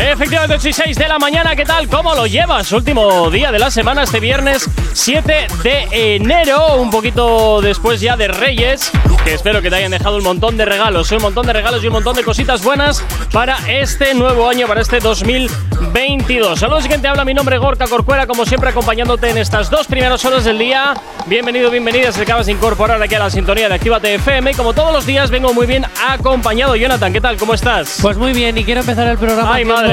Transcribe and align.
Efectivamente, 0.00 0.56
8 0.56 0.68
y 0.68 0.72
6 0.72 0.96
de 0.96 1.08
la 1.08 1.18
mañana, 1.18 1.54
¿qué 1.54 1.64
tal? 1.64 1.86
¿Cómo 1.86 2.14
lo 2.14 2.26
llevas? 2.26 2.72
Último 2.72 3.30
día 3.30 3.52
de 3.52 3.58
la 3.58 3.70
semana, 3.70 4.04
este 4.04 4.18
viernes 4.18 4.66
7 4.94 5.46
de 5.62 6.14
enero, 6.16 6.76
un 6.76 6.90
poquito 6.90 7.60
después 7.60 8.00
ya 8.00 8.16
de 8.16 8.28
Reyes, 8.28 8.90
que 9.24 9.34
espero 9.34 9.60
que 9.60 9.68
te 9.68 9.76
hayan 9.76 9.90
dejado 9.90 10.16
un 10.16 10.24
montón 10.24 10.56
de 10.56 10.64
regalos, 10.64 11.12
un 11.12 11.20
montón 11.20 11.46
de 11.46 11.52
regalos 11.52 11.84
y 11.84 11.88
un 11.88 11.92
montón 11.92 12.16
de 12.16 12.24
cositas 12.24 12.64
buenas 12.64 13.04
para 13.30 13.58
este 13.68 14.14
nuevo 14.14 14.48
año, 14.48 14.66
para 14.66 14.80
este 14.80 15.00
2022. 15.00 16.58
Saludos, 16.58 16.88
te 16.88 17.06
habla 17.06 17.26
mi 17.26 17.34
nombre 17.34 17.58
Gorka 17.58 17.86
Corcuera, 17.86 18.26
como 18.26 18.46
siempre 18.46 18.70
acompañándote 18.70 19.28
en 19.28 19.36
estas 19.36 19.68
dos 19.68 19.86
primeras 19.86 20.24
horas 20.24 20.44
del 20.44 20.58
día. 20.58 20.94
Bienvenido, 21.26 21.70
bienvenida, 21.70 22.10
si 22.10 22.22
acabas 22.22 22.46
de 22.46 22.52
incorporar 22.52 23.02
aquí 23.02 23.14
a 23.16 23.18
la 23.18 23.30
sintonía 23.30 23.68
de 23.68 23.74
Actívate 23.74 24.14
FM. 24.14 24.54
Como 24.54 24.72
todos 24.72 24.94
los 24.94 25.04
días, 25.04 25.30
vengo 25.30 25.52
muy 25.52 25.66
bien 25.66 25.84
acompañado. 26.08 26.74
Jonathan, 26.74 27.12
¿qué 27.12 27.20
tal? 27.20 27.36
¿Cómo 27.36 27.52
estás? 27.52 27.98
Pues 28.00 28.16
muy 28.16 28.32
bien, 28.32 28.56
y 28.56 28.64
quiero 28.64 28.80
empezar 28.80 29.06
el 29.06 29.18
programa 29.18 29.54
Ay, 29.54 29.64
madre. 29.64 29.89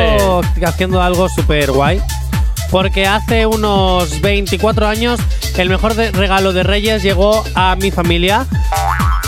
Haciendo 0.66 1.02
algo 1.02 1.28
súper 1.30 1.72
guay. 1.72 2.02
Porque 2.72 3.08
hace 3.08 3.46
unos 3.46 4.20
24 4.22 4.88
años 4.88 5.20
el 5.58 5.70
mejor 5.70 5.94
de- 5.96 6.12
regalo 6.12 6.52
de 6.54 6.64
Reyes 6.64 7.02
llegó 7.02 7.44
a 7.56 7.76
mi 7.78 7.92
familia. 7.92 8.46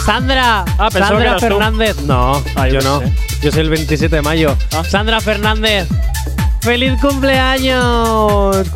Sandra, 0.06 0.66
Ah, 0.78 0.90
Sandra 0.92 1.36
tú. 1.36 1.40
Fernández. 1.42 2.02
No, 2.02 2.44
Ah, 2.56 2.68
yo 2.68 2.82
no. 2.82 3.00
sé. 3.00 3.14
Yo 3.42 3.52
soy 3.52 3.62
el 3.62 3.70
27 3.70 4.18
de 4.18 4.22
mayo. 4.22 4.58
Ah. 4.76 4.84
Sandra 4.84 5.22
Fernández. 5.22 5.88
¡Feliz 6.62 7.00
cumpleaños! 7.02 8.68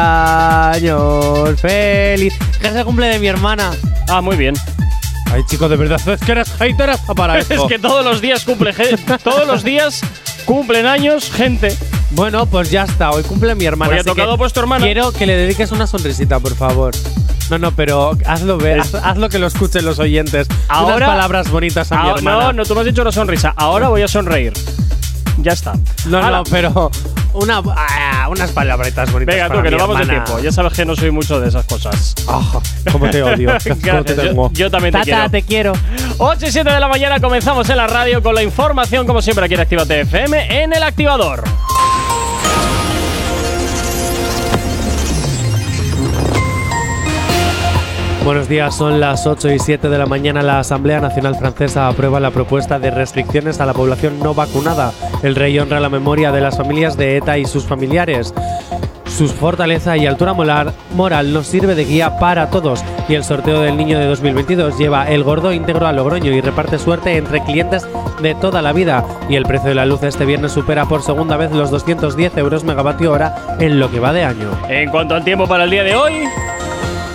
¡Cumpleaños! 0.00 1.60
¡Feliz! 1.60 2.34
Que 2.60 2.68
es 2.68 2.74
el 2.74 2.84
cumple 2.84 3.06
de 3.06 3.18
mi 3.20 3.28
hermana. 3.28 3.70
Ah, 4.08 4.20
muy 4.20 4.36
bien. 4.36 4.54
Ay, 5.32 5.42
chico, 5.48 5.68
de 5.68 5.76
verdad, 5.76 6.00
es 6.08 6.20
que 6.20 6.32
eres 6.32 6.50
hater 6.58 6.90
para 7.14 7.38
Es 7.38 7.48
esto. 7.50 7.68
que 7.68 7.78
todos 7.78 8.04
los 8.04 8.20
días 8.20 8.44
cumple 8.44 8.74
todos 9.22 9.46
los 9.46 9.62
días 9.62 10.00
cumplen 10.44 10.86
años 10.86 11.30
gente. 11.30 11.76
Bueno, 12.12 12.46
pues 12.46 12.70
ya 12.70 12.84
está. 12.84 13.10
Hoy 13.10 13.22
cumple 13.22 13.54
mi 13.54 13.64
hermana. 13.64 13.92
Hoy 13.92 13.98
ha 14.00 14.04
tocado 14.04 14.36
pues 14.36 14.52
tu 14.52 14.60
hermana. 14.60 14.84
Quiero 14.84 15.12
que 15.12 15.26
le 15.26 15.36
dediques 15.36 15.70
una 15.72 15.86
sonrisita, 15.86 16.40
por 16.40 16.54
favor. 16.54 16.92
No, 17.50 17.58
no, 17.58 17.72
pero 17.72 18.16
hazlo 18.26 18.58
ver, 18.58 18.78
haz- 18.80 18.94
hazlo 19.02 19.28
que 19.28 19.38
lo 19.38 19.46
escuchen 19.48 19.84
los 19.84 19.98
oyentes. 19.98 20.46
Ahora- 20.68 20.96
Unas 20.96 21.08
palabras 21.08 21.50
bonitas 21.50 21.90
a 21.92 22.02
mi 22.02 22.08
Ah, 22.10 22.14
hermana. 22.16 22.38
no, 22.46 22.52
no, 22.52 22.64
tú 22.64 22.74
me 22.74 22.80
has 22.80 22.86
dicho 22.86 23.02
una 23.02 23.12
sonrisa. 23.12 23.52
Ahora 23.56 23.88
voy 23.88 24.02
a 24.02 24.08
sonreír. 24.08 24.52
Ya 25.42 25.52
está. 25.52 25.72
no, 26.06 26.18
Hala. 26.18 26.38
no, 26.38 26.44
pero 26.44 26.90
una, 27.32 27.62
ah, 27.76 28.28
unas 28.30 28.50
palabritas 28.50 29.10
bonitas. 29.12 29.34
Venga, 29.34 29.46
tú, 29.48 29.54
para 29.54 29.62
que 29.62 29.70
nos 29.70 29.80
vamos 29.80 29.98
de 29.98 30.06
tiempo. 30.06 30.38
Ya 30.40 30.52
sabes 30.52 30.72
que 30.72 30.84
no 30.84 30.94
soy 30.96 31.10
mucho 31.10 31.40
de 31.40 31.48
esas 31.48 31.64
cosas. 31.64 32.14
Ah, 32.28 32.60
cómo 32.92 33.08
te 33.10 33.22
odio. 33.22 33.50
cómo 33.50 33.58
te 33.74 33.74
Gracias, 33.80 34.16
yo- 34.16 34.22
tengo. 34.22 34.50
yo 34.52 34.70
también 34.70 34.92
te 34.92 34.98
Tata, 34.98 35.04
quiero. 35.04 35.30
te 35.30 35.42
quiero. 35.42 35.72
8 36.18 36.46
y 36.46 36.52
7 36.52 36.70
de 36.70 36.80
la 36.80 36.88
mañana 36.88 37.20
comenzamos 37.20 37.68
en 37.70 37.76
la 37.76 37.86
radio 37.86 38.22
con 38.22 38.34
la 38.34 38.42
información, 38.42 39.06
como 39.06 39.22
siempre, 39.22 39.44
aquí 39.46 39.54
en 39.54 39.60
Actívate 39.60 40.00
FM 40.00 40.62
en 40.62 40.72
el 40.72 40.82
activador. 40.82 41.44
Buenos 48.24 48.48
días, 48.48 48.76
son 48.76 49.00
las 49.00 49.26
8 49.26 49.50
y 49.50 49.58
7 49.58 49.88
de 49.88 49.98
la 49.98 50.04
mañana. 50.04 50.42
La 50.42 50.60
Asamblea 50.60 51.00
Nacional 51.00 51.36
Francesa 51.36 51.88
aprueba 51.88 52.20
la 52.20 52.30
propuesta 52.30 52.78
de 52.78 52.90
restricciones 52.90 53.60
a 53.60 53.66
la 53.66 53.72
población 53.72 54.18
no 54.20 54.34
vacunada. 54.34 54.92
El 55.22 55.34
rey 55.34 55.58
honra 55.58 55.80
la 55.80 55.88
memoria 55.88 56.30
de 56.30 56.42
las 56.42 56.58
familias 56.58 56.98
de 56.98 57.16
ETA 57.16 57.38
y 57.38 57.46
sus 57.46 57.64
familiares. 57.64 58.34
Su 59.06 59.26
fortaleza 59.26 59.96
y 59.96 60.06
altura 60.06 60.34
moral, 60.34 60.72
moral 60.94 61.32
nos 61.32 61.46
sirve 61.46 61.74
de 61.74 61.84
guía 61.84 62.18
para 62.18 62.50
todos 62.50 62.84
y 63.08 63.14
el 63.14 63.24
sorteo 63.24 63.60
del 63.62 63.76
niño 63.76 63.98
de 63.98 64.06
2022 64.06 64.78
lleva 64.78 65.08
el 65.10 65.24
gordo 65.24 65.52
íntegro 65.52 65.86
a 65.86 65.92
Logroño 65.92 66.30
y 66.30 66.40
reparte 66.40 66.78
suerte 66.78 67.16
entre 67.16 67.42
clientes 67.42 67.88
de 68.22 68.34
toda 68.34 68.62
la 68.62 68.72
vida 68.72 69.04
y 69.28 69.36
el 69.36 69.44
precio 69.44 69.70
de 69.70 69.74
la 69.74 69.86
luz 69.86 70.02
este 70.02 70.24
viernes 70.24 70.52
supera 70.52 70.86
por 70.86 71.02
segunda 71.02 71.36
vez 71.36 71.52
los 71.52 71.70
210 71.70 72.36
euros 72.36 72.64
megavatio 72.64 73.12
hora 73.12 73.56
en 73.58 73.80
lo 73.80 73.90
que 73.90 73.98
va 73.98 74.12
de 74.12 74.24
año. 74.24 74.50
En 74.68 74.90
cuanto 74.90 75.14
al 75.14 75.24
tiempo 75.24 75.46
para 75.46 75.64
el 75.64 75.70
día 75.70 75.82
de 75.82 75.96
hoy, 75.96 76.12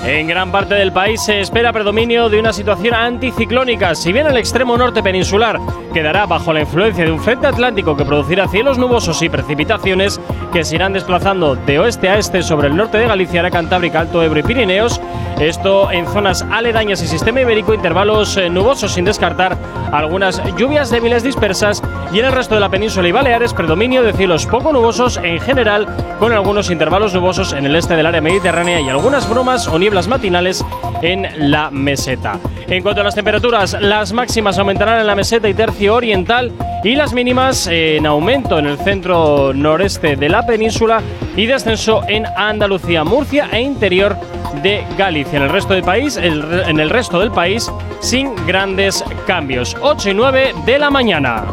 en 0.08 0.28
gran 0.28 0.52
parte 0.52 0.76
del 0.76 0.92
país 0.92 1.20
se 1.24 1.40
espera 1.40 1.74
predominio 1.74 2.30
de 2.30 2.40
una 2.40 2.54
situación 2.54 2.94
anticiclónica. 2.94 3.96
Si 3.96 4.14
bien 4.14 4.28
el 4.28 4.38
extremo 4.38 4.78
norte 4.78 5.02
peninsular 5.02 5.60
quedará 5.96 6.26
bajo 6.26 6.52
la 6.52 6.60
influencia 6.60 7.06
de 7.06 7.12
un 7.14 7.22
frente 7.22 7.48
atlántico 7.48 7.96
que 7.96 8.04
producirá 8.04 8.50
cielos 8.50 8.78
nubosos 8.78 9.22
y 9.22 9.30
precipitaciones 9.30 10.20
que 10.52 10.66
se 10.66 10.76
irán 10.76 10.92
desplazando 10.92 11.56
de 11.56 11.80
oeste 11.80 12.10
a 12.10 12.18
este 12.18 12.44
sobre 12.44 12.68
el 12.68 12.76
norte 12.76 12.98
de 12.98 13.08
Galicia, 13.08 13.42
la 13.42 13.50
Cantábrica, 13.50 14.02
Alto 14.02 14.22
Ebro 14.22 14.42
y 14.42 14.44
Pirineos, 14.44 15.00
esto 15.40 15.90
en 15.92 16.06
zonas 16.06 16.46
aledañas 16.52 17.02
y 17.02 17.08
sistema 17.08 17.40
ibérico, 17.40 17.74
intervalos 17.74 18.36
eh, 18.36 18.50
nubosos 18.50 18.92
sin 18.92 19.06
descartar 19.06 19.58
algunas 19.94 20.42
lluvias 20.58 20.90
débiles 20.90 21.24
dispersas 21.24 21.82
y 22.12 22.20
en 22.20 22.26
el 22.26 22.34
resto 22.34 22.56
de 22.56 22.62
la 22.62 22.70
península 22.70 23.08
y 23.08 23.14
Baleares 23.14 23.54
predominio 23.54 24.04
de 24.04 24.12
cielos 24.12 24.46
poco 24.48 24.74
nubosos 24.74 25.16
en 25.24 25.40
general 25.40 25.88
con 26.20 26.34
algunos 26.34 26.70
intervalos 26.72 27.14
nubosos 27.14 27.54
en 27.54 27.66
el 27.66 27.76
este 27.76 27.96
del 27.96 28.06
área 28.06 28.20
mediterránea 28.20 28.82
y 28.82 28.90
algunas 28.90 29.30
bromas 29.30 29.66
o 29.70 29.80
nieblas 29.80 30.10
matinales 30.10 30.66
en 31.02 31.28
la 31.50 31.72
meseta. 31.72 32.38
En 32.68 32.82
cuanto 32.82 33.02
a 33.02 33.04
las 33.04 33.14
temperaturas, 33.14 33.78
las 33.80 34.12
máximas 34.12 34.58
aumentarán 34.58 35.00
en 35.00 35.08
la 35.08 35.16
meseta 35.16 35.48
y 35.48 35.54
tercio 35.54 35.85
oriental 35.90 36.52
y 36.84 36.96
las 36.96 37.14
mínimas 37.14 37.68
en 37.68 38.06
aumento 38.06 38.60
en 38.60 38.68
el 38.68 38.78
centro 38.78 39.54
noreste 39.54 40.16
de 40.16 40.30
la 40.30 40.46
península 40.46 41.02
y 41.36 41.46
descenso 41.46 42.04
en 42.08 42.26
Andalucía, 42.38 43.04
Murcia 43.04 43.50
e 43.52 43.62
interior 43.62 44.16
de 44.62 44.86
Galicia. 44.98 45.38
En 45.38 45.44
el 45.44 45.50
resto 45.50 45.74
del 45.74 45.84
país, 45.84 46.18
en 46.18 46.80
el 46.80 46.90
resto 46.90 47.20
del 47.20 47.32
país, 47.32 47.72
sin 48.00 48.36
grandes 48.46 49.04
cambios. 49.26 49.76
8 49.82 50.12
y 50.12 50.14
9 50.14 50.54
de 50.66 50.80
la 50.80 50.90
mañana. 50.90 51.46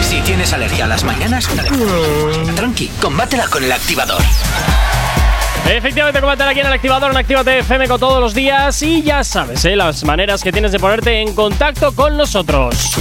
Si 0.00 0.20
tienes 0.20 0.52
alergia 0.52 0.84
a 0.84 0.88
las 0.88 1.04
mañanas, 1.04 1.48
tranqui, 2.56 2.88
combátela 3.00 3.46
con 3.48 3.64
El 3.64 3.72
Activador. 3.72 4.20
Efectivamente, 5.68 6.20
combátela 6.20 6.50
aquí 6.50 6.60
en 6.60 6.66
el 6.66 6.72
activador 6.72 7.10
en 7.10 7.16
Actívate 7.16 7.58
FM 7.60 7.88
con 7.88 7.98
todos 7.98 8.20
los 8.20 8.34
días 8.34 8.80
y 8.82 9.02
ya 9.02 9.24
sabes, 9.24 9.64
¿eh? 9.64 9.76
las 9.76 10.04
maneras 10.04 10.42
que 10.42 10.52
tienes 10.52 10.72
de 10.72 10.78
ponerte 10.78 11.20
en 11.20 11.34
contacto 11.34 11.92
con 11.92 12.16
nosotros. 12.16 12.92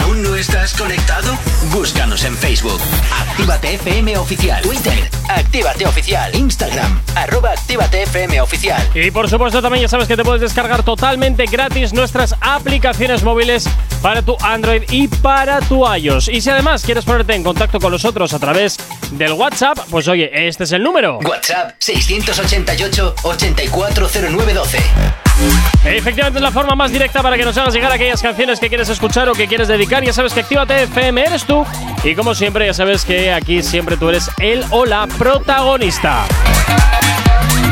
¿Aún 0.00 0.22
no 0.22 0.34
estás 0.34 0.74
conectado? 0.74 1.36
Búscanos 1.70 2.24
en 2.24 2.36
Facebook. 2.36 2.80
Actívate 3.28 3.74
FM 3.74 4.18
Oficial. 4.18 4.62
Twitter. 4.62 5.17
Actívate 5.28 5.86
Oficial. 5.86 6.34
Instagram. 6.34 7.00
Arroba 7.14 7.50
Actívate 7.50 8.02
FM 8.02 8.40
Oficial. 8.40 8.82
Y 8.94 9.10
por 9.10 9.28
supuesto 9.28 9.60
también 9.62 9.82
ya 9.82 9.88
sabes 9.88 10.08
que 10.08 10.16
te 10.16 10.24
puedes 10.24 10.40
descargar 10.40 10.82
totalmente 10.82 11.46
gratis 11.46 11.92
nuestras 11.92 12.34
aplicaciones 12.40 13.22
móviles 13.22 13.68
para 14.02 14.22
tu 14.22 14.36
Android 14.40 14.82
y 14.90 15.08
para 15.08 15.60
tu 15.60 15.86
iOS. 15.86 16.28
Y 16.28 16.40
si 16.40 16.50
además 16.50 16.82
quieres 16.82 17.04
ponerte 17.04 17.34
en 17.34 17.42
contacto 17.42 17.78
con 17.80 17.92
nosotros 17.92 18.32
a 18.32 18.38
través 18.38 18.78
del 19.12 19.32
WhatsApp, 19.32 19.78
pues 19.90 20.08
oye, 20.08 20.48
este 20.48 20.64
es 20.64 20.72
el 20.72 20.82
número. 20.82 21.18
WhatsApp 21.18 21.74
688 21.78 23.14
840912. 23.22 24.78
Efectivamente 25.84 26.38
es 26.38 26.42
la 26.42 26.50
forma 26.50 26.74
más 26.74 26.90
directa 26.90 27.22
para 27.22 27.36
que 27.36 27.44
nos 27.44 27.56
hagas 27.56 27.72
llegar 27.72 27.92
aquellas 27.92 28.20
canciones 28.20 28.58
que 28.58 28.68
quieres 28.68 28.88
escuchar 28.88 29.28
o 29.28 29.32
que 29.32 29.46
quieres 29.46 29.68
dedicar. 29.68 30.02
Ya 30.04 30.12
sabes 30.12 30.32
que 30.32 30.40
Actívate 30.40 30.82
FM 30.84 31.22
eres 31.22 31.44
tú. 31.44 31.64
Y 32.02 32.14
como 32.14 32.34
siempre, 32.34 32.66
ya 32.66 32.74
sabes 32.74 33.04
que 33.04 33.32
aquí 33.32 33.62
siempre 33.62 33.96
tú 33.96 34.08
eres 34.08 34.30
el 34.40 34.64
o 34.70 34.84
la 34.84 35.06
protagonista. 35.18 36.24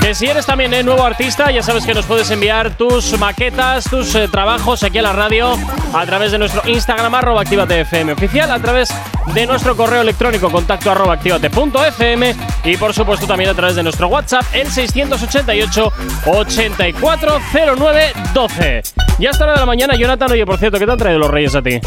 Que 0.00 0.14
si 0.14 0.26
eres 0.26 0.46
también 0.46 0.72
eh, 0.74 0.82
nuevo 0.82 1.04
artista, 1.04 1.50
ya 1.50 1.62
sabes 1.62 1.84
que 1.84 1.92
nos 1.94 2.06
puedes 2.06 2.30
enviar 2.30 2.76
tus 2.76 3.18
maquetas, 3.18 3.84
tus 3.84 4.14
eh, 4.14 4.28
trabajos 4.28 4.82
aquí 4.84 4.98
a 4.98 5.02
la 5.02 5.12
radio 5.12 5.56
a 5.92 6.06
través 6.06 6.32
de 6.32 6.38
nuestro 6.38 6.62
Instagram 6.68 7.14
arroba 7.14 7.42
Actívate 7.42 7.80
FM 7.80 8.12
oficial, 8.12 8.50
a 8.50 8.58
través 8.58 8.88
de 9.34 9.46
nuestro 9.46 9.76
correo 9.76 10.00
electrónico 10.02 10.50
contacto 10.50 10.90
arroba 10.90 11.14
activate.fm 11.14 12.34
y 12.64 12.76
por 12.76 12.92
supuesto 12.94 13.26
también 13.26 13.50
a 13.50 13.54
través 13.54 13.76
de 13.76 13.82
nuestro 13.82 14.08
WhatsApp 14.08 14.44
el 14.52 14.70
688 14.70 15.92
840912. 16.26 18.82
Ya 19.18 19.30
está 19.30 19.44
hora 19.44 19.54
de 19.54 19.60
la 19.60 19.66
mañana, 19.66 19.96
Jonathan. 19.96 20.32
Oye, 20.32 20.44
por 20.44 20.58
cierto, 20.58 20.78
¿qué 20.78 20.84
te 20.86 20.92
han 20.92 20.98
traído 20.98 21.20
los 21.20 21.30
reyes 21.30 21.54
a 21.54 21.62
ti? 21.62 21.80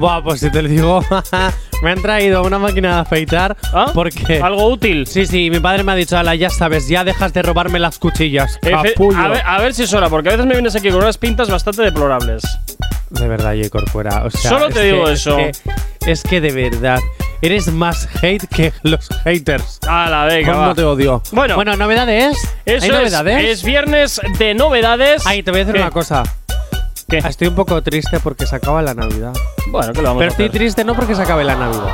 Buah, 0.00 0.22
pues 0.22 0.40
si 0.40 0.50
te 0.50 0.62
lo 0.62 0.68
digo, 0.68 1.04
me 1.82 1.90
han 1.90 2.00
traído 2.00 2.42
una 2.42 2.58
máquina 2.58 2.94
de 2.94 3.00
afeitar 3.02 3.54
¿Ah? 3.74 3.90
porque… 3.94 4.40
Algo 4.40 4.66
útil. 4.68 5.06
Sí, 5.06 5.26
sí, 5.26 5.50
mi 5.50 5.60
padre 5.60 5.84
me 5.84 5.92
ha 5.92 5.94
dicho, 5.94 6.16
ala, 6.16 6.34
ya 6.34 6.48
sabes, 6.48 6.88
ya 6.88 7.04
dejas 7.04 7.32
de 7.34 7.42
robarme 7.42 7.78
las 7.78 7.98
cuchillas. 7.98 8.58
Efe- 8.62 8.94
capullo". 8.94 9.18
a, 9.18 9.28
ver, 9.28 9.42
a 9.44 9.58
ver 9.60 9.74
si 9.74 9.82
es 9.82 9.92
hora, 9.92 10.08
porque 10.08 10.30
a 10.30 10.32
veces 10.32 10.46
me 10.46 10.54
vienes 10.54 10.74
aquí 10.74 10.88
con 10.90 11.02
unas 11.02 11.18
pintas 11.18 11.50
bastante 11.50 11.82
deplorables. 11.82 12.42
De 13.10 13.28
verdad, 13.28 13.54
J. 13.56 13.68
Corcuera. 13.68 14.22
O 14.24 14.30
sea, 14.30 14.50
Solo 14.52 14.68
es 14.68 14.74
te 14.74 14.84
digo 14.84 15.04
que- 15.04 15.12
eso. 15.12 15.38
Es 15.38 15.60
que, 15.60 16.10
es 16.12 16.22
que 16.22 16.40
de 16.40 16.52
verdad, 16.52 16.98
eres 17.42 17.68
más 17.72 18.08
hate 18.22 18.46
que 18.48 18.72
los 18.82 19.06
haters. 19.24 19.80
A 19.86 20.08
la 20.08 20.24
venga, 20.24 20.52
¿Cómo 20.52 20.66
va. 20.68 20.74
te 20.74 20.82
odio? 20.84 21.22
Bueno. 21.32 21.56
bueno, 21.56 21.76
novedades. 21.76 22.38
Eso 22.64 22.84
¿Hay 22.84 22.90
es, 22.90 22.96
novedades? 22.96 23.44
es 23.44 23.64
viernes 23.64 24.20
de 24.38 24.54
novedades. 24.54 25.26
Ay, 25.26 25.42
te 25.42 25.50
voy 25.50 25.60
a 25.60 25.64
decir 25.64 25.74
¿Qué? 25.74 25.82
una 25.82 25.90
cosa. 25.90 26.22
¿Qué? 27.10 27.18
Estoy 27.18 27.48
un 27.48 27.54
poco 27.56 27.82
triste 27.82 28.20
porque 28.20 28.46
se 28.46 28.54
acaba 28.56 28.80
la 28.82 28.94
Navidad. 28.94 29.32
Bueno, 29.68 29.92
¿qué 29.92 30.00
lo 30.00 30.08
vamos 30.08 30.20
Pero 30.20 30.30
a 30.30 30.32
estoy 30.32 30.46
hacer? 30.46 30.58
triste 30.58 30.84
no 30.84 30.94
porque 30.94 31.14
se 31.16 31.22
acabe 31.22 31.42
la 31.44 31.56
Navidad, 31.56 31.92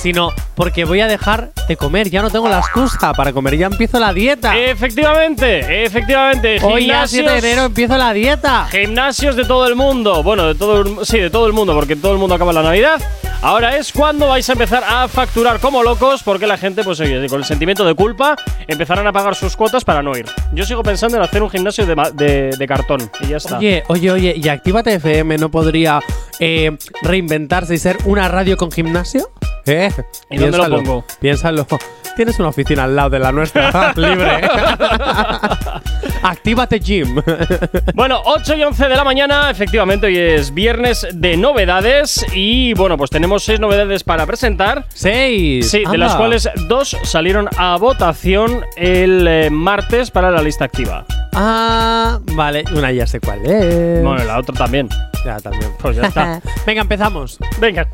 sino 0.00 0.32
porque 0.54 0.84
voy 0.86 1.00
a 1.02 1.06
dejar 1.06 1.50
de 1.68 1.76
comer. 1.76 2.08
Ya 2.08 2.22
no 2.22 2.30
tengo 2.30 2.48
la 2.48 2.58
excusa 2.60 3.12
para 3.12 3.32
comer. 3.34 3.56
Ya 3.58 3.66
empiezo 3.66 3.98
la 4.00 4.12
dieta. 4.14 4.56
Efectivamente, 4.56 5.84
efectivamente. 5.84 6.58
Hoy 6.62 6.86
ya 6.86 7.06
7 7.06 7.30
de 7.30 7.38
enero 7.38 7.64
empiezo 7.64 7.98
la 7.98 8.12
dieta. 8.14 8.66
Gimnasios 8.70 9.36
de 9.36 9.44
todo 9.44 9.66
el 9.66 9.74
mundo. 9.76 10.22
Bueno, 10.22 10.46
de 10.46 10.54
todo 10.54 10.80
el, 10.80 11.04
sí, 11.06 11.18
de 11.18 11.28
todo 11.28 11.46
el 11.46 11.52
mundo, 11.52 11.74
porque 11.74 11.94
todo 11.96 12.12
el 12.12 12.18
mundo 12.18 12.34
acaba 12.34 12.52
la 12.54 12.62
Navidad. 12.62 13.00
Ahora 13.42 13.76
es 13.76 13.92
cuando 13.92 14.28
vais 14.28 14.48
a 14.48 14.52
empezar 14.52 14.82
a 14.84 15.08
facturar 15.08 15.60
como 15.60 15.82
locos, 15.82 16.22
porque 16.22 16.46
la 16.46 16.56
gente, 16.56 16.82
pues 16.82 17.00
oye, 17.00 17.28
con 17.28 17.40
el 17.40 17.44
sentimiento 17.44 17.84
de 17.84 17.94
culpa, 17.94 18.36
empezarán 18.66 19.06
a 19.06 19.12
pagar 19.12 19.34
sus 19.34 19.56
cuotas 19.56 19.84
para 19.84 20.02
no 20.02 20.16
ir. 20.16 20.26
Yo 20.52 20.64
sigo 20.64 20.82
pensando 20.82 21.16
en 21.16 21.22
hacer 21.22 21.42
un 21.42 21.50
gimnasio 21.50 21.86
de, 21.86 22.66
cartón 22.66 23.10
y 23.20 23.28
ya 23.28 23.36
está. 23.36 23.58
Oye, 23.58 23.84
oye, 23.88 24.10
oye, 24.10 24.34
¿y 24.36 24.48
Actívate 24.48 24.94
FM 24.94 25.38
no 25.38 25.50
podría 25.50 26.00
eh, 26.40 26.76
reinventarse 27.02 27.74
y 27.74 27.78
ser 27.78 27.98
una 28.04 28.28
radio 28.28 28.56
con 28.56 28.72
gimnasio? 28.72 29.30
¿Eh? 29.66 29.90
¿Y 30.30 30.38
dónde 30.38 30.58
lo 30.58 30.64
Piénsalo, 30.64 30.76
pongo? 30.76 31.04
Piénsalo. 31.20 31.66
Tienes 32.16 32.38
una 32.38 32.48
oficina 32.48 32.84
al 32.84 32.96
lado 32.96 33.10
de 33.10 33.18
la 33.18 33.30
nuestra, 33.32 33.92
libre. 33.96 34.40
Actívate 36.22 36.78
Gym. 36.78 37.20
Bueno, 37.94 38.22
8 38.24 38.56
y 38.56 38.62
11 38.62 38.88
de 38.88 38.96
la 38.96 39.04
mañana, 39.04 39.50
efectivamente, 39.50 40.06
hoy 40.06 40.16
es 40.16 40.54
viernes 40.54 41.06
de 41.12 41.36
novedades 41.36 42.24
y 42.32 42.72
bueno, 42.74 42.96
pues 42.96 43.10
tenemos 43.10 43.44
seis 43.44 43.60
novedades 43.60 44.02
para 44.02 44.24
presentar. 44.24 44.86
Seis. 44.94 45.70
Sí, 45.70 45.84
de 45.88 45.98
las 45.98 46.16
cuales 46.16 46.48
dos 46.68 46.96
salieron 47.02 47.48
a 47.58 47.76
votación 47.76 48.64
el 48.76 49.26
eh, 49.28 49.50
martes 49.50 50.10
para 50.10 50.30
la 50.30 50.40
lista 50.42 50.64
activa. 50.64 51.04
Ah, 51.34 52.18
vale. 52.32 52.64
Una 52.72 52.90
ya 52.92 53.06
sé 53.06 53.20
cuál 53.20 53.44
es. 53.44 54.02
Bueno, 54.02 54.24
la 54.24 54.38
otra 54.38 54.54
también. 54.54 54.88
Ya, 55.24 55.38
también. 55.38 55.70
Pues 55.78 55.96
ya 55.96 56.04
está. 56.08 56.40
Venga, 56.66 56.80
empezamos. 56.80 57.38
Venga. 57.60 57.86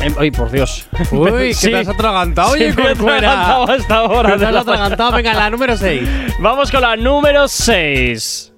Em, 0.00 0.14
Ay, 0.18 0.30
por 0.30 0.50
Dios. 0.50 0.88
Uy, 1.12 1.30
que 1.48 1.54
Sí. 1.54 1.70
te 1.70 1.76
has 1.78 1.88
atragantado, 1.88 2.52
oye, 2.52 2.70
Sí, 2.72 2.76
me 2.76 2.84
he 2.84 2.88
atragantado 2.92 3.68
a 3.70 3.76
esta 3.76 4.02
hora 4.04 4.30
Que 4.32 4.38
de 4.38 4.46
te 4.46 4.46
has 4.46 4.56
atragantado. 4.62 5.12
Venga, 5.12 5.34
la 5.34 5.50
número 5.50 5.76
6. 5.76 6.08
Vamos 6.40 6.70
con 6.70 6.80
la 6.82 6.96
número 6.96 7.48
6. 7.48 8.52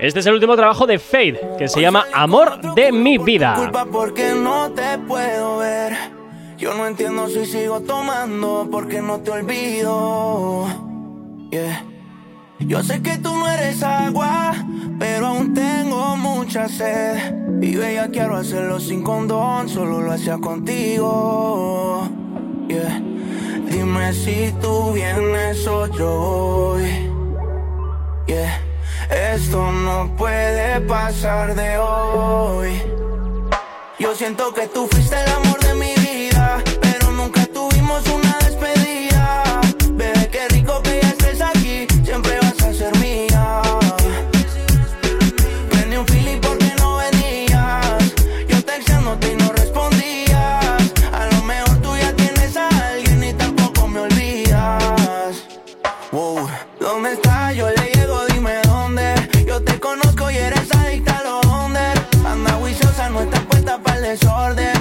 Este 0.00 0.20
es 0.20 0.26
el 0.26 0.34
último 0.34 0.54
trabajo 0.54 0.86
de 0.86 0.98
Fade, 1.00 1.40
que 1.58 1.66
se 1.68 1.80
llama 1.80 2.06
Amor 2.14 2.74
de 2.74 2.92
mi 2.92 3.18
vida. 3.18 3.54
Culpa 3.56 3.84
porque 3.84 4.32
no 4.32 4.70
te 4.70 4.96
puedo 4.98 5.58
ver. 5.58 5.92
Yo 6.56 6.72
no 6.74 6.86
entiendo 6.86 7.26
si 7.28 7.44
sigo 7.46 7.80
tomando 7.80 8.68
porque 8.70 9.00
no 9.00 9.18
te 9.20 9.30
olvido. 9.32 10.66
Yeah. 11.50 11.84
Yo 12.60 12.82
sé 12.82 13.00
que 13.02 13.16
tú 13.18 13.34
no 13.34 13.48
eres 13.48 13.82
agua, 13.82 14.52
pero 14.98 15.28
aún 15.28 15.54
tengo 15.54 16.16
mucha 16.16 16.68
sed. 16.68 17.34
Y 17.60 17.74
ya 17.74 18.08
quiero 18.08 18.36
hacerlo 18.36 18.80
sin 18.80 19.02
condón, 19.02 19.68
solo 19.68 20.00
lo 20.00 20.12
hacía 20.12 20.38
contigo. 20.38 22.08
Yeah. 22.68 23.00
Dime 23.70 24.12
si 24.12 24.52
tú 24.60 24.92
vienes 24.92 25.66
o 25.66 25.86
yo 25.86 26.18
voy. 26.18 27.10
Yeah. 28.26 28.60
Esto 29.10 29.72
no 29.72 30.14
puede 30.16 30.80
pasar 30.80 31.54
de 31.54 31.78
hoy. 31.78 32.82
Yo 33.98 34.14
siento 34.14 34.52
que 34.52 34.66
tú 34.66 34.86
fuiste 34.86 35.16
el 35.16 35.47
¿Dónde 56.88 57.12
estás? 57.12 57.54
Yo 57.54 57.68
le 57.68 57.92
llego, 57.92 58.24
dime 58.32 58.62
dónde. 58.64 59.14
Yo 59.46 59.62
te 59.62 59.78
conozco 59.78 60.30
y 60.30 60.38
eres 60.38 60.74
adicta 60.74 61.18
a 61.18 61.22
los 61.22 61.44
under. 61.44 61.92
Anda 62.26 62.52
juiciosa, 62.52 63.10
no 63.10 63.20
estás 63.20 63.40
puesta 63.40 63.78
para 63.82 63.96
el 63.98 64.02
desorden. 64.04 64.77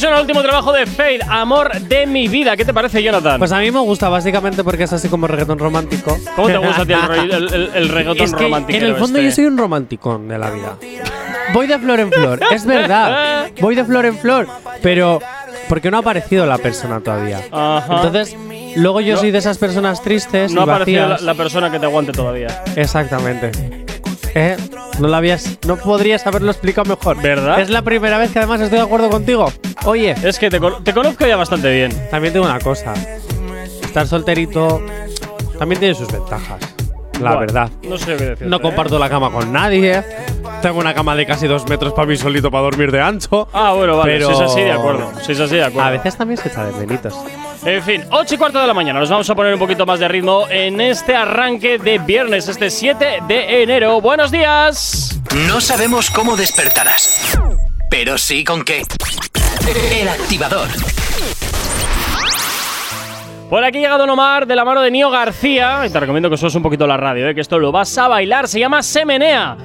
Suena 0.00 0.16
el 0.16 0.22
último 0.22 0.40
trabajo 0.42 0.72
de 0.72 0.86
Fade, 0.86 1.20
Amor 1.28 1.78
de 1.78 2.06
mi 2.06 2.26
vida. 2.26 2.56
¿Qué 2.56 2.64
te 2.64 2.72
parece, 2.72 3.02
Jonathan? 3.02 3.38
Pues 3.38 3.52
a 3.52 3.58
mí 3.58 3.70
me 3.70 3.80
gusta 3.80 4.08
básicamente 4.08 4.64
porque 4.64 4.84
es 4.84 4.92
así 4.94 5.08
como 5.10 5.26
reggaetón 5.26 5.58
romántico. 5.58 6.16
¿Cómo 6.36 6.48
te 6.48 6.56
gusta 6.56 6.82
a 6.82 6.86
ti 6.86 6.92
el, 6.94 7.30
el, 7.32 7.52
el- 7.54 7.70
el 7.74 7.88
reggaetón 7.90 8.24
Es 8.24 8.32
que 8.34 8.42
romántico? 8.44 8.78
en 8.78 8.84
el 8.84 8.92
fondo 8.96 9.18
este? 9.18 9.24
yo 9.28 9.32
soy 9.34 9.44
un 9.44 9.58
romanticón 9.58 10.26
de 10.26 10.38
la 10.38 10.50
vida. 10.50 10.76
Voy 11.52 11.66
de 11.66 11.78
flor 11.78 12.00
en 12.00 12.10
flor, 12.10 12.40
es 12.50 12.64
verdad. 12.64 13.48
Voy 13.60 13.74
de 13.74 13.84
flor 13.84 14.06
en 14.06 14.16
flor, 14.16 14.46
pero 14.82 15.20
porque 15.68 15.90
no 15.90 15.98
ha 15.98 16.00
aparecido 16.00 16.46
la 16.46 16.56
persona 16.56 17.00
todavía. 17.00 17.40
Ajá. 17.52 17.96
Entonces, 18.02 18.34
luego 18.76 19.02
yo 19.02 19.14
No- 19.16 19.20
soy 19.20 19.30
de 19.32 19.38
esas 19.38 19.58
personas 19.58 20.02
tristes 20.02 20.50
No 20.52 20.62
ha 20.62 20.64
aparecido 20.64 21.18
la 21.18 21.34
persona 21.34 21.70
que 21.70 21.78
te 21.78 21.84
aguante 21.84 22.12
todavía. 22.12 22.62
Exactamente. 22.74 23.50
¿Eh? 24.34 24.56
No 25.00 25.08
lo 25.08 25.16
habías, 25.16 25.58
no 25.66 25.76
podrías 25.76 26.26
haberlo 26.26 26.50
explicado 26.50 26.88
mejor. 26.94 27.20
¿Verdad? 27.22 27.58
Es 27.60 27.70
la 27.70 27.82
primera 27.82 28.18
vez 28.18 28.30
que 28.30 28.38
además 28.38 28.60
estoy 28.60 28.78
de 28.78 28.84
acuerdo 28.84 29.08
contigo. 29.10 29.50
Oye, 29.86 30.14
Es 30.22 30.38
que 30.38 30.50
te, 30.50 30.60
te 30.84 30.92
conozco 30.92 31.26
ya 31.26 31.36
bastante 31.36 31.72
bien. 31.74 31.90
también 32.10 32.32
tengo 32.34 32.46
una 32.46 32.60
cosa. 32.60 32.92
Estar 33.82 34.06
solterito 34.06 34.80
también 35.58 35.80
tiene 35.80 35.94
sus 35.94 36.10
ventajas. 36.12 36.60
La 37.20 37.30
Buah, 37.32 37.40
verdad. 37.40 37.70
No 37.82 37.98
sé 37.98 38.16
qué 38.16 38.24
decir. 38.24 38.46
No 38.46 38.60
comparto 38.60 38.98
la 38.98 39.10
cama 39.10 39.30
con 39.30 39.52
nadie. 39.52 40.02
Tengo 40.62 40.78
una 40.78 40.94
cama 40.94 41.14
de 41.16 41.26
casi 41.26 41.46
dos 41.46 41.68
metros 41.68 41.92
para 41.92 42.06
mí 42.06 42.16
solito 42.16 42.50
para 42.50 42.62
dormir 42.64 42.90
de 42.92 43.00
ancho. 43.00 43.48
Ah, 43.52 43.72
bueno, 43.76 43.96
vale. 43.96 44.12
Pero- 44.14 44.28
Si 44.28 44.32
es 44.34 44.40
así, 44.50 44.60
de 44.62 44.72
acuerdo. 44.72 45.10
Si 45.22 45.32
es 45.32 45.40
así, 45.40 45.56
de 45.56 45.64
acuerdo. 45.64 45.88
A 45.88 45.90
veces 45.92 46.16
también 46.16 46.38
se 46.38 46.48
echa 46.48 46.64
de 46.64 46.72
menitos. 46.86 47.14
En 47.64 47.82
fin, 47.82 48.04
8 48.10 48.34
y 48.34 48.38
cuarto 48.38 48.58
de 48.58 48.66
la 48.66 48.72
mañana. 48.72 49.00
Nos 49.00 49.10
vamos 49.10 49.28
a 49.28 49.34
poner 49.34 49.52
un 49.52 49.58
poquito 49.58 49.84
más 49.84 50.00
de 50.00 50.08
ritmo 50.08 50.46
en 50.48 50.80
este 50.80 51.14
arranque 51.14 51.78
de 51.78 51.98
viernes, 51.98 52.48
este 52.48 52.70
7 52.70 53.18
de 53.28 53.62
enero. 53.62 54.00
¡Buenos 54.00 54.30
días! 54.30 55.20
No 55.46 55.60
sabemos 55.60 56.10
cómo 56.10 56.36
despertarás, 56.36 57.38
pero 57.90 58.16
sí 58.16 58.44
con 58.44 58.64
qué. 58.64 58.82
El 59.92 60.08
activador. 60.08 60.68
Por 63.50 63.62
aquí 63.62 63.78
llega 63.78 63.98
Don 63.98 64.08
Omar 64.08 64.46
de 64.46 64.56
la 64.56 64.64
mano 64.64 64.80
de 64.80 64.90
Nio 64.90 65.10
García. 65.10 65.82
Y 65.84 65.90
te 65.90 66.00
recomiendo 66.00 66.30
que 66.30 66.36
sues 66.38 66.54
un 66.54 66.62
poquito 66.62 66.86
la 66.86 66.96
radio, 66.96 67.28
¿eh? 67.28 67.34
que 67.34 67.40
esto 67.40 67.58
lo 67.58 67.72
vas 67.72 67.98
a 67.98 68.08
bailar. 68.08 68.48
Se 68.48 68.58
llama 68.58 68.82
Semenea. 68.82 69.56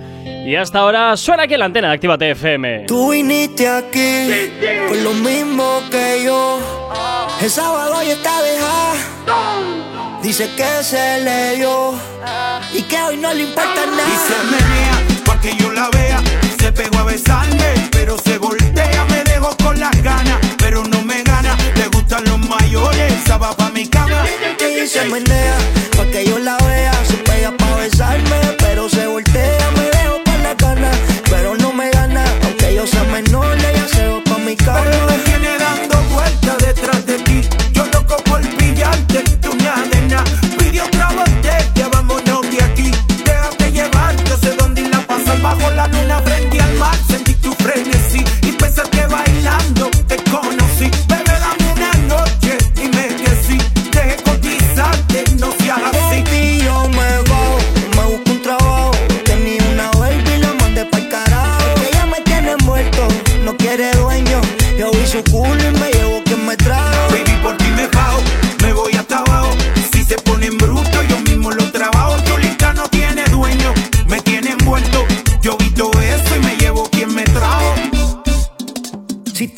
Y 0.45 0.55
hasta 0.55 0.79
ahora 0.79 1.17
suena 1.17 1.43
aquí 1.43 1.53
en 1.55 1.59
la 1.59 1.65
antena 1.65 1.87
de 1.89 1.93
Actívate 1.95 2.31
FM. 2.31 2.85
Tú 2.87 3.11
viniste 3.11 3.67
aquí 3.67 4.29
por 4.87 4.97
lo 4.97 5.13
mismo 5.13 5.81
que 5.89 6.23
yo. 6.23 6.59
El 7.41 7.49
sábado 7.49 7.95
ya 8.03 8.13
está 8.13 8.41
dejada. 8.43 10.19
Dice 10.21 10.49
que 10.55 10.83
se 10.83 11.21
le 11.21 11.55
dio 11.55 11.93
y 12.73 12.81
que 12.83 13.01
hoy 13.01 13.17
no 13.17 13.33
le 13.33 13.43
importa 13.43 13.71
Y 13.73 13.87
se 13.87 13.89
nada. 13.89 14.43
menea 14.51 15.23
pa' 15.25 15.39
que 15.41 15.55
yo 15.55 15.71
la 15.71 15.89
vea. 15.89 16.21
Se 16.59 16.71
pegó 16.71 16.99
a 16.99 17.03
besarme, 17.05 17.73
pero 17.91 18.15
se 18.19 18.37
voltea. 18.37 19.05
Me 19.09 19.23
dejó 19.23 19.55
con 19.57 19.79
las 19.79 19.95
ganas, 20.03 20.37
pero 20.59 20.83
no 20.83 21.01
me 21.01 21.23
gana. 21.23 21.55
Le 21.75 21.87
gustan 21.87 22.23
los 22.25 22.39
mayores, 22.47 23.13
esa 23.23 23.37
va 23.37 23.55
pa' 23.55 23.69
mi 23.71 23.87
cama. 23.87 24.23
Ella 24.59 24.87
se 24.87 25.05
menea 25.05 25.55
pa' 25.97 26.05
que 26.05 26.23
yo 26.25 26.37
la 26.37 26.57
vea. 26.57 26.93
Se 27.05 27.17
pega 27.17 27.51
pa' 27.51 27.75
besarme, 27.77 28.39
pero 28.59 28.87
se 28.89 29.07
voltea. 29.07 29.34
Sentí 47.65 47.94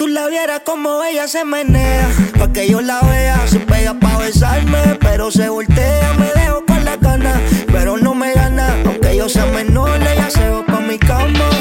viera 0.06 0.60
como 0.60 1.04
ella 1.04 1.28
se 1.28 1.44
menea, 1.44 2.10
pa' 2.38 2.52
que 2.52 2.70
yo 2.70 2.82
la 2.82 3.02
vea, 3.02 3.48
se 3.48 3.60
pega 3.60 3.94
pa' 3.94 4.18
besarme, 4.18 4.98
pero 5.00 5.32
se 5.32 5.50
voltea, 5.50 6.14
me 6.14 6.28
dejo 6.40 6.66
con 6.66 6.84
la 6.86 6.98
gana, 6.98 7.42
pero 7.72 7.98
no 7.98 8.14
me 8.14 8.34
gana, 8.34 8.76
aunque 8.86 9.16
yo 9.16 9.30
sea 9.30 9.46
menor, 9.46 10.00
ella 10.02 10.30
se 10.30 10.50
va 10.50 10.66
pa' 10.66 10.82
mi 10.82 10.98
cama. 10.98 11.57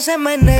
Se 0.00 0.16
menea, 0.16 0.59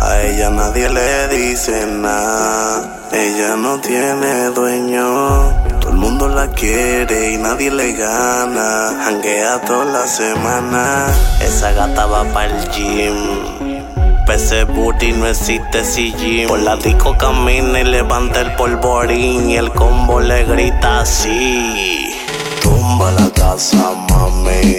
A 0.00 0.22
ella 0.22 0.48
nadie 0.50 0.88
le 0.88 1.28
dice 1.28 1.84
nada, 1.86 3.08
ella 3.12 3.56
no 3.56 3.80
tiene 3.80 4.46
dueño. 4.54 5.52
Todo 5.80 5.90
el 5.90 5.96
mundo 5.96 6.28
la 6.28 6.46
quiere 6.52 7.32
y 7.32 7.36
nadie 7.36 7.70
le 7.72 7.94
gana. 7.94 8.90
Hanguea 9.04 9.60
toda 9.62 9.84
la 9.86 10.06
semana, 10.06 11.06
esa 11.40 11.72
gata 11.72 12.06
va 12.06 12.22
para 12.32 12.46
el 12.46 12.70
gym. 12.70 13.78
Pese 14.24 14.64
booty 14.64 15.12
no 15.12 15.26
existe 15.26 15.82
gym. 15.82 16.46
Por 16.46 16.60
la 16.60 16.76
disco 16.76 17.16
camina 17.18 17.80
y 17.80 17.84
levanta 17.84 18.42
el 18.42 18.54
polvorín 18.54 19.50
y 19.50 19.56
el 19.56 19.72
combo 19.72 20.20
le 20.20 20.44
grita 20.44 21.00
así. 21.00 22.14
Tumba 22.62 23.10
la 23.12 23.28
casa, 23.30 23.90
mami. 24.10 24.78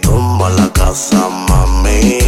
Tumba 0.00 0.48
la 0.50 0.72
casa, 0.72 1.28
mami. 1.48 2.27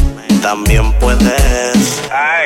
también 0.41 0.91
puedes. 0.99 2.01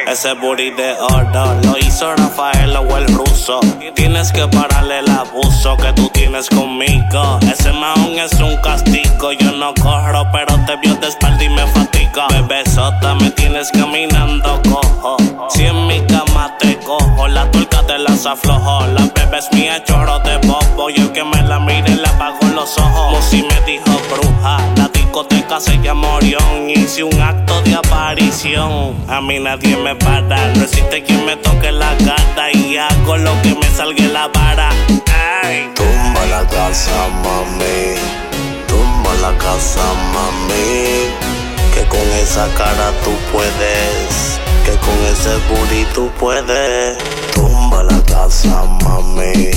Ese 0.08 0.34
booty 0.34 0.72
de 0.72 0.94
oro 0.94 1.56
lo 1.64 1.78
hizo 1.78 2.14
Rafael 2.16 2.76
o 2.76 2.98
el 2.98 3.08
ruso. 3.08 3.60
Tienes 3.96 4.32
que 4.32 4.48
pararle 4.48 5.00
el 5.00 5.10
abuso 5.10 5.76
que 5.78 5.92
tú 5.94 6.10
tienes 6.10 6.50
conmigo. 6.50 7.40
Ese 7.52 7.72
maón 7.72 8.20
es 8.20 8.34
un 8.40 8.56
castigo. 8.58 9.32
Yo 9.32 9.52
no 9.54 9.74
corro, 9.76 10.28
pero 10.32 10.54
te 10.66 10.76
vio 10.78 10.96
de 10.96 11.08
espalda 11.08 11.44
y 11.44 11.50
me 11.50 11.66
fatiga. 11.68 12.28
Bebesota, 12.30 13.16
me 13.16 13.32
tienes 13.32 13.72
caminando 13.72 14.62
cojo. 14.70 15.18
Si 15.50 15.66
en 15.66 15.88
mi 15.88 16.02
cama 16.06 16.56
te 16.60 16.78
cojo, 16.80 17.28
la 17.28 17.50
tuerca 17.52 17.82
te 17.88 17.98
las 17.98 18.26
aflojo. 18.26 18.86
La 18.88 19.10
bebé 19.16 19.40
es 19.40 19.52
mía, 19.54 19.84
chorro 19.84 20.20
de 20.20 20.38
bobo. 20.48 20.90
Y 20.90 20.96
el 20.96 21.12
que 21.12 21.24
me 21.24 21.42
la 21.44 21.60
mire 21.60 21.96
le 21.96 22.08
apago 22.08 22.46
los 22.54 22.78
ojos. 22.78 23.12
Musi 23.12 23.44
me 23.44 23.62
dijo 23.66 23.92
bruja, 24.12 24.58
discoteca 25.16 25.62
se 25.62 25.78
llama 25.78 26.16
Orión. 26.16 26.70
Hice 26.70 27.04
un 27.06 27.22
acto 27.22 27.62
de 27.62 27.74
aparición. 27.76 28.96
A 29.08 29.22
mí 29.22 29.40
nadie 29.40 29.78
me 29.78 29.96
para. 29.96 30.54
No 30.56 30.64
existe 30.64 31.04
quien 31.04 31.26
me 31.26 31.38
toque 31.38 31.72
la 31.72 31.96
cara. 32.00 32.52
Y 32.52 32.76
hago 32.76 33.16
lo 33.16 33.32
que 33.42 33.56
me 33.56 33.68
salga 33.78 34.04
la 34.10 34.28
vara. 34.28 34.70
Tumba 35.74 36.26
la 36.26 36.46
casa, 36.50 36.92
mami. 37.24 37.96
Tumba 38.68 39.14
la 39.22 39.38
casa, 39.38 39.84
mami. 40.14 41.08
Que 41.74 41.86
con 41.88 42.08
esa 42.22 42.48
cara 42.58 42.92
tú 43.06 43.12
puedes. 43.32 44.42
Que 44.66 44.72
con 44.86 45.00
ese 45.06 45.38
booty 45.48 45.86
tú 45.94 46.12
puedes. 46.20 46.98
Tumba 47.34 47.84
la 47.84 48.04
casa, 48.04 48.66
mami. 48.84 49.52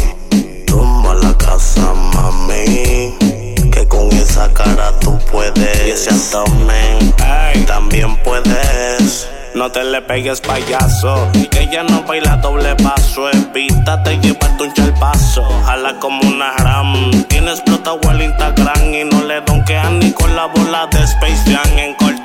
Tumba 0.67 1.15
la 1.15 1.37
casa, 1.37 1.93
mami. 2.15 3.38
Con 3.99 4.13
esa 4.13 4.49
cara 4.55 4.93
tú 5.01 5.19
puedes. 5.33 5.87
Y 5.89 5.91
ese 5.91 6.11
abdomen 6.11 7.13
también 7.67 8.17
puedes. 8.19 9.29
No 9.57 9.73
te 9.73 9.83
le 9.83 10.01
pegues 10.03 10.41
payaso. 10.41 11.27
Que 11.51 11.63
ella 11.63 11.83
no 11.83 12.05
baila 12.05 12.37
doble 12.37 12.77
paso. 12.77 13.29
Evítate 13.29 14.17
llevarte 14.19 14.63
un 14.63 14.73
chalpazo 14.73 15.43
Jala 15.67 15.99
como 15.99 16.21
una 16.29 16.53
ram. 16.59 17.25
Tiene 17.25 17.51
explotado 17.51 17.99
el 18.13 18.23
Instagram 18.23 18.95
Y 18.95 19.03
no 19.03 19.25
le 19.25 19.41
donkean 19.41 19.99
ni 19.99 20.13
con 20.13 20.37
la 20.37 20.47
bola 20.47 20.87
de 20.93 21.03
Space 21.03 21.53
Jam. 21.53 21.79
En 21.79 21.95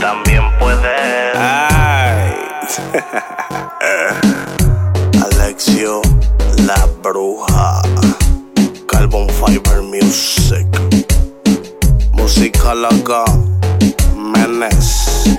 también 0.00 0.42
puedes. 0.58 1.36
Ay. 1.36 2.34
Alexio, 5.24 6.00
la 6.66 6.86
bruja. 7.02 7.80
Carbon 8.86 9.28
Fiber 9.28 9.82
Music. 9.82 10.66
Música 12.12 12.74
loca. 12.74 13.24
Menes. 14.16 15.38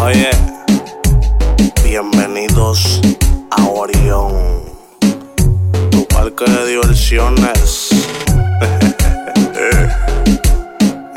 Oye. 0.00 0.30
Bienvenidos 1.84 3.00
a 3.50 3.64
Orión. 3.66 4.32
Tu 5.90 6.06
parque 6.08 6.44
de 6.50 6.66
diversiones. 6.66 7.90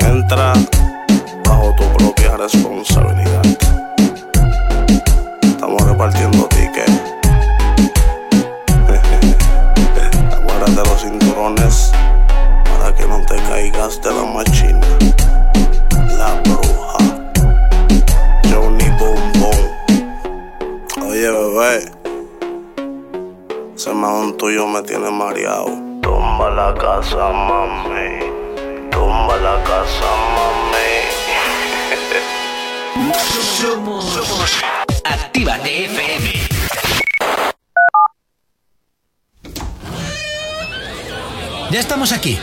Entra 0.00 0.52
bajo 1.44 1.74
tu 1.78 1.84
responsabilidad. 2.36 3.42
Estamos 5.42 5.82
repartiendo 5.82 6.46
tickets. 6.48 7.02
Aguárdate 10.32 10.88
los 10.88 11.00
cinturones 11.00 11.92
para 12.64 12.94
que 12.94 13.06
no 13.06 13.24
te 13.26 13.36
caigas 13.36 14.00
de 14.02 14.10
la 14.10 14.24
machina. 14.24 14.86
La 16.18 16.40
bruja. 16.42 16.98
Johnny 18.52 18.90
Boom. 18.98 19.32
Oye, 21.08 21.30
bebé. 21.30 21.90
Ese 23.74 23.92
mahón 23.92 24.36
tuyo 24.36 24.66
me 24.66 24.82
tiene 24.82 25.10
mareado. 25.10 25.70
Tumba 26.02 26.50
la 26.50 26.74
casa, 26.74 27.30
mami. 27.30 28.20
Tumba 28.90 29.36
la 29.38 29.62
casa, 29.64 30.04
mami. 30.34 30.65
Actívate 35.04 35.84
FM. 35.84 36.32
Ya 41.70 41.80
estamos 41.80 42.12
aquí. 42.12 42.38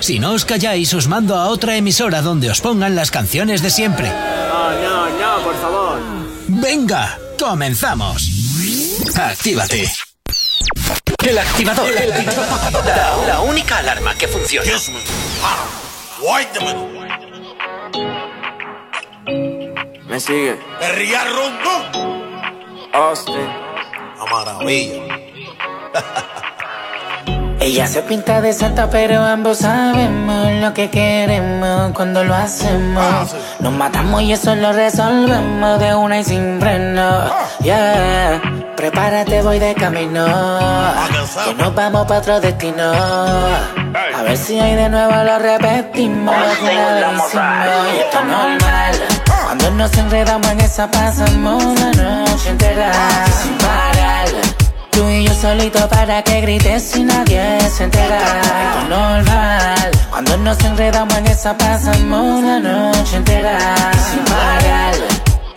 Si 0.00 0.18
no 0.18 0.32
os 0.32 0.44
calláis, 0.44 0.92
os 0.92 1.06
mando 1.06 1.36
a 1.36 1.46
otra 1.48 1.76
emisora 1.76 2.20
donde 2.20 2.50
os 2.50 2.60
pongan 2.60 2.96
las 2.96 3.12
canciones 3.12 3.62
de 3.62 3.70
siempre. 3.70 4.08
No, 4.08 4.70
no, 4.72 5.08
no, 5.10 5.44
por 5.44 5.54
favor. 5.60 6.00
Venga, 6.48 7.16
comenzamos. 7.38 8.28
Actívate. 9.14 9.88
El 11.24 11.38
activador. 11.38 11.90
La, 12.84 13.16
la 13.26 13.40
única 13.40 13.78
alarma 13.78 14.14
que 14.16 14.26
funciona. 14.26 14.72
Me 20.08 20.20
sigue. 20.20 20.60
Perría 20.80 21.24
rondón. 21.24 21.82
Austin. 22.92 23.48
A 24.20 24.24
maravilla. 24.30 25.02
Ella 27.60 27.86
se 27.86 28.02
pinta 28.02 28.42
de 28.42 28.52
santa, 28.52 28.90
pero 28.90 29.22
ambos 29.22 29.58
sabemos 29.58 30.52
lo 30.60 30.74
que 30.74 30.90
queremos 30.90 31.92
cuando 31.94 32.22
lo 32.22 32.34
hacemos. 32.34 33.34
Nos 33.60 33.72
matamos 33.72 34.20
y 34.20 34.32
eso 34.32 34.54
lo 34.54 34.74
resolvemos 34.74 35.80
de 35.80 35.94
una 35.94 36.18
y 36.18 36.24
sin 36.24 36.60
freno. 36.60 37.24
Yeah, 37.62 38.42
prepárate, 38.76 39.40
voy 39.40 39.58
de 39.58 39.74
camino. 39.74 40.26
Que 41.46 41.54
nos 41.54 41.74
vamos 41.74 42.06
para 42.06 42.20
otro 42.20 42.40
destino. 42.40 42.92
A 42.92 44.22
ver 44.22 44.36
si 44.36 44.60
hoy 44.60 44.74
de 44.74 44.90
nuevo 44.90 45.14
lo 45.24 45.38
repetimos. 45.38 46.34
que 46.58 46.64
una 46.64 47.12
vez. 47.12 47.34
Y 47.94 47.98
esto 48.00 48.18
es 48.18 48.24
normal. 48.26 48.94
Cuando 49.56 49.70
nos 49.84 49.96
enredamos 49.96 50.50
en 50.50 50.60
esa 50.62 50.90
pasamos 50.90 51.62
la 51.78 51.92
noche 51.92 52.50
entera 52.50 52.92
sin 53.40 53.56
parar. 53.58 54.26
Tú 54.90 55.08
y 55.08 55.28
yo 55.28 55.32
solito 55.32 55.88
para 55.88 56.24
que 56.24 56.40
grites 56.40 56.96
y 56.96 57.04
nadie 57.04 57.60
se 57.70 57.84
entera. 57.84 58.18
Esto 58.18 58.80
es 58.82 58.88
normal. 58.88 59.90
Cuando 60.10 60.36
nos 60.38 60.58
enredamos 60.64 61.16
en 61.18 61.26
esa 61.28 61.56
pasamos 61.56 62.42
la 62.42 62.58
noche 62.58 63.16
entera 63.16 63.92
sin 64.10 64.24
parar. 64.24 64.94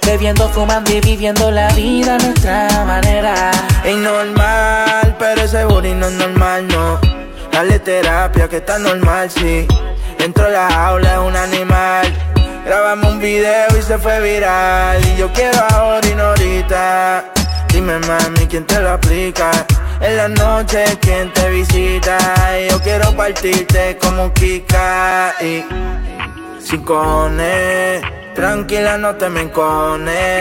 Bebiendo, 0.05 0.47
fumando 0.49 0.91
y 0.91 1.01
viviendo 1.01 1.49
la 1.49 1.67
vida 1.73 2.17
a 2.17 2.17
nuestra 2.19 2.85
manera. 2.85 3.49
Es 3.83 3.97
normal, 3.97 5.15
pero 5.17 5.41
ese 5.41 5.65
booty 5.65 5.95
no 5.95 6.05
es 6.05 6.13
normal, 6.13 6.67
no. 6.67 6.99
Dale 7.51 7.79
terapia 7.79 8.47
que 8.47 8.57
está 8.57 8.77
normal, 8.77 9.31
sí. 9.31 9.65
Dentro 10.19 10.43
de 10.43 10.51
la 10.51 10.69
jaula 10.69 11.13
es 11.13 11.19
un 11.19 11.35
animal. 11.35 12.36
Grabamos 12.67 13.13
un 13.13 13.19
video 13.19 13.65
y 13.79 13.81
se 13.81 13.97
fue 13.97 14.19
viral. 14.19 14.99
Y 15.07 15.15
yo 15.15 15.31
quiero 15.31 15.57
ahora 15.69 16.05
y 16.05 16.13
no 16.15 16.23
ahorita. 16.23 17.31
Dime, 17.71 17.97
mami, 17.99 18.45
¿quién 18.49 18.65
te 18.65 18.81
lo 18.81 18.89
aplica? 18.89 19.51
En 20.01 20.17
la 20.17 20.27
noche, 20.27 20.83
¿quién 20.99 21.31
te 21.31 21.49
visita? 21.49 22.17
Y 22.59 22.69
yo 22.69 22.81
quiero 22.81 23.15
partirte 23.15 23.97
como 24.01 24.33
Kika. 24.33 25.33
Y 25.39 25.63
sin 26.67 26.83
cojones. 26.83 28.01
Tranquila, 28.35 28.97
no 28.97 29.15
te 29.15 29.29
me. 29.29 29.45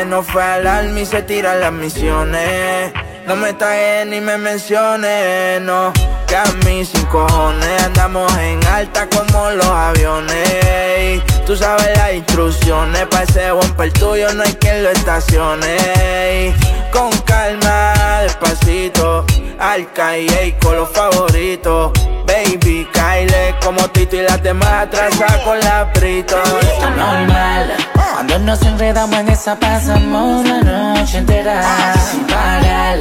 No 0.07 0.23
fue 0.23 0.43
alarma 0.43 1.01
y 1.01 1.07
se 1.07 1.23
tiran 1.23 1.61
las 1.61 1.73
misiones. 1.73 2.93
No 3.27 3.37
me 3.37 3.53
tagues 3.53 4.07
ni 4.07 4.21
me 4.21 4.37
menciones, 4.37 5.61
no. 5.63 5.93
Que 6.27 6.37
a 6.37 6.45
mí 6.65 6.85
sin 6.85 7.05
cojones 7.07 7.83
andamos 7.85 8.37
en 8.39 8.65
alta 8.67 9.09
como 9.09 9.51
los 9.51 9.67
aviones. 9.67 11.23
Tú 11.47 11.57
sabes 11.57 11.97
las 11.97 12.15
instrucciones, 12.15 13.07
pa' 13.07 13.23
ese 13.23 13.53
bumper 13.53 13.93
tuyo 13.93 14.33
no 14.35 14.43
hay 14.43 14.53
quien 14.55 14.83
lo 14.83 14.91
estacione. 14.91 16.55
Con 16.93 17.11
calma, 17.23 17.95
despacito, 18.23 19.25
al 19.59 19.93
calle 19.93 20.57
con 20.63 20.77
los 20.77 20.91
favoritos. 20.91 21.93
Baby, 22.27 22.89
Kyle, 22.93 23.55
como 23.63 23.89
Tito 23.89 24.17
y 24.17 24.23
las 24.23 24.43
demás 24.43 24.87
atrasa 24.87 25.43
con 25.45 25.59
la 25.61 25.93
prito. 25.93 26.37
Esto 26.37 26.89
es 26.89 26.97
normal. 26.97 27.73
Cuando 28.15 28.39
nos 28.41 28.63
enredamos 28.63 29.19
en 29.19 29.29
esa 29.29 29.57
pasamos 29.57 30.45
la 30.47 30.61
noche 30.63 31.19
entera 31.19 31.95
sin 32.11 32.27
parar. 32.27 32.99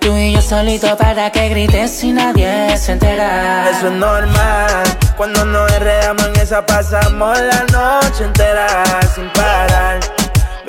Tú 0.00 0.16
y 0.16 0.32
yo 0.32 0.42
solito 0.42 0.96
para 0.96 1.30
que 1.30 1.48
grites 1.48 2.02
y 2.04 2.12
nadie 2.12 2.76
se 2.76 2.92
entera. 2.92 3.68
Eso 3.70 3.88
es 3.88 3.92
normal. 3.92 4.82
Cuando 5.16 5.44
nos 5.44 5.70
enredamos 5.72 6.26
en 6.26 6.36
esa 6.36 6.64
pasamos 6.64 7.38
la 7.40 7.64
noche 7.72 8.24
entera 8.24 8.84
sin 9.14 9.28
parar. 9.30 10.00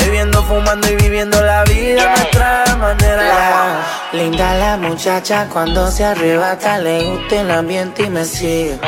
Bebiendo, 0.08 0.42
fumando 0.44 0.90
y 0.90 0.96
viviendo 0.96 1.42
la 1.42 1.66
vida 1.66 2.02
a 2.02 2.16
nuestra 2.16 2.76
manera. 2.78 3.86
Linda 4.14 4.56
la 4.56 4.78
muchacha 4.78 5.50
cuando 5.52 5.92
se 5.92 6.06
arrebata, 6.06 6.78
le 6.78 7.04
gusta 7.04 7.42
el 7.42 7.52
ambiente 7.52 8.04
y 8.04 8.10
me 8.10 8.24
sigue. 8.24 8.80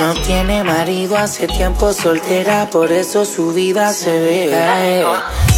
No 0.00 0.14
tiene 0.14 0.64
marido, 0.64 1.18
hace 1.18 1.46
tiempo 1.46 1.92
soltera, 1.92 2.70
por 2.72 2.90
eso 2.90 3.26
su 3.26 3.52
vida 3.52 3.92
se 3.92 4.18
ve. 4.18 5.04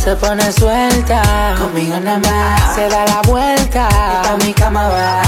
Se 0.03 0.17
pone 0.17 0.51
suelta, 0.51 1.55
conmigo 1.57 2.01
nada 2.01 2.19
más, 2.19 2.75
se 2.75 2.89
da 2.89 3.07
la 3.07 3.23
vuelta, 3.23 3.89
y 3.93 4.27
pa' 4.27 4.45
mi 4.45 4.53
cama 4.53 4.89
va. 4.89 5.23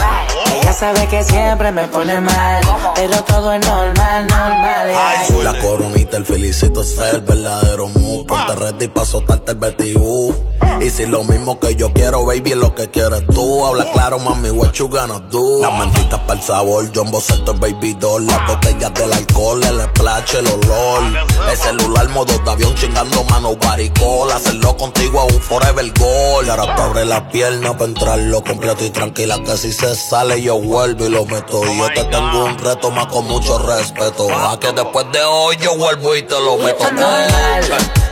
Ella 0.55 0.73
sabe 0.73 1.07
que 1.09 1.23
siempre 1.25 1.71
me 1.73 1.87
pone 1.89 2.21
mal, 2.21 2.63
pero 2.95 3.23
todo 3.25 3.53
es 3.53 3.67
normal, 3.67 4.27
normal. 4.27 4.93
ay. 4.95 5.43
La 5.43 5.59
coronita, 5.61 6.17
el 6.17 6.27
felicito 6.27 6.83
es 6.83 6.99
el 6.99 7.21
verdadero 7.23 7.89
move. 7.89 8.25
Ponte 8.27 8.55
ready 8.57 8.89
pa' 8.89 9.05
soltarte 9.05 9.53
el 9.53 9.59
BTU. 9.59 10.35
Y 10.81 10.89
si 10.89 11.05
lo 11.07 11.25
mismo 11.25 11.59
que 11.61 11.75
yo 11.75 11.93
quiero, 11.93 12.25
baby, 12.25 12.53
es 12.53 12.57
lo 12.57 12.75
que 12.75 12.89
quieres 12.91 13.27
tú. 13.27 13.67
Habla 13.67 13.91
claro, 13.93 14.19
mami, 14.19 14.51
what 14.51 14.73
you 14.73 14.89
gonna 14.89 15.19
do? 15.31 15.61
Las 15.61 15.79
mentitas 15.79 16.21
para 16.21 16.41
el 16.41 16.47
sabor, 16.47 16.91
Jumbo 16.95 17.21
Seto, 17.21 17.55
baby 17.55 17.95
doll. 17.95 18.27
Las 18.27 18.47
botellas 18.47 18.93
del 18.95 19.13
alcohol, 19.13 19.63
el 19.63 19.81
splash, 19.83 20.37
el 20.37 20.47
olor. 20.47 21.03
El 21.51 21.57
celular, 21.57 22.09
modo 22.11 22.33
de 22.39 22.51
avión, 22.51 22.75
chingando 22.77 23.25
mano, 23.25 23.57
baricol. 23.57 24.31
Hacerlo 24.33 24.77
contigo 24.77 25.27
es 25.29 25.35
un 25.35 25.43
forever 25.43 25.93
goal. 25.99 26.47
Y 26.47 26.51
ahora 26.51 26.75
te 26.75 26.83
abre 26.83 27.05
la 27.05 27.29
pierna 27.29 27.73
para 27.73 27.87
entrarlo 27.87 28.43
completo 28.43 28.85
y 28.85 28.91
tranquila 28.91 29.39
que 29.45 29.57
si 29.57 29.73
se 29.73 29.95
sale 29.95 30.40
yo 30.43 30.59
vuelvo 30.61 31.07
y 31.07 31.09
lo 31.09 31.25
meto. 31.25 31.65
Y 31.65 31.79
yo 31.79 31.89
te 31.89 32.05
tengo 32.05 32.45
un 32.45 32.59
reto 32.59 32.91
más 32.91 33.07
con 33.07 33.27
mucho 33.27 33.59
respeto. 33.59 34.29
A 34.33 34.59
que 34.59 34.73
después 34.73 35.07
de 35.13 35.23
hoy 35.23 35.57
yo 35.59 35.77
vuelvo 35.77 36.15
y 36.17 36.23
te 36.23 36.35
lo 36.41 36.57
meto. 36.57 36.85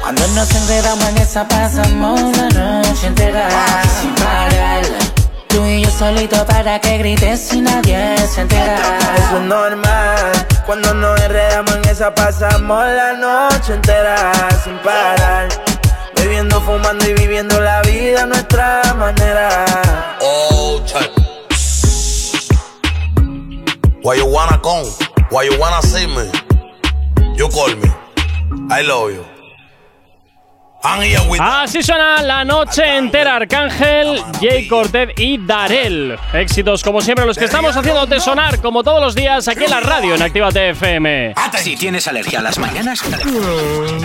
Cuando 0.03 0.27
nos 0.29 0.51
enredamos 0.55 1.09
en 1.09 1.19
esa 1.19 1.47
pasamos 1.47 2.21
la 2.37 2.49
noche 2.49 3.07
entera 3.07 3.49
sin 4.01 4.14
parar. 4.14 4.83
Tú 5.49 5.64
y 5.64 5.83
yo 5.83 5.91
solito 5.91 6.45
para 6.47 6.79
que 6.81 6.99
grites 6.99 7.53
y 7.53 7.61
nadie 7.61 8.17
se 8.33 8.43
entera. 8.43 8.99
Eso 9.17 9.37
es 9.37 9.43
normal. 9.43 10.33
Cuando 10.67 10.95
nos 10.95 11.21
enredamos 11.21 11.75
en 11.77 11.88
esa 11.88 12.14
pasamos 12.14 12.85
la 12.87 13.12
noche 13.14 13.75
entera 13.75 14.33
sin 14.64 14.79
parar. 14.79 15.49
Bebiendo, 16.14 16.61
fumando 16.61 17.09
y 17.09 17.14
viviendo 17.14 17.61
la 17.61 17.81
vida 17.83 18.23
a 18.23 18.27
nuestra 18.27 18.83
manera. 18.95 19.64
Oh, 20.21 20.81
check. 20.85 21.18
Why 24.09 24.16
you 24.16 24.25
wanna 24.25 24.59
come? 24.62 24.87
Why 25.29 25.44
you 25.44 25.61
wanna 25.61 25.83
see 25.83 26.07
me? 26.07 26.33
You 27.37 27.47
call 27.51 27.68
me. 27.77 27.90
I 28.71 28.81
love 28.81 29.12
you. 29.12 29.23
I'm 30.83 31.03
here 31.03 31.21
with 31.29 31.38
Así 31.42 31.83
suena 31.83 32.23
la 32.23 32.42
noche 32.42 32.97
entera 32.97 33.37
Arcángel, 33.37 34.25
Jay 34.40 34.66
Cortez 34.66 35.11
y 35.18 35.37
Darel. 35.44 36.18
Éxitos 36.33 36.83
como 36.83 37.03
siempre 37.03 37.27
los 37.27 37.37
que 37.37 37.44
estamos 37.44 37.77
haciéndote 37.77 38.18
sonar 38.18 38.62
como 38.62 38.83
todos 38.83 39.03
los 39.03 39.14
días 39.14 39.47
aquí 39.47 39.64
en 39.64 39.71
la 39.73 39.81
radio 39.81 40.14
en 40.14 40.23
Actívate 40.23 40.71
FM. 40.71 41.35
Si 41.59 41.77
tienes 41.77 42.09
alergia 42.09 42.38
a 42.38 42.42
las 42.42 42.59
mañanas, 42.59 43.03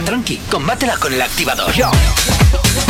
tranqui, 0.03 0.35
combátela 0.51 0.97
con 0.97 1.13
el 1.13 1.21
activador. 1.21 1.71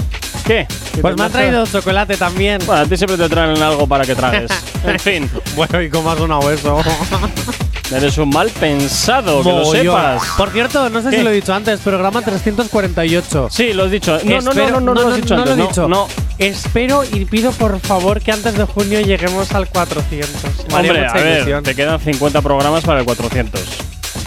¿qué? 0.45 0.65
¿Qué 0.93 1.01
Pues 1.01 1.15
me 1.15 1.23
han 1.25 1.31
traído 1.31 1.65
chocolate 1.67 2.17
también. 2.17 2.59
Bueno, 2.65 2.81
a 2.81 2.85
ti 2.85 2.97
siempre 2.97 3.17
te 3.17 3.29
traen 3.29 3.61
algo 3.61 3.85
para 3.87 4.03
que 4.05 4.15
tragues. 4.15 4.51
En 4.85 4.97
fin, 4.99 5.29
Bueno, 5.55 5.81
¿y 5.81 5.89
cómo 5.89 6.09
ha 6.09 6.17
sonado 6.17 6.49
eso? 6.51 6.81
eres 7.91 8.17
un 8.17 8.29
mal 8.29 8.49
pensado, 8.49 9.41
que 9.43 9.49
lo 9.49 9.65
sepas. 9.65 10.21
Por 10.37 10.49
cierto, 10.51 10.89
no 10.89 11.01
sé 11.01 11.09
¿Qué? 11.09 11.17
si 11.17 11.23
lo 11.23 11.29
he 11.29 11.33
dicho 11.33 11.53
antes, 11.53 11.79
programa 11.79 12.21
348. 12.21 13.47
Sí, 13.51 13.73
lo 13.73 13.83
has 13.85 13.91
dicho. 13.91 14.17
No, 14.23 14.35
no, 14.35 14.41
no, 14.41 14.51
Espero- 14.51 14.69
no, 14.71 14.79
no, 14.79 14.93
no, 14.93 15.01
lo 15.01 15.07
has 15.09 15.15
dicho 15.15 15.35
no 15.35 15.41
antes. 15.41 15.57
lo 15.57 15.61
he 15.61 15.63
no, 15.63 15.69
dicho. 15.69 15.87
no. 15.87 16.07
Espero 16.37 17.03
y 17.11 17.25
pido 17.25 17.51
por 17.51 17.79
favor 17.79 18.21
que 18.21 18.31
antes 18.31 18.53
de 18.55 18.63
junio 18.63 19.01
lleguemos 19.01 19.51
al 19.53 19.67
400. 19.67 20.29
Me 20.69 20.75
haría 20.75 20.91
Hombre, 20.91 21.05
a 21.07 21.13
ver, 21.13 21.63
te 21.63 21.75
quedan 21.75 21.99
50 21.99 22.41
programas 22.41 22.83
para 22.83 22.99
el 22.99 23.05
400. 23.05 23.61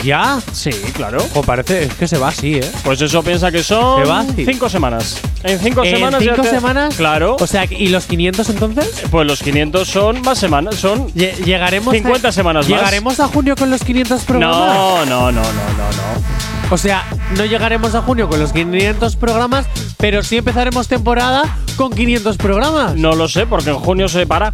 ¿Ya? 0.02 0.40
Sí, 0.52 0.70
claro. 0.94 1.24
O 1.34 1.42
parece 1.42 1.84
es 1.84 1.94
que 1.94 2.08
se 2.08 2.18
va 2.18 2.28
así, 2.28 2.54
¿eh? 2.56 2.70
Pues 2.84 3.00
eso 3.00 3.22
piensa 3.22 3.50
que 3.52 3.62
son 3.62 4.02
¿Se 4.02 4.08
va 4.08 4.20
así? 4.20 4.44
5 4.44 4.68
semanas. 4.68 5.20
En 5.44 5.58
5 5.60 5.84
¿En 5.84 5.94
semanas. 5.96 6.22
ya 6.22 6.30
cinco 6.34 6.42
te- 6.42 6.50
semanas? 6.50 6.94
Claro. 6.96 7.36
O 7.38 7.46
sea, 7.46 7.64
¿y 7.70 7.88
los 7.88 8.06
500 8.06 8.48
entonces? 8.50 9.02
pues 9.10 9.26
los 9.26 9.40
500 9.42 9.88
son 9.88 10.22
más 10.22 10.38
semanas. 10.38 10.76
Son. 10.76 11.08
Lle- 11.14 11.34
Llegaremos 11.44 11.94
50 11.94 12.28
a, 12.28 12.32
semanas 12.32 12.68
más. 12.68 12.78
¿Llegaremos 12.78 13.20
a 13.20 13.28
junio 13.28 13.54
con 13.56 13.70
los 13.70 13.82
500 13.84 14.22
programas? 14.22 14.56
No, 14.58 15.04
no, 15.06 15.32
no, 15.32 15.32
no, 15.32 15.42
no, 15.42 15.42
no. 15.42 16.72
O 16.74 16.78
sea, 16.78 17.04
no 17.36 17.44
llegaremos 17.44 17.94
a 17.94 18.02
junio 18.02 18.28
con 18.28 18.40
los 18.40 18.52
500 18.52 19.16
programas, 19.16 19.66
pero 19.98 20.22
sí 20.22 20.38
empezaremos 20.38 20.88
temporada 20.88 21.42
con 21.76 21.92
500 21.92 22.36
programas. 22.38 22.94
No 22.96 23.14
lo 23.14 23.28
sé, 23.28 23.46
porque 23.46 23.70
en 23.70 23.76
junio 23.76 24.08
se 24.08 24.26
para. 24.26 24.52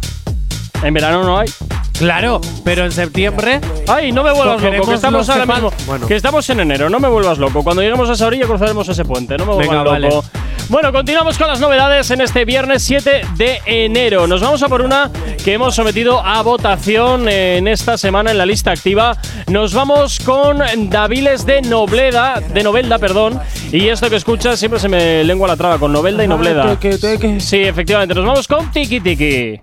En 0.83 0.93
verano 0.93 1.23
no 1.23 1.37
hay. 1.39 1.49
Claro, 1.99 2.39
pero 2.63 2.85
en 2.85 2.93
septiembre 2.93 3.59
Ay, 3.87 4.13
no 4.13 4.23
me 4.23 4.31
vuelvas 4.31 4.61
loco, 4.61 4.87
que 4.87 4.93
estamos 4.95 5.29
ahora 5.29 5.45
que 5.45 5.51
mismo. 5.51 5.73
Bueno. 5.85 6.07
Que 6.07 6.15
estamos 6.15 6.49
en 6.49 6.61
enero, 6.61 6.89
no 6.89 6.99
me 6.99 7.09
vuelvas 7.09 7.37
loco. 7.37 7.63
Cuando 7.63 7.81
lleguemos 7.81 8.09
a 8.09 8.13
esa 8.13 8.27
orilla 8.27 8.45
cruzaremos 8.45 8.87
ese 8.87 9.03
puente, 9.03 9.37
no 9.37 9.45
me 9.45 9.53
vuelvas 9.53 9.69
Venga, 9.69 9.83
loco. 9.83 9.91
vale. 9.91 10.49
Bueno, 10.69 10.93
continuamos 10.93 11.39
con 11.39 11.47
las 11.47 11.59
novedades 11.59 12.11
en 12.11 12.21
este 12.21 12.45
viernes 12.45 12.83
7 12.83 13.21
de 13.35 13.59
enero. 13.65 14.27
Nos 14.27 14.39
vamos 14.41 14.61
a 14.61 14.69
por 14.69 14.83
una 14.83 15.09
que 15.43 15.53
hemos 15.53 15.73
sometido 15.73 16.23
a 16.23 16.43
votación 16.43 17.27
en 17.27 17.67
esta 17.67 17.97
semana 17.97 18.29
en 18.29 18.37
la 18.37 18.45
lista 18.45 18.69
activa. 18.71 19.17
Nos 19.47 19.73
vamos 19.73 20.19
con 20.19 20.61
Daviles 20.91 21.47
de 21.47 21.63
Nobleda, 21.63 22.39
de 22.53 22.61
Novelda, 22.61 22.99
perdón. 22.99 23.39
Y 23.71 23.87
esto 23.87 24.11
que 24.11 24.17
escuchas 24.17 24.59
siempre 24.59 24.79
se 24.79 24.89
me 24.89 25.23
lengua 25.23 25.47
la 25.47 25.57
traba 25.57 25.79
con 25.79 25.91
Novelda 25.91 26.23
y 26.23 26.27
Nobleda. 26.27 26.77
Teque, 26.77 26.99
teque. 26.99 27.39
Sí, 27.39 27.57
efectivamente. 27.63 28.13
Nos 28.13 28.25
vamos 28.25 28.47
con 28.47 28.71
Tiki 28.71 28.99
Tiki. 28.99 29.61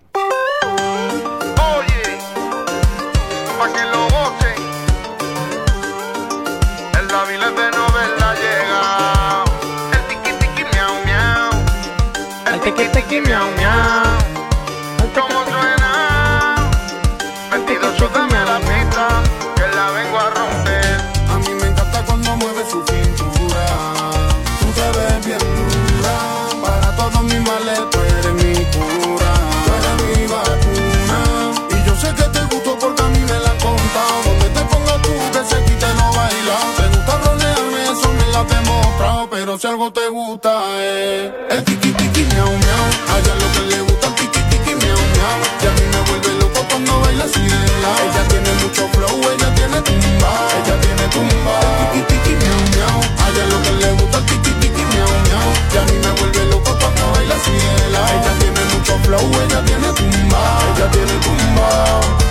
Si 39.59 39.67
algo 39.67 39.91
te 39.91 40.07
gusta 40.11 40.53
es 40.85 41.33
el 41.49 41.65
tiki 41.65 41.91
tiki 41.93 42.25
miau 42.35 42.47
miau. 42.47 42.85
A 43.09 43.19
ella 43.19 43.35
lo 43.41 43.49
que 43.53 43.61
le 43.71 43.81
gusta 43.89 44.09
el 44.09 44.15
tiki 44.15 44.41
tiki 44.51 44.75
miau 44.75 45.01
miau. 45.15 45.39
Y 45.63 45.67
a 45.67 45.71
mí 45.73 45.85
me 45.93 46.01
vuelve 46.11 46.41
loco 46.41 46.61
cuando 46.69 47.01
baila 47.01 47.25
así 47.25 47.41
de 47.41 47.81
lado. 47.81 47.97
Ella 48.05 48.29
tiene 48.29 48.53
mucho 48.61 48.87
flow, 48.93 49.17
ella 49.33 49.55
tiene 49.55 49.81
tumba. 49.81 50.33
Ella 50.61 50.81
tiene 50.83 51.09
tumba. 51.09 51.57
El 51.81 52.05
tiki 52.05 52.13
tiki 52.13 52.33
miau 52.37 52.61
miau. 52.77 53.01
A 53.17 53.31
ella 53.31 53.47
lo 53.47 53.63
que 53.63 53.73
le 53.81 53.93
gusta 53.93 54.19
el 54.19 54.27
tiki 54.27 54.53
tiki 54.61 54.85
miau 54.93 55.13
miau. 55.25 55.49
Y 55.73 55.77
a 55.79 55.83
mí 55.89 55.97
me 56.05 56.11
vuelve 56.21 56.45
loco 56.53 56.77
cuando 56.79 57.13
baila 57.13 57.35
así 57.37 57.53
de 57.53 57.91
lado. 57.93 58.13
Ella 58.13 58.33
tiene 58.39 58.61
mucho 58.75 58.99
flow, 59.05 59.27
ella 59.41 59.65
tiene 59.65 59.89
tumba. 59.97 60.41
Ella 60.77 60.91
tiene 60.91 61.15
tumba. 61.25 62.26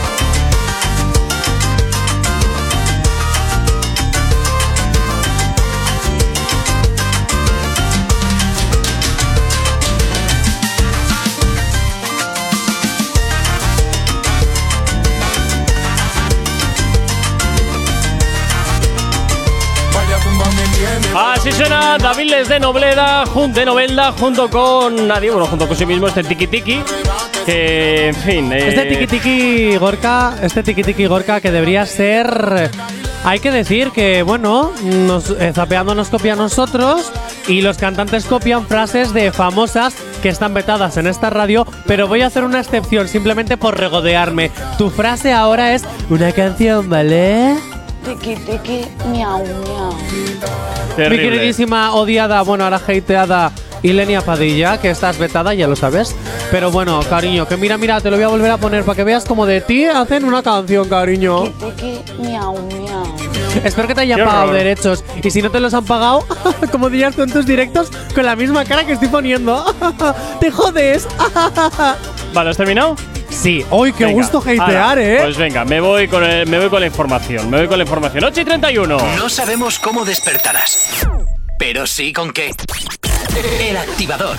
Así 21.17 21.51
suena 21.53 21.97
Daviles 21.97 22.49
de 22.49 22.59
Nobleda, 22.59 23.23
de 23.49 23.65
Novelda, 23.65 24.11
junto 24.11 24.49
con 24.49 25.07
nadie, 25.07 25.31
bueno, 25.31 25.45
junto 25.47 25.65
con 25.65 25.77
sí 25.77 25.85
mismo 25.85 26.07
este 26.07 26.23
Tiki 26.23 26.47
Tiki. 26.47 26.83
Que, 27.45 28.09
en 28.09 28.15
fin. 28.15 28.51
eh, 28.51 28.67
Este 28.69 28.85
tiki 28.85 29.07
tiki 29.07 29.77
Gorka, 29.77 30.35
este 30.41 30.63
tiki 30.63 30.83
tiki 30.83 31.05
Gorka 31.05 31.39
que 31.39 31.51
debería 31.51 31.85
ser. 31.85 32.69
Hay 33.23 33.39
que 33.39 33.49
decir 33.51 33.91
que, 33.91 34.23
bueno, 34.23 34.71
eh, 35.39 35.51
Zapeando 35.53 35.95
nos 35.95 36.09
copia 36.09 36.33
a 36.33 36.35
nosotros 36.35 37.11
y 37.47 37.61
los 37.61 37.77
cantantes 37.77 38.25
copian 38.25 38.67
frases 38.67 39.13
de 39.13 39.31
famosas 39.31 39.95
que 40.21 40.29
están 40.29 40.53
vetadas 40.53 40.97
en 40.97 41.07
esta 41.07 41.29
radio, 41.29 41.65
pero 41.87 42.07
voy 42.07 42.23
a 42.23 42.27
hacer 42.27 42.43
una 42.43 42.59
excepción 42.59 43.07
simplemente 43.07 43.57
por 43.57 43.79
regodearme. 43.79 44.51
Tu 44.77 44.89
frase 44.89 45.31
ahora 45.31 45.73
es 45.73 45.83
una 46.09 46.31
canción, 46.33 46.89
¿vale? 46.89 47.55
Tiki 48.05 48.35
tiki, 48.35 48.85
miau 49.11 49.41
miau. 49.43 49.93
Mi 51.09 51.17
queridísima 51.17 51.93
odiada, 51.95 52.41
bueno, 52.43 52.63
ahora 52.63 52.77
hateada 52.77 53.51
y 53.81 53.93
Lenia 53.93 54.21
Padilla, 54.21 54.79
que 54.79 54.89
estás 54.91 55.17
vetada, 55.17 55.53
ya 55.53 55.67
lo 55.67 55.75
sabes. 55.75 56.15
Pero 56.51 56.71
bueno, 56.71 56.99
cariño, 57.09 57.47
que 57.47 57.57
mira, 57.57 57.77
mira, 57.77 57.99
te 58.01 58.09
lo 58.11 58.17
voy 58.17 58.23
a 58.25 58.27
volver 58.29 58.51
a 58.51 58.57
poner 58.57 58.83
para 58.83 58.95
que 58.95 59.03
veas 59.03 59.25
como 59.25 59.45
de 59.45 59.61
ti 59.61 59.85
hacen 59.85 60.23
una 60.25 60.41
canción, 60.43 60.87
cariño. 60.87 61.45
miau, 62.19 62.57
miau. 62.61 63.05
Espero 63.63 63.87
que 63.87 63.95
te 63.95 64.01
hayan 64.01 64.19
Qué 64.19 64.25
pagado 64.25 64.43
horror. 64.45 64.55
derechos. 64.57 65.03
Y 65.23 65.31
si 65.31 65.41
no 65.41 65.49
te 65.49 65.59
los 65.59 65.73
han 65.73 65.85
pagado, 65.85 66.25
como 66.71 66.89
dirías 66.89 67.15
tú 67.15 67.23
en 67.23 67.31
tus 67.31 67.45
directos, 67.45 67.89
con 68.13 68.25
la 68.25 68.35
misma 68.35 68.65
cara 68.65 68.85
que 68.85 68.93
estoy 68.93 69.07
poniendo. 69.07 69.63
¡Te 70.39 70.51
jodes! 70.51 71.07
Vale, 72.33 72.49
¿has 72.49 72.57
terminado? 72.57 72.95
Sí, 73.35 73.65
hoy 73.69 73.93
qué 73.93 74.05
Venga, 74.05 74.17
gusto 74.21 74.39
hatear, 74.39 74.71
ala, 74.75 75.01
¿eh? 75.01 75.19
Pues 75.21 75.37
venga, 75.37 75.65
me 75.65 75.79
voy, 75.81 76.07
con 76.07 76.23
el- 76.23 76.47
me 76.47 76.59
voy 76.59 76.69
con 76.69 76.79
la 76.79 76.87
información. 76.87 77.49
Me 77.49 77.57
voy 77.59 77.67
con 77.67 77.77
la 77.77 77.83
información. 77.83 78.23
8 78.23 78.41
y 78.41 78.45
31. 78.45 78.97
No 79.17 79.29
sabemos 79.29 79.79
cómo 79.79 80.05
despertarás, 80.05 81.05
pero 81.59 81.85
sí 81.85 82.13
con 82.13 82.31
qué. 82.31 82.51
El 83.59 83.77
activador. 83.77 84.37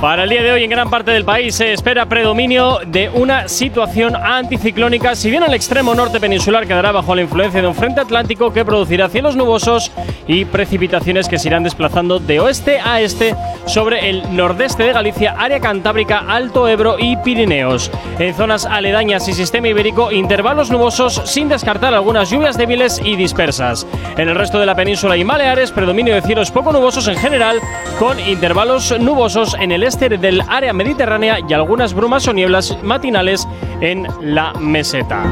Para 0.00 0.22
el 0.22 0.30
día 0.30 0.44
de 0.44 0.52
hoy 0.52 0.62
en 0.62 0.70
gran 0.70 0.88
parte 0.88 1.10
del 1.10 1.24
país 1.24 1.56
se 1.56 1.72
espera 1.72 2.06
predominio 2.06 2.78
de 2.86 3.10
una 3.12 3.48
situación 3.48 4.14
anticiclónica, 4.14 5.16
si 5.16 5.28
bien 5.28 5.42
el 5.42 5.54
extremo 5.54 5.92
norte 5.92 6.20
peninsular 6.20 6.68
quedará 6.68 6.92
bajo 6.92 7.16
la 7.16 7.22
influencia 7.22 7.60
de 7.60 7.66
un 7.66 7.74
frente 7.74 8.00
atlántico 8.00 8.52
que 8.52 8.64
producirá 8.64 9.08
cielos 9.08 9.34
nubosos 9.34 9.90
y 10.28 10.44
precipitaciones 10.44 11.26
que 11.26 11.36
se 11.36 11.48
irán 11.48 11.64
desplazando 11.64 12.20
de 12.20 12.38
oeste 12.38 12.78
a 12.78 13.00
este 13.00 13.34
sobre 13.66 14.08
el 14.08 14.36
nordeste 14.36 14.84
de 14.84 14.92
Galicia, 14.92 15.34
área 15.36 15.58
cantábrica, 15.58 16.24
Alto 16.28 16.68
Ebro 16.68 16.96
y 17.00 17.16
Pirineos. 17.16 17.90
En 18.20 18.34
zonas 18.34 18.66
aledañas 18.66 19.26
y 19.26 19.32
sistema 19.32 19.66
ibérico, 19.66 20.12
intervalos 20.12 20.70
nubosos 20.70 21.22
sin 21.24 21.48
descartar 21.48 21.92
algunas 21.92 22.30
lluvias 22.30 22.56
débiles 22.56 23.00
y 23.04 23.16
dispersas. 23.16 23.84
En 24.16 24.28
el 24.28 24.36
resto 24.36 24.60
de 24.60 24.66
la 24.66 24.76
península 24.76 25.16
y 25.16 25.24
Baleares, 25.24 25.72
predominio 25.72 26.14
de 26.14 26.22
cielos 26.22 26.52
poco 26.52 26.72
nubosos 26.72 27.08
en 27.08 27.16
general, 27.16 27.60
con 27.98 28.20
intervalos 28.20 28.94
nubosos 29.00 29.54
en 29.58 29.72
el 29.72 29.87
del 29.96 30.42
área 30.48 30.72
mediterránea 30.74 31.38
y 31.48 31.52
algunas 31.54 31.94
brumas 31.94 32.28
o 32.28 32.32
nieblas 32.32 32.76
matinales 32.82 33.48
en 33.80 34.06
la 34.20 34.52
meseta. 34.54 35.22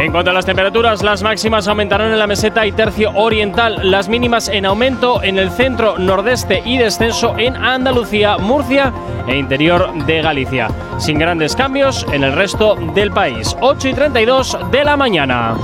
En 0.00 0.10
cuanto 0.10 0.30
a 0.30 0.34
las 0.34 0.46
temperaturas, 0.46 1.02
las 1.02 1.22
máximas 1.22 1.68
aumentarán 1.68 2.10
en 2.10 2.18
la 2.18 2.26
meseta 2.26 2.66
y 2.66 2.72
tercio 2.72 3.12
oriental, 3.14 3.90
las 3.90 4.08
mínimas 4.08 4.48
en 4.48 4.66
aumento 4.66 5.22
en 5.22 5.38
el 5.38 5.50
centro 5.50 5.98
nordeste 5.98 6.62
y 6.64 6.78
descenso 6.78 7.34
en 7.38 7.54
Andalucía, 7.56 8.38
Murcia 8.38 8.92
e 9.28 9.36
interior 9.36 9.92
de 10.06 10.22
Galicia, 10.22 10.68
sin 10.98 11.18
grandes 11.18 11.54
cambios 11.54 12.06
en 12.12 12.24
el 12.24 12.32
resto 12.32 12.76
del 12.94 13.12
país. 13.12 13.54
8 13.60 13.88
y 13.88 13.94
32 13.94 14.58
de 14.70 14.84
la 14.84 14.96
mañana. 14.96 15.56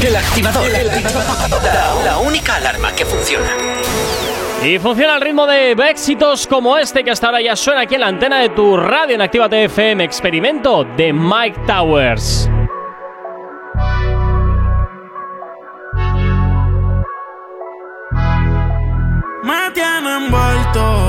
El 0.00 0.16
activador. 0.16 0.64
La, 0.70 2.04
la 2.04 2.18
única 2.18 2.56
alarma 2.56 2.92
que 2.94 3.04
funciona. 3.04 3.46
Y 4.62 4.78
funciona 4.78 5.14
al 5.14 5.20
ritmo 5.20 5.46
de 5.46 5.72
éxitos 5.72 6.46
como 6.46 6.76
este 6.76 7.04
que 7.04 7.10
hasta 7.10 7.26
ahora 7.26 7.40
ya 7.40 7.56
suena 7.56 7.82
aquí 7.82 7.94
en 7.94 8.00
la 8.00 8.08
antena 8.08 8.38
de 8.40 8.48
tu 8.50 8.76
radio 8.76 9.14
en 9.14 9.22
Activa 9.22 9.46
FM, 9.46 10.04
experimento 10.04 10.84
de 10.96 11.12
Mike 11.12 11.60
Towers. 11.66 12.48
me 19.48 19.70
tiene 19.72 20.16
envuelto. 20.16 21.07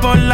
Por 0.00 0.18
la 0.18 0.33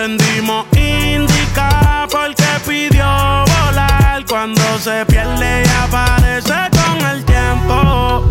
Prendimos 0.00 0.64
indica 0.72 2.08
porque 2.10 2.42
pidió 2.66 3.04
volar. 3.04 4.24
Cuando 4.26 4.62
se 4.78 5.04
pierde 5.04 5.62
y 5.62 5.68
aparece 5.84 6.54
con 6.72 7.06
el 7.06 7.22
tiempo. 7.26 8.24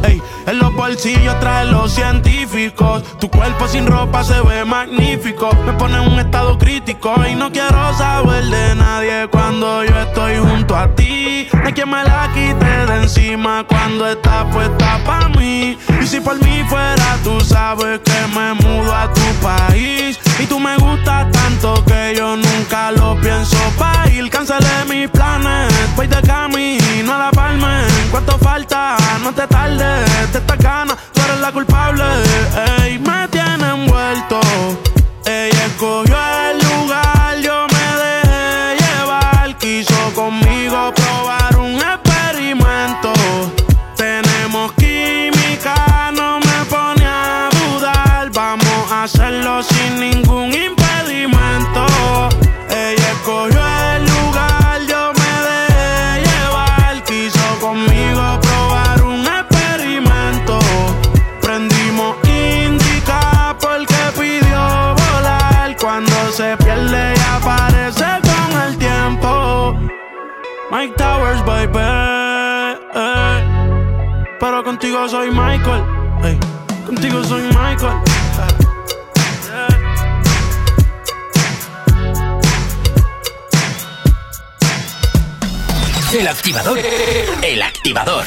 En 0.49 0.59
los 0.59 0.73
bolsillos 0.73 1.39
trae 1.39 1.65
los 1.65 1.93
científicos. 1.93 3.03
Tu 3.19 3.29
cuerpo 3.29 3.67
sin 3.67 3.85
ropa 3.85 4.23
se 4.23 4.41
ve 4.41 4.65
magnífico. 4.65 5.51
Me 5.65 5.73
pone 5.73 5.95
en 5.95 6.11
un 6.11 6.19
estado 6.19 6.57
crítico 6.57 7.13
y 7.29 7.35
no 7.35 7.51
quiero 7.51 7.93
saber 7.97 8.45
de 8.45 8.75
nadie 8.75 9.27
cuando 9.29 9.83
yo 9.83 9.99
estoy 9.99 10.37
junto 10.37 10.75
a 10.75 10.87
ti. 10.95 11.47
No 11.53 11.65
hay 11.65 11.73
me 11.85 12.03
la 12.03 12.29
quite 12.33 12.91
de 12.91 13.01
encima 13.01 13.63
cuando 13.67 14.07
está 14.07 14.45
puesta 14.49 14.99
pa' 15.05 15.29
mí. 15.29 15.77
Y 16.01 16.07
si 16.07 16.19
por 16.19 16.41
mí 16.43 16.63
fuera, 16.67 17.17
tú 17.23 17.39
sabes 17.41 17.99
que 17.99 18.27
me 18.35 18.53
mudo 18.55 18.93
a 18.93 19.11
tu 19.13 19.33
país. 19.41 20.19
Y 20.39 20.45
tú 20.45 20.59
me 20.59 20.75
gustas 20.77 21.31
tanto 21.31 21.83
que 21.85 22.15
yo 22.17 22.35
nunca 22.35 22.91
lo 22.91 23.19
pienso 23.21 23.57
pa' 23.77 24.07
ir. 24.11 24.29
Cancelé 24.29 24.85
mis 24.89 25.09
planes, 25.09 25.71
voy 25.95 26.07
de 26.07 26.21
camino 26.21 27.13
a 27.13 27.17
la 27.17 27.31
palma. 27.31 27.83
¿Cuánto 28.11 28.37
falta? 28.39 28.97
No 29.23 29.33
te 29.33 29.45
tardes, 29.47 30.31
de 30.39 30.53
esta 30.53 30.55
gana, 30.55 30.95
tú 31.13 31.21
eres 31.21 31.39
la 31.39 31.51
culpable. 31.51 32.03
Ey, 32.81 32.99
me 32.99 33.28
El 86.19 86.27
activador. 86.27 86.77
El 87.41 87.61
activador. 87.61 88.25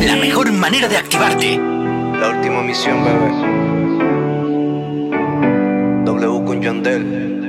La 0.00 0.14
mejor 0.14 0.52
manera 0.52 0.86
de 0.86 0.96
activarte. 0.96 1.58
La 1.58 2.28
última 2.28 2.62
misión, 2.62 3.02
bebé. 3.02 3.32
W 6.04 6.44
con 6.44 6.62
Yandel. 6.62 7.41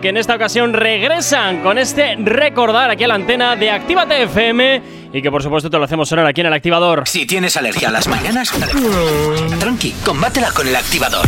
Que 0.00 0.08
en 0.08 0.16
esta 0.16 0.34
ocasión 0.34 0.72
regresan 0.72 1.62
con 1.62 1.78
este 1.78 2.16
recordar 2.16 2.90
aquí 2.90 3.04
a 3.04 3.08
la 3.08 3.14
antena 3.14 3.56
de 3.56 3.70
Actívate 3.70 4.22
FM 4.22 4.82
y 5.12 5.22
que 5.22 5.30
por 5.30 5.42
supuesto 5.42 5.68
te 5.68 5.76
lo 5.76 5.84
hacemos 5.84 6.08
sonar 6.08 6.26
aquí 6.26 6.40
en 6.40 6.46
el 6.46 6.52
activador. 6.52 7.02
Si 7.06 7.26
tienes 7.26 7.56
alergia 7.56 7.88
a 7.88 7.92
las 7.92 8.08
mañanas, 8.08 8.50
tranqui, 9.58 9.94
combátela 10.04 10.52
con 10.52 10.66
el 10.66 10.76
activador. 10.76 11.26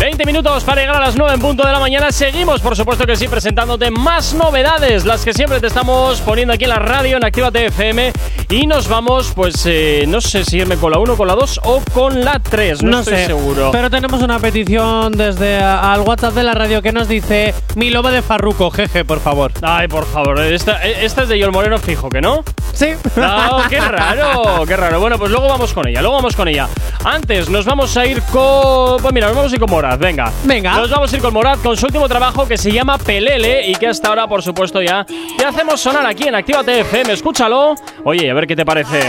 20 0.00 0.24
minutos 0.24 0.64
para 0.64 0.80
llegar 0.80 0.96
a 0.96 1.00
las 1.00 1.16
9 1.16 1.34
en 1.34 1.40
punto 1.40 1.66
de 1.66 1.72
la 1.72 1.78
mañana. 1.78 2.10
Seguimos, 2.10 2.62
por 2.62 2.74
supuesto 2.74 3.04
que 3.04 3.16
sí, 3.16 3.28
presentándote 3.28 3.90
más 3.90 4.32
novedades, 4.32 5.04
las 5.04 5.22
que 5.22 5.34
siempre 5.34 5.60
te 5.60 5.66
estamos 5.66 6.22
poniendo 6.22 6.54
aquí 6.54 6.64
en 6.64 6.70
la 6.70 6.78
radio, 6.78 7.18
en 7.18 7.24
Actívate 7.24 7.66
FM. 7.66 8.10
Y 8.50 8.66
nos 8.66 8.88
vamos, 8.88 9.30
pues, 9.32 9.62
eh, 9.66 10.04
no 10.08 10.20
sé 10.20 10.44
si 10.44 10.58
irme 10.58 10.76
con 10.76 10.90
la 10.90 10.98
1, 10.98 11.16
con 11.16 11.28
la 11.28 11.36
2 11.36 11.60
o 11.62 11.80
con 11.94 12.24
la 12.24 12.40
3, 12.40 12.82
no, 12.82 12.98
estoy 12.98 13.14
sé, 13.18 13.26
seguro. 13.26 13.70
Pero 13.70 13.88
tenemos 13.90 14.20
una 14.22 14.40
petición 14.40 15.12
desde 15.12 15.58
a- 15.58 15.92
al 15.92 16.00
WhatsApp 16.00 16.34
de 16.34 16.42
la 16.42 16.52
radio 16.52 16.82
que 16.82 16.90
nos 16.90 17.06
dice 17.06 17.54
mi 17.76 17.90
loba 17.90 18.10
de 18.10 18.22
Farruco, 18.22 18.72
jeje, 18.72 19.04
por 19.04 19.20
favor. 19.20 19.52
Ay, 19.62 19.86
por 19.86 20.04
favor, 20.04 20.40
esta, 20.40 20.82
esta 20.82 21.22
es 21.22 21.28
de 21.28 21.38
Yol 21.38 21.52
Moreno 21.52 21.78
fijo, 21.78 22.08
¿que 22.08 22.20
no? 22.20 22.42
Sí. 22.72 22.88
No, 23.14 23.58
qué 23.68 23.78
raro, 23.80 24.64
qué 24.66 24.76
raro. 24.76 24.98
Bueno, 24.98 25.16
pues 25.16 25.30
luego 25.30 25.46
vamos 25.46 25.72
con 25.72 25.86
ella, 25.86 26.00
luego 26.00 26.16
vamos 26.16 26.34
con 26.34 26.48
ella. 26.48 26.68
Antes 27.04 27.48
nos 27.48 27.64
vamos 27.64 27.96
a 27.96 28.04
ir 28.06 28.22
con. 28.30 29.00
Pues 29.00 29.14
mira, 29.14 29.28
nos 29.28 29.36
vamos 29.36 29.52
a 29.52 29.54
ir 29.54 29.60
con 29.60 29.70
Morad, 29.70 29.98
venga. 29.98 30.30
Venga. 30.44 30.76
Nos 30.76 30.90
vamos 30.90 31.12
a 31.12 31.16
ir 31.16 31.22
con 31.22 31.32
Morad 31.32 31.58
con 31.60 31.76
su 31.76 31.86
último 31.86 32.06
trabajo 32.08 32.46
que 32.46 32.58
se 32.58 32.70
llama 32.70 32.98
Pelele 32.98 33.66
y 33.68 33.74
que 33.74 33.86
hasta 33.88 34.08
ahora, 34.08 34.26
por 34.26 34.42
supuesto, 34.42 34.82
ya 34.82 35.06
te 35.36 35.44
hacemos 35.44 35.80
sonar 35.80 36.06
aquí 36.06 36.24
en 36.28 36.34
Actívate 36.34 36.80
FM. 36.80 37.12
Escúchalo. 37.14 37.74
Oye, 38.04 38.30
a 38.30 38.34
ver 38.34 38.46
qué 38.46 38.54
te 38.54 38.64
parece. 38.66 39.00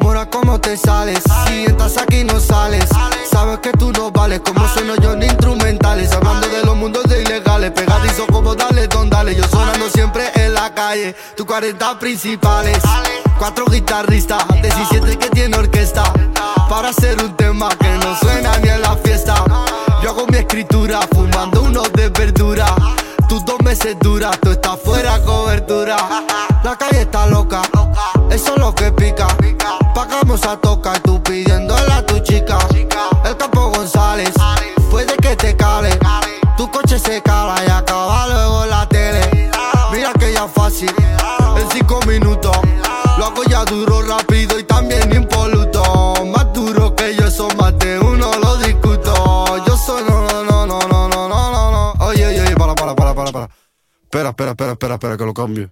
Mora, 0.00 0.28
¿cómo 0.30 0.60
te 0.60 0.76
sales? 0.76 1.22
Si 1.46 1.64
estás 1.64 1.98
aquí, 1.98 2.24
no 2.24 2.40
sales. 2.40 2.88
Sabes 3.30 3.58
que 3.58 3.72
tú 3.72 3.92
no 3.92 4.10
vales, 4.10 4.40
como 4.40 4.66
sueno 4.68 4.96
yo 4.96 5.14
ni 5.16 5.26
Dale, 8.54 8.86
don 8.88 9.08
dale. 9.08 9.34
Yo 9.34 9.44
sonando 9.48 9.88
siempre 9.90 10.30
en 10.34 10.54
la 10.54 10.72
calle. 10.74 11.14
Tu 11.36 11.44
40 11.46 11.98
principales. 11.98 12.78
Cuatro 13.38 13.66
guitarristas. 13.66 14.44
17 14.62 15.18
que 15.18 15.30
tiene 15.30 15.56
orquesta. 15.56 16.04
Para 16.68 16.90
hacer 16.90 17.22
un 17.22 17.36
tema 17.36 17.68
que 17.70 17.90
no 18.04 18.16
suena 18.18 18.58
ni 18.58 18.68
en 18.68 18.82
la 18.82 18.96
fiesta. 18.96 19.44
Yo 20.02 20.10
hago 20.10 20.26
mi 20.28 20.38
escritura. 20.38 21.00
Fumando 21.12 21.62
unos 21.62 21.92
de 21.92 22.08
verdura. 22.08 22.66
Tus 23.32 23.46
dos 23.46 23.62
meses 23.62 23.96
duras, 24.00 24.38
tú 24.42 24.50
estás 24.50 24.78
fuera 24.84 25.18
cobertura. 25.22 25.96
La 26.62 26.76
calle 26.76 27.00
está 27.00 27.26
loca, 27.26 27.62
eso 28.30 28.54
es 28.54 28.60
lo 28.60 28.74
que 28.74 28.92
pica. 28.92 29.26
Pagamos 29.94 30.44
a 30.44 30.58
tocar, 30.58 31.00
tú 31.00 31.22
pidiéndole 31.22 31.92
a 31.94 32.04
tu 32.04 32.18
chica. 32.18 32.58
El 33.24 33.34
campo 33.38 33.70
González, 33.70 34.34
puede 34.90 35.16
que 35.16 35.34
te 35.34 35.56
cale. 35.56 35.98
Tu 36.58 36.70
coche 36.70 36.98
se 36.98 37.22
cala 37.22 37.54
Espera, 54.12 54.28
espera, 54.28 54.50
espera, 54.50 54.72
espera, 54.72 54.94
espera, 54.96 55.16
que 55.16 55.24
lo 55.24 55.32
cambio. 55.32 55.70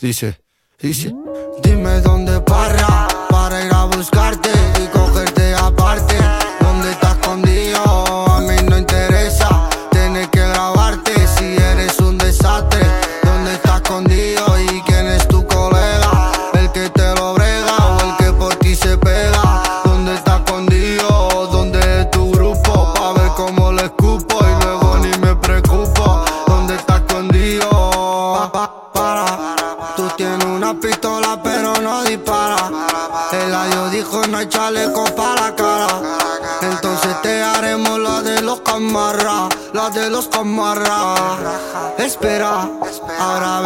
Dice, 0.00 0.40
dice. 0.78 1.12
Dime 1.64 2.00
dónde 2.00 2.40
para, 2.42 3.08
para 3.28 3.66
ir 3.66 3.74
a 3.74 3.86
buscarte 3.86 4.71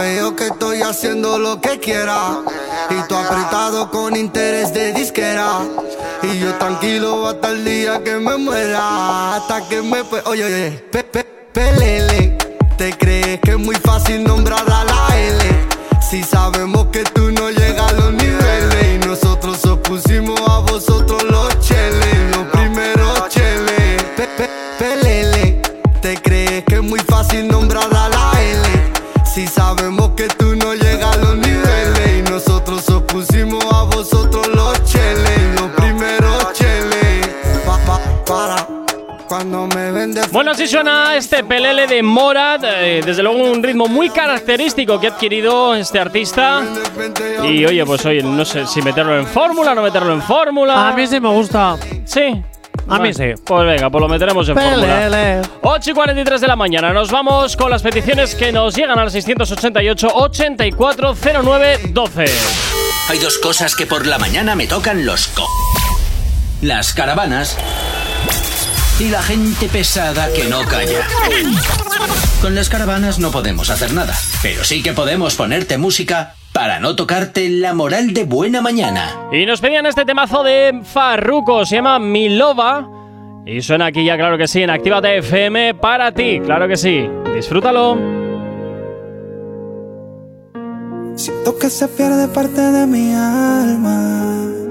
veo 0.06 0.36
que 0.36 0.46
estoy 0.46 0.82
haciendo 0.82 1.38
lo 1.38 1.60
que 1.60 1.80
quiera. 1.80 2.38
Y 2.90 3.08
tú 3.08 3.16
apretado 3.16 3.90
con 3.90 4.14
interés 4.14 4.72
de 4.72 4.92
disquera. 4.92 5.48
Y 6.22 6.38
yo 6.38 6.54
tranquilo 6.54 7.26
hasta 7.28 7.50
el 7.50 7.64
día 7.64 8.02
que 8.04 8.14
me 8.16 8.36
muera. 8.36 9.36
Hasta 9.36 9.68
que 9.68 9.82
me. 9.82 10.02
Oye, 10.26 10.44
oye, 10.44 10.70
pe, 10.92 11.02
pelele. 11.52 12.38
¿Te 12.78 12.96
crees 12.96 13.40
que 13.40 13.52
es 13.52 13.58
muy 13.58 13.76
fácil 13.76 14.22
nombrar 14.22 14.64
a 14.70 14.84
la 14.84 15.00
L? 15.16 15.44
Si 16.08 16.22
sabemos 16.22 16.75
Bueno, 40.36 40.50
así 40.50 40.66
suena 40.66 41.16
este 41.16 41.42
pelele 41.44 41.86
de 41.86 42.02
Morat. 42.02 42.62
eh, 42.62 43.00
desde 43.02 43.22
luego, 43.22 43.42
un 43.42 43.62
ritmo 43.62 43.88
muy 43.88 44.10
característico 44.10 45.00
que 45.00 45.06
ha 45.06 45.10
adquirido 45.12 45.74
este 45.74 45.98
artista. 45.98 46.62
Y 47.42 47.64
oye, 47.64 47.86
pues 47.86 48.04
oye, 48.04 48.22
no 48.22 48.44
sé 48.44 48.66
si 48.66 48.82
meterlo 48.82 49.16
en 49.18 49.26
fórmula, 49.26 49.74
no 49.74 49.80
meterlo 49.80 50.12
en 50.12 50.20
fórmula. 50.20 50.90
A 50.90 50.92
mí 50.92 51.06
sí 51.06 51.20
me 51.20 51.30
gusta. 51.30 51.78
Sí. 52.04 52.42
A 52.86 52.98
mí 52.98 53.14
sí. 53.14 53.32
Pues 53.46 53.66
venga, 53.66 53.88
pues 53.88 54.02
lo 54.02 54.08
meteremos 54.10 54.46
en 54.50 54.56
fórmula. 54.56 55.08
Pelele. 55.08 55.40
8 55.62 55.90
y 55.90 55.94
43 55.94 56.38
de 56.42 56.46
la 56.46 56.56
mañana. 56.56 56.92
Nos 56.92 57.10
vamos 57.10 57.56
con 57.56 57.70
las 57.70 57.80
peticiones 57.80 58.34
que 58.34 58.52
nos 58.52 58.76
llegan 58.76 58.98
al 58.98 59.10
688 59.10 60.06
8409 60.12 61.78
12. 61.88 62.24
Hay 63.08 63.18
dos 63.20 63.38
cosas 63.38 63.74
que 63.74 63.86
por 63.86 64.06
la 64.06 64.18
mañana 64.18 64.54
me 64.54 64.66
tocan 64.66 65.06
los 65.06 65.28
co. 65.28 65.46
Las 66.60 66.92
caravanas 66.92 67.56
y 68.98 69.10
la 69.10 69.22
gente 69.22 69.68
pesada 69.68 70.32
que 70.32 70.44
no 70.44 70.60
calla. 70.64 71.06
Con 72.40 72.54
las 72.54 72.68
caravanas 72.68 73.18
no 73.18 73.30
podemos 73.30 73.68
hacer 73.68 73.92
nada, 73.92 74.14
pero 74.42 74.64
sí 74.64 74.82
que 74.82 74.92
podemos 74.92 75.34
ponerte 75.34 75.76
música 75.76 76.34
para 76.52 76.80
no 76.80 76.96
tocarte 76.96 77.48
la 77.48 77.74
moral 77.74 78.14
de 78.14 78.24
buena 78.24 78.62
mañana. 78.62 79.28
Y 79.32 79.44
nos 79.44 79.60
pedían 79.60 79.84
este 79.84 80.04
temazo 80.04 80.42
de 80.42 80.80
Farruko, 80.82 81.66
se 81.66 81.76
llama 81.76 81.98
Milova. 81.98 82.88
Y 83.44 83.60
suena 83.60 83.86
aquí 83.86 84.04
ya, 84.04 84.16
claro 84.16 84.38
que 84.38 84.48
sí, 84.48 84.62
en 84.62 84.70
Actívate 84.70 85.18
FM 85.18 85.74
para 85.74 86.12
ti, 86.12 86.40
claro 86.40 86.66
que 86.66 86.76
sí. 86.76 87.06
Disfrútalo. 87.34 87.98
Siento 91.16 91.58
que 91.58 91.68
se 91.68 91.88
pierde 91.88 92.28
parte 92.28 92.60
de 92.60 92.86
mi 92.86 93.12
alma 93.14 94.65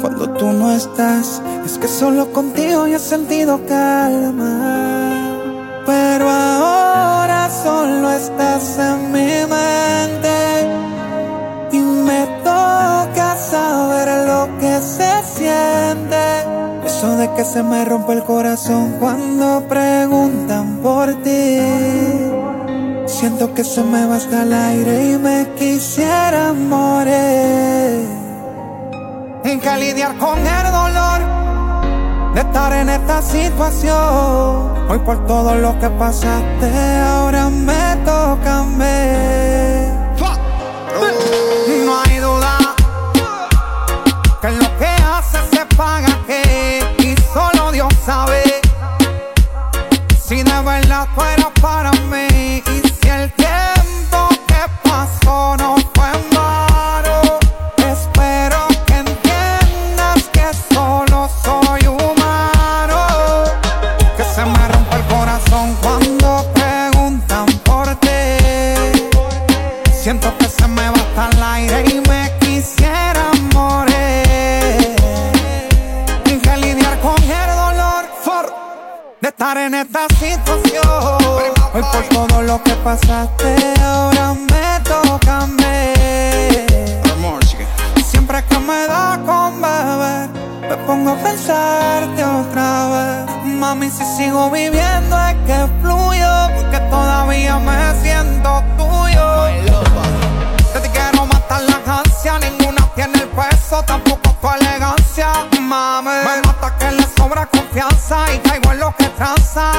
cuando 0.00 0.30
tú 0.30 0.52
no 0.52 0.72
estás. 0.72 1.42
Es 1.64 1.78
que 1.78 1.88
solo 1.88 2.32
contigo 2.32 2.86
yo 2.86 2.96
he 2.96 2.98
sentido 2.98 3.60
calma. 3.66 5.34
Pero 5.86 6.28
ahora 6.28 7.50
solo 7.50 8.10
estás 8.10 8.78
en 8.78 9.12
mi 9.12 9.30
mente 9.56 10.36
y 11.72 11.78
me 11.78 12.26
toca 12.42 13.36
saber 13.36 14.26
lo 14.26 14.58
que 14.58 14.80
se 14.80 15.12
siente. 15.36 16.24
Eso 16.86 17.16
de 17.16 17.30
que 17.34 17.44
se 17.44 17.62
me 17.62 17.84
rompe 17.84 18.12
el 18.12 18.24
corazón 18.24 18.96
cuando 19.00 19.62
preguntan 19.68 20.78
por 20.82 21.14
ti. 21.22 21.58
Siento 23.06 23.54
que 23.54 23.64
se 23.64 23.82
me 23.82 24.06
va 24.06 24.16
el 24.16 24.52
aire 24.52 25.12
y 25.12 25.18
me 25.18 25.46
quisiera 25.56 26.52
morir. 26.52 28.23
En 29.44 29.60
que 29.60 29.76
lidiar 29.76 30.16
con 30.16 30.38
el 30.38 30.72
dolor 30.72 31.20
de 32.34 32.40
estar 32.40 32.72
en 32.72 32.88
esta 32.88 33.20
situación. 33.20 33.92
Hoy 34.88 34.98
por 35.00 35.26
todo 35.26 35.54
lo 35.54 35.78
que 35.78 35.90
pasaste, 35.90 36.98
ahora 37.00 37.50
me 37.50 37.96
toca 38.06 38.60
a. 38.60 38.64
No 41.84 42.00
hay 42.00 42.16
duda 42.16 42.56
que 44.40 44.50
lo 44.50 44.78
que 44.78 44.86
hace 44.86 45.38
se 45.54 45.66
paga 45.76 46.18
que 46.26 46.82
y 47.00 47.14
solo 47.34 47.70
Dios 47.70 47.92
sabe 48.06 48.42
si 50.26 50.42
de 50.42 50.60
verdad 50.62 51.06
tú 51.14 51.22
eras 51.22 51.52
para 51.60 51.92
mí 51.92 52.33
estar 79.34 79.58
en 79.58 79.74
esta 79.74 80.06
situación. 80.20 81.18
Hoy 81.74 81.82
por 81.92 82.08
todo 82.08 82.42
lo 82.42 82.62
que 82.62 82.72
pasaste, 82.84 83.56
ahora 83.82 84.32
me 84.34 84.80
toca 84.84 85.38
a 85.38 85.46
mí. 85.46 85.64
Siempre 88.10 88.44
que 88.44 88.58
me 88.60 88.86
da 88.86 89.20
con 89.26 89.60
beber, 89.60 90.28
me 90.68 90.76
pongo 90.86 91.10
a 91.10 91.16
pensarte 91.16 92.24
otra 92.24 92.70
vez. 92.92 93.44
Mami, 93.44 93.90
si 93.90 94.04
sigo 94.16 94.50
viviendo 94.50 95.16
es 95.28 95.36
que 95.46 95.58
fluyo, 95.82 96.32
porque 96.54 96.78
todavía 96.90 97.58
me 97.58 98.02
siento 98.02 98.62
tuyo. 98.76 99.26
Yo 100.74 100.80
te 100.80 100.90
quiero 100.90 101.26
matar 101.26 101.62
la 101.62 101.98
ansia, 101.98 102.38
ninguna 102.38 102.88
tiene 102.94 103.18
el 103.18 103.28
peso, 103.28 103.82
tampoco 103.82 104.30
tu 104.40 104.48
elegancia 104.48 104.94
confianza 107.74 108.32
y 108.32 108.38
caigo 108.38 108.72
en 108.72 108.78
lo 108.78 108.94
que 108.96 109.08
tranza. 109.10 109.72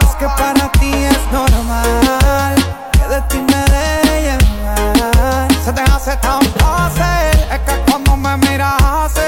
Es 0.00 0.14
que 0.16 0.26
para 0.26 0.70
ti 0.72 0.92
es 0.92 1.32
normal 1.32 2.54
que 2.92 3.08
de 3.08 3.22
ti 3.22 3.38
me 3.38 3.64
de 3.72 4.22
llenar. 4.22 5.48
Se 5.64 5.72
te 5.72 5.80
hace 5.80 6.16
tan 6.16 6.42
fácil, 6.58 7.40
es 7.50 7.60
que 7.60 7.90
cuando 7.90 8.16
me 8.16 8.36
miras 8.36 8.74
así, 8.82 9.20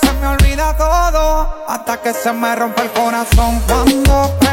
se 0.00 0.12
me 0.14 0.26
olvida 0.26 0.76
todo. 0.76 1.64
Hasta 1.68 1.96
que 2.02 2.12
se 2.12 2.32
me 2.32 2.56
rompe 2.56 2.82
el 2.82 2.90
corazón 2.90 3.60
cuando 3.68 4.45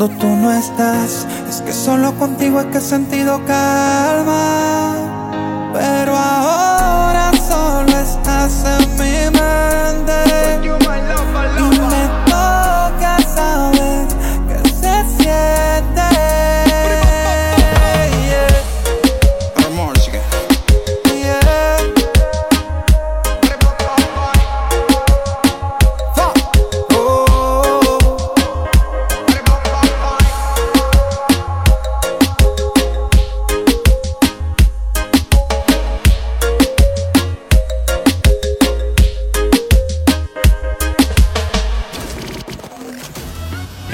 cuando 0.00 0.18
tú 0.18 0.28
no 0.28 0.50
estás. 0.50 1.26
Es 1.48 1.60
que 1.60 1.72
solo 1.72 2.12
contigo 2.14 2.60
es 2.60 2.66
que 2.66 2.78
he 2.78 2.80
sentido 2.80 3.38
calma. 3.46 4.99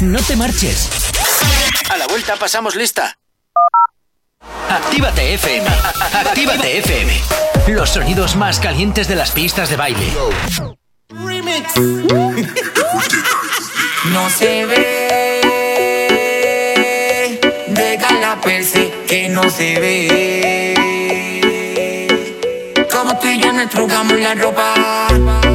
No 0.00 0.20
te 0.20 0.36
marches. 0.36 0.90
A 1.88 1.96
la 1.96 2.06
vuelta 2.06 2.36
pasamos 2.36 2.76
lista. 2.76 3.16
Actívate 4.68 5.32
FM. 5.34 5.66
Actívate 6.12 6.78
FM. 6.78 7.18
Los 7.68 7.88
sonidos 7.90 8.36
más 8.36 8.60
calientes 8.60 9.08
de 9.08 9.16
las 9.16 9.30
pistas 9.30 9.70
de 9.70 9.76
baile. 9.76 10.12
Remix. 11.08 11.74
no 14.12 14.28
se 14.28 14.66
ve. 14.66 15.40
Déjala 17.68 18.38
perse 18.42 18.92
que 19.08 19.30
no 19.30 19.48
se 19.48 19.80
ve. 19.80 20.74
Como 22.92 23.18
tú 23.18 23.28
y 23.28 23.40
yo 23.40 23.50
nos 23.50 23.70
trocamos 23.70 24.20
la 24.20 24.34
ropa. 24.34 24.74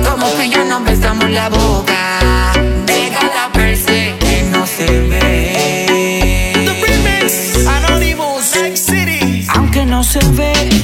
Como 0.10 0.28
tú 0.32 0.42
y 0.42 0.50
yo 0.50 0.66
nos 0.66 0.84
besamos 0.84 1.30
la 1.30 1.48
boca. 1.50 2.54
Déjala 2.86 3.52
perse 3.54 3.91
não 10.02 10.04
se 10.04 10.18
vê. 10.32 10.81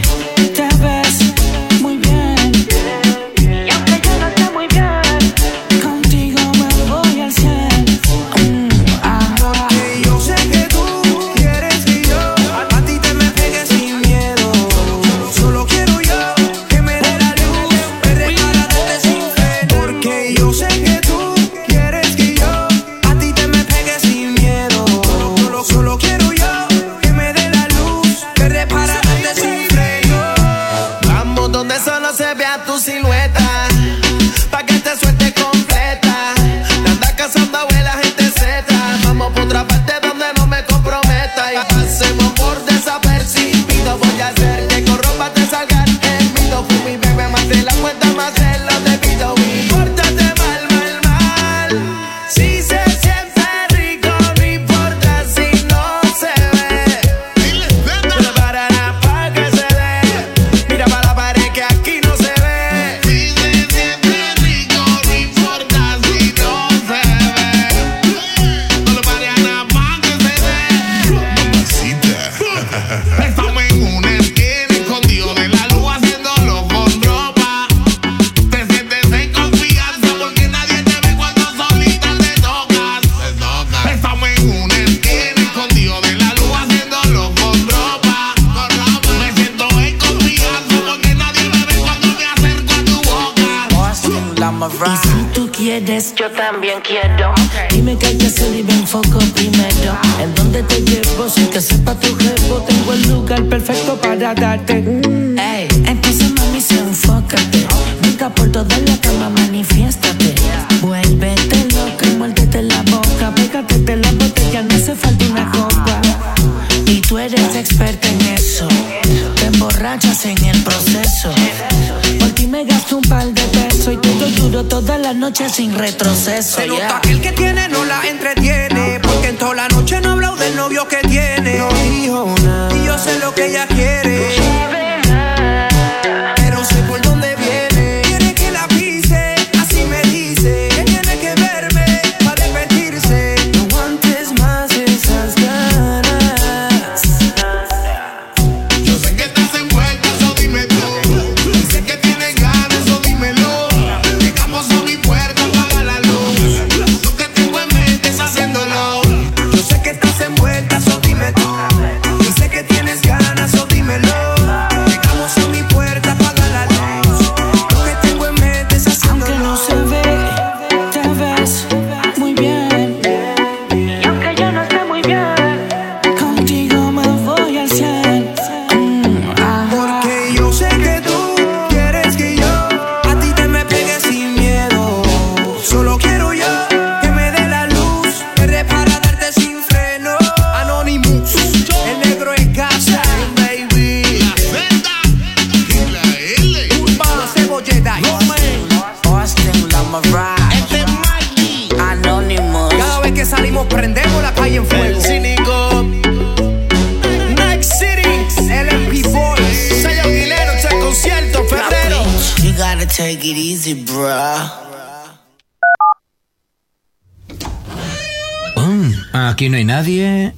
Aquí 219.25 219.49
no 219.49 219.57
hay 219.57 219.65
nadie. 219.65 220.33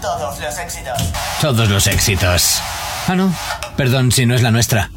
Todos 0.00 0.40
los 0.40 0.58
éxitos. 0.58 0.98
Todos 1.40 1.68
los 1.68 1.86
éxitos. 1.86 2.60
Ah, 3.06 3.14
no. 3.14 3.32
Perdón 3.76 4.10
si 4.10 4.26
no 4.26 4.34
es 4.34 4.42
la 4.42 4.50
nuestra. 4.50 4.90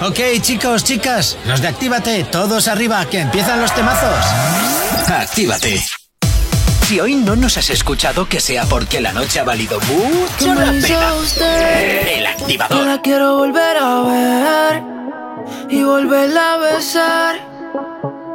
Ok, 0.00 0.18
chicos, 0.40 0.84
chicas, 0.84 1.38
los 1.46 1.60
de 1.62 1.68
Actívate, 1.68 2.24
todos 2.24 2.68
arriba, 2.68 3.04
que 3.06 3.20
empiezan 3.20 3.60
los 3.60 3.74
temazos. 3.74 4.24
Actívate. 5.08 5.82
Si 6.86 7.00
hoy 7.00 7.14
no 7.14 7.36
nos 7.36 7.56
has 7.56 7.70
escuchado, 7.70 8.28
que 8.28 8.40
sea 8.40 8.64
porque 8.66 9.00
la 9.00 9.12
noche 9.12 9.40
ha 9.40 9.44
valido 9.44 9.80
mucho 9.80 10.54
la 10.54 10.72
pena. 10.72 11.12
El 12.10 12.26
activador. 12.26 12.86
La 12.86 13.00
quiero 13.00 13.36
volver 13.36 13.76
a 13.78 14.02
ver 14.02 14.93
y 15.74 15.82
volverla 15.82 16.54
a 16.54 16.56
besar. 16.58 17.36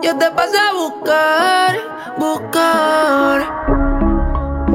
Yo 0.03 0.17
te 0.17 0.29
pasé 0.31 0.57
a 0.57 0.73
buscar, 0.73 1.77
buscar. 2.17 3.37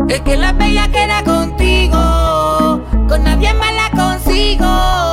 Es 0.09 0.21
que 0.23 0.37
la 0.37 0.53
bella 0.53 0.89
queda 0.89 1.23
contigo, 1.25 2.81
con 3.09 3.23
nadie 3.23 3.53
más 3.55 3.75
la 3.75 3.91
consigo. 3.91 5.04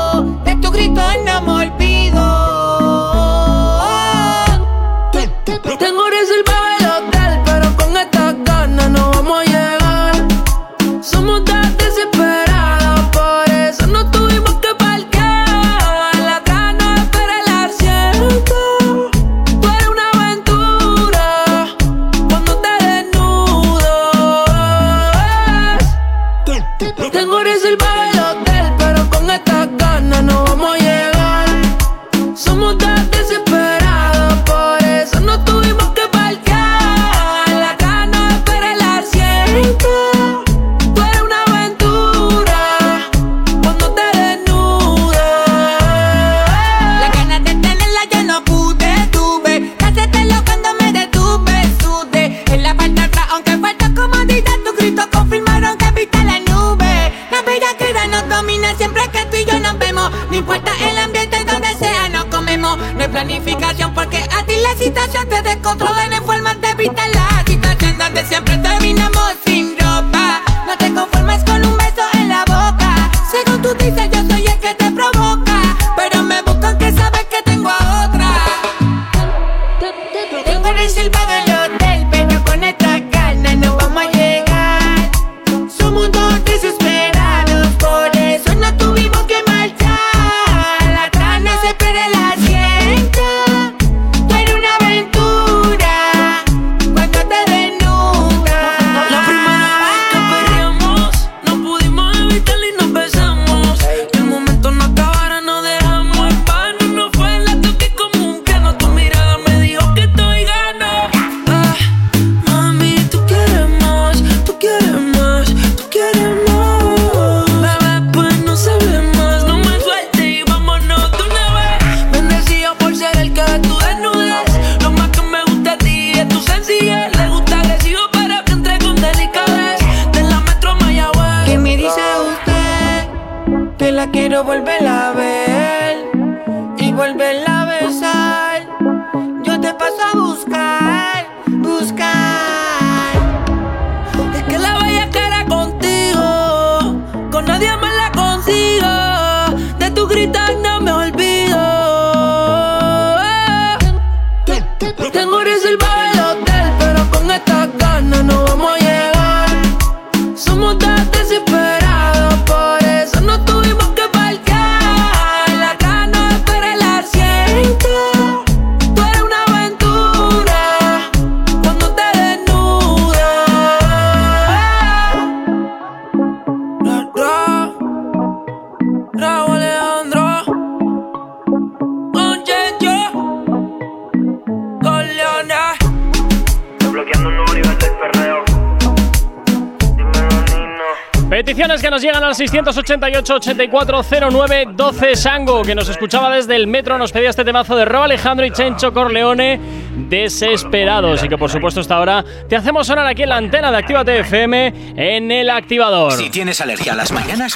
Llegan 192.02 192.24
al 192.24 192.34
688-8409-12 192.34 195.16
Sango, 195.16 195.62
que 195.62 195.76
nos 195.76 195.88
escuchaba 195.88 196.36
desde 196.36 196.56
el 196.56 196.66
metro, 196.66 196.98
nos 196.98 197.12
pedía 197.12 197.30
este 197.30 197.46
temazo 197.46 197.76
de 197.76 197.86
Rob 197.86 198.02
Alejandro 198.02 198.44
y 198.44 198.50
Chencho 198.50 198.92
Corleone 198.92 199.60
desesperados 199.96 201.24
y 201.24 201.30
que 201.30 201.38
por 201.38 201.50
supuesto 201.50 201.80
hasta 201.80 201.96
ahora 201.96 202.24
te 202.50 202.56
hacemos 202.56 202.88
sonar 202.88 203.06
aquí 203.08 203.24
en 203.24 203.30
la 203.30 203.38
antena 203.38 203.72
de 203.72 203.78
Actívate 203.78 204.20
FM 204.20 204.74
en 204.96 205.32
el 205.32 205.50
activador. 205.50 206.14
Si 206.14 206.30
tienes 206.30 206.60
alergia 206.62 206.94
a 206.94 206.96
las 206.96 207.12
mañanas, 207.12 207.56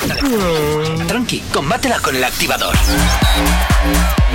tranqui, 1.07 1.39
combátela 1.53 1.99
con 1.99 2.15
el 2.15 2.23
activador. 2.23 2.75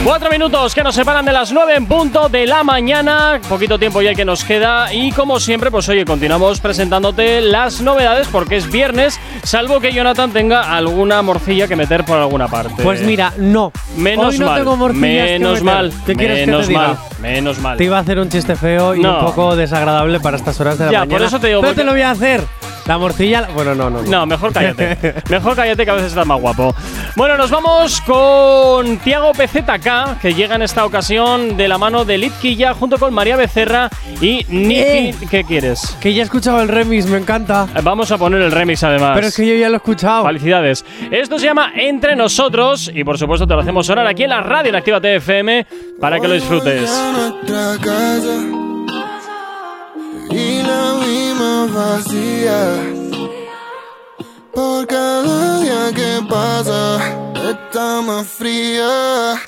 Cuatro 0.04 0.30
minutos 0.30 0.74
que 0.74 0.82
nos 0.82 0.94
separan 0.94 1.26
de 1.26 1.32
las 1.32 1.52
nueve 1.52 1.74
en 1.76 1.84
punto 1.86 2.28
de 2.30 2.46
la 2.46 2.64
mañana. 2.64 3.38
Poquito 3.48 3.78
tiempo 3.78 4.00
ya 4.00 4.14
que 4.14 4.24
nos 4.24 4.44
queda. 4.44 4.92
Y 4.94 5.12
como 5.12 5.38
siempre, 5.38 5.70
pues 5.70 5.88
oye, 5.90 6.06
continuamos 6.06 6.58
presentándote 6.60 7.42
las 7.42 7.82
novedades 7.82 8.26
porque 8.28 8.56
es 8.56 8.70
viernes, 8.70 9.20
salvo 9.42 9.78
que 9.78 9.92
Jonathan 9.92 10.32
tenga 10.32 10.74
alguna 10.74 11.20
morcilla 11.20 11.68
que 11.68 11.76
meter 11.76 12.04
por 12.04 12.16
alguna 12.16 12.48
parte. 12.48 12.82
Pues 12.82 13.02
mira, 13.02 13.34
no. 13.36 13.72
menos 13.96 14.28
Hoy 14.34 14.38
no 14.38 14.46
mal. 14.46 14.58
tengo 14.58 14.76
morcillas 14.76 15.26
que 15.26 15.32
menos 15.38 15.62
meter. 15.62 15.64
mal. 15.64 15.92
¿Qué 16.06 16.14
quieres 16.14 16.38
que 16.40 16.46
menos 16.46 16.62
te 16.62 16.68
diga? 16.68 16.80
mal. 16.86 16.98
Menos 17.20 17.58
mal. 17.58 17.76
Te 17.76 17.84
iba 17.90 17.98
a 17.98 18.00
hacer 18.02 18.18
un 18.18 18.28
chiste 18.28 18.54
feo 18.56 18.94
y 18.94 19.00
No. 19.02 19.18
un 19.18 19.24
poco 19.26 19.56
desagradable 19.56 20.20
para 20.20 20.36
estas 20.36 20.58
horas 20.60 20.78
de 20.78 20.86
la 20.86 20.92
Ya, 20.92 20.98
mañana. 21.00 21.18
por 21.18 21.26
eso 21.26 21.40
te 21.40 21.48
digo, 21.48 21.60
Pero 21.60 21.74
te 21.74 21.84
lo 21.84 21.92
voy 21.92 22.02
a 22.02 22.10
hacer. 22.12 22.42
La 22.90 22.98
morcilla. 22.98 23.46
Bueno, 23.54 23.72
no, 23.72 23.88
no. 23.88 24.02
No, 24.02 24.26
mejor 24.26 24.52
cállate. 24.52 25.14
mejor 25.30 25.54
cállate 25.54 25.84
que 25.84 25.90
a 25.92 25.94
veces 25.94 26.08
estás 26.08 26.26
más 26.26 26.40
guapo. 26.40 26.74
Bueno, 27.14 27.36
nos 27.36 27.48
vamos 27.48 28.00
con 28.00 28.98
Tiago 28.98 29.30
PZK, 29.30 30.18
que 30.20 30.34
llega 30.34 30.56
en 30.56 30.62
esta 30.62 30.84
ocasión 30.84 31.56
de 31.56 31.68
la 31.68 31.78
mano 31.78 32.04
de 32.04 32.18
Litquilla 32.18 32.74
junto 32.74 32.98
con 32.98 33.14
María 33.14 33.36
Becerra 33.36 33.90
y 34.20 34.44
Nicky. 34.48 34.80
Eh. 34.80 35.14
¿Qué 35.30 35.44
quieres? 35.44 35.96
Que 36.00 36.12
ya 36.12 36.22
he 36.22 36.24
escuchado 36.24 36.60
el 36.62 36.66
remix, 36.66 37.06
me 37.06 37.18
encanta. 37.18 37.68
Vamos 37.80 38.10
a 38.10 38.18
poner 38.18 38.40
el 38.42 38.50
remix 38.50 38.82
además. 38.82 39.12
Pero 39.14 39.28
es 39.28 39.36
que 39.36 39.46
yo 39.46 39.54
ya 39.54 39.68
lo 39.68 39.74
he 39.74 39.76
escuchado. 39.76 40.24
Felicidades. 40.26 40.84
Esto 41.12 41.38
se 41.38 41.46
llama 41.46 41.70
Entre 41.76 42.16
Nosotros 42.16 42.90
y 42.92 43.04
por 43.04 43.16
supuesto 43.16 43.46
te 43.46 43.54
lo 43.54 43.60
hacemos 43.60 43.86
sonar 43.86 44.08
aquí 44.08 44.24
en 44.24 44.30
la 44.30 44.40
radio 44.40 44.70
en 44.70 44.74
Activa 44.74 45.00
TFM 45.00 45.64
para 46.00 46.18
que 46.18 46.26
lo 46.26 46.34
disfrutes. 46.34 46.90
Vacía. 51.72 52.60
Por 54.52 54.86
cada 54.86 55.60
día 55.60 55.92
que 55.94 56.26
pasa, 56.28 56.98
está 57.50 58.00
más 58.02 58.26
fría. 58.26 59.40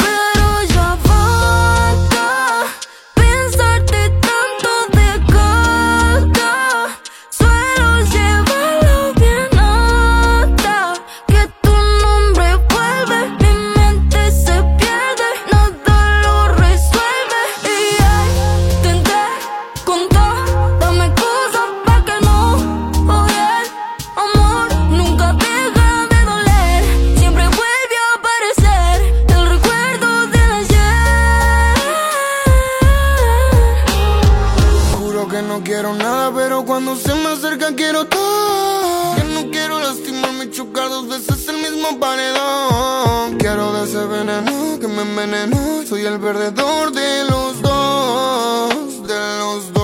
Cuando 36.85 37.01
se 37.01 37.15
me 37.15 37.29
acerca 37.29 37.75
quiero 37.77 38.07
todo. 38.07 39.15
Que 39.15 39.25
no 39.25 39.51
quiero 39.51 39.79
lastimarme 39.79 40.45
y 40.47 40.51
chocar 40.51 40.89
dos 40.89 41.09
veces 41.09 41.49
el 41.49 41.59
mismo 41.59 41.99
paredón. 42.01 43.39
Quiero 43.39 43.73
de 43.73 43.85
ese 43.85 44.05
veneno 44.07 44.79
que 44.81 44.89
me 44.89 45.03
envenenó. 45.03 45.87
Soy 45.87 46.05
el 46.05 46.19
perdedor 46.19 46.93
de 46.93 47.25
los 47.25 47.63
dos, 47.63 49.07
de 49.07 49.39
los 49.39 49.73
dos. 49.73 49.83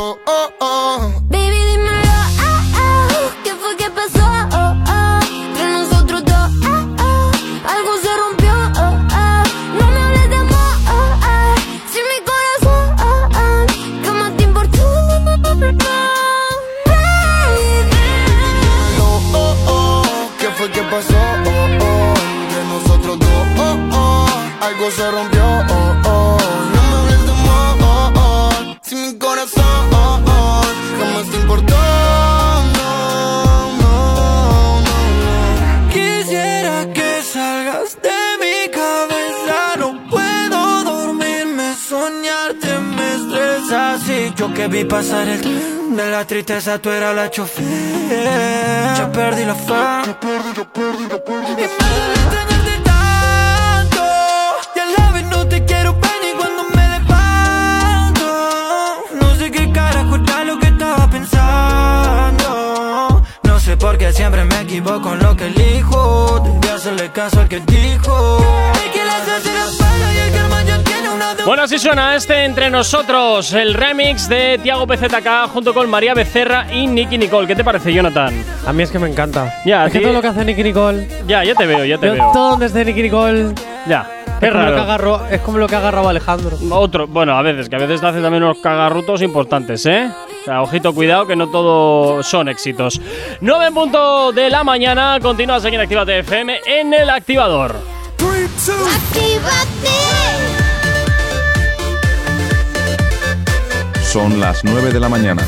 Algo 24.89 24.97
se 24.97 25.11
rompió, 25.11 25.45
oh, 25.45 25.95
oh, 26.05 26.39
no 26.74 26.82
me 26.82 26.97
hables 26.97 27.26
de 27.26 27.32
amor, 27.32 27.76
oh, 27.82 28.12
oh, 28.16 28.76
si 28.82 28.95
mi 28.95 29.18
corazón, 29.18 29.64
oh, 29.93 30.20
oh, 30.26 30.62
jamás 30.99 31.30
te 31.30 31.36
importó, 31.36 31.74
no, 32.78 33.70
no, 33.80 34.80
no, 34.80 34.80
no. 34.80 35.91
Quisiera 35.93 36.93
que 36.93 37.22
salgas 37.22 37.99
de 38.03 38.18
mi 38.41 38.70
cabeza, 38.70 39.76
no 39.78 40.09
puedo 40.09 40.84
dormirme, 40.84 41.74
soñarte 41.74 42.78
me 42.78 43.14
estresa. 43.14 43.95
Así 43.95 44.32
yo 44.36 44.53
que 44.55 44.68
vi 44.68 44.84
pasar 44.84 45.28
el 45.28 45.41
tren 45.41 45.97
de 45.97 46.11
la 46.11 46.24
tristeza, 46.24 46.78
tú 46.78 46.91
eras 46.91 47.14
la 47.14 47.30
chofer. 47.30 48.24
Ya 48.97 49.11
perdí 49.12 49.45
la 49.45 49.55
fe. 49.55 49.72
Ya 50.07 50.20
perdí, 50.20 50.55
ya 50.57 50.64
perdí, 50.72 51.09
ya 51.09 51.24
perdí. 51.24 51.62
Y 51.64 52.88
siempre 64.18 64.44
me 64.44 64.62
equivoco 64.62 65.12
en 65.12 65.20
lo 65.20 65.36
que 65.36 65.46
elijo. 65.46 66.40
Debí 66.44 66.68
hacerle 66.74 67.08
caso 67.12 67.40
al 67.40 67.48
que 67.48 67.60
dijo. 67.60 68.44
Bueno, 71.46 71.62
así 71.62 71.78
suena 71.78 72.16
este 72.16 72.44
entre 72.44 72.68
nosotros, 72.68 73.52
el 73.54 73.72
remix 73.74 74.28
de 74.28 74.58
Tiago 74.60 74.86
PZK 74.88 75.48
junto 75.52 75.72
con 75.72 75.88
María 75.88 76.12
Becerra 76.12 76.66
y 76.72 76.86
Nicky 76.88 77.16
Nicole. 77.16 77.46
¿Qué 77.46 77.54
te 77.54 77.62
parece, 77.64 77.92
Jonathan? 77.92 78.34
A 78.66 78.72
mí 78.72 78.82
es 78.82 78.90
que 78.90 78.98
me 78.98 79.08
encanta. 79.08 79.54
Ya, 79.64 79.86
es 79.86 79.92
que 79.92 80.00
todo 80.00 80.12
lo 80.12 80.20
que 80.20 80.26
hace 80.26 80.44
Nicky 80.44 80.64
Nicole. 80.64 81.06
Ya, 81.28 81.44
ya 81.44 81.54
te 81.54 81.64
veo, 81.66 81.84
ya 81.84 81.96
te 81.96 82.08
yo 82.08 82.12
veo. 82.14 82.30
todo 82.32 82.50
donde 82.50 82.66
esté 82.66 82.84
Nicky 82.84 83.02
Nicole. 83.02 83.54
Ya, 83.86 84.06
Es 84.26 84.34
qué 84.40 84.48
como, 84.50 84.62
lo 84.62 84.66
que 84.66 84.72
raro. 84.72 84.82
agarró, 84.82 85.26
es 85.30 85.40
como 85.42 85.58
lo 85.58 85.66
que 85.68 85.76
ha 85.76 85.78
agarrado 85.78 86.08
Alejandro. 86.08 86.58
Otro, 86.70 87.06
bueno, 87.06 87.38
a 87.38 87.42
veces, 87.42 87.68
que 87.68 87.76
a 87.76 87.78
veces 87.78 88.00
te 88.00 88.06
hace 88.08 88.20
también 88.20 88.42
unos 88.42 88.58
cagarrutos 88.58 89.22
importantes, 89.22 89.86
¿eh? 89.86 90.10
Sea, 90.45 90.62
ojito, 90.62 90.95
cuidado, 90.95 91.26
que 91.26 91.36
no 91.36 91.49
todo 91.49 92.22
son 92.22 92.49
éxitos. 92.49 93.01
9 93.41 93.66
en 93.66 93.74
punto 93.74 94.32
de 94.32 94.51
la 94.51 94.64
mañana, 94.64 95.18
continúas 95.20 95.64
aquí 95.64 95.74
en 95.74 95.80
Actívate 95.80 96.18
FM 96.20 96.61
en 96.66 96.95
el 96.95 97.11
activador. 97.11 97.76
Son 104.03 104.41
las 104.41 104.64
9 104.64 104.91
de 104.93 105.01
la 105.01 105.09
mañana. 105.09 105.43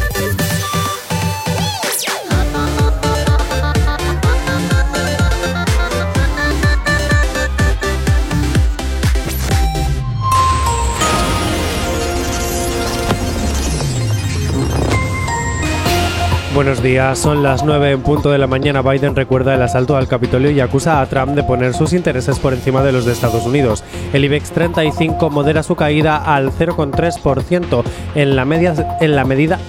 Buenos 16.53 16.83
días, 16.83 17.17
son 17.17 17.45
las 17.45 17.63
9 17.63 17.93
en 17.93 18.03
punto 18.03 18.33
de 18.33 18.39
la 18.39 18.49
mañana. 18.49 18.83
Biden 18.83 19.15
recuerda 19.15 19.55
el 19.55 19.63
asalto 19.63 19.97
al 19.97 20.09
Capitolio 20.09 20.51
y 20.51 20.59
acusa 20.59 21.01
a 21.01 21.07
Trump 21.07 21.37
de 21.37 21.45
poner 21.45 21.75
sus 21.75 21.93
intereses 21.93 22.41
por 22.41 22.53
encima 22.53 22.83
de 22.83 22.91
los 22.91 23.05
de 23.05 23.13
Estados 23.13 23.47
Unidos. 23.47 23.85
El 24.13 24.25
IBEX 24.25 24.51
35 24.51 25.31
modera 25.31 25.63
su 25.63 25.77
caída 25.77 26.17
al 26.17 26.51
0,3% 26.51 27.85
en 28.17 28.35
la 28.35 28.45
media 28.45 28.75
en 29.01 29.15
la 29.15 29.25
medida 29.25 29.61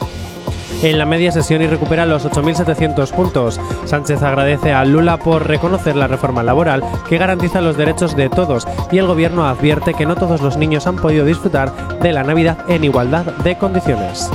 en 0.82 0.98
la 0.98 1.06
media 1.06 1.32
sesión 1.32 1.62
y 1.62 1.68
recupera 1.68 2.08
los 2.08 2.26
8.700 2.26 3.12
puntos. 3.12 3.60
Sánchez 3.86 4.24
agradece 4.24 4.74
a 4.74 4.84
Lula 4.84 5.18
por 5.18 5.48
reconocer 5.48 5.96
la 5.96 6.08
reforma 6.08 6.42
laboral 6.42 6.84
que 7.08 7.20
garantiza 7.20 7.62
los 7.62 7.78
derechos 7.78 8.16
de 8.16 8.30
todos 8.30 8.68
y 8.92 8.98
el 8.98 9.06
gobierno 9.06 9.46
advierte 9.46 9.94
que 9.94 10.08
no 10.08 10.16
todos 10.16 10.42
los 10.42 10.58
niños 10.58 10.88
han 10.88 10.96
podido 10.96 11.26
disfrutar 11.26 12.00
de 12.00 12.12
la 12.12 12.24
Navidad 12.24 12.66
en 12.68 12.84
igualdad 12.84 13.26
de 13.44 13.56
condiciones. 13.56 14.32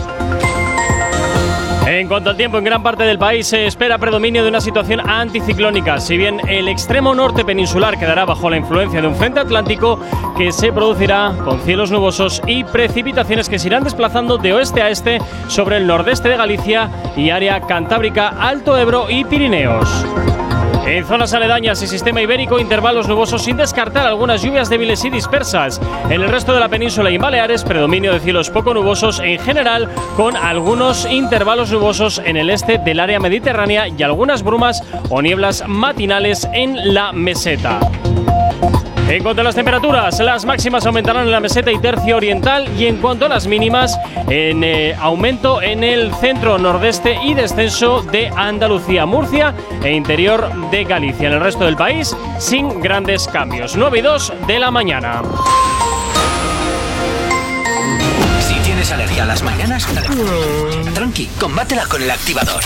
En 1.99 2.09
cuanto 2.09 2.29
al 2.29 2.37
tiempo, 2.37 2.59
en 2.59 2.65
gran 2.65 2.83
parte 2.83 3.05
del 3.05 3.19
país 3.19 3.47
se 3.47 3.67
espera 3.67 3.97
predominio 3.97 4.43
de 4.43 4.51
una 4.51 4.61
situación 4.61 5.01
anticiclónica. 5.09 5.99
Si 5.99 6.19
bien 6.19 6.43
el 6.47 6.69
extremo 6.69 7.15
norte 7.15 7.43
peninsular 7.43 7.99
quedará 7.99 8.27
bajo 8.27 8.51
la 8.51 8.59
influencia 8.59 9.01
de 9.01 9.09
un 9.09 9.15
frente 9.15 9.41
atlántico 9.41 9.99
que 10.37 10.53
se 10.53 10.75
producirá 10.75 11.33
con 11.43 11.59
cielos 11.63 11.91
nubosos 11.91 12.43
y 12.47 12.65
precipitaciones 12.65 13.49
que 13.49 13.59
se 13.59 13.69
irán 13.69 13.83
desplazando 13.83 14.37
de 14.37 14.53
oeste 14.53 14.83
a 14.83 14.91
este 14.91 15.21
sobre 15.49 15.79
el 15.79 15.87
nordeste 15.87 16.29
de 16.29 16.37
Galicia 16.37 16.91
y 17.17 17.31
área 17.31 17.63
cantábrica, 17.63 18.29
Alto 18.29 18.77
Ebro 18.77 19.07
y 19.09 19.25
Pirineos. 19.25 19.89
En 20.87 21.05
zonas 21.05 21.35
aledañas 21.35 21.83
y 21.83 21.89
sistema 21.89 22.23
ibérico, 22.23 22.61
intervalos 22.61 23.09
nubosos 23.09 23.43
sin 23.43 23.57
descartar 23.57 24.07
algunas 24.07 24.41
lluvias 24.41 24.71
débiles 24.71 25.05
y 25.05 25.11
dispersas. 25.11 25.81
En 26.05 26.23
el 26.23 26.29
resto 26.29 26.55
de 26.55 26.61
la 26.61 26.69
península 26.69 27.11
y 27.11 27.19
Baleares, 27.19 27.65
predominio 27.65 28.13
de 28.13 28.21
cielos 28.21 28.51
poco 28.51 28.73
nubosos 28.73 29.19
en 29.19 29.41
general, 29.41 29.91
con 30.17 30.37
algunos 30.37 31.05
intervalos 31.11 31.73
nubosos 31.73 32.23
en 32.25 32.37
el 32.37 32.51
este 32.51 32.79
del 32.79 33.01
área 33.01 33.19
mediterránea 33.19 33.89
y 33.89 34.01
algunas 34.05 34.45
brumas 34.45 34.85
o 35.11 35.21
nieblas 35.21 35.65
matinales 35.67 36.49
en 36.53 36.95
la 36.95 37.11
meseta. 37.13 37.81
En 39.09 39.23
cuanto 39.23 39.41
a 39.41 39.45
las 39.45 39.55
temperaturas, 39.55 40.19
las 40.19 40.45
máximas 40.45 40.85
aumentarán 40.85 41.27
en 41.27 41.31
la 41.31 41.39
meseta 41.39 41.71
y 41.71 41.79
tercio 41.79 42.17
oriental 42.17 42.69
y 42.77 42.87
en 42.87 42.97
cuanto 42.97 43.27
a 43.27 43.29
las 43.29 43.47
mínimas, 43.47 43.97
en 44.29 44.65
eh, 44.65 44.97
aumento 44.99 45.63
en 45.63 45.85
el 45.85 46.13
centro 46.17 46.59
nordeste 46.59 47.17
y 47.23 47.35
descenso 47.35 48.03
de 48.03 48.29
Andalucía, 48.37 49.07
Murcia 49.07 49.55
e 49.83 49.93
interior 49.93 50.51
de 50.71 50.85
Galicia. 50.85 51.29
En 51.29 51.35
el 51.35 51.41
resto 51.41 51.65
del 51.65 51.77
país, 51.77 52.17
sin 52.39 52.81
grandes 52.81 53.29
cambios. 53.29 53.77
9 53.77 53.99
y 53.99 54.03
2 54.03 54.33
de 54.49 54.59
la 54.59 54.73
mañana. 54.73 55.23
Tienes 58.87 59.05
alergia 59.05 59.23
a 59.25 59.27
las 59.27 59.43
mañanas, 59.43 59.85
tranqui, 60.95 61.27
combátela 61.41 61.87
con 61.87 62.01
el 62.01 62.09
activador. 62.09 62.63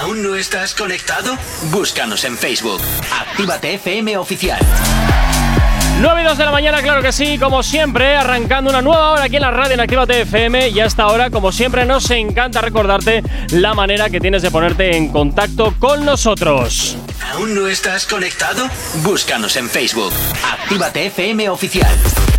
¿Aún 0.00 0.20
no 0.20 0.34
estás 0.34 0.74
conectado? 0.74 1.36
Búscanos 1.70 2.24
en 2.24 2.36
Facebook. 2.36 2.80
Actívate 3.20 3.74
FM 3.74 4.16
Oficial. 4.16 4.58
9 6.00 6.22
y 6.22 6.24
2 6.24 6.38
de 6.38 6.44
la 6.44 6.50
mañana, 6.50 6.82
claro 6.82 7.02
que 7.02 7.12
sí, 7.12 7.38
como 7.38 7.62
siempre, 7.62 8.16
arrancando 8.16 8.70
una 8.70 8.82
nueva 8.82 9.12
hora 9.12 9.24
aquí 9.24 9.36
en 9.36 9.42
la 9.42 9.52
radio 9.52 9.74
en 9.74 9.80
Actívate 9.80 10.22
FM. 10.22 10.70
Y 10.70 10.80
hasta 10.80 11.04
ahora, 11.04 11.30
como 11.30 11.52
siempre, 11.52 11.84
nos 11.84 12.10
encanta 12.10 12.60
recordarte 12.60 13.22
la 13.50 13.72
manera 13.72 14.10
que 14.10 14.18
tienes 14.18 14.42
de 14.42 14.50
ponerte 14.50 14.96
en 14.96 15.12
contacto 15.12 15.74
con 15.78 16.04
nosotros. 16.04 16.96
¿Aún 17.22 17.54
no 17.54 17.68
estás 17.68 18.06
conectado? 18.06 18.66
Búscanos 19.02 19.54
en 19.56 19.68
Facebook. 19.68 20.12
Actívate 20.42 21.04
FM 21.06 21.48
Oficial. 21.50 21.94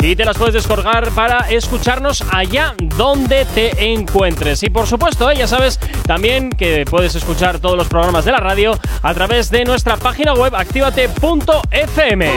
y 0.00 0.16
te 0.16 0.24
las 0.24 0.36
puedes 0.36 0.52
descargar 0.52 1.08
para 1.10 1.48
escucharnos 1.48 2.24
allá 2.32 2.74
donde 2.96 3.44
te 3.44 3.92
encuentres. 3.92 4.64
Y 4.64 4.68
por 4.68 4.88
supuesto, 4.88 5.30
eh, 5.30 5.36
ya 5.36 5.46
sabes 5.46 5.78
también 6.04 6.50
que 6.50 6.84
puedes 6.84 7.14
escuchar 7.14 7.60
todos 7.60 7.76
los 7.76 7.86
programas 7.86 8.24
de 8.24 8.32
la 8.32 8.38
radio 8.38 8.76
a 9.00 9.14
través 9.14 9.48
de 9.48 9.64
nuestra 9.64 9.96
página 9.96 10.34
web 10.34 10.56
activate.fm. 10.56 12.30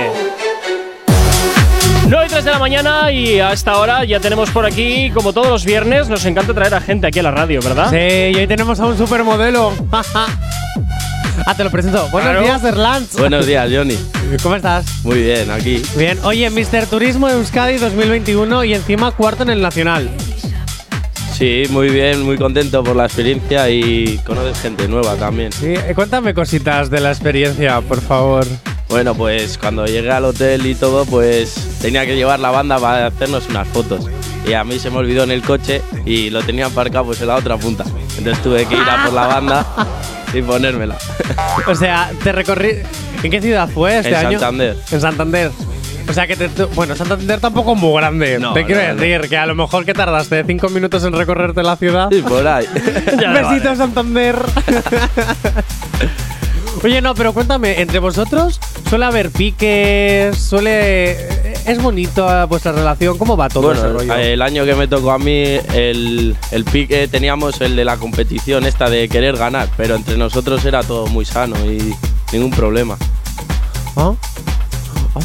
9 2.08 2.26
y 2.28 2.30
3 2.30 2.46
de 2.46 2.52
la 2.52 2.60
mañana 2.60 3.12
y 3.12 3.40
a 3.40 3.52
esta 3.52 3.80
hora 3.80 4.06
ya 4.06 4.20
tenemos 4.20 4.52
por 4.52 4.64
aquí, 4.64 5.10
como 5.10 5.34
todos 5.34 5.48
los 5.48 5.66
viernes, 5.66 6.08
nos 6.08 6.24
encanta 6.26 6.54
traer 6.54 6.76
a 6.76 6.82
gente 6.82 7.08
aquí 7.08 7.18
a 7.18 7.24
la 7.24 7.32
radio, 7.32 7.62
¿verdad? 7.64 7.90
Sí, 7.90 8.32
y 8.32 8.36
hoy 8.36 8.46
tenemos 8.46 8.80
a 8.80 8.86
un 8.86 8.96
supermodelo. 8.96 9.74
ah, 11.46 11.56
te 11.56 11.64
lo 11.64 11.72
presento. 11.72 12.08
Buenos 12.10 12.32
Claro. 12.32 12.42
días, 12.44 12.64
Erlans. 12.64 13.14
Buenos 13.18 13.46
días, 13.46 13.70
Johnny. 13.72 13.98
¿Cómo 14.42 14.56
estás? 14.56 14.86
Muy 15.04 15.22
bien, 15.22 15.50
aquí. 15.52 15.82
Bien. 15.98 16.18
Oye, 16.24 16.50
Mr. 16.50 16.88
Turismo 16.90 17.30
Euskadi 17.30 17.78
2021 17.78 18.64
y 18.64 18.74
encima 18.74 19.12
cuarto 19.12 19.44
en 19.44 19.50
el 19.50 19.62
Nacional. 19.62 20.10
Sí, 21.34 21.64
muy 21.70 21.90
bien, 21.90 22.22
muy 22.22 22.38
contento 22.38 22.82
por 22.84 22.96
la 22.96 23.06
experiencia 23.06 23.70
y 23.70 24.20
conoces 24.26 24.58
gente 24.62 24.88
nueva 24.88 25.16
también. 25.16 25.52
Sí, 25.52 25.74
eh, 25.74 25.92
cuéntame 25.94 26.34
cositas 26.34 26.90
de 26.90 27.02
la 27.02 27.12
experiencia, 27.12 27.82
por 27.82 28.00
favor. 28.00 28.46
Bueno, 28.88 29.14
pues 29.16 29.58
cuando 29.58 29.86
llegué 29.86 30.12
al 30.12 30.24
hotel 30.26 30.66
y 30.66 30.76
todo, 30.76 31.04
pues 31.06 31.56
tenía 31.82 32.06
que 32.06 32.16
llevar 32.16 32.40
la 32.40 32.52
banda 32.52 32.80
para 32.80 33.08
hacernos 33.08 33.50
unas 33.50 33.68
fotos. 33.68 34.06
Y 34.48 34.54
a 34.54 34.64
mí 34.64 34.78
se 34.80 34.90
me 34.90 34.98
olvidó 34.98 35.24
en 35.24 35.32
el 35.32 35.42
coche 35.42 35.82
y 36.06 36.30
lo 36.30 36.44
tenía 36.44 36.68
aparcado 36.68 37.06
pues 37.06 37.22
en 37.22 37.28
la 37.28 37.36
otra 37.36 37.58
punta. 37.58 37.84
Entonces 38.18 38.42
tuve 38.44 38.66
que 38.66 38.76
ir 38.76 38.82
a 38.82 39.06
por 39.06 39.14
la 39.14 39.28
banda 39.28 39.66
y 40.34 40.42
ponérmela. 40.42 40.98
O 41.68 41.76
sea, 41.76 42.12
te 42.24 42.32
recorrí. 42.32 42.78
¿En 43.24 43.32
qué 43.32 43.42
ciudad 43.42 43.68
fue 43.68 43.98
este 43.98 44.10
En 44.10 44.16
año? 44.16 44.40
Santander. 44.40 44.78
En 44.92 45.02
Santander. 45.02 45.52
O 46.08 46.14
sea 46.14 46.28
que 46.28 46.36
te. 46.36 46.48
Bueno, 46.76 46.96
Santander 46.96 47.40
tampoco 47.40 47.74
es 47.74 47.80
muy 47.80 47.98
grande. 47.98 48.38
No, 48.38 48.54
te 48.54 48.66
quiero 48.66 48.94
no. 48.94 49.02
decir 49.02 49.28
que 49.28 49.38
a 49.38 49.46
lo 49.48 49.56
mejor 49.56 49.86
que 49.86 49.94
tardaste 49.94 50.44
cinco 50.46 50.70
minutos 50.70 51.04
en 51.04 51.14
recorrerte 51.14 51.64
la 51.64 51.76
ciudad. 51.76 52.12
Y 52.12 52.22
por 52.22 52.48
ahí. 52.48 52.68
Besito, 53.34 53.76
Santander. 53.76 54.36
Oye, 56.84 57.02
no, 57.02 57.16
pero 57.16 57.34
cuéntame, 57.34 57.82
entre 57.82 57.98
vosotros 58.00 58.60
suele 58.88 59.06
haber 59.06 59.32
piques, 59.32 60.38
suele. 60.38 61.18
¿Es 61.66 61.82
bonito 61.82 62.28
vuestra 62.48 62.72
relación? 62.74 63.18
¿Cómo 63.18 63.36
va 63.36 63.50
todo 63.50 63.72
ese 63.72 63.82
Bueno, 63.82 63.98
rollo? 64.00 64.14
el 64.16 64.42
año 64.42 64.66
que 64.66 64.76
me 64.76 64.88
tocó 64.88 65.12
a 65.12 65.18
mí, 65.18 65.44
el, 65.74 66.36
el 66.52 66.64
pique 66.66 67.08
teníamos 67.08 67.60
el 67.62 67.76
de 67.76 67.84
la 67.84 67.98
competición 67.98 68.66
esta 68.68 68.88
de 68.90 69.10
querer 69.10 69.36
ganar, 69.36 69.68
pero 69.76 69.96
entre 69.96 70.16
nosotros 70.16 70.64
era 70.66 70.84
todo 70.84 71.08
muy 71.08 71.26
sano 71.26 71.56
y 71.66 71.96
ningún 72.32 72.52
problema. 72.52 72.98
¿Ah? 73.96 74.12
Ah, 75.16 75.20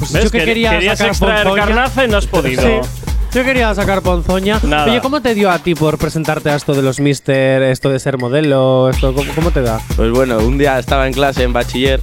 Pues 0.00 0.12
¿Ves? 0.12 0.24
yo 0.24 0.30
que 0.30 0.38
Que- 0.40 0.44
quería 0.44 0.70
querías 0.72 0.98
sacar 0.98 1.12
extraer 1.12 1.44
ponzoña. 1.46 1.66
carnaza 1.66 2.04
y 2.04 2.08
no 2.08 2.16
has 2.18 2.26
podido. 2.26 2.62
Sí. 2.62 2.88
Yo 3.34 3.44
quería 3.44 3.72
sacar 3.74 4.02
ponzoña. 4.02 4.58
Nada. 4.64 4.86
Oye, 4.90 5.00
¿cómo 5.00 5.20
te 5.20 5.34
dio 5.34 5.50
a 5.50 5.58
ti 5.60 5.74
por 5.74 5.98
presentarte 5.98 6.50
a 6.50 6.56
esto 6.56 6.74
de 6.74 6.82
los 6.82 6.98
mister, 7.00 7.62
esto 7.62 7.90
de 7.90 7.98
ser 8.00 8.18
modelo, 8.18 8.88
esto 8.88 9.14
cómo, 9.14 9.30
cómo 9.34 9.50
te 9.52 9.60
da? 9.62 9.80
Pues 9.94 10.10
bueno, 10.10 10.38
un 10.38 10.58
día 10.58 10.78
estaba 10.78 11.06
en 11.06 11.12
clase 11.12 11.42
en 11.44 11.52
bachiller 11.52 12.00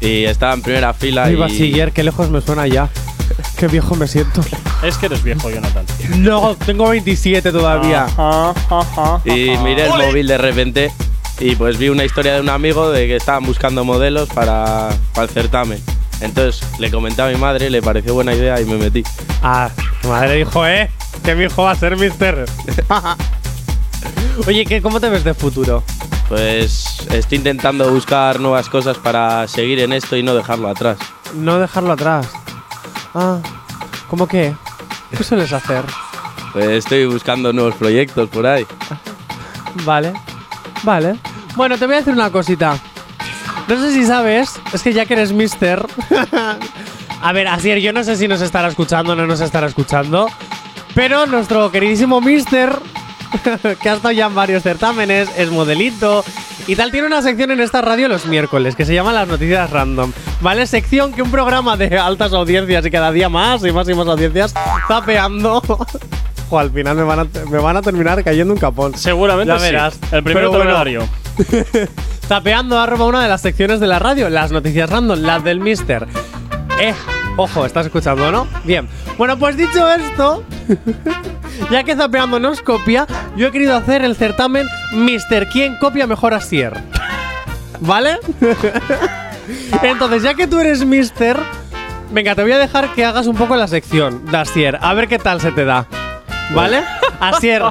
y 0.00 0.24
estaba 0.24 0.54
en 0.54 0.62
primera 0.62 0.94
fila 0.94 1.24
Ay, 1.24 1.34
y 1.34 1.36
bachiller, 1.36 1.92
qué 1.92 2.02
lejos 2.02 2.30
me 2.30 2.40
suena 2.40 2.66
ya. 2.66 2.88
Qué 3.56 3.68
viejo 3.68 3.94
me 3.94 4.06
siento. 4.06 4.42
Es 4.82 4.96
que 4.96 5.06
eres 5.06 5.22
viejo, 5.22 5.50
Jonathan. 5.50 5.84
No, 6.18 6.56
tengo 6.56 6.88
27 6.88 7.52
todavía. 7.52 8.06
y 9.24 9.56
miré 9.58 9.86
el 9.86 9.90
móvil 9.90 10.26
de 10.26 10.38
repente 10.38 10.92
y 11.40 11.56
pues 11.56 11.78
vi 11.78 11.88
una 11.88 12.04
historia 12.04 12.34
de 12.34 12.40
un 12.40 12.50
amigo 12.50 12.90
de 12.90 13.06
que 13.06 13.16
estaban 13.16 13.44
buscando 13.44 13.84
modelos 13.84 14.28
para, 14.28 14.90
para 15.14 15.26
el 15.26 15.30
certamen. 15.30 15.82
Entonces 16.20 16.62
le 16.78 16.90
comenté 16.90 17.22
a 17.22 17.28
mi 17.28 17.36
madre, 17.36 17.70
le 17.70 17.80
pareció 17.80 18.12
buena 18.12 18.34
idea 18.34 18.60
y 18.60 18.66
me 18.66 18.76
metí. 18.76 19.02
Ah, 19.42 19.70
tu 20.02 20.08
madre 20.08 20.36
dijo, 20.36 20.66
¿eh? 20.66 20.90
Que 21.24 21.34
mi 21.34 21.44
hijo 21.44 21.62
va 21.62 21.70
a 21.70 21.76
ser 21.76 21.96
mister. 21.96 22.44
Oye, 24.46 24.66
¿qué, 24.66 24.82
¿cómo 24.82 25.00
te 25.00 25.08
ves 25.08 25.24
de 25.24 25.34
futuro? 25.34 25.82
Pues 26.28 27.06
estoy 27.10 27.38
intentando 27.38 27.90
buscar 27.90 28.38
nuevas 28.38 28.68
cosas 28.68 28.98
para 28.98 29.48
seguir 29.48 29.80
en 29.80 29.92
esto 29.92 30.16
y 30.16 30.22
no 30.22 30.34
dejarlo 30.34 30.68
atrás. 30.68 30.98
No 31.34 31.58
dejarlo 31.58 31.92
atrás. 31.92 32.28
Ah, 33.14 33.38
¿cómo 34.08 34.26
qué? 34.26 34.54
¿Qué 35.16 35.24
sueles 35.24 35.52
hacer? 35.52 35.84
Pues 36.52 36.66
estoy 36.68 37.06
buscando 37.06 37.52
nuevos 37.52 37.74
proyectos 37.74 38.28
por 38.28 38.46
ahí. 38.46 38.66
Vale, 39.84 40.12
vale. 40.82 41.16
Bueno, 41.56 41.76
te 41.78 41.86
voy 41.86 41.96
a 41.96 41.98
decir 41.98 42.12
una 42.12 42.30
cosita. 42.30 42.78
No 43.68 43.76
sé 43.76 43.92
si 43.92 44.04
sabes, 44.04 44.60
es 44.72 44.82
que 44.82 44.92
ya 44.92 45.06
que 45.06 45.14
eres 45.14 45.32
mister... 45.32 45.84
a 47.22 47.32
ver, 47.32 47.48
Asier, 47.48 47.78
yo 47.78 47.92
no 47.92 48.02
sé 48.02 48.16
si 48.16 48.26
nos 48.26 48.40
estará 48.40 48.68
escuchando 48.68 49.12
o 49.12 49.16
no 49.16 49.26
nos 49.26 49.40
estará 49.40 49.66
escuchando, 49.66 50.28
pero 50.94 51.26
nuestro 51.26 51.70
queridísimo 51.70 52.20
mister, 52.20 52.76
que 53.80 53.88
ha 53.88 53.94
estado 53.94 54.12
ya 54.12 54.26
en 54.26 54.34
varios 54.34 54.62
certámenes, 54.62 55.28
es 55.36 55.50
modelito 55.50 56.24
y 56.66 56.76
tal, 56.76 56.90
tiene 56.90 57.06
una 57.06 57.22
sección 57.22 57.50
en 57.50 57.60
esta 57.60 57.80
radio 57.80 58.08
los 58.08 58.26
miércoles 58.26 58.76
que 58.76 58.84
se 58.84 58.94
llama 58.94 59.12
Las 59.12 59.28
Noticias 59.28 59.70
Random. 59.70 60.12
¿Vale? 60.40 60.66
Sección 60.66 61.12
que 61.12 61.22
un 61.22 61.30
programa 61.30 61.76
de 61.76 61.98
altas 61.98 62.32
audiencias 62.32 62.84
y 62.86 62.90
cada 62.90 63.12
día 63.12 63.28
más 63.28 63.64
y 63.64 63.72
más 63.72 63.88
y 63.88 63.94
más 63.94 64.06
audiencias. 64.06 64.54
Jo, 66.48 66.58
al 66.58 66.70
final 66.72 66.96
me 66.96 67.04
van, 67.04 67.20
a, 67.20 67.26
me 67.48 67.58
van 67.58 67.76
a 67.76 67.82
terminar 67.82 68.24
cayendo 68.24 68.52
un 68.52 68.58
capón. 68.58 68.96
Seguramente 68.96 69.52
Ya 69.52 69.58
sí. 69.60 69.64
verás. 69.66 69.98
El 70.10 70.24
te 70.24 70.34
lo 70.34 70.50
bueno, 70.50 70.74
daría. 70.74 71.00
Tapeando 72.28 72.78
arroba 72.80 73.06
una 73.06 73.22
de 73.22 73.28
las 73.28 73.40
secciones 73.40 73.78
de 73.78 73.86
la 73.86 74.00
radio, 74.00 74.28
las 74.28 74.50
noticias 74.50 74.90
random, 74.90 75.20
las 75.20 75.44
del 75.44 75.60
Mister. 75.60 76.08
Eh, 76.80 76.92
ojo, 77.36 77.64
estás 77.64 77.86
escuchando, 77.86 78.32
¿no? 78.32 78.48
Bien. 78.64 78.88
Bueno, 79.20 79.38
pues 79.38 79.54
dicho 79.54 79.86
esto, 79.92 80.42
ya 81.70 81.84
que 81.84 81.94
Zapeando 81.94 82.40
nos 82.40 82.62
copia, 82.62 83.06
yo 83.36 83.48
he 83.48 83.50
querido 83.50 83.76
hacer 83.76 84.02
el 84.02 84.16
certamen 84.16 84.66
Mister 84.94 85.46
¿Quién 85.46 85.76
copia 85.76 86.06
mejor 86.06 86.32
a 86.32 86.40
Sier? 86.40 86.72
¿Vale? 87.80 88.18
Entonces, 89.82 90.22
ya 90.22 90.32
que 90.32 90.46
tú 90.46 90.58
eres 90.58 90.86
Mister, 90.86 91.38
venga, 92.10 92.34
te 92.34 92.40
voy 92.40 92.52
a 92.52 92.58
dejar 92.58 92.94
que 92.94 93.04
hagas 93.04 93.26
un 93.26 93.36
poco 93.36 93.56
la 93.56 93.68
sección 93.68 94.24
de 94.24 94.38
Asier, 94.38 94.78
a 94.80 94.94
ver 94.94 95.06
qué 95.06 95.18
tal 95.18 95.38
se 95.38 95.52
te 95.52 95.66
da. 95.66 95.86
¿Vale? 96.54 96.82
Asier, 97.20 97.62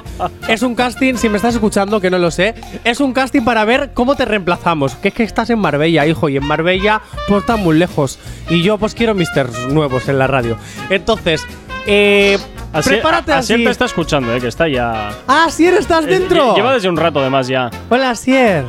es 0.47 0.61
un 0.61 0.75
casting, 0.75 1.15
si 1.15 1.27
me 1.27 1.37
estás 1.37 1.55
escuchando, 1.55 1.99
que 1.99 2.09
no 2.09 2.17
lo 2.19 2.29
sé, 2.31 2.53
es 2.83 2.99
un 2.99 3.13
casting 3.13 3.41
para 3.41 3.65
ver 3.65 3.91
cómo 3.93 4.15
te 4.15 4.25
reemplazamos. 4.25 4.95
Que 4.95 5.07
es 5.09 5.13
que 5.13 5.23
estás 5.23 5.49
en 5.49 5.59
Marbella, 5.59 6.05
hijo, 6.05 6.29
y 6.29 6.37
en 6.37 6.45
Marbella 6.45 7.01
pues 7.27 7.41
está 7.41 7.55
muy 7.55 7.77
lejos. 7.77 8.19
Y 8.49 8.61
yo 8.61 8.77
pues 8.77 8.93
quiero 8.93 9.15
misters 9.15 9.67
nuevos 9.67 10.07
en 10.07 10.19
la 10.19 10.27
radio. 10.27 10.55
Entonces, 10.89 11.45
eh, 11.87 12.37
Así, 12.71 12.89
prepárate 12.89 13.33
así 13.33 13.53
así. 13.55 13.63
te 13.63 13.71
está 13.71 13.85
escuchando, 13.85 14.33
eh, 14.35 14.39
que 14.39 14.47
está 14.47 14.67
ya. 14.67 15.09
Ah, 15.27 15.45
Asier, 15.47 15.73
¿estás 15.73 16.05
Eh, 16.05 16.09
dentro? 16.09 16.51
lle- 16.53 16.55
Lleva 16.57 16.73
desde 16.73 16.87
un 16.89 16.97
rato 16.97 17.19
además 17.19 17.47
ya. 17.47 17.71
Hola, 17.89 18.11
Asier. 18.11 18.65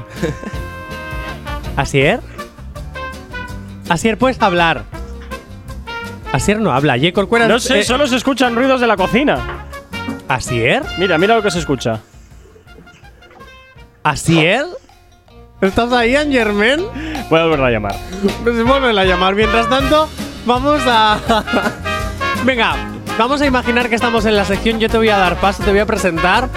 ¿Asier? 1.76 2.20
Asier, 3.88 4.16
puedes 4.18 4.40
hablar. 4.40 4.84
Asier 6.32 6.61
no 6.61 6.72
habla. 6.72 6.96
J. 6.96 7.12
Corcuera. 7.12 7.48
No 7.48 7.58
sé, 7.58 7.80
eh, 7.80 7.84
solo 7.84 8.06
se 8.06 8.16
escuchan 8.16 8.54
ruidos 8.54 8.80
de 8.80 8.86
la 8.86 8.96
cocina. 8.96 9.59
¿Asier? 10.28 10.82
Mira, 10.98 11.18
mira 11.18 11.34
lo 11.36 11.42
que 11.42 11.50
se 11.50 11.58
escucha. 11.58 12.00
¿Asier? 14.02 14.64
¿Estás 15.61 15.92
ahí, 15.92 16.16
Angermen? 16.16 16.80
Voy 17.28 17.38
a 17.40 17.44
volver 17.44 17.61
a 17.61 17.70
llamar. 17.70 17.94
Pues 18.42 18.64
vuelven 18.64 18.96
a 18.98 19.04
llamar. 19.04 19.34
Mientras 19.34 19.68
tanto, 19.68 20.08
vamos 20.46 20.80
a. 20.86 21.18
Venga, 22.44 22.74
vamos 23.18 23.42
a 23.42 23.46
imaginar 23.46 23.88
que 23.90 23.94
estamos 23.96 24.24
en 24.24 24.36
la 24.36 24.44
sección. 24.46 24.80
Yo 24.80 24.88
te 24.88 24.96
voy 24.96 25.11
a 25.11 25.18
dar 25.18 25.36
paso, 25.36 25.62
te 25.62 25.70
voy 25.70 25.80
a 25.80 25.86
presentar. 25.86 26.48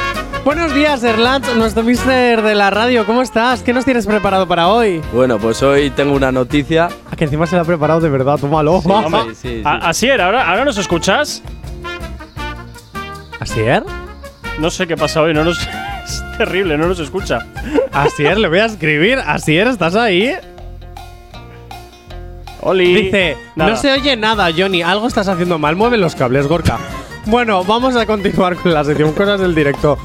Buenos 0.45 0.73
días, 0.73 1.03
Erland, 1.03 1.45
nuestro 1.57 1.83
mister 1.83 2.41
de 2.41 2.55
la 2.55 2.69
radio. 2.69 3.05
¿Cómo 3.05 3.21
estás? 3.21 3.61
¿Qué 3.63 3.71
nos 3.73 3.85
tienes 3.85 4.05
preparado 4.05 4.45
para 4.47 4.67
hoy? 4.69 5.01
Bueno, 5.13 5.37
pues 5.37 5.61
hoy 5.63 5.89
tengo 5.89 6.13
una 6.13 6.31
noticia. 6.33 6.89
Ah, 7.11 7.15
que 7.15 7.25
encima 7.25 7.45
se 7.45 7.55
la 7.55 7.61
ha 7.61 7.65
preparado 7.65 7.99
de 8.01 8.09
verdad, 8.09 8.37
tómalo. 8.39 8.81
Sí, 8.81 9.35
sí. 9.35 9.61
A- 9.65 9.89
Asier, 9.89 10.21
¿ahora, 10.21 10.49
¿ahora 10.49 10.63
nos 10.65 10.77
escuchas? 10.77 11.41
¿Asier? 13.43 13.83
No 14.57 14.71
sé 14.71 14.87
qué 14.87 14.95
pasa 14.95 15.21
hoy, 15.21 15.33
no 15.33 15.43
nos. 15.43 15.59
Es 16.03 16.21
terrible, 16.37 16.77
no 16.77 16.87
nos 16.87 16.99
escucha. 16.99 17.39
Asier, 17.93 18.37
le 18.37 18.49
voy 18.49 18.59
a 18.59 18.65
escribir. 18.65 19.19
Asier, 19.19 19.67
¿estás 19.67 19.95
ahí? 19.95 20.33
Oli. 22.59 23.03
Dice, 23.03 23.37
Nada. 23.55 23.71
no 23.71 23.77
se 23.77 23.91
oye 23.93 24.17
nada, 24.17 24.49
Johnny. 24.55 24.81
Algo 24.81 25.07
estás 25.07 25.29
haciendo 25.29 25.57
mal. 25.59 25.77
Mueve 25.77 25.97
los 25.97 26.13
cables, 26.15 26.47
Gorka. 26.47 26.77
Bueno, 27.25 27.63
vamos 27.63 27.95
a 27.95 28.05
continuar 28.05 28.57
con 28.57 28.73
la 28.73 28.83
sección 28.83 29.13
Cosas 29.13 29.39
del 29.39 29.55
directo. 29.55 29.97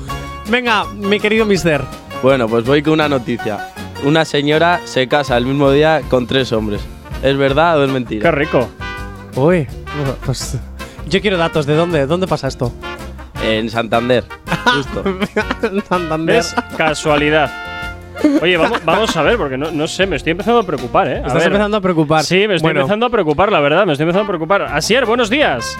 Venga, 0.49 0.85
mi 0.85 1.19
querido 1.19 1.45
mister. 1.45 1.83
Bueno, 2.23 2.49
pues 2.49 2.65
voy 2.65 2.81
con 2.83 2.93
una 2.95 3.09
noticia. 3.09 3.71
Una 4.05 4.25
señora 4.25 4.81
se 4.85 5.09
casa 5.09 5.37
el 5.37 5.47
mismo 5.47 5.73
día 5.73 6.03
con 6.09 6.29
tres 6.29 6.53
hombres. 6.53 6.81
¿Es 7.25 7.37
verdad 7.37 7.81
o 7.81 7.85
es 7.85 7.91
mentira? 7.91 8.23
Qué 8.23 8.37
rico. 8.37 8.69
Uy, 9.35 9.67
pues 10.25 10.57
yo 11.09 11.21
quiero 11.21 11.37
datos. 11.39 11.67
¿De 11.67 11.75
dónde? 11.75 12.07
¿Dónde 12.07 12.29
pasa 12.29 12.47
esto? 12.47 12.73
En 13.43 13.71
Santander. 13.71 14.25
Justo. 14.65 15.05
Santander. 15.89 16.37
¿Ves? 16.37 16.55
Casualidad. 16.77 17.51
Oye, 18.43 18.57
vamos, 18.57 18.81
vamos 18.85 19.17
a 19.17 19.23
ver, 19.23 19.37
porque 19.37 19.57
no, 19.57 19.71
no 19.71 19.87
sé, 19.87 20.07
me 20.07 20.17
estoy 20.17 20.33
empezando 20.33 20.61
a 20.61 20.65
preocupar, 20.65 21.07
¿eh? 21.09 21.15
A 21.15 21.19
Estás 21.19 21.35
ver. 21.35 21.43
empezando 21.45 21.77
a 21.77 21.81
preocupar. 21.81 22.25
Sí, 22.25 22.49
me 22.49 22.57
estoy 22.57 22.69
Bueno. 22.69 22.81
empezando 22.81 23.07
a 23.07 23.11
preocupar, 23.11 23.53
la 23.53 23.61
verdad, 23.61 23.87
me 23.87 23.93
estoy 23.93 24.05
empezando 24.05 24.25
a 24.25 24.29
preocupar. 24.29 24.63
Asier, 24.63 25.07
buenos 25.07 25.31
días. 25.31 25.79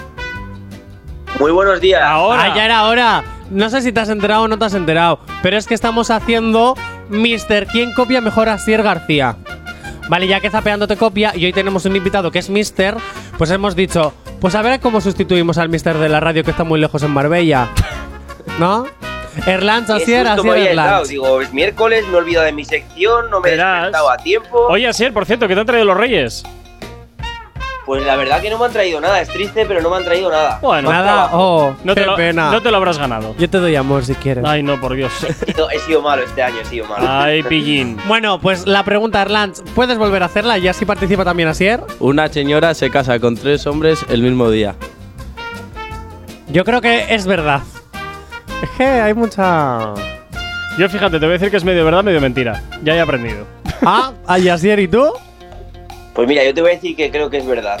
Muy 1.39 1.51
buenos 1.51 1.79
días. 1.81 2.01
Ahora. 2.03 2.43
Ah, 2.43 2.55
ya 2.55 2.65
era 2.65 2.85
hora. 2.85 3.23
No 3.49 3.69
sé 3.69 3.81
si 3.81 3.91
te 3.91 3.99
has 3.99 4.09
enterado 4.09 4.43
o 4.43 4.47
no 4.47 4.57
te 4.57 4.65
has 4.65 4.73
enterado, 4.73 5.19
pero 5.41 5.57
es 5.57 5.65
que 5.67 5.73
estamos 5.73 6.11
haciendo 6.11 6.75
Mister 7.09 7.65
¿Quién 7.67 7.93
copia 7.93 8.21
mejor 8.21 8.47
a 8.47 8.57
Sier 8.59 8.83
García? 8.83 9.37
Vale, 10.09 10.27
ya 10.27 10.39
que 10.39 10.49
Zapeando 10.49 10.87
te 10.87 10.97
copia 10.97 11.33
y 11.35 11.45
hoy 11.45 11.53
tenemos 11.53 11.85
un 11.85 11.95
invitado 11.95 12.31
que 12.31 12.39
es 12.39 12.49
Mister, 12.49 12.97
pues 13.37 13.51
hemos 13.51 13.75
dicho, 13.75 14.11
pues 14.41 14.55
a 14.55 14.63
ver 14.63 14.79
cómo 14.79 15.01
sustituimos 15.01 15.59
al 15.59 15.69
Mister 15.69 15.97
de 15.99 16.09
la 16.09 16.19
radio 16.19 16.43
que 16.43 16.49
está 16.49 16.63
muy 16.63 16.79
lejos 16.79 17.03
en 17.03 17.11
Marbella. 17.11 17.69
¿No? 18.59 18.87
Me 19.45 19.53
Asier, 19.53 20.27
había 20.27 20.55
entrado. 20.55 20.55
Erlans. 20.55 21.09
Digo, 21.09 21.41
es 21.41 21.53
miércoles, 21.53 22.05
me 22.07 22.13
he 22.13 22.17
olvidado 22.17 22.45
de 22.45 22.51
mi 22.51 22.65
sección, 22.65 23.29
no 23.29 23.39
me 23.39 23.49
he 23.49 23.51
despertado 23.55 24.09
a 24.09 24.17
tiempo. 24.17 24.67
Oye, 24.67 24.87
Asier, 24.87 25.13
por 25.13 25.27
cierto, 25.27 25.47
¿qué 25.47 25.53
te 25.53 25.59
han 25.61 25.67
traído 25.67 25.85
los 25.85 25.97
reyes? 25.97 26.43
Pues 27.89 28.05
la 28.05 28.15
verdad 28.17 28.39
que 28.39 28.51
no 28.51 28.59
me 28.59 28.65
han 28.67 28.71
traído 28.71 29.01
nada, 29.01 29.19
es 29.19 29.29
triste, 29.29 29.65
pero 29.65 29.81
no 29.81 29.89
me 29.89 29.95
han 29.97 30.03
traído 30.03 30.29
nada. 30.29 30.59
Bueno, 30.61 30.91
Nada, 30.91 31.03
trabajo. 31.03 31.37
oh, 31.39 31.75
no, 31.83 31.95
qué 31.95 32.01
te 32.01 32.05
lo, 32.05 32.15
pena. 32.15 32.51
no 32.51 32.61
te 32.61 32.69
lo 32.69 32.77
habrás 32.77 32.99
ganado. 32.99 33.33
Yo 33.39 33.49
te 33.49 33.57
doy 33.57 33.75
amor 33.75 34.05
si 34.05 34.13
quieres. 34.13 34.45
Ay, 34.45 34.61
no, 34.61 34.79
por 34.79 34.93
Dios. 34.93 35.11
He 35.27 35.33
sido- 35.33 35.71
He 35.71 35.79
sido 35.79 36.01
malo 36.03 36.21
este 36.21 36.43
año, 36.43 36.57
he 36.61 36.65
sido 36.65 36.85
malo. 36.85 37.03
Ay, 37.09 37.41
pillín. 37.41 37.97
Bueno, 38.07 38.39
pues 38.39 38.67
la 38.67 38.83
pregunta, 38.83 39.23
Erlans, 39.23 39.63
¿puedes 39.73 39.97
volver 39.97 40.21
a 40.21 40.27
hacerla 40.27 40.59
y 40.59 40.67
así 40.67 40.85
participa 40.85 41.25
también 41.25 41.49
Asier? 41.49 41.81
Una 41.99 42.27
señora 42.27 42.75
se 42.75 42.91
casa 42.91 43.19
con 43.19 43.35
tres 43.35 43.65
hombres 43.65 44.05
el 44.07 44.21
mismo 44.21 44.51
día. 44.51 44.75
Yo 46.49 46.63
creo 46.65 46.81
que 46.81 47.13
es 47.15 47.25
verdad. 47.25 47.61
Es 48.61 48.69
que 48.77 48.83
hay 48.85 49.15
mucha. 49.15 49.95
Yo 50.77 50.87
fíjate, 50.89 51.13
te 51.19 51.25
voy 51.25 51.29
a 51.29 51.37
decir 51.39 51.49
que 51.49 51.57
es 51.57 51.63
medio 51.63 51.83
verdad, 51.85 52.03
medio 52.03 52.21
mentira. 52.21 52.61
Ya 52.83 52.93
he 52.93 52.99
aprendido. 53.01 53.47
Ah, 53.83 54.11
¿y 54.37 54.47
Asier 54.49 54.77
y 54.77 54.87
tú? 54.87 55.11
Pues 56.19 56.27
mira, 56.27 56.43
yo 56.43 56.53
te 56.53 56.59
voy 56.59 56.71
a 56.71 56.73
decir 56.73 56.97
que 56.97 57.09
creo 57.11 57.29
que 57.29 57.37
es 57.37 57.47
verdad. 57.47 57.79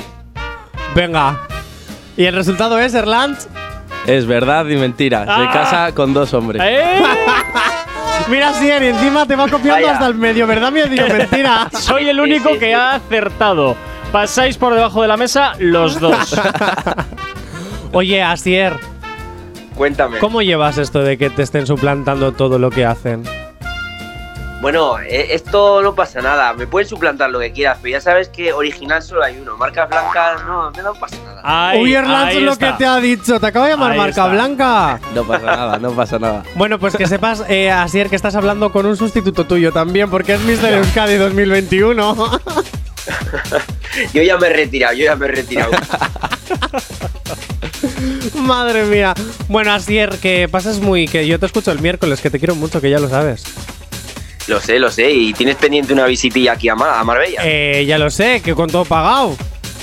Venga. 0.95 1.37
Y 2.15 2.23
el 2.23 2.33
resultado 2.33 2.79
es, 2.79 2.93
Erlans. 2.93 3.49
Es 4.07 4.25
verdad 4.25 4.65
y 4.67 4.77
mentira. 4.77 5.25
Ah. 5.27 5.41
Se 5.41 5.47
casa 5.59 5.91
con 5.93 6.13
dos 6.13 6.33
hombres. 6.33 6.61
¡Eh! 6.65 7.01
Mira, 8.29 8.51
Asier, 8.51 8.81
y 8.81 8.87
encima 8.87 9.25
te 9.25 9.35
va 9.35 9.49
copiando 9.49 9.73
Vaya. 9.85 9.91
hasta 9.91 10.07
el 10.07 10.15
medio, 10.15 10.47
¿verdad? 10.47 10.71
Me 10.71 10.85
digo 10.85 11.05
mentira. 11.09 11.67
Soy 11.77 12.07
el 12.07 12.17
único 12.17 12.47
Sí, 12.47 12.53
sí, 12.53 12.59
que 12.61 12.65
sí. 12.67 12.71
ha 12.71 12.93
acertado. 12.95 13.75
Pasáis 14.13 14.55
por 14.55 14.73
debajo 14.73 15.01
de 15.01 15.09
la 15.09 15.17
mesa 15.17 15.51
los 15.59 15.99
dos. 15.99 16.33
Oye, 17.91 18.23
Asier, 18.23 18.77
Cuéntame. 19.75 20.19
¿cómo 20.19 20.41
llevas 20.41 20.77
esto 20.77 21.03
de 21.03 21.17
que 21.17 21.29
te 21.29 21.41
estén 21.41 21.67
suplantando 21.67 22.31
todo 22.31 22.57
lo 22.57 22.69
que 22.69 22.85
hacen? 22.85 23.23
Bueno, 24.61 24.99
eh, 24.99 25.27
esto 25.31 25.81
no 25.81 25.95
pasa 25.95 26.21
nada. 26.21 26.51
Me 26.53 26.67
puedes 26.67 26.89
suplantar 26.89 27.29
lo 27.29 27.39
que 27.39 27.53
quieras, 27.53 27.77
pero 27.81 27.93
ya 27.93 28.01
sabes 28.01 28.27
que 28.27 28.51
original 28.51 29.01
solo 29.01 29.23
hay 29.23 29.37
uno. 29.37 29.55
Marcas 29.55 29.87
blancas, 29.87 30.43
no, 30.45 30.69
no 30.71 30.93
pasa 30.95 31.15
nada. 31.23 31.41
Ahí, 31.43 31.81
Uy, 31.81 31.93
Erlans 31.95 32.27
ahí 32.31 32.37
es 32.37 32.43
lo 32.43 32.51
está. 32.51 32.71
que 32.73 32.77
te 32.79 32.85
ha 32.85 32.97
dicho. 32.97 33.39
Te 33.39 33.47
acabo 33.47 33.65
de 33.65 33.71
llamar 33.71 33.91
Ahí 33.93 33.97
marca 33.97 34.09
está. 34.11 34.27
blanca. 34.27 34.99
No 35.15 35.23
pasa 35.23 35.45
nada, 35.45 35.77
no 35.79 35.91
pasa 35.91 36.19
nada. 36.19 36.43
Bueno, 36.55 36.77
pues 36.77 36.97
que 36.97 37.07
sepas, 37.07 37.43
eh, 37.47 37.71
Asier, 37.71 38.09
que 38.09 38.17
estás 38.17 38.35
hablando 38.35 38.71
con 38.73 38.85
un 38.85 38.97
sustituto 38.97 39.45
tuyo 39.45 39.71
también, 39.71 40.09
porque 40.09 40.33
es 40.33 40.41
Mr. 40.41 40.73
Euskadi 40.73 41.15
2021. 41.15 42.15
Yo 44.13 44.21
ya 44.23 44.37
me 44.37 44.47
he 44.47 44.53
retirado, 44.53 44.93
yo 44.93 45.05
ya 45.05 45.15
me 45.15 45.25
he 45.25 45.29
retirado. 45.29 45.71
Madre 48.35 48.83
mía. 48.83 49.13
Bueno, 49.47 49.71
Asier, 49.73 50.17
que 50.19 50.47
pases 50.49 50.79
muy. 50.79 51.07
que 51.07 51.25
yo 51.27 51.39
te 51.39 51.45
escucho 51.47 51.71
el 51.71 51.79
miércoles, 51.79 52.21
que 52.21 52.29
te 52.29 52.37
quiero 52.39 52.55
mucho, 52.55 52.81
que 52.81 52.89
ya 52.89 52.99
lo 52.99 53.09
sabes. 53.09 53.43
Lo 54.49 54.59
sé, 54.59 54.79
lo 54.79 54.91
sé. 54.91 55.09
Y 55.11 55.33
tienes 55.33 55.55
pendiente 55.55 55.93
una 55.93 56.05
visitilla 56.05 56.53
aquí 56.53 56.67
a, 56.69 56.75
Mar- 56.75 56.97
a 56.97 57.03
Marbella. 57.03 57.41
Eh, 57.43 57.85
ya 57.87 57.97
lo 57.97 58.09
sé, 58.09 58.41
que 58.41 58.53
con 58.55 58.69
todo 58.69 58.83
pagado. 58.85 59.37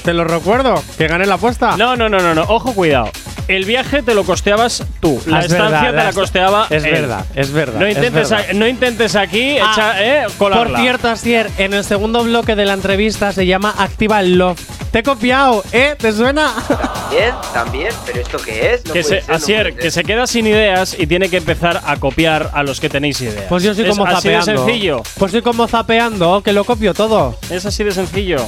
Te 0.04 0.12
lo 0.12 0.24
recuerdo, 0.24 0.82
que 0.98 1.08
gané 1.08 1.26
la 1.26 1.34
apuesta. 1.34 1.76
No, 1.76 1.96
no, 1.96 2.08
no, 2.08 2.18
no, 2.18 2.34
no. 2.34 2.42
Ojo, 2.42 2.74
cuidado. 2.74 3.10
El 3.48 3.64
viaje 3.64 4.02
te 4.02 4.14
lo 4.14 4.24
costeabas 4.24 4.84
tú. 5.00 5.20
La 5.26 5.38
es 5.40 5.46
estancia 5.46 5.80
verdad, 5.82 5.98
te 6.00 6.04
la 6.06 6.12
costeaba. 6.12 6.66
Es 6.70 6.84
él. 6.84 6.90
verdad, 6.92 7.24
es 7.34 7.52
verdad. 7.52 7.80
No 7.80 7.86
es 7.86 7.96
intentes, 7.96 8.30
verdad. 8.30 8.46
a- 8.50 8.52
no 8.54 8.66
intentes 8.66 9.16
aquí 9.16 9.56
Ah, 9.58 9.70
echar, 9.72 9.96
eh, 10.02 10.24
colarla. 10.36 10.72
Por 10.74 10.80
cierto, 10.80 11.08
Asier, 11.08 11.48
en 11.58 11.72
el 11.74 11.84
segundo 11.84 12.22
bloque 12.24 12.54
de 12.56 12.66
la 12.66 12.72
entrevista 12.74 13.32
se 13.32 13.46
llama 13.46 13.72
Activa 13.78 14.20
el 14.20 14.36
Love. 14.36 14.60
Te 14.96 15.00
he 15.00 15.02
copiado, 15.02 15.62
¿eh? 15.72 15.94
¿Te 15.98 16.10
suena? 16.10 16.54
También, 16.66 17.34
también. 17.52 17.94
¿Pero 18.06 18.20
esto 18.22 18.38
qué 18.42 18.72
es? 18.72 18.86
No 18.86 18.94
que 18.94 19.02
puede 19.02 19.04
se, 19.04 19.20
ser, 19.20 19.28
no 19.28 19.34
Asier, 19.34 19.62
puede 19.64 19.74
que 19.76 19.82
ser. 19.82 19.92
se 19.92 20.04
queda 20.04 20.26
sin 20.26 20.46
ideas 20.46 20.96
y 20.98 21.06
tiene 21.06 21.28
que 21.28 21.36
empezar 21.36 21.82
a 21.84 21.96
copiar 21.98 22.50
a 22.54 22.62
los 22.62 22.80
que 22.80 22.88
tenéis 22.88 23.20
ideas. 23.20 23.44
Pues 23.46 23.62
yo 23.62 23.74
soy 23.74 23.84
Es 23.84 23.90
como 23.90 24.06
así 24.06 24.30
de 24.30 24.40
zapeando. 24.40 24.64
sencillo. 24.64 25.02
Pues 25.18 25.32
soy 25.32 25.42
como 25.42 25.68
zapeando, 25.68 26.42
que 26.42 26.54
lo 26.54 26.64
copio 26.64 26.94
todo. 26.94 27.38
Es 27.50 27.66
así 27.66 27.84
de 27.84 27.92
sencillo. 27.92 28.38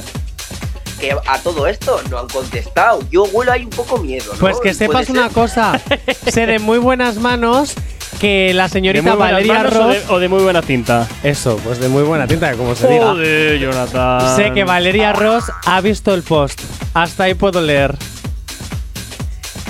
Que 0.99 1.11
a 1.11 1.37
todo 1.37 1.67
esto 1.67 2.01
no 2.09 2.17
han 2.17 2.27
contestado. 2.27 3.03
Yo 3.11 3.25
huelo 3.25 3.51
ahí 3.51 3.65
un 3.65 3.69
poco 3.69 3.99
miedo, 3.99 4.33
¿no? 4.33 4.39
Pues 4.39 4.57
que 4.59 4.73
sepas 4.73 5.07
una 5.11 5.29
cosa. 5.29 5.79
sé 6.27 6.47
de 6.47 6.57
muy 6.57 6.79
buenas 6.79 7.17
manos 7.17 7.75
que 8.19 8.53
la 8.53 8.63
¿De 8.63 8.69
señorita 8.69 9.15
Valeria 9.15 9.61
o 9.61 9.63
Ross. 9.63 9.93
de, 10.07 10.13
o 10.13 10.19
de 10.19 10.27
muy 10.27 10.43
buena 10.43 10.61
tinta? 10.61 11.07
Eso, 11.23 11.57
pues 11.63 11.79
de 11.79 11.87
muy 11.89 12.03
buena 12.03 12.27
tinta, 12.27 12.53
como 12.53 12.75
se 12.75 12.87
diga. 12.87 13.07
Joder, 13.11 13.57
Jonathan. 13.59 14.35
Sé 14.35 14.51
que 14.53 14.63
Valeria 14.63 15.13
Ross 15.13 15.45
ha 15.65 15.81
visto 15.81 16.13
el 16.13 16.21
post. 16.23 16.59
Hasta 16.93 17.23
ahí 17.23 17.33
puedo 17.33 17.61
leer. 17.61 17.95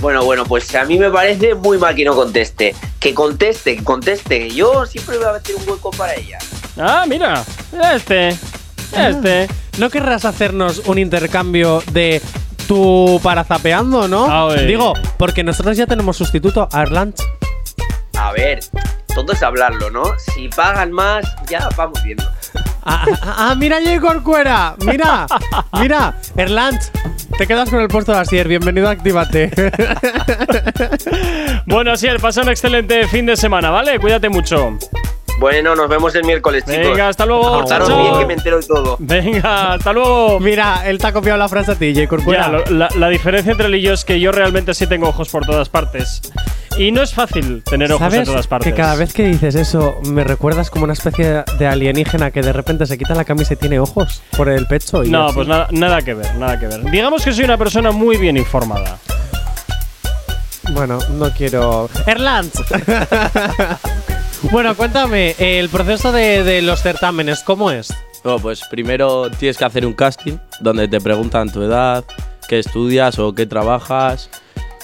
Bueno, 0.02 0.24
bueno, 0.24 0.46
pues 0.46 0.74
a 0.76 0.86
mí 0.86 0.98
me 0.98 1.10
parece 1.10 1.56
muy 1.56 1.78
mal 1.78 1.94
que 1.94 2.06
no 2.06 2.16
conteste. 2.16 2.74
Que 3.00 3.14
conteste, 3.14 3.76
que 3.76 3.84
conteste. 3.84 4.50
Yo 4.50 4.86
siempre 4.86 5.18
voy 5.18 5.28
a 5.28 5.34
meter 5.34 5.56
un 5.56 5.70
hueco 5.70 5.92
para 5.92 6.16
ella. 6.16 6.40
Ah, 6.78 7.06
mira. 7.08 7.44
Este. 7.94 8.30
Este. 8.98 9.48
¿No 9.78 9.90
querrás 9.90 10.26
hacernos 10.26 10.84
un 10.86 10.98
intercambio 10.98 11.84
de 11.92 12.22
tu 12.68 13.20
para 13.22 13.44
zapeando, 13.44 14.08
no? 14.08 14.26
Ah. 14.30 14.54
Digo, 14.56 14.94
porque 15.18 15.44
nosotros 15.44 15.76
ya 15.76 15.86
tenemos 15.86 16.16
sustituto 16.18 16.70
a 16.72 16.82
Erlanch. 16.82 17.20
A 18.30 18.32
ver, 18.32 18.60
todo 19.16 19.34
es 19.34 19.42
hablarlo, 19.42 19.90
¿no? 19.90 20.04
Si 20.20 20.50
pagan 20.50 20.92
más, 20.92 21.26
ya 21.50 21.68
vamos 21.76 22.04
viendo. 22.04 22.24
Ah, 22.84 23.04
ah, 23.24 23.36
ah, 23.50 23.56
mira 23.56 23.80
Jay 23.84 23.98
Corcuera. 23.98 24.76
Mira, 24.86 25.26
mira. 25.74 26.14
Erlanch, 26.38 26.80
te 27.36 27.48
quedas 27.48 27.72
con 27.72 27.80
el 27.82 27.88
puesto 27.88 28.12
de 28.12 28.20
Asier. 28.20 28.48
Bienvenido 28.48 28.88
a 28.88 28.92
Actívate. 28.92 29.52
Bueno, 31.66 31.92
así 31.92 32.08
es, 32.08 32.20
pasa 32.22 32.42
un 32.42 32.50
excelente 32.50 33.08
fin 33.08 33.26
de 33.28 33.36
semana, 33.38 33.70
¿vale? 33.72 34.00
Cuídate 34.00 34.30
mucho. 34.30 34.78
Bueno, 35.40 35.76
nos 35.76 35.88
vemos 35.90 36.14
el 36.16 36.24
miércoles, 36.24 36.64
chicos. 36.66 36.80
Venga, 36.80 37.08
hasta 37.10 37.26
luego. 37.26 37.44
Portaros 37.44 37.88
chao. 37.88 38.02
bien 38.02 38.20
que 38.20 38.26
me 38.26 38.34
entero 38.34 38.60
de 38.60 38.66
todo. 38.68 38.96
Venga, 39.00 39.74
hasta 39.74 39.94
luego. 39.94 40.40
Mira, 40.40 40.82
él 40.88 40.98
te 41.00 41.08
ha 41.08 41.14
copiado 41.14 41.38
la 41.38 41.48
frase 41.50 41.72
a 41.72 41.76
ti, 41.76 41.94
Jay 41.96 42.08
Corcuera. 42.08 42.44
Ya, 42.44 42.50
lo- 42.50 42.66
la, 42.78 42.90
la 42.96 43.10
diferencia 43.10 43.52
entre 43.52 43.68
él 43.68 43.76
y 43.76 43.82
yo 43.82 43.94
es 43.94 44.04
que 44.06 44.20
yo 44.20 44.32
realmente 44.32 44.74
sí 44.76 44.86
tengo 44.88 45.10
ojos 45.10 45.30
por 45.30 45.46
todas 45.46 45.70
partes. 45.70 46.22
Y 46.80 46.92
no 46.94 47.02
es 47.04 47.14
fácil 47.14 47.62
tener 47.64 47.92
ojos 47.92 48.06
en 48.06 48.12
¿Sabes 48.12 48.28
todas 48.30 48.48
partes. 48.48 48.72
que 48.72 48.78
cada 48.78 48.96
vez 48.96 49.12
que 49.14 49.24
dices 49.26 49.54
eso 49.56 50.00
me 50.06 50.24
recuerdas 50.24 50.70
como 50.70 50.86
una 50.86 50.94
especie 50.94 51.44
de 51.60 51.68
alienígena 51.68 52.32
que 52.32 52.42
de 52.42 52.54
repente 52.54 52.86
se 52.86 52.98
quita 52.98 53.14
la 53.16 53.26
camisa 53.26 53.54
y 53.54 53.58
tiene 53.58 53.80
ojos 53.80 54.22
por 54.38 54.48
el 54.48 54.66
pecho? 54.66 55.04
Y 55.04 55.10
No, 55.10 55.26
así? 55.26 55.36
pues 55.36 55.48
nada, 55.50 55.68
nada 55.72 56.02
que 56.02 56.14
ver, 56.14 56.34
nada 56.36 56.58
que 56.58 56.68
ver. 56.68 56.90
Digamos 56.90 57.24
que 57.26 57.34
soy 57.34 57.44
una 57.44 57.58
persona 57.58 57.92
muy 57.92 58.16
bien 58.16 58.38
informada. 58.38 58.98
Bueno, 60.72 61.00
no 61.18 61.30
quiero. 61.32 61.90
Erlands. 62.06 62.54
bueno, 64.52 64.74
cuéntame, 64.76 65.36
el 65.38 65.68
proceso 65.68 66.12
de, 66.14 66.44
de 66.44 66.62
los 66.62 66.82
certámenes, 66.82 67.42
¿cómo 67.44 67.72
es? 67.72 67.94
No, 68.24 68.40
pues 68.40 68.62
primero 68.70 69.30
tienes 69.32 69.58
que 69.58 69.66
hacer 69.66 69.86
un 69.86 69.94
casting 69.94 70.38
donde 70.62 70.88
te 70.88 71.02
preguntan 71.02 71.52
tu 71.52 71.62
edad, 71.64 72.06
qué 72.48 72.60
estudias 72.60 73.18
o 73.20 73.34
qué 73.34 73.46
trabajas, 73.46 74.30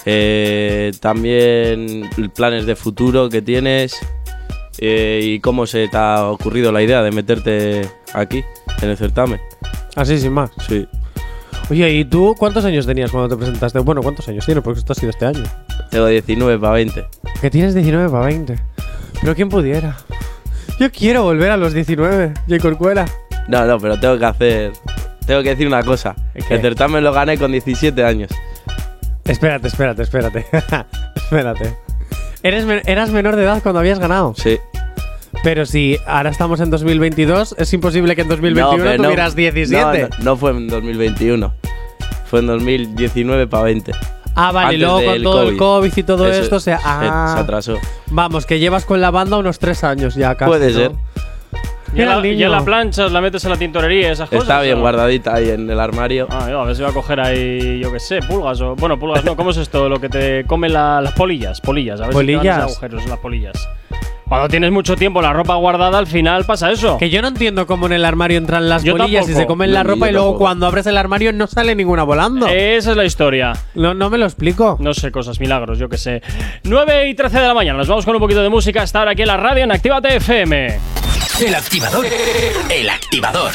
eh, 0.08 0.92
también 1.00 2.08
planes 2.34 2.64
de 2.64 2.76
futuro 2.76 3.28
que 3.28 3.42
tienes 3.42 3.98
eh, 4.78 5.20
y 5.20 5.40
cómo 5.40 5.66
se 5.66 5.88
te 5.88 5.96
ha 5.96 6.28
ocurrido 6.28 6.70
la 6.70 6.80
idea 6.80 7.02
de 7.02 7.10
meterte 7.10 7.90
aquí, 8.14 8.44
en 8.82 8.90
el 8.90 8.96
certamen. 8.96 9.40
Así 9.96 10.18
sin 10.18 10.32
más. 10.32 10.50
Sí. 10.68 10.86
Oye, 11.68 11.90
¿y 11.90 12.04
tú 12.04 12.36
cuántos 12.38 12.64
años 12.64 12.86
tenías 12.86 13.10
cuando 13.10 13.34
te 13.34 13.36
presentaste? 13.36 13.80
Bueno, 13.80 14.00
¿cuántos 14.00 14.28
años 14.28 14.46
tienes? 14.46 14.62
Porque 14.62 14.78
esto 14.78 14.92
ha 14.92 14.96
sido 14.96 15.10
este 15.10 15.26
año. 15.26 15.42
Tengo 15.90 16.06
19 16.06 16.58
para 16.60 16.74
20. 16.74 17.04
Que 17.40 17.50
tienes 17.50 17.74
19 17.74 18.08
para 18.08 18.26
20. 18.26 18.56
Pero 19.20 19.34
quién 19.34 19.48
pudiera. 19.48 19.96
Yo 20.78 20.92
quiero 20.92 21.24
volver 21.24 21.50
a 21.50 21.56
los 21.56 21.72
19, 21.72 22.34
Jay 22.48 22.58
Corcuera. 22.60 23.06
No, 23.48 23.64
no, 23.64 23.80
pero 23.80 23.98
tengo 23.98 24.18
que 24.18 24.24
hacer. 24.24 24.72
Tengo 25.26 25.42
que 25.42 25.48
decir 25.50 25.66
una 25.66 25.82
cosa. 25.82 26.14
El 26.34 26.60
certamen 26.60 27.02
lo 27.02 27.12
gané 27.12 27.36
con 27.36 27.50
17 27.50 28.04
años. 28.04 28.30
Espérate, 29.28 29.68
espérate, 29.68 30.02
espérate. 30.02 30.46
espérate. 31.16 31.76
¿Eres 32.42 32.64
men- 32.64 32.82
¿Eras 32.86 33.10
menor 33.10 33.36
de 33.36 33.42
edad 33.44 33.62
cuando 33.62 33.80
habías 33.80 33.98
ganado? 33.98 34.34
Sí. 34.36 34.58
Pero 35.42 35.66
si 35.66 35.98
ahora 36.06 36.30
estamos 36.30 36.60
en 36.60 36.70
2022, 36.70 37.56
es 37.58 37.72
imposible 37.72 38.14
que 38.16 38.22
en 38.22 38.28
2021 38.28 38.84
pero 38.84 39.02
tuvieras 39.02 39.36
17. 39.36 40.02
No, 40.02 40.08
no, 40.18 40.24
no 40.24 40.36
fue 40.36 40.50
en 40.52 40.68
2021. 40.68 41.52
Fue 42.26 42.40
en 42.40 42.46
2019 42.46 43.46
para 43.46 43.64
20. 43.64 43.92
Ah, 44.34 44.52
vale, 44.52 44.66
Antes 44.66 44.80
luego 44.80 45.04
con 45.12 45.22
todo 45.22 45.48
el 45.48 45.56
COVID 45.56 45.92
y 45.96 46.02
todo 46.02 46.28
Eso, 46.28 46.42
esto 46.42 46.60
se, 46.60 46.76
se- 46.76 46.80
ah, 46.84 47.32
se 47.34 47.40
atrasó. 47.40 47.78
Vamos, 48.10 48.44
que 48.46 48.58
llevas 48.58 48.84
con 48.84 49.00
la 49.00 49.10
banda 49.10 49.38
unos 49.38 49.58
tres 49.58 49.82
años 49.84 50.14
ya 50.14 50.34
casi. 50.34 50.48
Puede 50.50 50.72
¿no? 50.72 50.78
ser. 50.78 50.92
Ya 51.96 52.04
la, 52.20 52.26
ya 52.26 52.48
la 52.48 52.64
planchas, 52.64 53.10
la 53.10 53.20
metes 53.20 53.44
en 53.44 53.50
la 53.50 53.56
tintorería, 53.56 54.12
esas 54.12 54.28
cosas. 54.28 54.42
Está 54.44 54.60
bien 54.62 54.78
¿o? 54.78 54.80
guardadita 54.80 55.34
ahí 55.34 55.50
en 55.50 55.68
el 55.70 55.80
armario. 55.80 56.26
Ah, 56.30 56.46
yo, 56.50 56.60
a 56.60 56.64
ver 56.66 56.76
si 56.76 56.82
va 56.82 56.90
a 56.90 56.92
coger 56.92 57.20
ahí, 57.20 57.78
yo 57.80 57.90
qué 57.92 57.98
sé, 58.00 58.20
pulgas 58.20 58.60
o. 58.60 58.76
Bueno, 58.76 58.98
pulgas 58.98 59.24
no, 59.24 59.34
¿cómo 59.36 59.50
es 59.50 59.56
esto? 59.56 59.88
Lo 59.88 59.98
que 60.00 60.08
te 60.08 60.44
comen 60.44 60.72
la- 60.72 61.00
las 61.00 61.12
polillas, 61.14 61.60
polillas, 61.60 62.00
a 62.00 62.04
ver 62.08 62.12
si 62.12 62.18
te 62.18 62.24
Polillas. 62.32 62.44
van 62.44 62.58
esos 62.66 62.72
agujeros 62.82 63.02
en 63.04 63.10
las 63.10 63.18
polillas. 63.18 63.68
Cuando 64.28 64.48
tienes 64.48 64.72
mucho 64.72 64.96
tiempo 64.96 65.22
la 65.22 65.32
ropa 65.32 65.54
guardada, 65.54 65.98
al 65.98 66.06
final 66.08 66.44
pasa 66.44 66.72
eso. 66.72 66.98
Que 66.98 67.10
yo 67.10 67.22
no 67.22 67.28
entiendo 67.28 67.66
cómo 67.66 67.86
en 67.86 67.92
el 67.92 68.04
armario 68.04 68.38
entran 68.38 68.68
las 68.68 68.82
Yo 68.82 68.96
bolillas 68.96 69.28
y 69.28 69.34
se 69.34 69.46
comen 69.46 69.72
la 69.72 69.84
No, 69.84 69.90
ropa 69.90 70.08
y 70.08 70.12
luego 70.12 70.26
tampoco. 70.30 70.44
cuando 70.44 70.66
abres 70.66 70.86
el 70.86 70.96
armario 70.96 71.32
no 71.32 71.46
sale 71.46 71.74
ninguna 71.76 72.02
volando. 72.02 72.48
Esa 72.48 72.90
es 72.90 72.96
la 72.96 73.04
historia. 73.04 73.52
No, 73.74 73.94
no 73.94 74.10
me 74.10 74.18
lo 74.18 74.24
explico. 74.24 74.76
No 74.80 74.94
sé, 74.94 75.12
cosas, 75.12 75.38
milagros, 75.38 75.78
yo 75.78 75.88
qué 75.88 75.96
sé. 75.96 76.22
9 76.64 77.08
y 77.08 77.14
13 77.14 77.38
de 77.40 77.46
la 77.46 77.54
mañana, 77.54 77.78
nos 77.78 77.86
vamos 77.88 78.04
con 78.04 78.14
un 78.16 78.20
poquito 78.20 78.42
de 78.42 78.48
música 78.48 78.82
hasta 78.82 78.98
ahora 78.98 79.12
aquí 79.12 79.22
en 79.22 79.28
la 79.28 79.36
radio 79.36 79.62
en 79.62 79.70
Actívate 79.72 80.16
FM. 80.16 80.78
El 81.46 81.54
activador. 81.54 82.06
El 82.70 82.88
activador. 82.90 83.52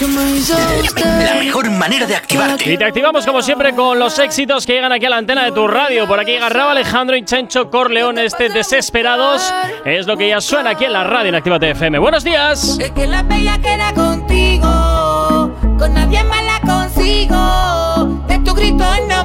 La 0.00 1.34
mejor 1.34 1.70
manera 1.70 2.06
de 2.06 2.16
activarte. 2.16 2.72
Y 2.72 2.78
te 2.78 2.84
activamos 2.86 3.26
como 3.26 3.42
siempre 3.42 3.74
con 3.74 3.98
los 3.98 4.18
éxitos 4.18 4.64
que 4.64 4.72
llegan 4.72 4.92
aquí 4.92 5.04
a 5.04 5.10
la 5.10 5.18
antena 5.18 5.44
de 5.44 5.52
tu 5.52 5.68
radio. 5.68 6.08
Por 6.08 6.18
aquí 6.18 6.38
Garraba, 6.38 6.70
Alejandro 6.70 7.16
y 7.16 7.24
Chencho 7.24 7.68
Corleone, 7.68 8.24
este 8.24 8.48
Desesperados. 8.48 9.52
Es 9.84 10.06
lo 10.06 10.16
que 10.16 10.30
ya 10.30 10.40
suena 10.40 10.70
aquí 10.70 10.86
en 10.86 10.94
la 10.94 11.04
radio 11.04 11.28
en 11.28 11.34
Actívate 11.34 11.70
FM. 11.72 11.98
Buenos 11.98 12.24
días. 12.24 12.78
Es 12.80 12.90
que 12.92 13.06
la 13.06 13.22
bella 13.24 13.58
queda 13.58 13.92
contigo, 13.92 15.54
con 15.78 15.92
nadie 15.92 16.24
más 16.24 16.44
la 16.44 16.60
consigo. 16.60 18.24
De 18.26 18.38
tu 18.38 18.54
grito 18.54 18.84
no 19.06 19.24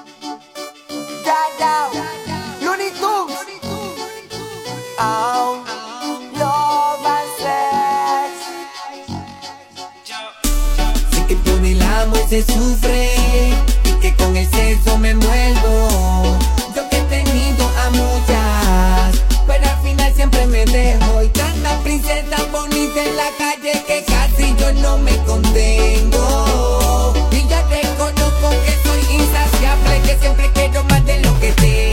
se 12.31 12.43
sufre 12.43 13.09
y 13.83 13.91
que 13.99 14.15
con 14.15 14.37
el 14.37 14.49
sexo 14.49 14.97
me 14.97 15.09
envuelvo. 15.09 16.37
Yo 16.73 16.87
que 16.89 16.99
he 16.99 17.03
tenido 17.03 17.69
a 17.77 17.89
muchas, 17.89 19.21
pero 19.45 19.59
pues 19.59 19.67
al 19.67 19.81
final 19.81 20.15
siempre 20.15 20.47
me 20.47 20.63
dejo. 20.63 21.23
Y 21.23 21.27
tantas 21.27 21.73
princesas 21.81 22.49
bonitas 22.49 23.05
en 23.05 23.17
la 23.17 23.29
calle 23.37 23.83
que 23.85 24.05
casi 24.05 24.55
yo 24.57 24.71
no 24.81 24.97
me 24.99 25.17
contengo. 25.25 27.13
Y 27.31 27.45
ya 27.49 27.61
reconozco 27.67 28.49
que 28.65 28.77
soy 28.81 29.15
insaciable, 29.17 30.01
que 30.05 30.17
siempre 30.17 30.49
quiero 30.53 30.85
más 30.85 31.05
de 31.05 31.19
lo 31.19 31.37
que 31.41 31.51
tengo. 31.51 31.90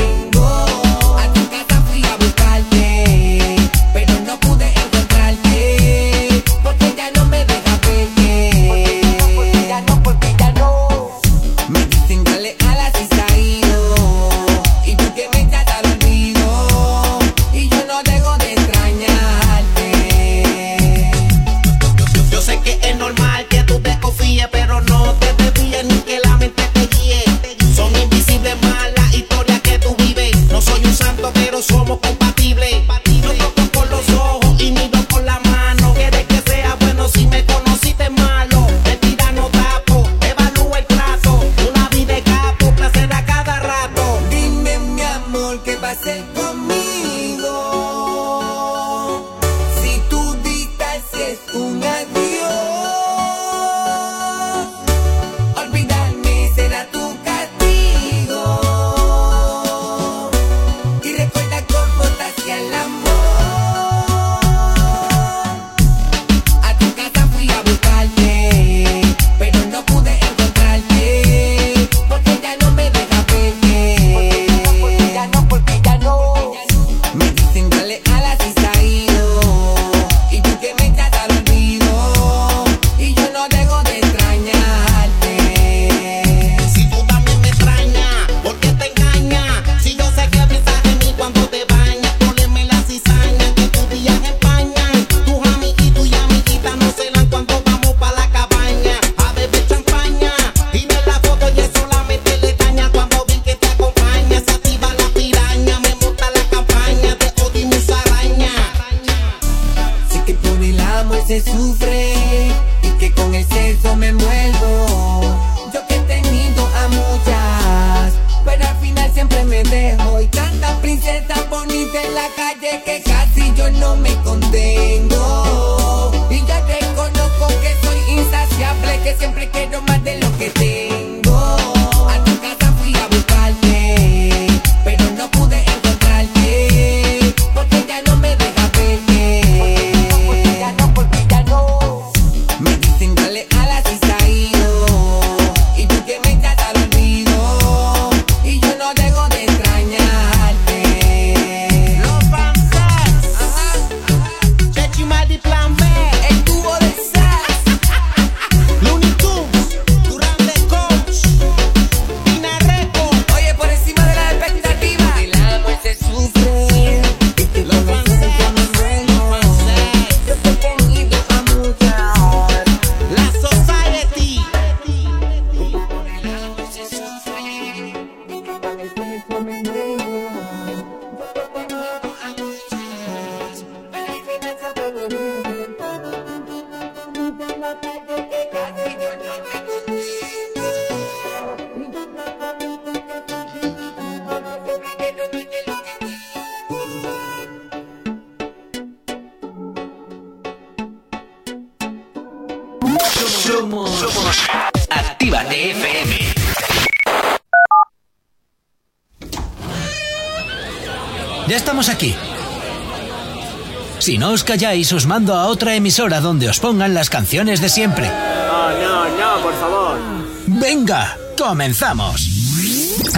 Os 214.38 214.44
calláis, 214.44 214.92
os 214.92 215.04
mando 215.04 215.34
a 215.34 215.50
otra 215.50 215.74
emisora 215.74 216.20
donde 216.20 216.46
os 216.48 216.60
pongan 216.60 216.94
las 216.94 217.10
canciones 217.10 217.60
de 217.60 217.68
siempre. 217.68 218.06
No, 218.06 218.70
no, 218.70 218.94
no, 219.18 219.42
por 219.42 219.54
favor. 219.58 219.98
Venga, 220.46 221.18
comenzamos. 221.36 222.22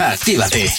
Actívate. 0.01 0.73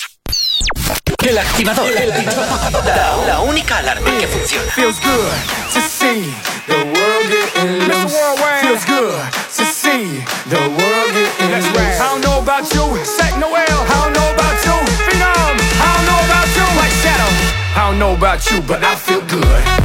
El 1.23 1.39
activador. 1.39 1.87
La, 1.95 3.17
la 3.25 3.41
única 3.43 3.79
alarma 3.79 4.11
que 4.19 4.27
funciona. 4.27 4.73
Feels 4.73 4.99
good 4.99 5.31
to 5.75 5.81
see 5.81 6.35
the 6.67 6.91
world 6.91 7.27
getting 7.31 7.79
loose. 7.87 8.17
Feels 8.63 8.85
good 8.85 9.15
to 9.59 9.65
see 9.65 10.25
the 10.51 10.59
world 10.59 11.11
getting 11.15 11.55
loose. 11.55 12.01
I 12.01 12.09
don't 12.11 12.25
know 12.25 12.43
about 12.43 12.67
you, 12.75 12.99
Sack 13.05 13.39
Noel. 13.39 13.63
I 13.63 13.95
don't 14.03 14.13
know 14.13 14.29
about 14.35 14.59
you, 14.67 14.75
Phenom. 15.07 15.55
I 15.79 15.87
don't 15.95 16.07
know 16.11 16.21
about 16.27 16.49
you, 16.57 16.67
White 16.75 16.97
Shadow. 16.99 17.31
I 17.79 17.87
don't 17.87 17.99
know 18.01 18.15
about 18.15 18.51
you, 18.51 18.61
but 18.63 18.83
I 18.83 18.97
feel 18.97 19.21
good. 19.31 19.82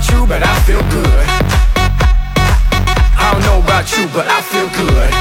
About 0.00 0.12
you, 0.12 0.26
but 0.26 0.42
I 0.42 0.58
feel 0.60 0.80
good. 0.88 1.26
I 3.20 3.32
don't 3.32 3.42
know 3.42 3.58
about 3.60 3.92
you, 3.92 4.08
but 4.14 4.26
I 4.26 4.40
feel 4.40 4.66
good. 4.70 5.12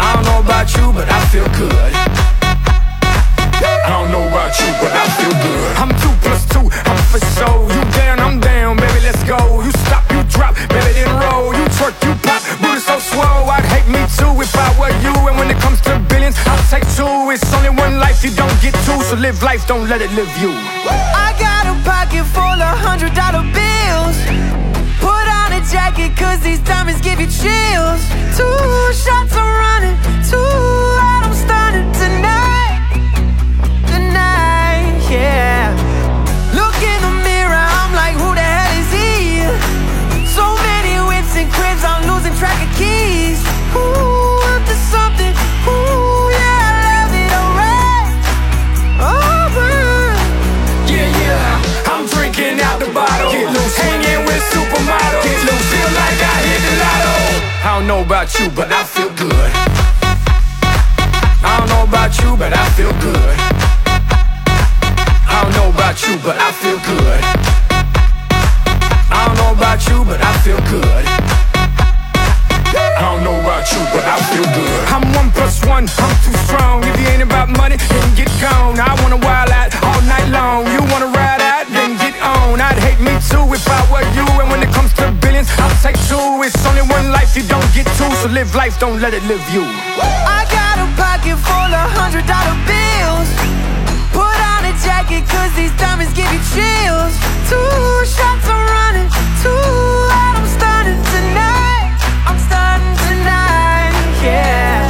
I 0.00 0.14
don't 0.14 0.24
know 0.24 0.40
about 0.40 0.74
you, 0.74 0.92
but 0.92 1.08
I 1.08 1.24
feel 1.26 1.46
good. 1.54 1.92
I 3.62 3.88
don't 3.88 4.10
know 4.10 4.26
about 4.26 4.58
you, 4.58 4.66
but 4.82 4.90
I 4.90 5.06
feel 5.14 5.30
good. 5.30 5.76
I'm 5.76 5.90
two 6.02 6.10
plus 6.22 6.44
two, 6.48 6.68
I'm 6.90 6.98
for 7.06 7.20
sure. 7.36 7.67
You 18.28 18.36
don't 18.36 18.60
get 18.60 18.74
two. 18.84 19.00
So 19.08 19.16
live 19.16 19.42
life, 19.42 19.66
don't 19.66 19.88
let 19.88 20.00
it 20.02 20.12
live 20.12 20.30
you. 20.40 20.50
I 20.52 21.32
got 21.38 21.64
a 21.72 21.74
pocket 21.84 22.24
full 22.34 22.60
of 22.68 22.74
hundred 22.86 23.14
dollar 23.14 23.44
bills. 23.56 24.16
Put 25.00 25.26
on 25.40 25.52
a 25.56 25.62
jacket, 25.72 26.16
cause 26.16 26.40
these 26.40 26.60
diamonds 26.60 27.00
give 27.00 27.20
you 27.20 27.28
chills. 27.28 28.02
Two 28.36 28.92
shots 28.92 29.32
I'm 29.32 29.48
running, 29.64 29.96
two 30.28 30.52
out 31.08 31.22
I'm 31.24 31.34
stunning 31.34 31.88
tonight. 31.96 32.76
Tonight, 33.92 34.98
yeah. 35.08 35.72
Look 36.52 36.76
in 36.92 37.00
the 37.06 37.14
mirror, 37.24 37.64
I'm 37.80 37.92
like, 37.96 38.14
who 38.20 38.34
the 38.34 38.44
hell 38.44 38.72
is 38.82 38.90
he? 38.92 39.48
So 40.36 40.44
many 40.68 40.94
whips 41.08 41.34
and 41.40 41.48
cribs, 41.52 41.82
I'm 41.84 42.02
losing 42.10 42.34
track 42.36 42.58
of 42.60 42.70
keys. 42.76 43.40
Ooh, 43.72 44.52
up 44.52 44.62
to 44.68 44.76
something. 44.92 45.27
I 57.68 57.76
don't 57.76 57.86
know 57.86 58.00
about 58.00 58.32
you, 58.40 58.48
but 58.48 58.72
I 58.72 58.82
feel 58.82 59.12
good. 59.12 59.50
I 61.44 61.60
don't 61.60 61.68
know 61.68 61.84
about 61.84 62.16
you, 62.16 62.32
but 62.34 62.56
I 62.56 62.64
feel 62.72 62.88
good. 62.96 63.36
I 65.28 65.44
don't 65.44 65.52
know 65.52 65.68
about 65.68 66.00
you, 66.00 66.16
but 66.24 66.40
I 66.40 66.48
feel 66.48 66.80
good. 66.88 67.20
I 69.12 69.20
don't 69.28 69.36
know 69.36 69.52
about 69.52 69.84
you, 69.84 70.00
but 70.00 70.16
I 70.16 70.32
feel 70.40 70.56
good. 70.72 71.04
I 72.72 73.04
don't 73.04 73.22
know 73.22 73.36
about 73.36 73.68
you, 73.68 73.84
but 73.92 74.00
I 74.00 74.16
feel 74.32 74.48
good. 74.48 74.80
I'm 74.88 75.04
one 75.12 75.30
plus 75.30 75.60
one, 75.68 75.84
I'm 76.00 76.14
too 76.24 76.32
strong. 76.48 76.82
If 76.88 76.96
you 76.98 77.06
ain't 77.12 77.22
about 77.22 77.50
money, 77.52 77.76
then 77.76 78.08
get 78.16 78.32
gone. 78.40 78.80
I 78.80 78.96
wanna 79.04 79.20
wild 79.20 79.52
out 79.52 79.76
all 79.84 80.00
night 80.08 80.32
long. 80.32 80.64
You 80.72 80.80
wanna 80.88 81.12
ride 81.12 81.44
out, 81.44 81.68
then 81.68 82.00
get 82.00 82.16
on. 82.24 82.64
I'd 82.64 82.80
hate 82.80 82.98
me 83.04 83.12
too 83.28 83.44
if 83.52 83.68
I 83.68 83.84
were 83.92 84.08
you. 84.16 84.24
And 84.40 84.48
when 84.48 84.64
it 84.64 84.72
comes 84.72 84.94
to 84.94 85.17
billions, 85.38 85.60
I'll 85.60 85.82
take 85.82 85.98
two. 86.08 86.42
It's 86.42 86.66
only 86.66 86.82
one 86.82 87.10
life, 87.10 87.36
you 87.36 87.42
don't 87.46 87.66
get 87.74 87.86
two. 87.96 88.10
So 88.22 88.28
live 88.28 88.54
life, 88.54 88.78
don't 88.78 89.00
let 89.00 89.14
it 89.14 89.22
live 89.24 89.42
you. 89.52 89.62
I 89.62 90.46
got 90.50 90.78
a 90.78 90.86
pocket 90.96 91.36
full 91.36 91.72
of 91.74 91.88
hundred 91.94 92.26
dollar 92.26 92.56
bills. 92.66 93.28
Put 94.12 94.38
on 94.54 94.64
a 94.66 94.74
jacket, 94.82 95.28
cause 95.28 95.52
these 95.54 95.74
diamonds 95.78 96.12
give 96.14 96.30
you 96.32 96.42
chills. 96.54 97.14
Two 97.48 98.04
shots 98.06 98.46
I'm 98.48 98.62
running, 98.66 99.08
two 99.42 99.50
out 100.10 100.34
I'm 100.38 100.46
stunning 100.46 101.02
tonight. 101.14 101.94
I'm 102.26 102.38
stunning 102.38 102.96
tonight, 103.06 103.94
yeah. 104.22 104.82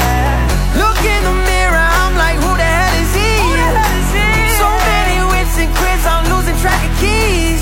Look 0.81 0.99
in 1.05 1.21
the 1.25 1.37
mirror, 1.45 1.87
I'm 2.01 2.15
like, 2.17 2.37
who 2.41 2.51
the 2.57 2.65
hell 2.65 2.95
is 3.03 3.13
he? 3.15 3.33
So 4.57 4.67
many 4.67 5.19
whips 5.29 5.57
and 5.61 5.71
cribs, 5.77 6.05
I'm 6.07 6.25
losing 6.33 6.57
track 6.63 6.81
of 6.83 6.93
keys. 6.99 7.61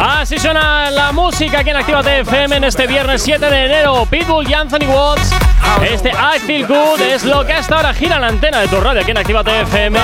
Así 0.00 0.38
suena 0.38 0.90
la 0.90 1.12
música 1.12 1.60
aquí 1.60 1.70
en 1.70 1.76
Actívate 1.76 2.20
FM 2.20 2.56
en 2.56 2.64
este 2.64 2.86
viernes 2.86 3.22
7 3.22 3.46
de 3.46 3.66
enero. 3.66 4.06
Pitbull 4.06 4.48
y 4.48 4.54
Anthony 4.54 4.86
Watts. 4.86 5.30
Este 5.82 6.10
I 6.10 6.38
Feel 6.40 6.66
Good 6.66 7.00
es 7.00 7.24
lo 7.24 7.46
que 7.46 7.52
hasta 7.52 7.76
ahora 7.76 7.94
gira 7.94 8.18
la 8.18 8.28
antena 8.28 8.60
de 8.60 8.68
tu 8.68 8.80
radio 8.80 9.00
aquí 9.00 9.12
en 9.12 9.18
Actívate 9.18 9.62
FM, 9.62 9.98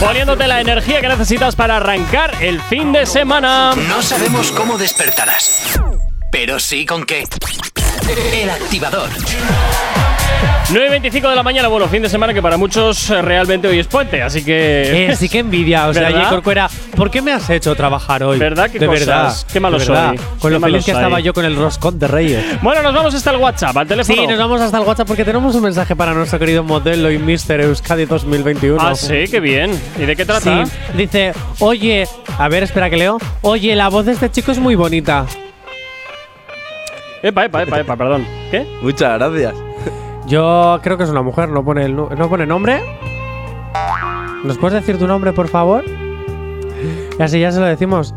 poniéndote 0.00 0.46
la 0.46 0.60
energía 0.60 1.00
que 1.00 1.08
necesitas 1.08 1.54
para 1.54 1.76
arrancar 1.76 2.34
el 2.40 2.60
fin 2.62 2.92
de 2.92 3.04
semana. 3.04 3.74
No 3.74 4.02
sabemos 4.02 4.52
cómo 4.52 4.78
despertarás, 4.78 5.78
pero 6.30 6.58
sí 6.58 6.86
con 6.86 7.04
qué. 7.04 7.26
El 8.32 8.50
activador. 8.50 9.10
9.25 10.68 11.30
de 11.30 11.34
la 11.34 11.42
mañana, 11.42 11.68
bueno, 11.68 11.88
fin 11.88 12.02
de 12.02 12.10
semana 12.10 12.34
que 12.34 12.42
para 12.42 12.58
muchos 12.58 13.08
eh, 13.08 13.22
realmente 13.22 13.66
hoy 13.68 13.78
es 13.78 13.86
puente, 13.86 14.20
así 14.22 14.44
que. 14.44 15.08
Eh, 15.08 15.16
sí 15.16 15.26
que 15.30 15.38
envidia. 15.38 15.88
O 15.88 15.94
sea, 15.94 16.02
¿Verdad? 16.02 16.24
J. 16.24 16.30
Corcuera, 16.30 16.70
¿por 16.94 17.10
qué 17.10 17.22
me 17.22 17.32
has 17.32 17.48
hecho 17.48 17.74
trabajar 17.74 18.22
hoy? 18.22 18.38
¿Verdad? 18.38 18.70
¿Qué 18.70 18.78
de 18.78 18.86
cosas? 18.86 19.06
verdad. 19.06 19.34
Qué 19.50 19.60
malo 19.60 19.78
verdad. 19.78 20.10
soy. 20.10 20.18
Con 20.38 20.52
lo 20.52 20.60
feliz 20.60 20.84
que 20.84 20.92
soy. 20.92 21.00
estaba 21.00 21.20
yo 21.20 21.32
con 21.32 21.46
el 21.46 21.56
roscón 21.56 21.98
de 21.98 22.06
Reyes. 22.06 22.44
Bueno, 22.60 22.82
nos 22.82 22.94
vamos 22.94 23.14
hasta 23.14 23.30
el 23.30 23.38
WhatsApp, 23.38 23.76
al 23.78 23.88
teléfono. 23.88 24.20
Sí, 24.20 24.26
nos 24.26 24.38
vamos 24.38 24.60
hasta 24.60 24.76
el 24.78 24.84
WhatsApp 24.84 25.08
porque 25.08 25.24
tenemos 25.24 25.54
un 25.54 25.62
mensaje 25.62 25.96
para 25.96 26.12
nuestro 26.12 26.38
querido 26.38 26.62
modelo 26.62 27.10
y 27.10 27.18
Mr. 27.18 27.62
Euskadi 27.62 28.04
2021. 28.04 28.76
Ah, 28.78 28.94
sí, 28.94 29.24
qué 29.30 29.40
bien. 29.40 29.70
¿Y 29.98 30.02
de 30.02 30.16
qué 30.16 30.26
trata? 30.26 30.66
Sí, 30.66 30.72
dice, 30.94 31.32
oye, 31.60 32.06
a 32.38 32.46
ver, 32.48 32.64
espera 32.64 32.90
que 32.90 32.98
leo. 32.98 33.16
Oye, 33.40 33.74
la 33.74 33.88
voz 33.88 34.04
de 34.04 34.12
este 34.12 34.30
chico 34.30 34.52
es 34.52 34.58
muy 34.58 34.74
bonita. 34.74 35.24
Epa, 37.22 37.46
epa, 37.46 37.62
epa, 37.62 37.80
epa, 37.80 37.96
perdón. 37.96 38.26
¿Qué? 38.50 38.66
Muchas 38.82 39.18
gracias. 39.18 39.67
Yo 40.28 40.78
creo 40.82 40.96
que 40.98 41.04
es 41.04 41.10
una 41.10 41.22
mujer, 41.22 41.48
no 41.48 41.64
pone, 41.64 41.84
el 41.84 41.96
nu- 41.96 42.08
no 42.16 42.28
pone 42.28 42.46
nombre. 42.46 42.80
¿Nos 44.44 44.58
puedes 44.58 44.80
decir 44.80 44.98
tu 44.98 45.06
nombre, 45.06 45.32
por 45.32 45.48
favor? 45.48 45.84
Y 47.18 47.22
así 47.22 47.40
ya 47.40 47.50
se 47.50 47.60
lo 47.60 47.66
decimos. 47.66 48.14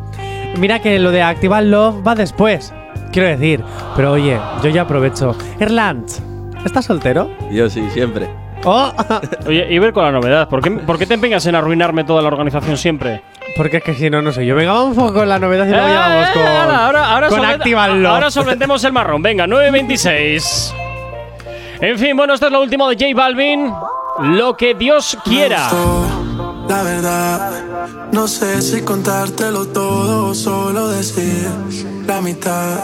Mira 0.58 0.80
que 0.80 1.00
lo 1.00 1.12
de 1.12 1.22
activar 1.24 1.64
love 1.64 2.06
va 2.06 2.16
después. 2.16 2.74
Quiero 3.12 3.28
decir, 3.30 3.64
pero 3.96 4.12
oye, 4.14 4.40
yo 4.64 4.70
ya 4.70 4.84
aprovecho. 4.84 5.36
Erland, 5.60 6.06
¿estás 6.66 6.86
soltero? 6.86 7.30
Yo 7.52 7.70
sí, 7.70 7.84
siempre. 7.92 8.30
Oh, 8.64 8.92
Oye, 9.48 9.66
y 9.74 9.80
ver 9.80 9.92
con 9.92 10.04
la 10.04 10.12
novedad. 10.12 10.48
¿Por 10.48 10.62
qué, 10.62 10.70
por 10.70 11.00
qué 11.00 11.08
te 11.08 11.16
empeñas 11.16 11.46
en 11.48 11.56
arruinarme 11.56 12.04
toda 12.04 12.22
la 12.22 12.28
organización 12.28 12.78
siempre? 12.78 13.24
porque 13.58 13.78
es 13.78 13.84
que 13.84 13.94
si 13.96 14.10
no, 14.10 14.22
no 14.22 14.32
sé 14.32 14.46
yo. 14.46 14.56
Venga, 14.56 14.72
vamos 14.72 14.96
un 14.98 15.04
poco 15.04 15.14
con 15.20 15.28
la 15.30 15.38
novedad 15.40 15.66
y 15.66 15.72
luego 15.72 15.88
ya 15.88 16.00
vamos 16.00 16.30
con, 16.30 16.42
Eh, 16.42 16.48
ahora, 16.48 16.86
ahora, 16.86 17.12
ahora 17.14 17.28
con 17.28 17.40
solvent- 17.40 17.56
Activa 17.56 17.88
Love. 17.90 18.06
ahora 18.14 18.32
solventemos 18.32 18.84
el 18.86 18.94
marrón. 18.94 19.22
Venga, 19.22 19.46
9.26. 19.48 20.74
En 21.82 21.98
fin, 21.98 22.16
bueno, 22.16 22.36
esto 22.36 22.46
es 22.46 22.52
lo 22.52 22.62
último 22.62 22.88
de 22.90 22.96
J 22.96 23.16
Balvin. 23.16 23.74
Lo 24.20 24.56
que 24.56 24.76
Dios 24.76 25.18
quiera. 25.24 25.68
La 26.70 26.84
verdad, 26.84 27.52
no 28.12 28.28
sé 28.28 28.62
si 28.62 28.82
contártelo 28.82 29.68
todo 29.68 30.28
o 30.28 30.36
solo 30.36 30.90
decir 30.90 31.50
la 32.06 32.22
mitad. 32.22 32.78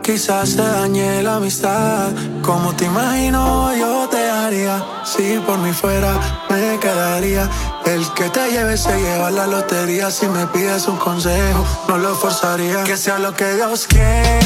quizás 0.00 0.54
te 0.54 0.62
dañe 0.62 1.24
la 1.24 1.36
amistad. 1.36 2.10
Como 2.40 2.72
te 2.76 2.84
imagino, 2.84 3.74
yo 3.74 4.08
te 4.08 4.30
haría. 4.30 4.80
Si 5.04 5.38
por 5.44 5.58
mí 5.58 5.72
fuera, 5.72 6.14
me 6.48 6.78
quedaría. 6.78 7.48
El 7.84 8.06
que 8.14 8.28
te 8.30 8.48
lleve 8.52 8.76
se 8.76 8.96
lleva 8.96 9.32
la 9.32 9.48
lotería. 9.48 10.08
Si 10.08 10.28
me 10.28 10.46
pides 10.46 10.86
un 10.86 10.98
consejo, 10.98 11.64
no 11.88 11.98
lo 11.98 12.14
forzaría. 12.14 12.84
Que 12.84 12.96
sea 12.96 13.18
lo 13.18 13.34
que 13.34 13.54
Dios 13.54 13.88
quiera. 13.88 14.40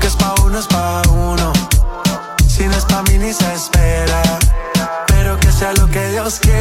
Que 0.00 0.08
es 0.08 0.16
pa' 0.16 0.34
uno 0.44 0.58
es 0.58 0.66
pa' 0.66 1.02
uno. 1.08 1.52
Si 2.48 2.66
no 2.66 2.76
es 2.76 2.84
pa' 2.84 3.02
mí 3.02 3.16
ni 3.16 3.32
se 3.32 3.54
espera. 3.54 4.22
Pero 5.06 5.38
que 5.38 5.52
sea 5.52 5.72
lo 5.72 5.86
que 5.88 6.08
Dios 6.10 6.40
quiera. 6.40 6.60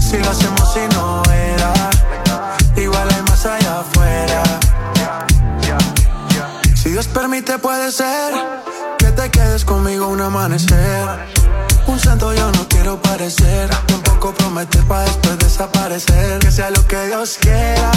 Si 0.00 0.16
lo 0.18 0.30
hacemos 0.30 0.76
y 0.76 0.94
no 0.94 1.22
era. 1.30 1.72
Igual 2.76 3.08
hay 3.14 3.22
más 3.22 3.44
allá 3.46 3.80
afuera. 3.80 4.42
Si 6.74 6.90
Dios 6.90 7.06
permite, 7.08 7.58
puede 7.58 7.92
ser 7.92 8.32
que 8.98 9.06
te 9.12 9.30
quedes 9.30 9.64
conmigo 9.64 10.08
un 10.08 10.20
amanecer. 10.22 11.08
Un 11.86 12.00
santo 12.00 12.32
yo 12.32 12.50
no 12.52 12.66
quiero 12.68 13.00
parecer. 13.02 13.68
Tampoco 13.86 14.32
prometer 14.34 14.82
para 14.84 15.02
después 15.02 15.38
desaparecer. 15.38 16.38
Que 16.40 16.50
sea 16.50 16.70
lo 16.70 16.86
que 16.86 17.06
Dios 17.06 17.38
quiera. 17.40 17.90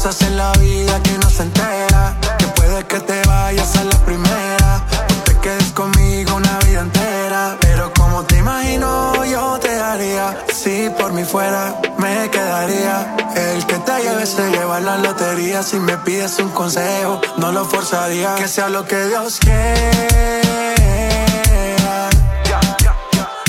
Cosas 0.00 0.22
en 0.22 0.36
la 0.36 0.52
vida 0.52 1.02
que 1.02 1.18
no 1.18 1.28
se 1.28 1.42
entera. 1.42 2.16
Que 2.38 2.46
puede 2.46 2.86
que 2.86 3.00
te 3.00 3.20
vayas 3.26 3.74
a 3.78 3.82
la 3.82 3.98
primera. 4.06 4.86
No 5.08 5.22
te 5.24 5.36
quedes 5.38 5.72
conmigo 5.72 6.36
una 6.36 6.56
vida 6.60 6.82
entera. 6.82 7.56
Pero 7.58 7.92
como 7.94 8.22
te 8.22 8.36
imagino, 8.36 9.24
yo 9.24 9.58
te 9.58 9.74
haría. 9.80 10.44
Si 10.54 10.88
por 10.90 11.12
mí 11.12 11.24
fuera, 11.24 11.74
me 11.98 12.30
quedaría. 12.30 13.16
El 13.34 13.66
que 13.66 13.74
te 13.78 14.00
lleve 14.00 14.24
se 14.24 14.48
lleva 14.50 14.78
la 14.78 14.98
lotería. 14.98 15.64
Si 15.64 15.80
me 15.80 15.96
pides 15.96 16.38
un 16.38 16.50
consejo, 16.50 17.20
no 17.38 17.50
lo 17.50 17.64
forzaría. 17.64 18.36
Que 18.36 18.46
sea 18.46 18.68
lo 18.68 18.84
que 18.84 19.04
Dios 19.06 19.40
quiera. 19.40 19.58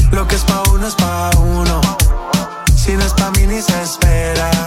Lo 0.10 0.28
que 0.28 0.36
es 0.36 0.44
pa' 0.46 0.64
uno 0.72 0.88
es 0.88 0.96
pa' 0.96 1.30
uno. 1.38 1.80
Si 2.76 2.94
no 2.94 3.06
es 3.06 3.14
pa' 3.14 3.30
mí 3.38 3.46
ni 3.46 3.62
se 3.62 3.84
espera. 3.84 4.59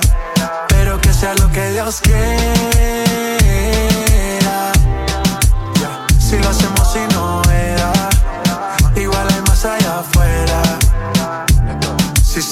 Sea 1.83 1.91
lo 1.91 3.12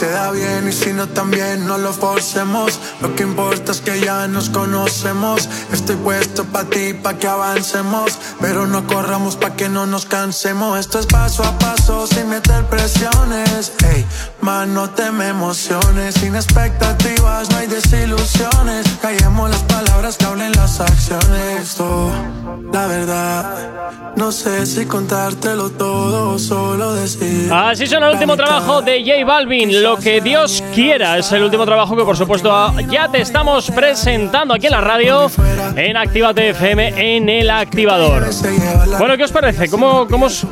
se 0.01 0.09
da 0.09 0.31
bien 0.31 0.67
y 0.67 0.73
si 0.73 0.95
no 0.95 1.09
también 1.09 1.67
no 1.67 1.77
lo 1.77 1.93
forcemos. 1.93 2.81
Lo 3.03 3.15
que 3.15 3.23
importa 3.23 3.73
es 3.73 3.83
que 3.83 4.01
ya 4.01 4.27
nos 4.29 4.49
conocemos. 4.49 5.47
Estoy 5.73 5.97
puesto 5.97 6.45
pa' 6.45 6.65
ti, 6.65 6.95
pa' 6.95 7.19
que 7.19 7.27
avancemos 7.29 8.19
Pero 8.41 8.67
no 8.67 8.87
corramos 8.87 9.37
pa' 9.37 9.51
que 9.57 9.69
no 9.69 9.85
nos 9.85 10.07
cansemos. 10.07 10.79
Esto 10.79 11.01
es 11.01 11.07
paso 11.07 11.45
a 11.45 11.59
paso 11.59 12.07
sin 12.07 12.31
meter 12.31 12.65
presiones. 12.71 13.73
Ey, 13.93 14.07
man, 14.41 14.73
no 14.73 14.89
te 14.89 15.05
emociones. 15.05 16.15
Sin 16.15 16.35
expectativas 16.35 17.51
no 17.51 17.59
hay 17.59 17.67
desilusiones. 17.67 18.87
Callemos 19.03 19.51
las 19.51 19.63
palabras 19.65 20.17
que 20.17 20.25
hablen 20.25 20.53
las 20.53 20.81
acciones. 20.81 21.61
Esto, 21.61 22.11
la 22.73 22.87
verdad 22.87 24.13
No 24.17 24.33
sé 24.33 24.67
si 24.67 24.87
contártelo 24.87 25.71
todo 25.71 26.35
o 26.35 26.39
solo 26.39 26.95
decir 26.95 27.53
Así 27.53 27.87
suena 27.87 28.09
el 28.09 28.15
último 28.15 28.37
trabajo 28.37 28.83
de 28.83 29.03
J 29.05 29.25
Balvin, 29.25 29.83
Lo 29.83 29.97
que 29.97 30.21
Dios 30.21 30.63
quiera. 30.75 31.19
Es 31.19 31.31
el 31.33 31.43
último 31.43 31.65
trabajo 31.65 31.97
que, 31.97 32.05
por 32.05 32.17
supuesto, 32.17 32.75
ya 32.91 33.09
te 33.09 33.21
estamos 33.21 33.71
presentando 33.71 34.55
aquí 34.55 34.67
en 34.67 34.73
la 34.73 34.81
radio, 34.81 35.31
en 35.77 35.97
Actívate 35.97 36.51
FM, 36.51 37.17
en 37.17 37.29
el 37.29 37.51
activador. 37.51 38.25
Bueno, 38.99 39.17
¿qué 39.17 39.25
os 39.25 39.33
parece? 39.33 39.69
¿Cómo, 39.69 40.07
cómo 40.09 40.27
os, 40.27 40.47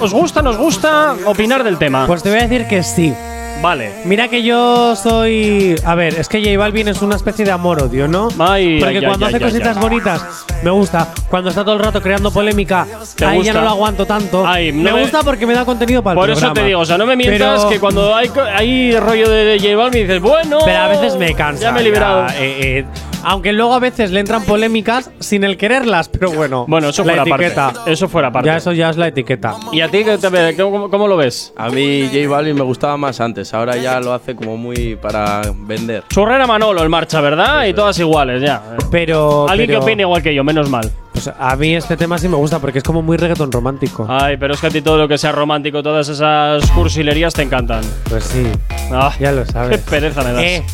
os 0.00 0.12
gusta, 0.12 0.42
nos 0.42 0.56
gusta 0.56 1.14
opinar 1.26 1.62
del 1.64 1.78
tema? 1.78 2.06
Pues 2.06 2.22
te 2.22 2.30
voy 2.30 2.38
a 2.38 2.42
decir 2.42 2.66
que 2.66 2.82
sí. 2.82 3.14
Vale. 3.62 3.92
Mira 4.04 4.28
que 4.28 4.42
yo 4.42 4.94
soy. 4.96 5.74
A 5.84 5.94
ver, 5.94 6.14
es 6.14 6.28
que 6.28 6.42
J 6.44 6.58
Balvin 6.58 6.88
es 6.88 7.00
una 7.02 7.16
especie 7.16 7.44
de 7.44 7.50
amor-odio, 7.50 8.06
¿no? 8.08 8.28
Ay, 8.38 8.78
Porque 8.80 8.98
ay, 8.98 9.04
cuando 9.04 9.26
ay, 9.26 9.34
hace 9.34 9.44
cositas 9.44 9.80
bonitas, 9.80 10.44
me 10.62 10.70
gusta. 10.70 11.08
Cuando 11.30 11.48
está 11.50 11.64
todo 11.64 11.74
el 11.74 11.80
rato 11.80 12.02
creando 12.02 12.30
polémica, 12.30 12.86
¿Te 13.16 13.24
ahí 13.24 13.38
gusta? 13.38 13.52
ya 13.52 13.58
no 13.58 13.64
lo 13.64 13.70
aguanto 13.70 14.04
tanto. 14.06 14.42
No 14.44 14.52
me, 14.52 14.72
me- 14.72 15.00
gusta 15.00 15.22
porque 15.22 15.46
me 15.46 15.54
da 15.54 15.64
contenido 15.64 16.02
para 16.02 16.12
el 16.12 16.18
Por 16.18 16.30
eso 16.30 16.52
te 16.52 16.64
digo, 16.64 16.80
o 16.80 16.84
sea, 16.84 16.98
no 16.98 17.06
me 17.06 17.16
mientas 17.16 17.58
Pero- 17.60 17.68
que 17.70 17.80
cuando 17.80 18.14
hay, 18.14 18.30
hay 18.54 18.96
rollo 18.98 19.30
de 19.30 19.58
J 19.58 19.76
Balvin 19.76 20.02
dices, 20.06 20.20
bueno. 20.20 20.58
Pero 20.64 20.78
a 20.78 20.88
veces 20.88 21.16
me 21.16 21.34
cansa. 21.34 21.62
Ya 21.62 21.72
me 21.72 21.80
he 21.80 21.84
liberado. 21.84 22.26
ya, 22.28 22.34
eh, 22.38 22.78
eh, 22.80 22.84
aunque 23.24 23.52
luego 23.52 23.74
a 23.74 23.78
veces 23.78 24.10
le 24.10 24.20
entran 24.20 24.42
polémicas 24.44 25.10
sin 25.20 25.44
el 25.44 25.56
quererlas, 25.56 26.08
pero 26.08 26.30
bueno. 26.32 26.64
Bueno, 26.68 26.88
eso 26.88 27.04
la 27.04 27.24
fuera 27.24 27.36
etiqueta. 27.36 27.72
parte. 27.72 27.92
Eso 27.92 28.08
fuera 28.08 28.30
parte. 28.32 28.46
Ya 28.48 28.56
eso 28.56 28.72
ya 28.72 28.90
es 28.90 28.96
la 28.96 29.08
etiqueta. 29.08 29.56
¿Y 29.72 29.80
a 29.80 29.88
ti 29.88 30.04
qué 30.04 30.18
te- 30.18 30.56
cómo, 30.56 30.90
cómo 30.90 31.08
lo 31.08 31.16
ves? 31.16 31.52
A 31.56 31.68
mí 31.68 32.08
J 32.12 32.28
Balvin 32.28 32.54
me 32.56 32.62
gustaba 32.62 32.96
más 32.96 33.20
antes, 33.20 33.52
ahora 33.54 33.76
ya 33.76 34.00
lo 34.00 34.12
hace 34.12 34.34
como 34.34 34.56
muy 34.56 34.96
para 34.96 35.42
vender. 35.56 36.04
Churrera 36.08 36.46
Manolo 36.46 36.82
en 36.82 36.90
marcha, 36.90 37.20
¿verdad? 37.20 37.64
Y 37.66 37.74
todas 37.74 37.98
iguales, 37.98 38.42
ya. 38.42 38.62
Pero. 38.90 39.48
Alguien 39.48 39.68
pero- 39.68 39.80
que 39.80 39.84
opine 39.84 40.02
igual 40.02 40.22
que 40.22 40.34
yo, 40.34 40.44
menos 40.44 40.68
mal. 40.70 40.90
Pues 41.12 41.28
a 41.28 41.54
mí 41.54 41.76
este 41.76 41.96
tema 41.96 42.18
sí 42.18 42.26
me 42.28 42.34
gusta 42.36 42.58
porque 42.58 42.78
es 42.78 42.84
como 42.84 43.00
muy 43.00 43.16
reggaetón 43.16 43.52
romántico. 43.52 44.04
Ay, 44.08 44.36
pero 44.36 44.54
es 44.54 44.60
que 44.60 44.66
a 44.66 44.70
ti 44.70 44.82
todo 44.82 44.96
lo 44.98 45.06
que 45.06 45.16
sea 45.16 45.30
romántico, 45.30 45.80
todas 45.80 46.08
esas 46.08 46.68
cursilerías 46.72 47.32
te 47.32 47.42
encantan. 47.42 47.82
Pues 48.10 48.24
sí. 48.24 48.44
Ah, 48.92 49.12
Ya 49.20 49.30
lo 49.30 49.44
Qué 49.44 49.52
sabes. 49.52 49.80
pereza 49.82 50.22
me 50.24 50.32
das. 50.32 50.42
Eh, 50.42 50.64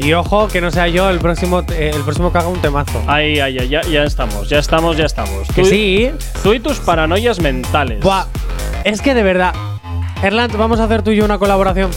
y 0.00 0.12
ojo 0.14 0.48
que 0.48 0.60
no 0.60 0.70
sea 0.70 0.88
yo 0.88 1.08
el 1.10 1.18
próximo 1.18 1.62
eh, 1.72 1.92
el 1.94 2.02
próximo 2.02 2.32
que 2.32 2.38
haga 2.38 2.48
un 2.48 2.60
temazo. 2.60 3.02
Ay, 3.06 3.38
ay, 3.40 3.58
ay, 3.58 3.68
ya, 3.68 3.82
ya 3.82 4.04
estamos, 4.04 4.48
ya 4.48 4.58
estamos, 4.58 4.96
ya 4.96 5.04
estamos. 5.06 5.46
Que 5.54 5.62
Tú- 5.62 5.68
sí. 5.68 6.10
Tú 6.42 6.52
y 6.54 6.60
tus 6.60 6.78
paranoias 6.78 7.40
mentales. 7.40 8.00
Buah, 8.02 8.24
es 8.84 9.00
que 9.02 9.14
de 9.14 9.22
verdad. 9.22 9.54
Erland, 10.22 10.56
vamos 10.56 10.80
a 10.80 10.84
hacer 10.84 11.02
tú 11.02 11.10
y 11.12 11.16
yo 11.16 11.24
una 11.24 11.38
colaboración. 11.38 11.90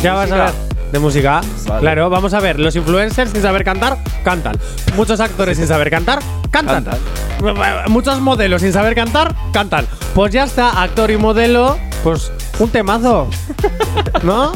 ya 0.00 0.14
vas 0.14 0.30
a 0.32 0.36
ver. 0.36 0.52
De 0.92 0.98
música. 0.98 1.40
Vale. 1.66 1.80
Claro, 1.80 2.10
vamos 2.10 2.34
a 2.34 2.40
ver. 2.40 2.58
Los 2.60 2.76
influencers 2.76 3.30
sin 3.30 3.40
saber 3.40 3.64
cantar, 3.64 3.96
cantan. 4.22 4.54
Muchos 4.94 5.20
actores 5.20 5.56
sin 5.56 5.66
saber 5.66 5.88
cantar, 5.90 6.18
cantan. 6.50 6.84
Muchos 7.88 8.20
modelos 8.20 8.60
sin 8.60 8.72
saber 8.74 8.94
cantar, 8.94 9.34
cantan. 9.54 9.86
Pues 10.14 10.32
ya 10.34 10.44
está, 10.44 10.82
actor 10.82 11.10
y 11.10 11.16
modelo, 11.16 11.78
pues 12.04 12.30
un 12.58 12.68
temazo. 12.68 13.26
¿No? 14.22 14.52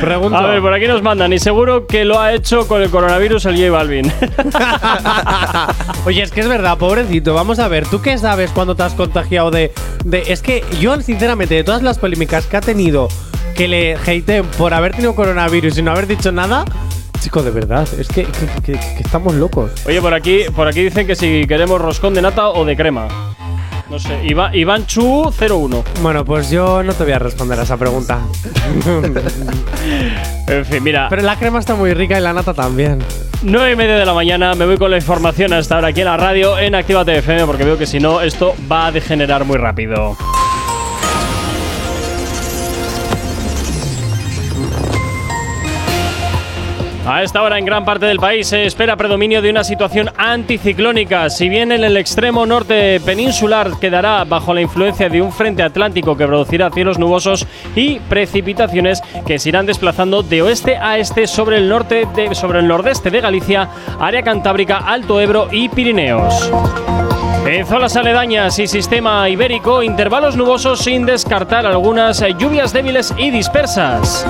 Pregunto. 0.00 0.36
A 0.36 0.46
ver, 0.46 0.60
por 0.60 0.72
aquí 0.74 0.86
nos 0.86 1.02
mandan, 1.02 1.32
y 1.32 1.38
seguro 1.38 1.86
que 1.86 2.04
lo 2.04 2.20
ha 2.20 2.32
hecho 2.32 2.66
con 2.68 2.82
el 2.82 2.90
coronavirus 2.90 3.46
el 3.46 3.56
J 3.56 3.70
Balvin. 3.70 4.12
Oye, 6.04 6.22
es 6.22 6.30
que 6.30 6.40
es 6.40 6.48
verdad, 6.48 6.78
pobrecito. 6.78 7.34
Vamos 7.34 7.58
a 7.58 7.68
ver, 7.68 7.86
¿tú 7.86 8.00
qué 8.02 8.18
sabes 8.18 8.50
cuando 8.50 8.74
te 8.74 8.82
has 8.82 8.94
contagiado 8.94 9.50
de, 9.50 9.72
de- 10.04 10.24
Es 10.28 10.42
que 10.42 10.64
yo, 10.80 11.00
sinceramente, 11.00 11.54
de 11.54 11.64
todas 11.64 11.82
las 11.82 11.98
polémicas 11.98 12.46
que 12.46 12.56
ha 12.56 12.60
tenido 12.60 13.08
que 13.56 13.68
le 13.68 13.94
hateen 13.96 14.44
por 14.58 14.72
haber 14.74 14.92
tenido 14.92 15.14
coronavirus 15.14 15.78
y 15.78 15.82
no 15.82 15.90
haber 15.92 16.06
dicho 16.06 16.32
nada, 16.32 16.64
chico, 17.20 17.42
de 17.42 17.50
verdad, 17.50 17.86
es 17.98 18.08
que, 18.08 18.24
que- 18.24 18.62
que- 18.62 18.72
que 18.78 19.02
estamos 19.02 19.34
locos. 19.34 19.70
Oye, 19.86 20.00
por 20.00 20.14
aquí, 20.14 20.40
por 20.54 20.66
aquí 20.68 20.82
dicen 20.82 21.06
que 21.06 21.14
si 21.16 21.46
queremos 21.46 21.80
roscón 21.80 22.14
de 22.14 22.22
nata 22.22 22.48
o 22.48 22.64
de 22.64 22.76
crema. 22.76 23.08
No 23.92 23.98
sé, 23.98 24.24
Iva- 24.24 24.50
Iván 24.56 24.86
Chu 24.86 25.30
01. 25.38 25.84
Bueno, 26.00 26.24
pues 26.24 26.50
yo 26.50 26.82
no 26.82 26.94
te 26.94 27.04
voy 27.04 27.12
a 27.12 27.18
responder 27.18 27.60
a 27.60 27.64
esa 27.64 27.76
pregunta. 27.76 28.20
En 30.48 30.64
fin, 30.66 30.82
mira, 30.82 31.08
Pero 31.08 31.22
la 31.22 31.36
crema 31.38 31.58
está 31.60 31.74
muy 31.74 31.92
rica 31.94 32.18
y 32.18 32.20
la 32.22 32.32
nata 32.32 32.52
también. 32.54 32.98
9 33.42 33.72
y 33.72 33.76
media 33.76 33.96
de 33.96 34.04
la 34.04 34.12
mañana, 34.14 34.54
me 34.54 34.66
voy 34.66 34.76
con 34.76 34.90
la 34.90 34.96
información 34.98 35.52
hasta 35.52 35.76
ahora 35.76 35.88
aquí 35.88 36.00
en 36.00 36.06
la 36.06 36.16
radio 36.16 36.58
en 36.58 36.74
Actívate 36.74 37.16
FM 37.18 37.46
porque 37.46 37.64
veo 37.64 37.78
que 37.78 37.86
si 37.86 38.00
no, 38.00 38.20
esto 38.20 38.54
va 38.70 38.86
a 38.86 38.92
degenerar 38.92 39.44
muy 39.44 39.56
rápido. 39.56 40.16
A 47.04 47.24
esta 47.24 47.42
hora 47.42 47.58
en 47.58 47.64
gran 47.64 47.84
parte 47.84 48.06
del 48.06 48.18
país 48.18 48.46
se 48.46 48.64
espera 48.64 48.96
predominio 48.96 49.42
de 49.42 49.50
una 49.50 49.64
situación 49.64 50.10
anticiclónica. 50.16 51.28
Si 51.30 51.48
bien 51.48 51.72
en 51.72 51.82
el 51.82 51.96
extremo 51.96 52.46
norte 52.46 53.00
peninsular 53.00 53.72
quedará 53.80 54.22
bajo 54.24 54.54
la 54.54 54.60
influencia 54.60 55.08
de 55.08 55.20
un 55.20 55.32
frente 55.32 55.64
atlántico 55.64 56.16
que 56.16 56.26
producirá 56.28 56.70
cielos 56.70 57.00
nubosos 57.00 57.44
y 57.74 57.98
precipitaciones 57.98 59.02
que 59.26 59.40
se 59.40 59.48
irán 59.48 59.66
desplazando 59.66 60.22
de 60.22 60.42
oeste 60.42 60.76
a 60.76 60.96
este 60.96 61.26
sobre 61.26 61.56
el 61.58 61.68
norte 61.68 62.06
de- 62.14 62.36
sobre 62.36 62.60
el 62.60 62.68
nordeste 62.68 63.10
de 63.10 63.20
Galicia, 63.20 63.68
área 63.98 64.22
cantábrica, 64.22 64.78
Alto 64.78 65.20
Ebro 65.20 65.48
y 65.50 65.68
Pirineos. 65.70 66.52
En 67.44 67.66
zonas 67.66 67.96
aledañas 67.96 68.60
y 68.60 68.68
sistema 68.68 69.28
ibérico, 69.28 69.82
intervalos 69.82 70.36
nubosos 70.36 70.78
sin 70.78 71.04
descartar 71.04 71.66
algunas 71.66 72.24
lluvias 72.38 72.72
débiles 72.72 73.12
y 73.18 73.32
dispersas. 73.32 74.24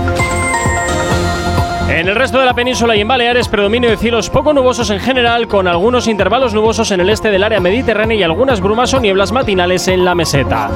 En 1.89 2.09
el 2.09 2.15
resto 2.15 2.39
de 2.39 2.47
la 2.47 2.55
península 2.55 2.97
y 2.97 3.01
en 3.01 3.09
Baleares, 3.09 3.49
predominio 3.49 3.91
de 3.91 3.97
cielos 3.97 4.31
poco 4.31 4.53
nubosos 4.53 4.91
en 4.91 5.01
general, 5.01 5.47
con 5.47 5.69
algunos 5.69 6.09
intervalos 6.09 6.55
nubosos 6.55 6.91
en 6.91 7.01
el 7.01 7.11
este 7.11 7.31
del 7.31 7.45
área 7.45 7.61
mediterránea 7.61 8.17
y 8.17 8.23
algunas 8.23 8.61
brumas 8.61 8.95
o 8.95 9.01
nieblas 9.01 9.31
matinales 9.33 9.87
en 9.89 10.05
la 10.05 10.15
meseta. 10.15 10.71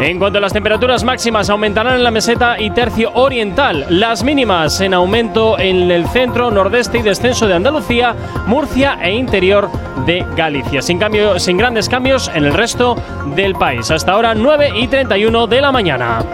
En 0.00 0.18
cuanto 0.18 0.38
a 0.38 0.40
las 0.40 0.52
temperaturas 0.52 1.04
máximas, 1.04 1.50
aumentarán 1.50 1.96
en 1.96 2.04
la 2.04 2.10
meseta 2.10 2.58
y 2.58 2.70
tercio 2.70 3.10
oriental. 3.14 3.84
Las 3.90 4.22
mínimas 4.22 4.80
en 4.80 4.94
aumento 4.94 5.58
en 5.58 5.90
el 5.90 6.06
centro, 6.06 6.50
nordeste 6.50 6.98
y 6.98 7.02
descenso 7.02 7.46
de 7.46 7.54
Andalucía, 7.54 8.14
Murcia 8.46 8.98
e 9.02 9.12
interior 9.12 9.68
de 10.06 10.24
Galicia. 10.36 10.80
Sin, 10.80 10.98
cambio, 10.98 11.38
sin 11.38 11.58
grandes 11.58 11.88
cambios 11.88 12.30
en 12.34 12.44
el 12.44 12.54
resto 12.54 12.96
del 13.34 13.54
país. 13.54 13.90
Hasta 13.90 14.12
ahora 14.12 14.34
9 14.34 14.72
y 14.76 14.88
31 14.88 15.46
de 15.46 15.60
la 15.60 15.72
mañana. 15.72 16.24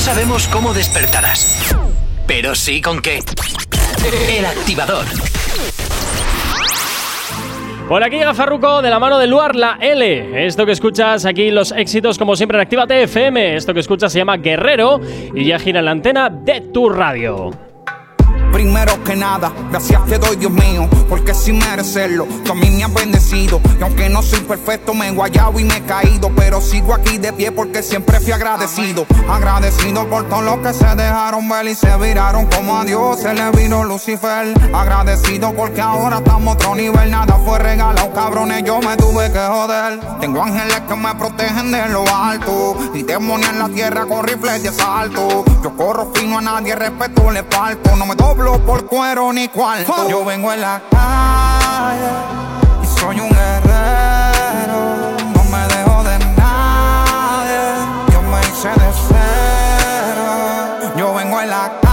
Sabemos 0.00 0.48
cómo 0.48 0.72
despertarás, 0.72 1.76
pero 2.26 2.54
sí 2.54 2.80
con 2.80 3.02
qué. 3.02 3.20
El 4.30 4.46
activador. 4.46 5.04
Hola, 7.90 8.06
aquí 8.06 8.16
llega 8.16 8.32
Farruko 8.32 8.80
de 8.80 8.88
la 8.88 8.98
mano 8.98 9.18
de 9.18 9.26
Luar, 9.26 9.54
la 9.54 9.76
L. 9.78 10.46
Esto 10.46 10.64
que 10.64 10.72
escuchas 10.72 11.26
aquí, 11.26 11.50
los 11.50 11.72
éxitos 11.72 12.16
como 12.16 12.34
siempre 12.34 12.56
en 12.56 12.62
Actívate 12.62 13.02
FM. 13.02 13.56
Esto 13.56 13.74
que 13.74 13.80
escuchas 13.80 14.10
se 14.10 14.20
llama 14.20 14.38
Guerrero 14.38 15.00
y 15.34 15.44
ya 15.44 15.58
gira 15.58 15.82
la 15.82 15.90
antena 15.90 16.30
de 16.30 16.62
tu 16.62 16.88
radio. 16.88 17.69
Primero 18.52 19.02
que 19.04 19.16
nada, 19.16 19.52
gracias 19.70 20.04
te 20.06 20.18
doy, 20.18 20.36
Dios 20.36 20.52
mío, 20.52 20.88
porque 21.08 21.34
sin 21.34 21.58
merecerlo, 21.58 22.26
tú 22.44 22.52
a 22.52 22.54
mí 22.54 22.70
me 22.70 22.84
has 22.84 22.92
bendecido. 22.92 23.60
Y 23.78 23.82
aunque 23.82 24.08
no 24.08 24.22
soy 24.22 24.40
perfecto, 24.40 24.92
me 24.92 25.08
he 25.08 25.10
guayado 25.12 25.58
y 25.58 25.64
me 25.64 25.76
he 25.76 25.82
caído, 25.82 26.30
pero 26.34 26.60
sigo 26.60 26.94
aquí 26.94 27.18
de 27.18 27.32
pie 27.32 27.52
porque 27.52 27.82
siempre 27.82 28.20
fui 28.20 28.32
agradecido. 28.32 29.06
Agradecido 29.28 30.06
por 30.08 30.28
todo 30.28 30.42
lo 30.42 30.62
que 30.62 30.72
se 30.72 30.86
dejaron 30.96 31.48
ver 31.48 31.68
y 31.68 31.74
se 31.74 31.96
viraron 31.96 32.46
como 32.46 32.78
a 32.78 32.84
Dios 32.84 33.20
se 33.20 33.34
le 33.34 33.50
vino 33.52 33.84
Lucifer. 33.84 34.54
Agradecido 34.74 35.52
porque 35.54 35.80
ahora 35.80 36.18
estamos 36.18 36.54
otro 36.54 36.74
nivel, 36.74 37.10
nada 37.10 37.38
fue 37.44 37.58
regalado, 37.58 38.12
cabrones, 38.12 38.64
yo 38.64 38.80
me 38.80 38.96
tuve 38.96 39.30
que 39.30 39.38
joder. 39.38 40.00
Tengo 40.20 40.42
ángeles 40.42 40.80
que 40.88 40.96
me 40.96 41.14
protegen 41.14 41.70
de 41.70 41.88
lo 41.88 42.04
alto 42.08 42.76
y 42.94 43.02
demonios 43.02 43.50
en 43.50 43.58
la 43.58 43.68
tierra 43.68 44.06
con 44.06 44.24
rifles 44.26 44.62
de 44.62 44.68
asalto. 44.70 45.44
Yo 45.62 45.76
corro 45.76 46.10
fino 46.14 46.38
a 46.38 46.40
nadie, 46.40 46.74
respeto 46.74 47.30
le 47.30 47.44
falto, 47.44 47.94
no 47.96 48.06
me 48.06 48.16
por 48.40 48.86
cuero 48.86 49.32
ni 49.32 49.48
cuarto. 49.48 50.08
Yo 50.08 50.24
vengo 50.24 50.52
en 50.52 50.60
la 50.62 50.80
calle 50.90 52.10
y 52.82 52.86
soy 52.98 53.20
un 53.20 53.28
guerrero. 53.28 55.16
No 55.34 55.44
me 55.44 55.66
dejo 55.74 56.02
de 56.04 56.18
nadie. 56.36 57.60
Yo 58.12 58.22
me 58.22 58.40
hice 58.40 58.68
de 58.68 58.92
cero. 59.08 60.94
Yo 60.96 61.14
vengo 61.14 61.40
en 61.40 61.50
la 61.50 61.70
calle 61.82 61.89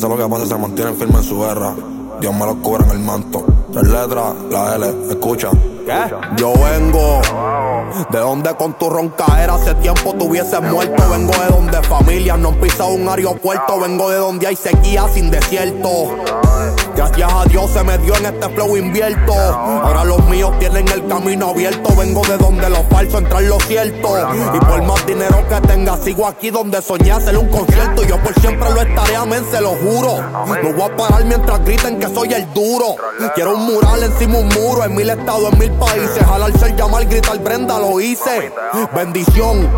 pase 0.00 0.08
lo 0.08 0.16
que 0.16 0.30
pase, 0.30 0.46
se 0.46 0.56
mantienen 0.56 0.96
firmes 0.96 1.16
en 1.18 1.24
su 1.24 1.38
guerra. 1.40 1.74
Dios 2.20 2.34
me 2.34 2.46
los 2.46 2.56
cubre 2.56 2.84
en 2.84 2.90
el 2.90 2.98
manto. 3.00 3.44
Tres 3.72 3.88
letras, 3.88 4.34
la 4.50 4.76
L, 4.76 4.86
escucha. 5.10 5.50
Yo 6.36 6.52
vengo 6.52 7.20
de 8.10 8.18
donde 8.18 8.54
con 8.54 8.74
tu 8.74 8.88
roncaera 8.88 9.54
hace 9.54 9.74
tiempo 9.76 10.14
tuvieses 10.14 10.60
muerto. 10.62 11.02
Vengo 11.10 11.32
de 11.32 11.46
donde 11.48 11.82
familias 11.82 12.38
no 12.38 12.48
han 12.48 12.54
pisado 12.56 12.90
un 12.90 13.08
aeropuerto. 13.08 13.80
Vengo 13.80 14.10
de 14.10 14.16
donde 14.16 14.46
hay 14.46 14.56
sequía 14.56 15.06
sin 15.12 15.30
desierto. 15.30 16.16
Gracias 16.94 17.32
a 17.32 17.44
Dios 17.46 17.70
se 17.70 17.82
me 17.82 17.96
dio 17.98 18.14
en 18.16 18.26
este 18.26 18.48
flow 18.50 18.76
invierto. 18.76 19.32
Ahora 19.32 20.04
los 20.04 20.24
míos 20.26 20.52
tienen 20.58 20.86
el 20.88 21.06
camino 21.06 21.50
abierto. 21.50 21.96
Vengo 21.96 22.22
de 22.22 22.36
donde 22.36 22.68
lo 22.68 22.82
falso 22.84 23.18
entra 23.18 23.40
en 23.40 23.48
lo 23.48 23.58
cierto. 23.60 24.08
Y 24.54 24.58
por 24.60 24.82
más 24.82 25.06
dinero 25.06 25.44
que 25.48 25.60
tenga, 25.66 25.96
sigo 25.96 26.26
aquí 26.26 26.50
donde 26.50 26.82
soñé 26.82 27.12
hacer 27.12 27.36
un 27.38 27.48
concierto. 27.48 28.02
Yo 28.04 28.18
por 28.22 28.38
siempre 28.40 28.70
lo 28.70 28.82
estaré, 28.82 29.16
amén, 29.16 29.44
se 29.50 29.60
lo 29.60 29.70
juro. 29.70 30.20
No 30.62 30.72
voy 30.72 30.90
a 30.90 30.96
parar 30.96 31.24
mientras 31.24 31.64
griten 31.64 31.98
que 31.98 32.08
soy 32.08 32.32
el 32.34 32.52
duro. 32.52 32.96
Quiero 33.34 33.54
un 33.54 33.66
mural 33.66 34.02
encima 34.02 34.38
un 34.38 34.48
muro, 34.48 34.84
en 34.84 34.94
mil 34.94 35.08
estados, 35.08 35.52
en 35.52 35.58
mil 35.58 35.69
países. 35.72 36.24
Jalarse 36.24 36.66
el 36.66 36.76
llamar, 36.76 37.04
gritar 37.06 37.38
Brenda, 37.38 37.78
lo 37.78 38.00
hice. 38.00 38.52
Bendición. 38.94 39.68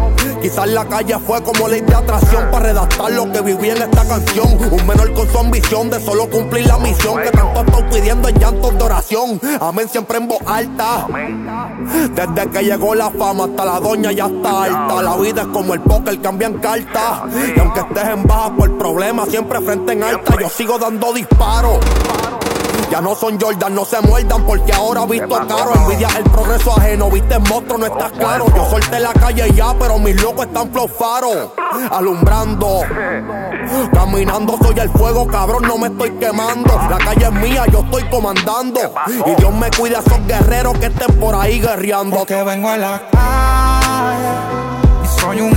Quizás 0.40 0.68
la 0.68 0.84
calle 0.86 1.16
fue 1.26 1.42
como 1.42 1.68
ley 1.68 1.80
de 1.80 1.94
atracción 1.94 2.50
para 2.50 2.66
redactar 2.66 3.12
lo 3.12 3.30
que 3.30 3.40
viví 3.40 3.70
en 3.70 3.82
esta 3.82 4.06
canción. 4.06 4.46
Un 4.70 4.86
menor 4.86 5.12
con 5.12 5.28
su 5.30 5.38
ambición 5.38 5.90
de 5.90 6.00
solo 6.00 6.28
cumplir 6.28 6.66
la 6.66 6.78
misión 6.78 7.20
que 7.22 7.30
tanto 7.30 7.60
estoy 7.60 7.82
pidiendo 7.84 8.28
en 8.28 8.38
llantos 8.38 8.76
de 8.76 8.84
oración. 8.84 9.40
Amén, 9.60 9.88
siempre 9.88 10.18
en 10.18 10.28
voz 10.28 10.40
alta. 10.46 11.06
Desde 12.14 12.50
que 12.50 12.64
llegó 12.64 12.94
la 12.94 13.10
fama 13.10 13.44
hasta 13.44 13.64
la 13.64 13.80
doña 13.80 14.12
ya 14.12 14.26
está 14.26 14.64
alta. 14.64 15.02
La 15.02 15.16
vida 15.16 15.42
es 15.42 15.48
como 15.48 15.74
el 15.74 15.80
póker, 15.80 16.20
cambian 16.20 16.54
cartas. 16.54 17.22
Y 17.54 17.60
aunque 17.60 17.80
estés 17.80 18.08
en 18.08 18.22
baja 18.24 18.54
por 18.56 18.78
problemas, 18.78 19.28
siempre 19.28 19.60
frente 19.60 19.92
en 19.92 20.02
alta. 20.02 20.34
Yo 20.40 20.48
sigo 20.48 20.78
dando 20.78 21.12
disparos. 21.12 21.78
Ya 22.92 23.00
no 23.00 23.14
son 23.14 23.40
Jordan, 23.40 23.74
no 23.74 23.86
se 23.86 23.98
muerdan 24.02 24.44
porque 24.44 24.70
ahora 24.70 25.06
visto 25.06 25.26
caro. 25.48 25.72
Envidia 25.76 26.08
el 26.14 26.24
progreso 26.24 26.74
ajeno, 26.76 27.10
viste 27.10 27.38
monstruo, 27.38 27.78
no 27.78 27.86
estás 27.86 28.12
claro. 28.12 28.44
Yo 28.54 28.68
solté 28.68 29.00
la 29.00 29.14
calle 29.14 29.50
ya, 29.54 29.72
pero 29.78 29.98
mis 29.98 30.22
locos 30.22 30.44
están 30.44 30.70
flow 30.70 30.86
faro. 30.88 31.54
Alumbrando, 31.90 32.82
caminando 33.94 34.58
soy 34.62 34.78
el 34.78 34.90
fuego, 34.90 35.26
cabrón, 35.26 35.62
no 35.62 35.78
me 35.78 35.86
estoy 35.86 36.10
quemando. 36.18 36.78
La 36.90 36.98
calle 36.98 37.24
es 37.24 37.32
mía, 37.32 37.64
yo 37.72 37.78
estoy 37.78 38.02
comandando. 38.10 38.80
Y 39.24 39.40
Dios 39.40 39.54
me 39.54 39.70
cuida 39.70 39.96
a 39.96 40.00
esos 40.02 40.26
guerreros 40.26 40.76
que 40.78 40.86
estén 40.86 41.18
por 41.18 41.34
ahí 41.34 41.62
guerreando. 41.62 42.18
Porque 42.18 42.42
vengo 42.42 42.74
en 42.74 42.80
la 42.82 43.00
calle 43.10 44.28
y 45.02 45.18
soy 45.18 45.40
un 45.40 45.50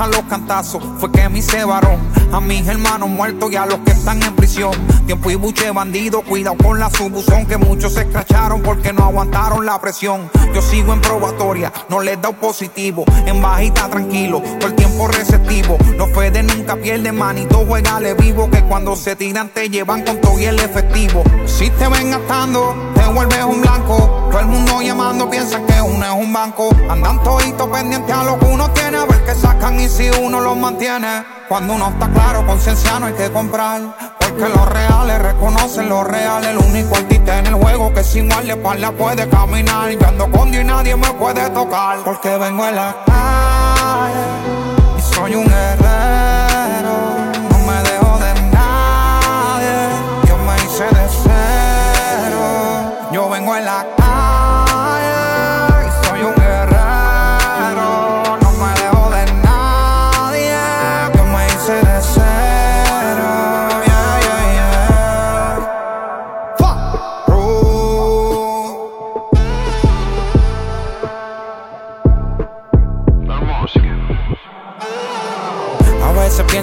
A 0.00 0.06
los 0.06 0.22
cantazos 0.22 0.82
fue 0.98 1.12
que 1.12 1.28
me 1.28 1.40
hice 1.40 1.62
varón. 1.62 2.19
A 2.32 2.40
mis 2.40 2.66
hermanos 2.68 3.08
muertos 3.08 3.50
y 3.50 3.56
a 3.56 3.66
los 3.66 3.80
que 3.80 3.90
están 3.90 4.22
en 4.22 4.36
prisión. 4.36 4.70
Tiempo 5.04 5.30
y 5.30 5.34
buche 5.34 5.70
bandido, 5.72 6.22
cuidado 6.22 6.56
con 6.56 6.78
la 6.78 6.88
subuzón. 6.88 7.44
Que 7.46 7.56
muchos 7.56 7.94
se 7.94 8.02
escracharon 8.02 8.62
porque 8.62 8.92
no 8.92 9.04
aguantaron 9.04 9.66
la 9.66 9.80
presión. 9.80 10.30
Yo 10.54 10.62
sigo 10.62 10.92
en 10.92 11.00
probatoria, 11.00 11.72
no 11.88 12.00
les 12.00 12.22
da 12.22 12.30
positivo. 12.30 13.04
En 13.26 13.42
bajita 13.42 13.88
tranquilo, 13.88 14.40
todo 14.60 14.68
el 14.68 14.76
tiempo 14.76 15.08
receptivo. 15.08 15.76
Los 15.96 16.10
Fede 16.12 16.44
nunca 16.44 16.76
pierden, 16.76 17.18
manito, 17.18 17.64
juegale 17.66 18.14
vivo. 18.14 18.48
Que 18.48 18.62
cuando 18.62 18.94
se 18.94 19.16
tiran 19.16 19.48
te 19.48 19.68
llevan 19.68 20.04
con 20.04 20.20
todo 20.20 20.38
y 20.38 20.44
el 20.44 20.60
efectivo. 20.60 21.24
Si 21.46 21.68
te 21.70 21.88
ven 21.88 22.12
gastando, 22.12 22.92
te 22.94 23.04
vuelves 23.12 23.42
un 23.42 23.60
blanco. 23.60 24.28
Todo 24.30 24.38
el 24.38 24.46
mundo 24.46 24.80
llamando 24.80 25.28
piensa 25.28 25.60
que 25.66 25.82
uno 25.82 26.04
es 26.04 26.24
un 26.24 26.32
banco. 26.32 26.68
Andan 26.88 27.20
toditos 27.24 27.68
pendientes 27.70 28.14
a 28.14 28.22
lo 28.22 28.38
que 28.38 28.46
uno 28.46 28.70
tiene, 28.70 28.98
a 28.98 29.04
ver 29.04 29.24
qué 29.24 29.34
sacan 29.34 29.80
y 29.80 29.88
si 29.88 30.08
uno 30.10 30.40
los 30.40 30.56
mantiene. 30.56 31.39
Cuando 31.50 31.74
uno 31.74 31.88
está 31.88 32.08
claro, 32.10 32.46
conciencia 32.46 33.00
no 33.00 33.06
hay 33.06 33.12
que 33.14 33.28
comprar. 33.32 33.80
Porque 34.20 34.48
los 34.48 34.68
reales 34.68 35.20
reconocen 35.20 35.88
lo 35.88 36.04
real. 36.04 36.44
El 36.44 36.58
único 36.58 36.94
artista 36.94 37.40
en 37.40 37.46
el 37.46 37.54
juego 37.54 37.92
que 37.92 38.04
sin 38.04 38.28
guardia 38.28 38.56
puede 38.92 39.28
caminar. 39.28 39.90
Yo 39.90 40.06
ando 40.06 40.30
con 40.30 40.52
Dios 40.52 40.62
y 40.62 40.66
nadie 40.68 40.94
me 40.94 41.12
puede 41.14 41.50
tocar. 41.50 41.98
Porque 42.04 42.36
vengo 42.38 42.68
en 42.68 42.76
la 42.76 42.94
calle 43.04 44.96
y 44.96 45.00
soy 45.12 45.34
un 45.34 45.44
guerrero. 45.44 46.19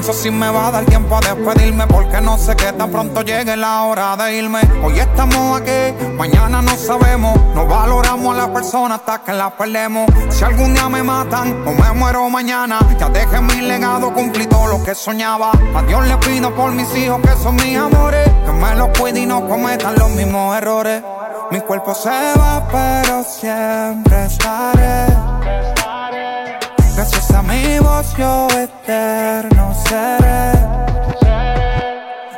Pienso 0.07 0.23
si 0.23 0.31
me 0.31 0.49
va 0.49 0.67
a 0.67 0.71
dar 0.71 0.85
tiempo 0.85 1.17
a 1.17 1.19
despedirme 1.19 1.85
porque 1.87 2.21
no 2.21 2.37
sé 2.37 2.55
que 2.55 2.71
tan 2.71 2.89
pronto 2.89 3.23
llegue 3.23 3.57
la 3.57 3.83
hora 3.83 4.15
de 4.15 4.37
irme. 4.37 4.61
Hoy 4.81 4.99
estamos 4.99 5.59
aquí, 5.59 5.93
mañana 6.15 6.61
no 6.61 6.77
sabemos. 6.77 7.37
No 7.53 7.65
valoramos 7.65 8.33
a 8.33 8.37
las 8.37 8.49
personas 8.49 8.99
hasta 8.99 9.21
que 9.23 9.33
las 9.33 9.51
perdemos. 9.53 10.09
Si 10.29 10.45
algún 10.45 10.73
día 10.73 10.87
me 10.87 11.03
matan 11.03 11.67
o 11.67 11.71
me 11.71 11.91
muero 11.91 12.29
mañana, 12.29 12.79
ya 12.97 13.09
dejé 13.09 13.41
mi 13.41 13.59
legado, 13.61 14.13
cumplí 14.13 14.47
todo 14.47 14.67
lo 14.67 14.83
que 14.83 14.95
soñaba. 14.95 15.51
A 15.75 15.81
Dios 15.83 16.07
le 16.07 16.17
pido 16.17 16.55
por 16.55 16.71
mis 16.71 16.95
hijos 16.95 17.19
que 17.21 17.35
son 17.43 17.55
mis 17.55 17.77
amores, 17.77 18.29
que 18.45 18.51
me 18.53 18.75
los 18.75 18.97
cuide 18.97 19.19
y 19.19 19.25
no 19.25 19.45
cometan 19.45 19.95
los 19.95 20.09
mismos 20.11 20.55
errores. 20.57 21.03
Mi 21.51 21.59
cuerpo 21.59 21.93
se 21.93 22.09
va, 22.09 22.65
pero 22.71 23.23
siempre 23.25 24.25
estaré. 24.25 25.26
Voz 27.79 28.15
yo 28.17 28.47
eterno 28.49 29.73
seré. 29.87 30.51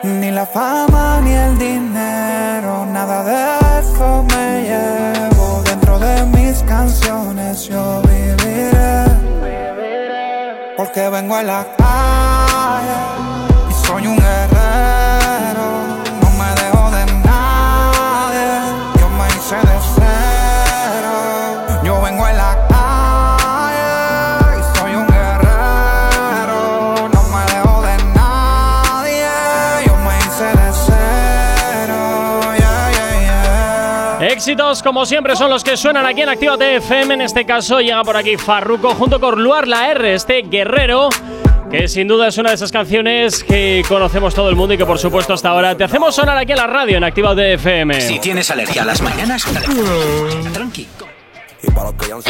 Ni 0.03 0.31
la 0.31 0.45
fama 0.45 1.21
ni 1.21 1.31
el 1.31 1.57
dinero, 1.57 2.85
nada 2.85 3.23
de 3.23 3.79
eso 3.79 4.23
me 4.31 4.61
llevo. 4.69 5.61
Dentro 5.63 5.99
de 5.99 6.25
mis 6.25 6.61
canciones 6.63 7.67
yo 7.67 8.01
viviré. 8.01 9.05
Porque 10.77 11.09
vengo 11.09 11.35
a 11.35 11.43
la 11.43 11.65
calle 11.77 13.08
Éxitos, 34.49 34.81
como 34.81 35.05
siempre, 35.05 35.35
son 35.35 35.51
los 35.51 35.63
que 35.63 35.77
suenan 35.77 36.07
aquí 36.07 36.21
en 36.21 36.29
Activa 36.29 36.55
FM. 36.55 37.13
En 37.13 37.21
este 37.21 37.45
caso, 37.45 37.81
llega 37.81 38.03
por 38.03 38.17
aquí 38.17 38.35
Farruko 38.35 38.95
junto 38.95 39.19
con 39.19 39.43
Luar 39.43 39.67
la 39.67 39.91
R, 39.91 40.15
este 40.15 40.41
guerrero. 40.41 41.09
Que 41.69 41.87
sin 41.87 42.07
duda 42.07 42.29
es 42.29 42.37
una 42.39 42.49
de 42.49 42.55
esas 42.55 42.71
canciones 42.71 43.43
que 43.43 43.83
conocemos 43.87 44.33
todo 44.33 44.49
el 44.49 44.55
mundo 44.55 44.73
y 44.73 44.77
que 44.79 44.87
por 44.87 44.97
supuesto 44.97 45.33
hasta 45.33 45.49
ahora 45.49 45.77
te 45.77 45.83
hacemos 45.83 46.15
sonar 46.15 46.35
aquí 46.35 46.53
en 46.53 46.57
la 46.57 46.65
radio 46.65 46.97
en 46.97 47.03
Activa 47.03 47.33
FM. 47.33 48.01
Si 48.01 48.17
tienes 48.17 48.49
alergia 48.49 48.81
a 48.81 48.85
las 48.85 49.03
mañanas, 49.03 49.45
tranqui. 50.51 50.87
Y 51.61 51.69
para 51.69 51.91
los 51.91 51.93
que 51.93 52.07
ya 52.07 52.15
han. 52.15 52.23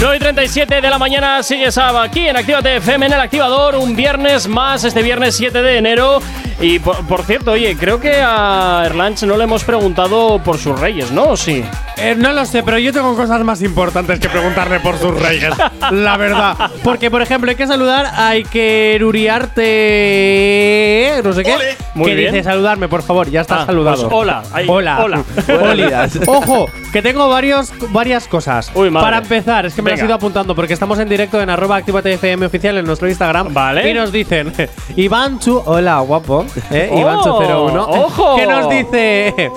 9 0.00 0.16
y 0.16 0.18
37 0.18 0.80
de 0.80 0.90
la 0.90 0.98
mañana 0.98 1.42
sigues 1.42 1.76
aquí 1.78 2.26
en 2.28 2.36
Actívate 2.36 2.76
FM 2.76 3.06
en 3.06 3.12
el 3.12 3.20
activador. 3.20 3.76
Un 3.76 3.94
viernes 3.96 4.46
más, 4.48 4.84
este 4.84 5.02
viernes 5.02 5.36
7 5.36 5.62
de 5.62 5.78
enero. 5.78 6.20
Y 6.60 6.80
por, 6.80 7.06
por 7.06 7.22
cierto, 7.24 7.52
oye, 7.52 7.76
creo 7.78 8.00
que 8.00 8.16
a 8.20 8.82
Erlanch 8.84 9.22
no 9.22 9.36
le 9.36 9.44
hemos 9.44 9.62
preguntado 9.62 10.40
por 10.42 10.58
sus 10.58 10.76
reyes, 10.78 11.12
¿no? 11.12 11.28
¿O 11.30 11.36
sí? 11.36 11.64
Eh, 11.96 12.16
no 12.18 12.32
lo 12.32 12.44
sé, 12.46 12.64
pero 12.64 12.78
yo 12.78 12.92
tengo 12.92 13.14
cosas 13.16 13.42
más 13.44 13.62
importantes 13.62 14.18
que 14.18 14.28
preguntarle 14.28 14.80
por 14.80 14.98
sus 14.98 15.16
reyes. 15.20 15.52
la 15.92 16.16
verdad. 16.16 16.56
Porque, 16.82 17.10
por 17.12 17.22
ejemplo, 17.22 17.48
hay 17.50 17.56
que 17.56 17.66
saludar 17.68 18.06
a 18.12 18.34
Ikeruriarte. 18.36 21.20
No 21.24 21.32
sé 21.32 21.42
qué. 21.44 21.54
Muy 21.94 22.10
que 22.10 22.16
bien. 22.16 22.32
dice 22.34 22.44
saludarme, 22.44 22.88
por 22.88 23.02
favor. 23.02 23.30
Ya 23.30 23.40
está 23.42 23.62
Ah, 23.62 23.66
saludado. 23.66 24.02
pues 24.08 24.12
hola. 24.14 24.42
Ahí, 24.52 24.66
hola. 24.68 24.98
hola. 25.02 25.22
Hola. 25.60 26.08
Ojo, 26.26 26.68
que 26.92 27.02
tengo 27.02 27.28
varios, 27.28 27.72
varias 27.90 28.26
cosas. 28.28 28.70
Uy, 28.78 28.90
madre. 28.90 29.04
Para 29.06 29.18
empezar, 29.18 29.66
es 29.66 29.74
que 29.74 29.82
me 29.82 29.90
he 29.90 29.94
Venga. 29.94 30.06
ido 30.06 30.14
apuntando 30.14 30.54
porque 30.54 30.72
estamos 30.72 30.98
en 30.98 31.08
directo 31.08 31.40
en 31.40 31.50
arroba 31.50 31.80
FM 31.80 32.46
oficial 32.46 32.76
en 32.78 32.84
nuestro 32.86 33.08
Instagram. 33.08 33.52
Vale. 33.52 33.90
Y 33.90 33.94
nos 33.94 34.12
dicen, 34.12 34.52
Ivanchu, 34.96 35.62
hola, 35.66 35.98
guapo. 36.00 36.46
¿eh? 36.70 36.88
Oh, 36.92 36.98
Ivanchu01. 36.98 37.86
ojo. 37.88 38.36
Que 38.36 38.46
nos 38.46 38.68
dice. 38.70 39.50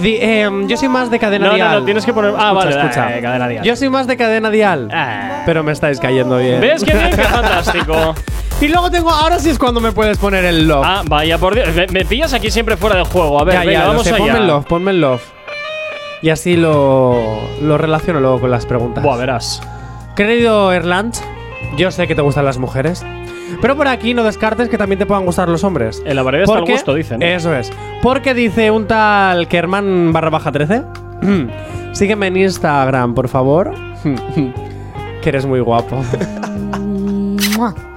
di- 0.00 0.18
em, 0.20 0.66
yo 0.66 0.76
soy 0.76 0.88
más 0.88 1.10
de 1.10 1.18
cadena 1.18 1.46
No, 1.46 1.50
no, 1.52 1.56
dial. 1.56 1.78
no, 1.80 1.84
tienes 1.84 2.04
que 2.04 2.12
poner. 2.12 2.30
Ah, 2.36 2.48
Escucha, 2.50 2.52
vale, 2.54 2.70
escucha. 2.80 3.16
eh, 3.18 3.22
cadena 3.22 3.48
dial. 3.48 3.64
Yo 3.64 3.76
soy 3.76 3.88
más 3.90 4.06
de 4.06 4.16
cadena 4.16 4.50
dial. 4.50 4.88
Ah. 4.92 5.42
Pero 5.46 5.62
me 5.62 5.72
estáis 5.72 6.00
cayendo 6.00 6.38
bien. 6.38 6.60
¿Ves 6.60 6.82
qué 6.84 6.92
bien? 6.94 7.10
¡Qué 7.10 7.22
fantástico! 7.22 8.14
y 8.60 8.68
luego 8.68 8.90
tengo. 8.90 9.10
Ahora 9.10 9.38
sí 9.38 9.50
es 9.50 9.58
cuando 9.58 9.80
me 9.80 9.92
puedes 9.92 10.18
poner 10.18 10.44
el 10.44 10.66
love. 10.66 10.84
Ah, 10.86 11.02
vaya 11.06 11.38
por 11.38 11.54
Dios. 11.54 11.68
Me, 11.74 11.86
me 11.88 12.04
pillas 12.04 12.32
aquí 12.32 12.50
siempre 12.50 12.76
fuera 12.76 12.96
de 12.96 13.04
juego. 13.04 13.38
A 13.40 13.44
ver, 13.44 13.54
ya, 13.54 13.60
venga, 13.60 13.72
ya, 13.72 13.80
lo 13.80 13.86
vamos 13.88 14.04
sé, 14.04 14.10
allá. 14.14 14.18
Ponme 14.18 14.38
el 14.38 14.46
love, 14.46 14.64
ponme 14.66 14.90
el 14.90 15.00
love. 15.00 15.22
Y 16.24 16.30
así 16.30 16.56
lo, 16.56 17.38
lo 17.60 17.76
relaciono 17.76 18.18
luego 18.18 18.40
con 18.40 18.50
las 18.50 18.64
preguntas. 18.64 19.04
Buah, 19.04 19.18
verás. 19.18 19.60
Querido 20.16 20.72
Erland, 20.72 21.14
yo 21.76 21.90
sé 21.90 22.06
que 22.06 22.14
te 22.14 22.22
gustan 22.22 22.46
las 22.46 22.56
mujeres. 22.56 23.04
Pero 23.60 23.76
por 23.76 23.88
aquí 23.88 24.14
no 24.14 24.24
descartes 24.24 24.70
que 24.70 24.78
también 24.78 24.98
te 24.98 25.04
puedan 25.04 25.26
gustar 25.26 25.50
los 25.50 25.64
hombres. 25.64 26.02
En 26.06 26.16
la 26.16 26.22
variedad 26.22 26.44
está 26.48 26.60
el 26.60 26.64
gusto, 26.64 26.94
dicen. 26.94 27.20
¿no? 27.20 27.26
Eso 27.26 27.54
es. 27.54 27.70
Porque 28.02 28.32
dice 28.32 28.70
un 28.70 28.86
tal 28.86 29.48
Kerman 29.48 30.14
barra 30.14 30.30
baja 30.30 30.50
13. 30.50 30.84
Sígueme 31.92 32.28
en 32.28 32.38
Instagram, 32.38 33.12
por 33.14 33.28
favor. 33.28 33.74
que 35.20 35.28
eres 35.28 35.44
muy 35.44 35.60
guapo. 35.60 36.02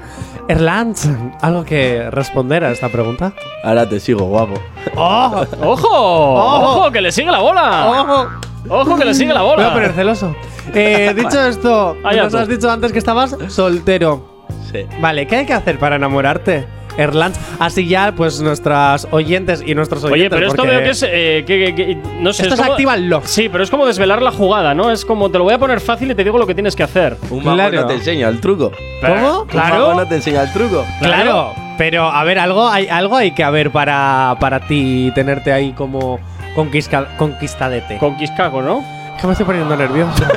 Erland, 0.50 0.96
¿algo 1.42 1.66
que 1.66 2.10
responder 2.10 2.64
a 2.64 2.72
esta 2.72 2.88
pregunta? 2.90 3.34
Ahora 3.64 3.88
te 3.88 4.00
sigo, 4.00 4.26
guapo. 4.26 4.54
¡Oh! 4.96 5.46
¡Ojo! 5.62 5.88
¡Ojo! 5.92 6.92
¡Que 6.92 7.02
le 7.02 7.12
sigue 7.12 7.30
la 7.32 7.40
bola! 7.40 7.88
¡Ojo! 7.88 8.30
¡Ojo! 8.70 8.96
¡Que 8.98 9.06
le 9.06 9.14
sigue 9.14 9.34
la 9.34 9.42
Voy 9.42 9.56
bola! 9.56 9.68
a 9.68 9.74
poner 9.74 9.92
celoso. 9.94 10.34
Eh, 10.74 11.14
dicho 11.18 11.46
esto, 11.46 11.96
nos 12.02 12.34
has 12.34 12.48
dicho 12.48 12.70
antes 12.72 12.94
que 12.94 13.00
estabas 13.00 13.36
soltero. 13.50 14.46
Sí. 14.72 14.86
Vale, 15.02 15.28
¿qué 15.28 15.38
hay 15.38 15.46
que 15.46 15.54
hacer 15.54 15.80
para 15.80 15.98
enamorarte? 15.98 16.66
Erland, 16.98 17.36
así 17.60 17.88
ya, 17.88 18.12
pues 18.16 18.42
nuestras 18.42 19.08
oyentes 19.12 19.64
y 19.66 19.76
nuestros 19.76 20.04
oyentes. 20.04 20.22
Oye, 20.22 20.30
pero 20.30 20.48
esto 20.48 20.64
veo 20.64 20.82
que 20.84 20.90
es. 20.90 21.04
eh, 21.04 21.44
que, 21.46 21.74
que- 21.74 21.76
que- 21.76 21.98
no 22.20 22.34
sé. 22.34 22.44
Esto 22.44 22.56
es 22.56 22.60
como- 22.62 22.72
activa 22.74 22.96
el 22.96 23.10
love. 23.10 23.26
Sí, 23.28 23.50
pero 23.50 23.64
es 23.64 23.70
como 23.70 23.86
desvelar 23.86 24.22
la 24.22 24.32
jugada, 24.32 24.74
¿no? 24.74 24.92
Es 24.92 25.06
como 25.06 25.30
te 25.32 25.38
lo 25.38 25.44
voy 25.44 25.54
a 25.54 25.60
poner 25.60 25.80
fácil 25.80 26.10
y 26.12 26.16
te 26.16 26.24
digo 26.24 26.38
lo 26.38 26.48
que 26.48 26.54
tienes 26.56 26.76
que 26.76 26.84
hacer. 26.84 27.18
Un 27.30 27.44
mago 27.44 27.56
Claro. 27.58 27.82
no 27.82 27.88
te 27.88 27.94
enseña 27.96 28.28
el 28.30 28.40
truco. 28.42 28.72
¿Cómo? 29.02 29.42
Un 29.42 29.56
mago 29.56 29.94
no 29.94 30.08
te 30.08 30.16
enseña 30.16 30.42
el 30.44 30.52
truco. 30.54 30.86
Claro, 31.02 31.54
pero 31.78 32.04
a 32.10 32.24
ver, 32.24 32.40
algo 32.40 32.68
hay, 32.68 32.88
algo 32.88 33.16
hay 33.18 33.32
que 33.32 33.44
haber 33.44 33.72
para, 33.72 34.36
para 34.40 34.60
ti 34.62 35.12
tenerte 35.14 35.52
ahí 35.54 35.74
como 35.74 36.20
conquisca, 36.56 37.10
conquistadete. 37.18 37.98
Con 38.00 38.18
Quiscaco, 38.18 38.62
¿no? 38.62 38.84
que 39.20 39.26
me 39.26 39.34
estoy 39.34 39.46
poniendo 39.48 39.76
nervioso. 39.76 40.24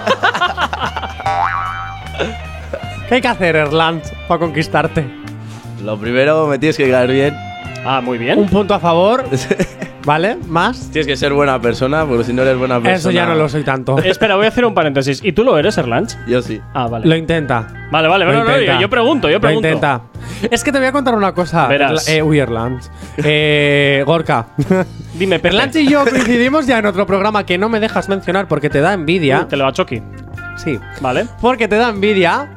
¿Qué 3.09 3.15
hay 3.17 3.21
que 3.21 3.29
hacer, 3.29 3.57
Erland, 3.57 4.03
para 4.29 4.39
conquistarte? 4.41 5.05
Lo 5.85 5.99
primero, 5.99 6.47
me 6.47 6.59
tienes 6.59 6.77
que 6.77 6.91
caer 6.91 7.11
bien. 7.11 7.35
Ah, 7.85 8.01
muy 8.03 8.19
bien. 8.19 8.39
Un 8.39 8.49
punto 8.49 8.75
a 8.75 8.79
favor, 8.79 9.25
¿vale? 10.05 10.37
¿Más? 10.49 10.91
Tienes 10.91 11.07
que 11.07 11.17
ser 11.17 11.33
buena 11.33 11.59
persona, 11.61 12.05
porque 12.05 12.25
si 12.25 12.33
no 12.35 12.43
eres 12.43 12.59
buena 12.59 12.75
persona. 12.77 12.95
Eso 12.97 13.11
ya 13.11 13.25
no 13.27 13.35
lo 13.35 13.49
soy 13.49 13.63
tanto. 13.65 13.99
Espera, 14.05 14.37
voy 14.37 14.45
a 14.45 14.49
hacer 14.49 14.67
un 14.67 14.75
paréntesis. 14.75 15.21
¿Y 15.25 15.33
tú 15.33 15.43
lo 15.45 15.57
eres, 15.57 15.79
Erlanch? 15.79 16.15
Yo 16.27 16.43
sí. 16.43 16.61
Ah, 16.75 16.87
vale. 16.89 17.07
Lo 17.07 17.17
intenta. 17.17 17.67
Vale, 17.91 18.07
vale, 18.09 18.27
Lo 18.27 18.33
no, 18.33 18.45
no, 18.45 18.51
intenta. 18.51 18.75
yo, 18.75 18.81
yo 18.83 18.91
pregunto, 18.91 19.29
yo 19.29 19.37
Lo 19.37 19.41
pregunto. 19.41 19.67
intenta. 19.69 20.03
Es 20.51 20.63
que 20.63 20.73
te 20.73 20.79
voy 20.79 20.89
a 20.89 20.93
contar 20.93 21.15
una 21.15 21.33
cosa. 21.33 21.67
Verás. 21.69 22.07
Eh, 22.09 22.23
uy, 22.23 22.39
Erland. 22.39 22.83
Eh, 23.17 24.03
Gorka. 24.07 24.47
Dime, 25.15 25.39
Pepe. 25.39 25.49
Erland 25.49 25.77
y 25.77 25.89
yo 25.89 26.05
coincidimos 26.05 26.67
ya 26.67 26.79
en 26.79 26.87
otro 26.87 27.07
programa 27.07 27.45
que 27.47 27.57
no 27.57 27.69
me 27.71 27.81
dejas 27.81 28.09
mencionar 28.11 28.47
porque 28.47 28.69
te 28.69 28.81
da 28.81 28.93
envidia. 28.93 29.41
Uh, 29.41 29.45
Te 29.47 29.57
lo 29.57 29.65
va 29.65 29.73
choqui. 29.73 30.03
Sí. 30.57 30.79
Vale. 31.01 31.27
Porque 31.41 31.67
te 31.67 31.77
da 31.77 31.89
envidia. 31.89 32.49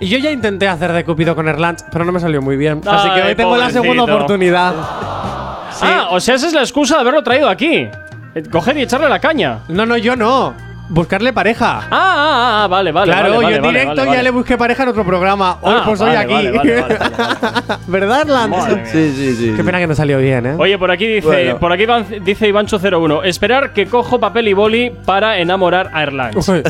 Y 0.00 0.08
yo 0.08 0.18
ya 0.18 0.30
intenté 0.30 0.68
hacer 0.68 0.92
de 0.92 1.04
Cupido 1.04 1.34
con 1.34 1.48
Erland, 1.48 1.78
pero 1.92 2.04
no 2.04 2.12
me 2.12 2.20
salió 2.20 2.40
muy 2.42 2.56
bien. 2.56 2.80
Así 2.86 3.08
que 3.10 3.22
hoy 3.22 3.34
tengo 3.34 3.56
la 3.56 3.70
segunda 3.70 4.04
oportunidad. 4.04 4.74
Ah, 4.78 6.08
o 6.10 6.20
sea, 6.20 6.36
esa 6.36 6.46
es 6.46 6.52
la 6.52 6.60
excusa 6.60 6.94
de 6.96 7.00
haberlo 7.02 7.22
traído 7.22 7.48
aquí. 7.48 7.88
Eh, 8.34 8.42
Coger 8.50 8.76
y 8.78 8.82
echarle 8.82 9.08
la 9.08 9.18
caña. 9.18 9.60
No, 9.68 9.86
no, 9.86 9.96
yo 9.96 10.16
no. 10.16 10.54
Buscarle 10.88 11.32
pareja. 11.32 11.78
Ah, 11.78 11.88
ah, 11.90 12.64
ah, 12.64 12.66
vale, 12.68 12.92
vale. 12.92 13.10
claro, 13.10 13.28
vale, 13.30 13.34
yo 13.36 13.42
vale, 13.42 13.56
en 13.56 13.62
vale, 13.62 13.78
directo 13.80 14.02
vale, 14.04 14.16
ya 14.18 14.22
le 14.22 14.30
busqué 14.30 14.58
pareja 14.58 14.82
en 14.82 14.88
otro 14.90 15.02
programa. 15.04 15.56
Hoy 15.62 15.74
Ah, 15.78 15.82
pues 15.86 16.00
hoy 16.02 16.14
aquí. 16.14 16.34
vale, 16.34 16.50
vale, 16.50 16.80
vale, 16.82 16.98
vale, 16.98 17.78
¿Verdad, 17.86 18.48
mía. 18.48 18.84
Sí, 18.84 19.12
sí, 19.16 19.34
sí. 19.34 19.52
Qué 19.56 19.64
pena 19.64 19.78
que 19.78 19.86
no 19.86 19.94
salió 19.94 20.18
bien, 20.18 20.44
¿eh? 20.46 20.54
Oye, 20.58 20.76
por 20.78 20.90
aquí 20.90 21.06
dice, 21.06 21.26
Bueno. 21.26 21.58
por 21.58 21.72
aquí 21.72 21.86
dice 22.20 22.52
Ivancho01, 22.52 23.24
esperar 23.24 23.72
que 23.72 23.86
cojo 23.86 24.20
papel 24.20 24.48
y 24.48 24.52
boli 24.52 24.90
para 25.06 25.38
enamorar 25.38 25.90
a 25.94 26.02
Erlanch. 26.02 26.36
Uy, 26.48 26.62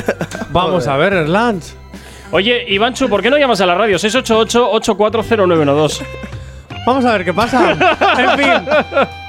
Vamos 0.50 0.86
a 0.86 0.96
ver, 0.96 1.12
Erland. 1.12 1.62
Oye, 2.34 2.66
Ivanchu, 2.66 3.08
¿por 3.08 3.22
qué 3.22 3.30
no 3.30 3.38
llamas 3.38 3.60
a 3.60 3.66
la 3.66 3.76
radio? 3.76 3.96
688-840912. 3.96 6.02
Vamos 6.84 7.04
a 7.04 7.12
ver 7.12 7.24
qué 7.24 7.32
pasa. 7.32 7.76
en 8.18 8.30
fin, 8.36 8.50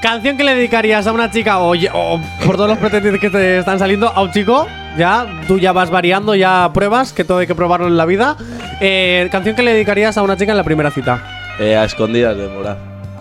canción 0.01 0.35
que 0.35 0.43
le 0.43 0.55
dedicarías 0.55 1.05
a 1.05 1.11
una 1.11 1.29
chica 1.29 1.59
o, 1.59 1.75
o 1.75 2.19
por 2.43 2.55
todos 2.55 2.67
los 2.67 2.79
pretendientes 2.79 3.21
que 3.21 3.29
te 3.29 3.59
están 3.59 3.77
saliendo 3.77 4.07
a 4.07 4.23
un 4.23 4.31
chico. 4.31 4.65
Ya, 4.97 5.27
tú 5.47 5.59
ya 5.59 5.71
vas 5.71 5.91
variando, 5.91 6.33
ya 6.33 6.71
pruebas, 6.73 7.13
que 7.13 7.23
todo 7.23 7.37
hay 7.37 7.45
que 7.45 7.53
probarlo 7.53 7.85
en 7.85 7.95
la 7.95 8.05
vida. 8.05 8.37
Eh, 8.81 9.29
canción 9.31 9.55
que 9.55 9.61
le 9.61 9.73
dedicarías 9.73 10.17
a 10.17 10.23
una 10.23 10.35
chica 10.35 10.53
en 10.53 10.57
la 10.57 10.63
primera 10.63 10.89
cita. 10.89 11.21
Eh, 11.59 11.77
a 11.77 11.83
escondidas 11.83 12.35
de 12.35 12.47
morar. 12.47 12.77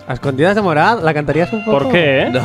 A 0.07 0.13
escondidas 0.13 0.55
de 0.55 0.63
morad, 0.63 1.03
¿la 1.03 1.13
cantarías 1.13 1.53
un 1.53 1.63
poco? 1.63 1.77
¿Por 1.77 1.91
qué, 1.91 2.23
eh? 2.23 2.31
No. 2.31 2.41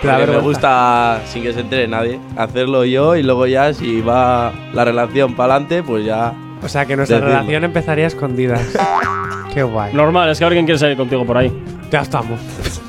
Porque 0.00 0.24
me 0.24 0.38
gusta, 0.38 1.20
sin 1.26 1.42
que 1.42 1.52
se 1.52 1.58
entere 1.58 1.88
nadie, 1.88 2.20
hacerlo 2.36 2.84
yo 2.84 3.16
y 3.16 3.24
luego 3.24 3.48
ya, 3.48 3.74
si 3.74 4.00
va 4.00 4.52
la 4.72 4.84
relación 4.84 5.34
para 5.34 5.56
adelante, 5.56 5.82
pues 5.82 6.06
ya 6.06 6.32
O 6.62 6.68
sea 6.68 6.84
que 6.86 6.96
nuestra 6.96 7.16
Decirlo. 7.18 7.34
relación 7.36 7.64
empezaría 7.64 8.04
a 8.04 8.08
escondidas. 8.08 8.60
Qué 9.54 9.62
guay. 9.62 9.92
Normal, 9.94 10.28
es 10.30 10.38
que 10.38 10.44
alguien 10.44 10.64
quiere 10.64 10.78
salir 10.78 10.96
contigo 10.96 11.24
por 11.24 11.36
ahí. 11.38 11.52
Ya 11.90 12.00
estamos. 12.00 12.38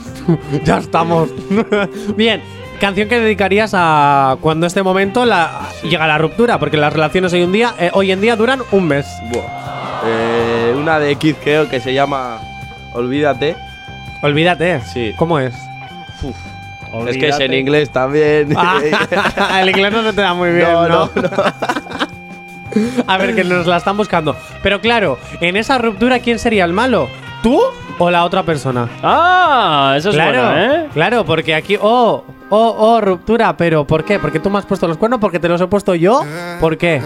ya 0.64 0.77
estamos. 0.77 1.30
Bien, 2.15 2.41
canción 2.80 3.07
que 3.10 3.19
dedicarías 3.19 3.72
a 3.73 4.38
cuando 4.41 4.68
este 4.68 4.84
momento 4.84 5.26
la, 5.26 5.69
llega 5.84 6.06
la 6.07 6.18
ruptura, 6.18 6.60
porque 6.60 6.77
las 6.77 6.93
relaciones 6.93 7.34
hoy 7.34 7.43
en 7.43 7.52
día, 7.52 7.73
eh, 7.80 7.89
hoy 7.93 8.11
en 8.11 8.22
día 8.22 8.35
duran 8.35 8.61
un 8.72 8.88
mes. 8.88 9.07
Eh, 10.06 10.76
una 10.77 10.99
de 10.99 11.15
Kid 11.15 11.35
Keo 11.35 11.69
que 11.69 11.80
se 11.80 11.93
llama 11.93 12.39
Olvídate. 12.93 13.56
Olvídate. 14.22 14.81
Sí. 14.81 15.14
¿Cómo 15.18 15.39
es? 15.39 15.56
Es 17.07 17.18
que 17.18 17.30
es 17.30 17.39
en 17.39 17.53
inglés 17.53 17.89
también. 17.89 18.53
Ah, 18.56 19.60
el 19.61 19.69
inglés 19.69 19.93
no 19.93 20.03
se 20.03 20.14
te 20.14 20.22
da 20.22 20.34
muy 20.34 20.52
bien, 20.52 20.72
No, 20.73 20.88
¿no? 20.88 21.10
no, 21.15 21.30
A 23.07 23.18
ver, 23.18 23.35
que 23.35 23.43
nos 23.43 23.68
la 23.68 23.77
están 23.77 23.98
buscando. 23.98 24.35
Pero 24.64 24.81
claro, 24.81 25.18
en 25.39 25.57
esa 25.57 25.77
ruptura, 25.77 26.19
¿quién 26.19 26.39
sería 26.39 26.65
el 26.65 26.73
malo? 26.73 27.07
¿Tú 27.43 27.60
o 27.98 28.11
la 28.11 28.23
otra 28.23 28.43
persona? 28.43 28.88
Ah, 29.03 29.95
eso 29.98 30.10
es 30.10 30.15
claro, 30.15 30.31
buena, 30.31 30.76
¿eh? 30.76 30.88
Claro, 30.93 31.26
porque 31.26 31.56
aquí, 31.56 31.77
oh, 31.81 32.23
oh, 32.49 32.76
oh, 32.77 33.02
ruptura, 33.02 33.56
pero 33.57 33.85
¿por 33.85 34.03
qué? 34.03 34.19
¿Porque 34.19 34.39
tú 34.39 34.49
me 34.49 34.60
has 34.60 34.65
puesto 34.65 34.88
los 34.88 34.98
cuernos? 34.98 35.19
¿Porque 35.19 35.39
te 35.39 35.48
los 35.48 35.60
he 35.61 35.68
puesto 35.68 35.95
yo? 35.95 36.22
¿Por 36.60 36.77
qué? 36.77 37.02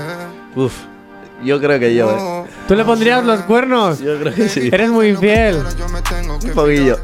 Uf, 0.56 0.74
yo 1.44 1.60
creo 1.60 1.80
que 1.80 1.96
yo, 1.96 2.12
eh. 2.12 2.45
¿Tú 2.68 2.76
le 2.76 2.84
pondrías 2.84 3.24
los 3.24 3.42
cuernos? 3.42 4.00
Yo 4.00 4.18
creo 4.20 4.34
que 4.34 4.50
sí. 4.50 4.70
Eres 4.72 4.90
muy 4.90 5.10
infiel. 5.10 5.58
Un 6.44 6.52
poquillo. 6.52 6.98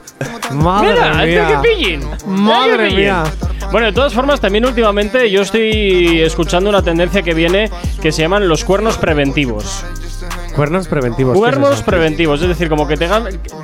Madre 0.54 0.94
Mira, 0.94 1.14
mía. 1.24 1.62
este 1.64 1.78
que. 1.78 2.00
Madre 2.26 2.90
que 2.90 2.96
mía. 2.96 3.24
Bueno, 3.72 3.88
de 3.88 3.94
todas 3.94 4.14
formas, 4.14 4.42
también 4.42 4.66
últimamente 4.66 5.30
yo 5.30 5.44
estoy 5.44 6.22
escuchando 6.22 6.70
una 6.70 6.82
tendencia 6.82 7.22
que 7.22 7.34
viene 7.34 7.70
que 8.02 8.12
se 8.12 8.24
llaman 8.24 8.48
los 8.48 8.64
cuernos 8.66 8.98
preventivos. 8.98 9.86
Cuernos 10.56 10.88
preventivos. 10.88 11.34
¿qué 11.34 11.38
es 11.38 11.40
Cuernos 11.40 11.84
preventivos, 11.84 12.42
es 12.42 12.48
decir, 12.48 12.70
como 12.70 12.88
que 12.88 12.98
te 12.98 13.08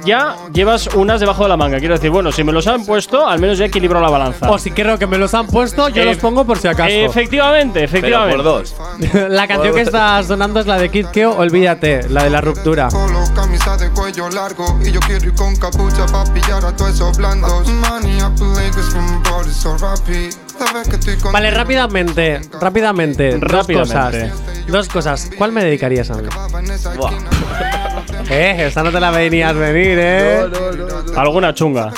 ya 0.05 0.35
llevas 0.51 0.87
unas 0.95 1.19
debajo 1.19 1.43
de 1.43 1.49
la 1.49 1.57
manga. 1.57 1.79
Quiero 1.79 1.95
decir, 1.95 2.09
bueno, 2.09 2.31
si 2.31 2.43
me 2.43 2.51
los 2.51 2.67
han 2.67 2.85
puesto, 2.85 3.27
al 3.27 3.39
menos 3.39 3.57
ya 3.57 3.65
equilibro 3.65 3.99
la 4.01 4.09
balanza. 4.09 4.49
O 4.49 4.57
si 4.57 4.71
creo 4.71 4.97
que 4.97 5.07
me 5.07 5.17
los 5.17 5.33
han 5.33 5.47
puesto, 5.47 5.89
yo 5.89 6.01
Eh, 6.01 6.05
los 6.05 6.17
pongo 6.17 6.45
por 6.45 6.57
si 6.57 6.67
acaso. 6.67 6.89
Efectivamente, 6.89 7.83
efectivamente. 7.83 8.37
Pero 8.37 8.43
por 8.43 8.61
dos. 8.61 8.75
la 9.29 9.47
canción 9.47 9.75
que 9.75 9.81
está 9.81 10.21
sonando 10.23 10.59
es 10.59 10.67
la 10.67 10.77
de 10.77 10.89
Kid 10.89 11.07
Keo, 11.07 11.37
Olvídate, 11.37 12.09
la 12.09 12.23
de 12.23 12.29
la 12.29 12.41
ruptura. 12.41 12.89
Polo, 12.89 13.23
camisa 13.35 13.77
de 13.77 13.89
cuello 13.91 14.29
largo 14.29 14.77
Y 14.83 14.91
yo 14.91 14.99
quiero 15.01 15.25
ir 15.25 15.33
con 15.33 15.55
capucha 15.55 16.05
pa' 16.07 16.23
pillar 16.33 16.63
a 16.65 16.75
todos 16.75 16.95
esos 16.95 17.17
blandos 17.17 17.67
Money 17.67 18.21
up 18.21 18.33
Lakers 18.55 18.89
from 18.91 19.23
body 19.23 19.51
so 19.51 19.77
rapid 19.77 20.33
La 20.59 20.73
vez 20.73 20.87
que 20.87 20.95
estoy 20.95 21.13
contigo 21.13 21.31
Vale, 21.31 21.51
rápidamente, 21.51 22.41
rápidamente, 22.59 23.37
dos 23.37 23.51
Rápidamente. 23.51 24.29
cosas. 24.31 24.67
Dos 24.67 24.89
cosas. 24.89 25.29
¿Cuál 25.37 25.51
me 25.51 25.63
dedicarías 25.63 26.09
a 26.11 26.15
mí? 26.15 26.27
Eh, 28.29 28.65
esta 28.67 28.83
no 28.83 28.91
te 28.91 28.99
la 28.99 29.11
venías 29.11 29.55
venir, 29.55 29.97
eh. 29.99 30.45
Alguna 31.15 31.53
chunga. 31.53 31.91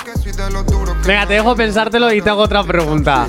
Venga, 1.05 1.25
te 1.25 1.33
dejo 1.33 1.55
pensártelo 1.55 2.11
y 2.13 2.21
te 2.21 2.29
hago 2.29 2.41
otra 2.43 2.63
pregunta. 2.63 3.27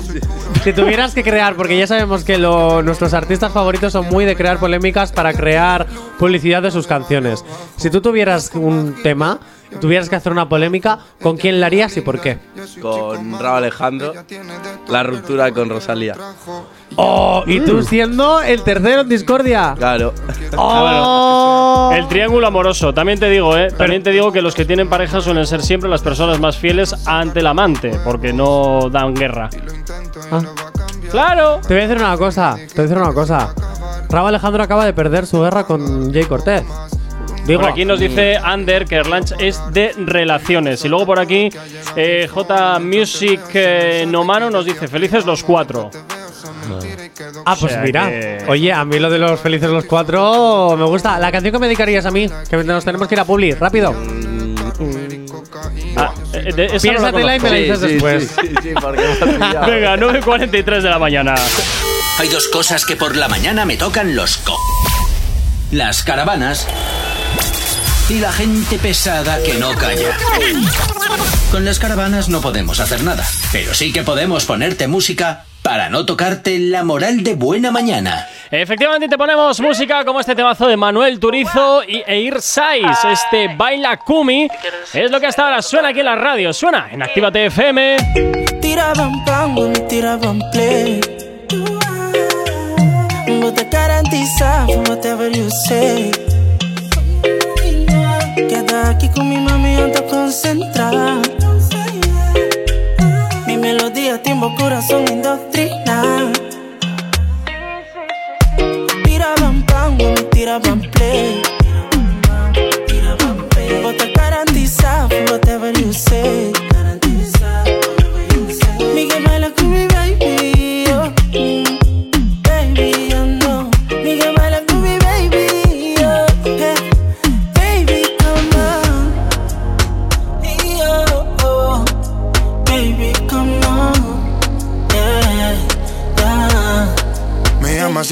Si 0.63 0.73
tuvieras 0.73 1.13
que 1.15 1.23
crear, 1.23 1.55
porque 1.55 1.77
ya 1.77 1.87
sabemos 1.87 2.23
que 2.23 2.37
lo- 2.37 2.83
nuestros 2.83 3.13
artistas 3.13 3.51
favoritos 3.51 3.91
son 3.93 4.07
muy 4.09 4.25
de 4.25 4.35
crear 4.35 4.59
polémicas 4.59 5.11
para 5.11 5.33
crear 5.33 5.87
publicidad 6.19 6.61
de 6.61 6.69
sus 6.69 6.85
canciones. 6.85 7.43
Si 7.77 7.89
tú 7.89 8.01
tuvieras 8.01 8.51
un 8.53 8.95
tema, 9.01 9.39
tuvieras 9.79 10.09
que 10.09 10.15
hacer 10.15 10.31
una 10.31 10.49
polémica, 10.49 10.99
¿con 11.21 11.37
quién 11.37 11.59
la 11.59 11.67
harías 11.67 11.95
y 11.97 12.01
por 12.01 12.19
qué? 12.19 12.37
Con 12.81 13.39
Raúl 13.39 13.57
Alejandro. 13.57 14.13
La 14.87 15.03
ruptura 15.03 15.51
con 15.51 15.69
Rosalía. 15.69 16.15
Oh, 16.97 17.43
y 17.47 17.61
tú 17.61 17.83
siendo 17.83 18.41
el 18.41 18.63
tercero 18.63 19.01
en 19.01 19.09
discordia. 19.09 19.73
Claro. 19.77 20.13
Oh. 20.57 21.91
El 21.95 22.07
triángulo 22.07 22.47
amoroso, 22.47 22.93
también 22.93 23.19
te 23.19 23.29
digo, 23.29 23.57
¿eh? 23.57 23.69
También 23.71 24.03
te 24.03 24.11
digo 24.11 24.31
que 24.31 24.41
los 24.41 24.55
que 24.55 24.65
tienen 24.65 24.89
pareja 24.89 25.21
suelen 25.21 25.45
ser 25.45 25.61
siempre 25.61 25.89
las 25.89 26.01
personas 26.01 26.39
más 26.39 26.57
fieles 26.57 26.95
ante 27.07 27.39
el 27.39 27.47
amante, 27.47 27.99
porque 28.03 28.33
no 28.33 28.89
dan 28.89 29.13
guerra. 29.13 29.49
Ah. 30.31 30.41
¡Claro! 31.09 31.59
Te 31.61 31.73
voy 31.73 31.83
a 31.83 31.87
decir 31.87 32.03
una 32.03 32.17
cosa, 32.17 32.55
te 32.55 32.65
voy 32.65 32.79
a 32.79 32.81
decir 32.83 32.97
una 32.97 33.13
cosa. 33.13 33.53
Raúl 34.09 34.29
Alejandro 34.29 34.63
acaba 34.63 34.85
de 34.85 34.93
perder 34.93 35.25
su 35.25 35.41
guerra 35.41 35.65
con 35.65 36.13
Jay 36.13 36.25
Cortez. 36.25 36.63
Digo, 37.45 37.61
Por 37.61 37.71
aquí 37.71 37.85
nos 37.85 37.99
dice 37.99 38.37
Ander 38.37 38.85
que 38.85 38.95
Erlanch 38.95 39.33
es 39.39 39.59
de 39.71 39.93
relaciones. 39.97 40.85
Y 40.85 40.89
luego 40.89 41.05
por 41.07 41.19
aquí 41.19 41.49
eh, 41.95 42.27
J 42.31 42.79
Music 42.79 43.41
eh, 43.53 44.05
Nomano 44.07 44.49
nos 44.51 44.63
dice 44.65 44.87
felices 44.87 45.25
los 45.25 45.43
cuatro. 45.43 45.89
Ah, 47.45 47.55
pues 47.59 47.63
O 47.71 47.75
sea 47.75 47.81
mira. 47.81 48.07
que- 48.09 48.45
Oye, 48.47 48.71
a 48.71 48.85
mí 48.85 48.99
lo 48.99 49.09
de 49.09 49.17
los 49.17 49.39
felices 49.39 49.69
los 49.69 49.85
cuatro 49.85 50.75
me 50.77 50.85
gusta. 50.85 51.17
La 51.19 51.31
canción 51.31 51.51
que 51.51 51.59
me 51.59 51.67
dedicarías 51.67 52.05
a 52.05 52.11
mí, 52.11 52.29
que 52.49 52.57
nos 52.63 52.85
tenemos 52.85 53.07
que 53.07 53.15
ir 53.15 53.19
a 53.19 53.25
Publi, 53.25 53.53
rápido. 53.53 53.93
Ah, 55.97 56.13
eh, 56.33 56.53
de- 56.55 56.65
esa 56.67 56.87
no 56.93 56.93
la 57.01 57.11
Piénsatela 57.11 57.35
y 57.35 57.39
me 57.39 57.49
la 57.49 57.55
dices 57.57 57.79
Sí, 57.79 57.87
después. 57.87 58.31
sí, 58.39 58.47
sí. 58.61 58.69
Venga, 58.73 59.97
9.43 59.97 60.81
de 60.83 60.89
la 60.89 60.99
mañana. 60.99 61.35
Hay 62.19 62.27
dos 62.29 62.47
cosas 62.47 62.85
que 62.85 62.95
por 62.95 63.15
la 63.15 63.27
mañana 63.27 63.65
me 63.65 63.77
tocan 63.77 64.15
los 64.15 64.37
co. 64.37 64.55
Las 65.71 66.03
caravanas 66.03 66.67
y 68.11 68.19
la 68.19 68.31
gente 68.33 68.77
pesada 68.77 69.41
que 69.41 69.53
no 69.53 69.73
calla. 69.73 70.17
Con 71.49 71.63
las 71.63 71.79
caravanas 71.79 72.27
no 72.27 72.41
podemos 72.41 72.81
hacer 72.81 73.03
nada, 73.03 73.25
pero 73.53 73.73
sí 73.73 73.93
que 73.93 74.03
podemos 74.03 74.43
ponerte 74.43 74.89
música 74.89 75.45
para 75.61 75.89
no 75.89 76.05
tocarte 76.05 76.59
la 76.59 76.83
moral 76.83 77.23
de 77.23 77.35
buena 77.35 77.71
mañana. 77.71 78.27
Efectivamente 78.49 79.07
te 79.07 79.17
ponemos 79.17 79.61
música 79.61 80.03
como 80.03 80.19
este 80.19 80.35
temazo 80.35 80.67
de 80.67 80.75
Manuel 80.75 81.21
Turizo 81.21 81.83
y 81.87 82.03
Eir 82.05 82.41
Saiz. 82.41 82.97
Este 83.09 83.55
Baila 83.55 83.97
Kumi 83.97 84.49
es 84.93 85.09
lo 85.09 85.21
que 85.21 85.27
hasta 85.27 85.45
ahora 85.45 85.61
suena 85.61 85.89
aquí 85.89 85.99
en 85.99 86.05
la 86.05 86.15
radio. 86.15 86.51
Suena 86.51 86.89
en 86.91 87.01
Actívate 87.03 87.45
FM. 87.45 87.97
Tira 88.61 88.93
bam 88.93 89.23
bam, 89.23 89.55
mami, 89.55 89.73
tira 89.87 90.17
bam 90.17 90.41
play. 90.51 90.99
Whatever 94.87 95.31
you 95.31 95.49
say. 95.67 96.30
Aquí 98.83 99.09
con 99.09 99.29
mi 99.29 99.37
mami, 99.37 99.75
ando 99.75 100.05
concentrada. 100.07 101.21
Mi 103.47 103.57
melodía, 103.57 104.21
timbo, 104.21 104.53
corazón, 104.55 105.05
indoctrina. 105.07 106.31
Tira 109.03 109.33
bam 109.39 109.65
bam, 109.65 109.97
mami, 109.97 110.29
tira 110.31 110.59
bam 110.59 110.81
play. 110.81 111.41
Vos 113.83 113.97
te 113.97 114.11
garantizar 114.13 115.07
whatever 115.29 115.71
you 115.73 115.93
say. 115.93 116.51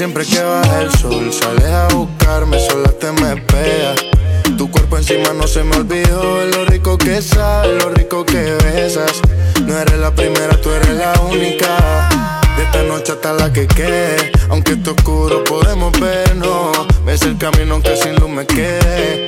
Siempre 0.00 0.24
que 0.24 0.42
baja 0.42 0.80
el 0.80 0.90
sol 0.92 1.30
Sales 1.30 1.66
a 1.66 1.88
buscarme, 1.88 2.58
sola 2.58 2.88
te 2.88 3.12
me 3.12 3.36
pega 3.36 3.94
Tu 4.56 4.70
cuerpo 4.70 4.96
encima 4.96 5.34
no 5.34 5.46
se 5.46 5.62
me 5.62 5.76
olvidó 5.76 6.46
Lo 6.46 6.64
rico 6.64 6.96
que 6.96 7.20
sabe, 7.20 7.74
lo 7.74 7.90
rico 7.90 8.24
que 8.24 8.56
besas. 8.64 9.20
No 9.66 9.76
eres 9.76 9.98
la 9.98 10.10
primera, 10.10 10.58
tú 10.58 10.70
eres 10.70 10.96
la 10.96 11.12
única. 11.20 12.08
De 12.56 12.62
esta 12.62 12.82
noche 12.84 13.12
hasta 13.12 13.34
la 13.34 13.52
que 13.52 13.66
quede 13.66 14.32
Aunque 14.48 14.72
esté 14.72 14.88
oscuro 14.88 15.44
podemos 15.44 15.92
vernos. 16.00 16.78
Ves 17.04 17.20
el 17.20 17.36
camino 17.36 17.74
aunque 17.74 17.94
sin 17.94 18.14
luz 18.14 18.30
me 18.30 18.46
quede 18.46 19.26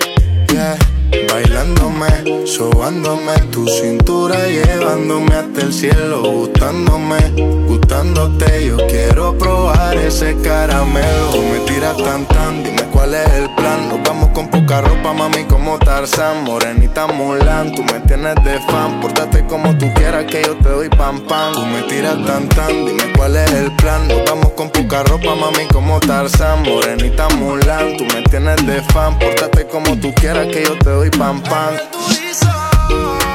Yeah. 0.49 0.92
Bailándome, 1.31 2.47
sobándome 2.47 3.39
tu 3.51 3.67
cintura, 3.69 4.47
llevándome 4.47 5.35
hasta 5.35 5.61
el 5.61 5.73
cielo, 5.73 6.23
gustándome, 6.23 7.19
gustándote. 7.67 8.67
Yo 8.67 8.77
quiero 8.89 9.37
probar 9.37 9.97
ese 9.97 10.37
caramelo. 10.43 11.33
Me 11.53 11.61
tiras 11.67 11.97
tan 11.99 12.27
tan, 12.27 12.65
dime 12.65 12.83
cuál 13.03 13.15
es 13.15 13.33
el 13.33 13.51
plan. 13.57 13.89
Nos 13.89 14.01
vamos 14.05 14.31
con 14.31 14.49
poca 14.49 14.81
ropa, 14.81 15.13
mami, 15.13 15.45
como 15.45 15.77
Tarzán, 15.79 16.45
morenita 16.45 17.09
Mulan. 17.09 17.73
Tú 17.75 17.83
me 17.83 17.99
tienes 18.01 18.37
de 18.45 18.61
fan, 18.61 19.01
pórtate 19.01 19.45
como 19.47 19.77
tú 19.77 19.93
quieras 19.95 20.25
que 20.27 20.43
yo 20.43 20.57
te 20.59 20.69
doy 20.69 20.89
pam 20.89 21.21
pam. 21.27 21.53
Tú 21.53 21.67
me 21.67 21.83
tiras 21.83 22.17
tan 22.25 22.49
tan, 22.51 22.87
dime 22.87 23.13
cuál 23.17 23.37
es 23.37 23.51
el 23.53 23.73
plan. 23.77 24.07
Nos 24.07 24.25
vamos 24.25 24.53
con 24.53 24.71
poca 24.71 25.03
ropa, 25.03 25.35
mami, 25.35 25.67
como 25.73 25.99
Tarzán, 25.99 26.63
morenita 26.63 27.29
Mulan. 27.31 27.97
Tú 27.97 28.05
me 28.05 28.23
tienes 28.23 28.65
de 28.67 28.81
fan, 28.93 29.19
pórtate 29.19 29.67
como 29.67 29.97
tú 29.99 30.15
quieras 30.15 30.47
que 30.47 30.63
yo 30.63 30.79
te 30.79 30.91
doy 30.91 31.11
pam 31.11 31.43
pam. 31.43 31.75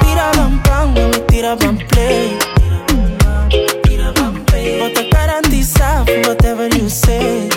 Tira 0.02 0.32
bam 0.38 0.64
bam, 0.64 0.94
mami, 0.94 1.20
tira 1.28 1.56
bam 1.56 1.78
play. 1.90 2.38
Vos 4.80 4.94
te 4.94 5.10
garantizar 5.10 6.06
whatever 6.26 6.70
you 6.70 6.90
say. 6.90 7.50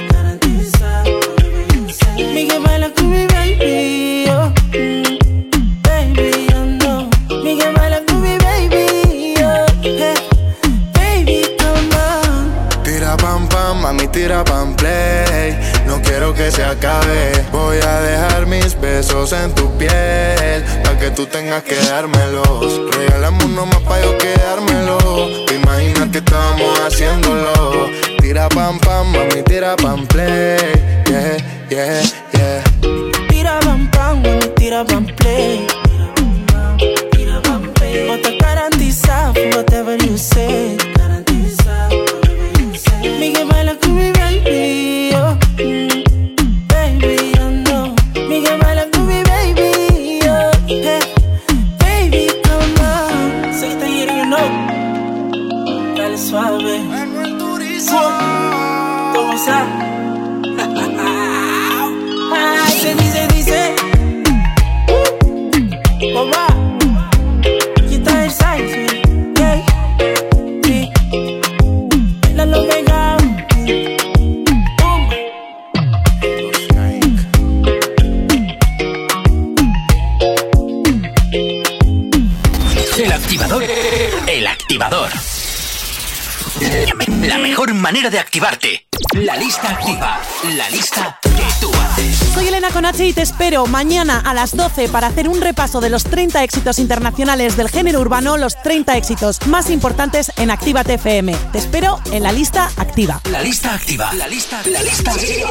Mañana 93.81 94.21
a 94.21 94.35
las 94.35 94.55
12 94.55 94.91
para 94.91 95.07
hacer 95.07 95.27
un 95.27 95.41
repaso 95.41 95.81
de 95.81 95.89
los 95.89 96.05
30 96.05 96.45
éxitos 96.45 96.79
internacionales 96.79 97.57
del 97.57 97.71
género 97.71 98.01
urbano, 98.03 98.37
los 98.37 98.61
30 98.63 98.95
éxitos 98.99 99.39
más 99.47 99.71
importantes 99.71 100.31
en 100.37 100.51
Actívate 100.51 100.95
FM. 100.95 101.35
Te 101.51 101.57
espero 101.57 101.99
en 102.13 102.23
la 102.23 102.31
lista 102.31 102.71
activa. 102.77 103.23
La 103.31 103.41
lista 103.41 103.73
activa. 103.75 104.13
La 104.13 104.29
lista, 104.29 104.61
la 104.67 104.83
lista 104.83 105.13
activa. 105.13 105.51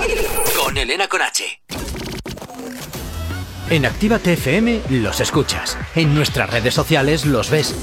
Con 0.63 0.77
Elena 0.77 1.07
Conache. 1.07 1.63
En 3.71 3.87
Actívate 3.87 4.33
FM 4.33 4.81
los 4.91 5.19
escuchas. 5.21 5.75
En 5.95 6.13
nuestras 6.13 6.51
redes 6.51 6.75
sociales 6.75 7.25
los 7.25 7.49
ves. 7.49 7.73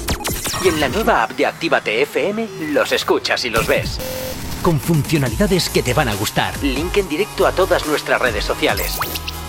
Y 0.63 0.69
en 0.69 0.79
la 0.79 0.87
nueva 0.87 1.23
app 1.23 1.31
de 1.31 1.45
Actívate 1.45 2.01
FM 2.03 2.47
los 2.71 2.93
escuchas 2.93 3.43
y 3.43 3.49
los 3.49 3.67
ves. 3.67 3.99
Con 4.61 4.79
funcionalidades 4.79 5.67
que 5.67 5.83
te 5.83 5.93
van 5.93 6.07
a 6.07 6.15
gustar. 6.15 6.53
Link 6.63 6.95
en 6.95 7.09
directo 7.09 7.45
a 7.45 7.51
todas 7.51 7.85
nuestras 7.85 8.21
redes 8.21 8.45
sociales. 8.45 8.97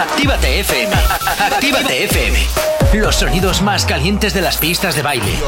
Actívate 0.00 0.60
FM. 0.60 0.94
Actívate 1.38 2.04
FM. 2.04 2.38
Los 2.94 3.16
sonidos 3.16 3.60
más 3.60 3.84
calientes 3.84 4.32
de 4.32 4.40
las 4.40 4.56
pistas 4.56 4.96
de 4.96 5.02
baile. 5.02 5.38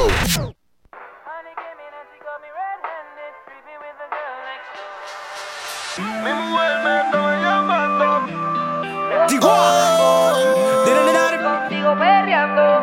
Contigo 11.42 11.96
perreando. 11.98 12.82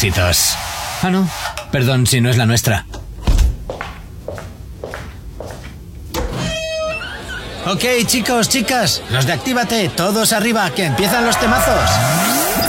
éxitos. 0.00 0.56
Ah, 1.02 1.10
no. 1.10 1.28
Perdón 1.70 2.06
si 2.06 2.22
no 2.22 2.30
es 2.30 2.38
la 2.38 2.46
nuestra. 2.46 2.86
Ok, 7.66 7.84
chicos, 8.06 8.48
chicas, 8.48 9.02
los 9.10 9.26
de 9.26 9.34
Actívate, 9.34 9.90
todos 9.90 10.32
arriba, 10.32 10.70
que 10.70 10.86
empiezan 10.86 11.26
los 11.26 11.38
temazos. 11.38 11.90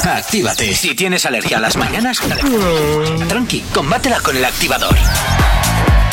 Actívate. 0.03 0.75
Si 0.75 0.93
tienes 0.93 1.25
alergia 1.25 1.57
a 1.57 1.61
las 1.61 1.77
mañanas, 1.77 2.17
tranqui, 3.29 3.61
combátela 3.73 4.19
con 4.19 4.35
el 4.35 4.43
activador. 4.43 4.95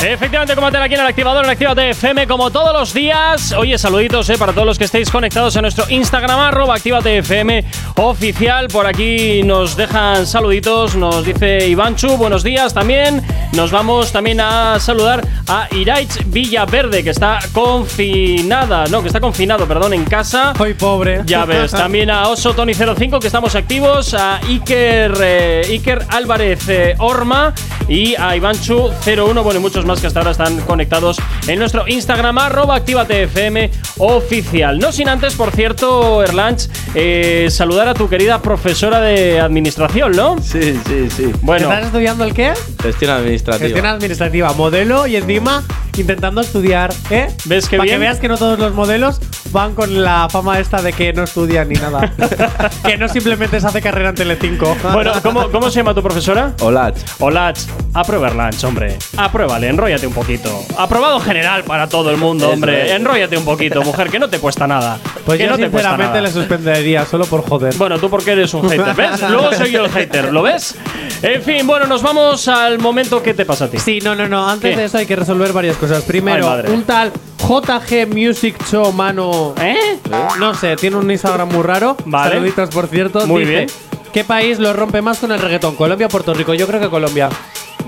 Efectivamente, 0.01 0.55
combate 0.55 0.77
aquí 0.77 0.95
en 0.95 1.01
el 1.01 1.07
activador 1.07 1.45
en 1.45 1.51
Actívate 1.51 1.91
FM 1.91 2.29
como 2.29 2.51
todos 2.51 2.73
los 2.73 2.95
días. 2.95 3.53
Oye, 3.53 3.77
saluditos 3.79 4.31
eh, 4.31 4.39
para 4.39 4.53
todos 4.53 4.65
los 4.65 4.79
que 4.79 4.85
estéis 4.85 5.11
conectados 5.11 5.57
a 5.57 5.61
nuestro 5.61 5.87
Instagram, 5.89 6.39
arroba 6.39 6.77
Actívate 6.77 7.19
FM 7.19 7.65
oficial. 7.97 8.69
Por 8.69 8.87
aquí 8.87 9.43
nos 9.43 9.77
dejan 9.77 10.25
saluditos, 10.25 10.95
nos 10.95 11.25
dice 11.25 11.67
Ivanchu, 11.67 12.17
buenos 12.17 12.45
días 12.45 12.73
también. 12.73 13.23
Nos 13.55 13.73
vamos 13.73 14.13
también 14.13 14.41
a 14.41 14.79
saludar 14.79 15.27
a 15.49 15.67
Iraich 15.75 16.25
Villaverde, 16.27 17.03
que 17.03 17.11
está 17.11 17.41
confinada, 17.53 18.87
no, 18.87 19.03
que 19.03 19.09
está 19.09 19.19
confinado, 19.19 19.67
perdón, 19.67 19.95
en 19.95 20.05
casa. 20.05 20.53
Hoy 20.61 20.75
pobre. 20.75 21.23
Ya 21.27 21.45
ves, 21.45 21.71
también 21.73 22.09
a 22.09 22.29
Oso 22.29 22.55
Tony05, 22.55 23.19
que 23.19 23.27
estamos 23.27 23.57
activos, 23.57 24.15
a 24.15 24.37
Iker, 24.37 25.13
eh, 25.21 25.63
Iker 25.71 26.07
Álvarez 26.11 26.69
eh, 26.69 26.95
Orma 26.99 27.53
y 27.89 28.15
a 28.15 28.37
Ivanchu01, 28.37 29.43
bueno, 29.43 29.59
y 29.59 29.63
muchos 29.63 29.88
más 29.89 30.01
que 30.01 30.07
hasta 30.07 30.21
ahora 30.21 30.33
están 30.33 30.61
conectados 30.61 31.17
en 31.47 31.59
nuestro 31.59 31.89
Instagram, 31.89 32.37
arroba 32.37 32.77
activatefm 32.77 33.71
oficial. 33.97 34.79
No 34.79 34.93
sin 34.93 35.09
antes, 35.09 35.35
por 35.35 35.51
cierto, 35.51 36.23
Erlanch, 36.23 36.69
eh, 36.95 37.49
saludar 37.51 37.89
a 37.89 37.95
tu 37.95 38.07
querida 38.07 38.43
profesora 38.43 39.01
de 39.01 39.41
administración, 39.41 40.13
¿no? 40.13 40.37
Sí, 40.43 40.79
sí, 40.87 41.09
sí. 41.09 41.33
Bueno, 41.41 41.71
¿Estás 41.71 41.87
estudiando 41.87 42.25
el 42.25 42.35
qué? 42.35 42.53
Gestión 42.83 43.13
administrativa. 43.13 43.65
Gestión 43.65 43.87
administrativa, 43.87 44.53
modelo 44.53 45.07
y 45.07 45.17
encima 45.17 45.65
intentando 45.99 46.41
estudiar, 46.41 46.93
¿eh? 47.11 47.29
¿Ves 47.45 47.69
qué 47.69 47.77
Para 47.77 47.87
que 47.87 47.91
bien? 47.91 48.01
veas 48.01 48.19
que 48.19 48.29
no 48.29 48.37
todos 48.37 48.59
los 48.59 48.75
modelos 48.75 49.21
van 49.51 49.75
con 49.75 50.03
la 50.03 50.29
fama 50.29 50.59
esta 50.59 50.83
de 50.83 50.93
que 50.93 51.13
no 51.13 51.25
estudian 51.25 51.69
ni 51.69 51.75
nada. 51.75 52.13
que 52.87 52.97
no 52.97 53.09
simplemente 53.09 53.61
se 53.61 53.67
hace 53.67 53.81
carrera 53.81 54.11
en 54.11 54.15
Telecinco. 54.15 54.77
bueno 54.93 55.13
¿cómo, 55.23 55.51
¿cómo 55.51 55.71
se 55.71 55.77
llama 55.77 55.95
tu 55.95 56.03
profesora? 56.03 56.53
Hola. 56.61 56.93
Olach, 57.19 57.59
aprueba 57.93 58.29
Erlanch, 58.29 58.63
hombre. 58.65 58.97
Apruébale, 59.17 59.69
enróllate 59.69 60.07
un 60.07 60.13
poquito. 60.13 60.65
Aprobado 60.79 61.21
general 61.21 61.65
para 61.65 61.89
todo 61.89 62.11
el 62.11 62.17
mundo, 62.17 62.51
hombre. 62.51 62.95
Enróllate 62.95 63.37
un 63.37 63.45
poquito, 63.45 63.83
mujer, 63.83 64.11
que 64.11 64.19
no 64.19 64.29
te 64.29 64.39
cuesta 64.39 64.67
nada. 64.67 64.99
Pues 65.25 65.39
que 65.39 65.45
yo 65.45 65.51
no 65.51 65.57
te 65.57 65.69
sinceramente 65.69 66.21
le 66.21 66.31
suspendería 66.31 67.05
solo 67.05 67.27
por 67.27 67.47
joder. 67.47 67.75
Bueno, 67.77 67.99
tú 67.99 68.09
porque 68.09 68.33
eres 68.33 68.55
un 68.55 68.69
hater, 68.69 68.95
¿ves? 68.95 69.23
Luego 69.31 69.53
soy 69.53 69.73
yo 69.73 69.85
el 69.85 69.91
hater, 69.91 70.33
¿lo 70.33 70.43
ves? 70.43 70.77
En 71.23 71.43
fin, 71.43 71.67
bueno, 71.67 71.87
nos 71.87 72.03
vamos 72.03 72.47
al 72.49 72.79
momento 72.79 73.23
que 73.23 73.35
te 73.35 73.45
pasa 73.45 73.65
a 73.65 73.69
ti. 73.69 73.79
Sí, 73.79 73.99
no, 74.03 74.15
no, 74.15 74.29
no. 74.29 74.49
Antes 74.49 74.71
¿Qué? 74.71 74.77
de 74.77 74.85
eso 74.87 74.99
hay 74.99 75.07
que 75.07 75.17
resolver 75.17 75.53
varias 75.53 75.77
cosas. 75.77 76.05
Primero, 76.05 76.49
Ay, 76.51 76.71
un 76.73 76.85
tal 76.85 77.13
JG 77.39 78.07
Music 78.09 78.57
Show, 78.71 78.93
mano. 78.93 79.55
¿Eh? 79.61 79.99
No 80.39 80.55
sé, 80.55 80.77
tiene 80.77 80.97
un 80.97 81.11
Instagram 81.11 81.49
muy 81.49 81.63
raro. 81.63 81.97
Vale. 82.05 82.35
Saluditos, 82.35 82.71
por 82.71 82.87
cierto. 82.87 83.27
Muy 83.27 83.41
Dice, 83.45 83.53
bien. 83.53 83.67
¿Qué 84.13 84.25
país 84.25 84.59
lo 84.59 84.73
rompe 84.73 85.03
más 85.03 85.19
con 85.19 85.33
el 85.33 85.41
reggaetón? 85.41 85.75
¿Colombia 85.75 86.07
o 86.07 86.11
Puerto 86.11 86.35
Rico? 86.35 86.55
Yo 86.55 86.67
creo 86.67 86.81
que 86.81 86.89
Colombia. 86.89 87.29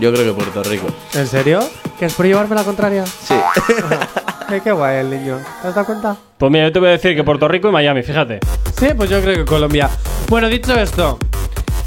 Yo 0.00 0.12
creo 0.12 0.24
que 0.24 0.32
Puerto 0.32 0.62
Rico. 0.68 0.86
¿En 1.14 1.26
serio? 1.26 1.60
¿Que 1.98 2.06
es 2.06 2.14
por 2.14 2.26
llevarme 2.26 2.56
la 2.56 2.64
contraria? 2.64 3.04
Sí. 3.06 3.34
Ay, 4.48 4.60
qué 4.62 4.72
guay 4.72 4.98
el 4.98 5.10
niño. 5.10 5.38
¿Te 5.62 5.68
has 5.68 5.74
dado 5.74 5.86
cuenta? 5.86 6.16
Pues 6.36 6.50
mira, 6.50 6.64
yo 6.66 6.72
te 6.72 6.78
voy 6.80 6.88
a 6.88 6.92
decir 6.92 7.14
que 7.14 7.22
Puerto 7.22 7.46
Rico 7.46 7.68
y 7.68 7.72
Miami, 7.72 8.02
fíjate. 8.02 8.40
Sí, 8.78 8.88
pues 8.96 9.08
yo 9.08 9.20
creo 9.20 9.36
que 9.36 9.44
Colombia. 9.44 9.88
Bueno, 10.28 10.48
dicho 10.48 10.74
esto, 10.74 11.18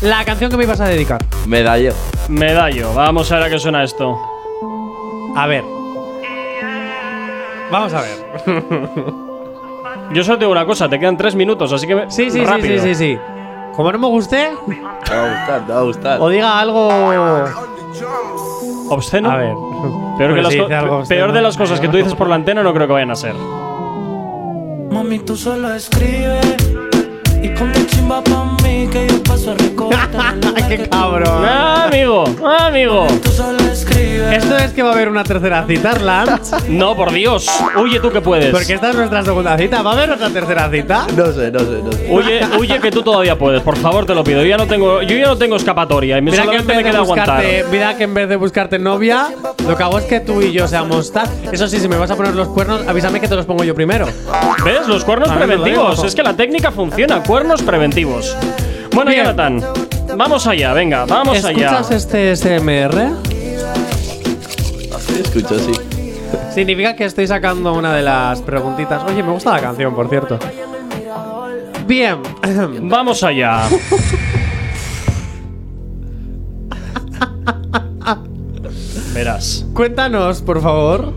la 0.03 0.23
canción 0.25 0.51
que 0.51 0.57
me 0.57 0.63
ibas 0.63 0.79
a 0.81 0.85
dedicar. 0.87 1.23
Medallo. 1.47 1.93
Medallo, 2.29 2.93
vamos 2.93 3.31
a 3.31 3.35
ver 3.35 3.43
a 3.45 3.49
qué 3.49 3.59
suena 3.59 3.83
esto. 3.83 4.19
A 5.35 5.47
ver. 5.47 5.63
Vamos 7.71 7.93
a 7.93 8.01
ver. 8.01 8.25
Yo 10.13 10.23
solo 10.23 10.37
te 10.37 10.45
digo 10.45 10.51
una 10.51 10.65
cosa, 10.65 10.87
te 10.89 10.99
quedan 10.99 11.17
tres 11.17 11.35
minutos, 11.35 11.71
así 11.73 11.87
que. 11.87 12.05
Sí, 12.09 12.25
sí, 12.29 12.39
sí, 12.39 12.45
rápido. 12.45 12.81
sí, 12.83 12.93
sí, 12.93 12.95
sí. 12.95 13.19
Como 13.75 13.91
no 13.91 13.97
me 13.97 14.07
guste, 14.07 14.51
Te 15.05 15.15
va 15.15 15.23
a 15.23 15.29
gustar, 15.31 15.65
te 15.65 15.73
va 15.73 15.79
a 15.79 15.83
gustar. 15.83 16.21
o 16.21 16.29
diga 16.29 16.59
algo. 16.59 16.89
¿Obsceno? 18.89 19.31
A 19.31 19.37
ver. 19.37 19.53
Peor, 20.17 20.35
que 20.35 20.41
las 20.43 20.53
sí, 20.53 20.59
algo 20.59 21.03
peor 21.05 21.31
de 21.31 21.41
las 21.41 21.57
cosas 21.57 21.79
que 21.79 21.87
tú 21.87 21.97
dices 21.97 22.13
por 22.13 22.27
la 22.29 22.35
antena 22.35 22.61
no 22.61 22.73
creo 22.73 22.85
que 22.85 22.93
vayan 22.93 23.09
a 23.11 23.15
ser. 23.15 23.33
Mami, 24.91 25.19
tú 25.19 25.35
solo 25.35 25.73
escribes 25.73 26.69
y 27.43 27.49
ponte 27.49 27.85
chimba 27.87 28.23
pa' 28.23 28.45
mí 28.63 28.87
que 28.89 29.07
yo 29.07 29.21
paso 29.23 29.51
a 29.51 29.53
recortar. 29.57 30.39
¡Qué 30.67 30.87
cabrón! 30.89 31.43
Ah, 31.45 31.85
amigo, 31.87 32.23
ah, 32.43 32.67
amigo. 32.67 33.05
Esto 34.31 34.57
es 34.57 34.71
que 34.73 34.81
va 34.83 34.89
a 34.89 34.93
haber 34.93 35.09
una 35.09 35.23
tercera 35.23 35.63
cita, 35.67 35.91
Arland. 35.91 36.39
No, 36.69 36.95
por 36.95 37.11
Dios. 37.11 37.47
Huye 37.79 37.99
tú 37.99 38.11
que 38.11 38.21
puedes. 38.21 38.49
Porque 38.51 38.73
esta 38.73 38.89
es 38.89 38.95
nuestra 38.95 39.23
segunda 39.23 39.57
cita. 39.57 39.81
¿Va 39.81 39.91
a 39.91 39.93
haber 39.93 40.11
otra 40.11 40.29
tercera 40.29 40.69
cita? 40.69 41.05
No 41.15 41.31
sé, 41.31 41.51
no 41.51 41.59
sé, 41.59 41.81
no 41.83 41.91
sé. 41.91 42.07
Huye, 42.09 42.41
huye 42.59 42.79
que 42.79 42.89
tú 42.91 43.03
todavía 43.03 43.37
puedes, 43.37 43.61
por 43.61 43.77
favor, 43.77 44.05
te 44.05 44.15
lo 44.15 44.23
pido. 44.23 44.41
Yo 44.41 44.47
ya 44.47 44.57
no 44.57 44.65
tengo, 44.67 45.01
yo 45.01 45.15
ya 45.17 45.27
no 45.27 45.37
tengo 45.37 45.55
escapatoria 45.55 46.17
y 46.17 46.21
me 46.21 46.31
Mira 46.31 46.45
que, 46.45 46.55
en 46.57 46.67
vez 46.67 46.77
me 46.77 46.83
de 46.83 46.89
queda 46.89 46.99
aguantar. 46.99 47.27
buscarte, 47.43 47.65
mira 47.71 47.97
que 47.97 48.03
en 48.03 48.13
vez 48.13 48.29
de 48.29 48.35
buscarte 48.35 48.79
novia, 48.79 49.27
lo 49.67 49.75
que 49.77 49.83
hago 49.83 49.99
es 49.99 50.05
que 50.05 50.19
tú 50.19 50.41
y 50.41 50.51
yo 50.51 50.67
seamos 50.67 51.11
tal. 51.11 51.27
Eso 51.51 51.67
sí, 51.67 51.79
si 51.79 51.87
me 51.87 51.97
vas 51.97 52.09
a 52.11 52.15
poner 52.15 52.33
los 52.33 52.47
cuernos, 52.49 52.87
avísame 52.87 53.19
que 53.19 53.27
te 53.27 53.35
los 53.35 53.45
pongo 53.45 53.63
yo 53.63 53.75
primero. 53.75 54.07
¿Ves? 54.63 54.87
Los 54.87 55.03
cuernos 55.03 55.29
A 55.29 55.35
ver, 55.35 55.41
lo 55.49 55.55
preventivos. 55.55 55.95
digo. 55.97 56.07
Es 56.07 56.15
que 56.15 56.23
la 56.23 56.33
técnica 56.33 56.71
funciona. 56.71 57.21
Cuernos 57.23 57.61
preventivos. 57.61 58.35
Bueno, 58.93 59.11
Bien. 59.11 59.23
Jonathan, 59.25 59.63
vamos 60.15 60.45
allá, 60.47 60.73
venga, 60.73 61.05
vamos 61.05 61.43
allá. 61.43 61.65
¿Escuchas 61.79 61.91
este 61.91 62.35
SMR? 62.35 63.11
Sí, 65.13 65.21
escucho, 65.21 65.59
sí. 65.59 65.71
Significa 66.53 66.95
que 66.95 67.05
estoy 67.05 67.27
sacando 67.27 67.73
una 67.73 67.93
de 67.93 68.01
las 68.01 68.41
preguntitas. 68.41 69.03
Oye, 69.03 69.21
me 69.21 69.31
gusta 69.31 69.51
la 69.51 69.61
canción, 69.61 69.93
por 69.93 70.09
cierto. 70.09 70.39
Bien. 71.85 72.17
Vamos 72.81 73.23
allá. 73.23 73.67
Verás. 79.13 79.65
Cuéntanos, 79.73 80.41
por 80.41 80.61
favor. 80.61 81.13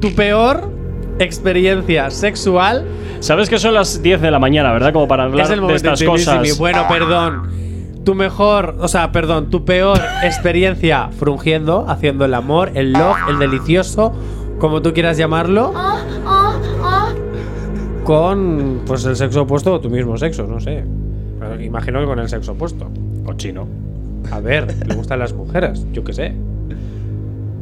tu 0.00 0.14
peor 0.14 0.70
experiencia 1.18 2.08
sexual 2.10 2.86
Sabes 3.24 3.48
que 3.48 3.58
son 3.58 3.72
las 3.72 4.02
10 4.02 4.20
de 4.20 4.30
la 4.30 4.38
mañana, 4.38 4.70
¿verdad? 4.70 4.92
Como 4.92 5.08
para 5.08 5.24
hablar 5.24 5.46
es 5.46 5.50
el 5.50 5.56
de 5.56 5.60
momento 5.62 5.92
estas 5.92 6.02
cosas. 6.02 6.58
Bueno, 6.58 6.84
perdón. 6.86 7.48
Tu 8.04 8.14
mejor, 8.14 8.76
o 8.80 8.88
sea, 8.88 9.12
perdón, 9.12 9.50
tu 9.50 9.64
peor 9.64 9.98
experiencia 10.22 11.08
frungiendo, 11.10 11.86
haciendo 11.88 12.26
el 12.26 12.34
amor, 12.34 12.72
el 12.74 12.92
love, 12.92 13.16
el 13.30 13.38
delicioso, 13.38 14.12
como 14.58 14.82
tú 14.82 14.92
quieras 14.92 15.16
llamarlo, 15.16 15.72
con 18.04 18.82
pues 18.86 19.04
el 19.06 19.16
sexo 19.16 19.42
opuesto 19.42 19.72
o 19.72 19.80
tu 19.80 19.88
mismo 19.88 20.16
sexo, 20.18 20.46
no 20.46 20.60
sé. 20.60 20.84
Pero 21.40 21.60
imagino 21.60 22.00
que 22.00 22.06
con 22.06 22.18
el 22.18 22.28
sexo 22.28 22.52
opuesto. 22.52 22.88
Cochino. 23.24 23.66
A 24.30 24.40
ver, 24.40 24.74
le 24.86 24.94
gustan 24.94 25.18
las 25.18 25.32
mujeres, 25.32 25.86
yo 25.92 26.04
qué 26.04 26.12
sé. 26.12 26.34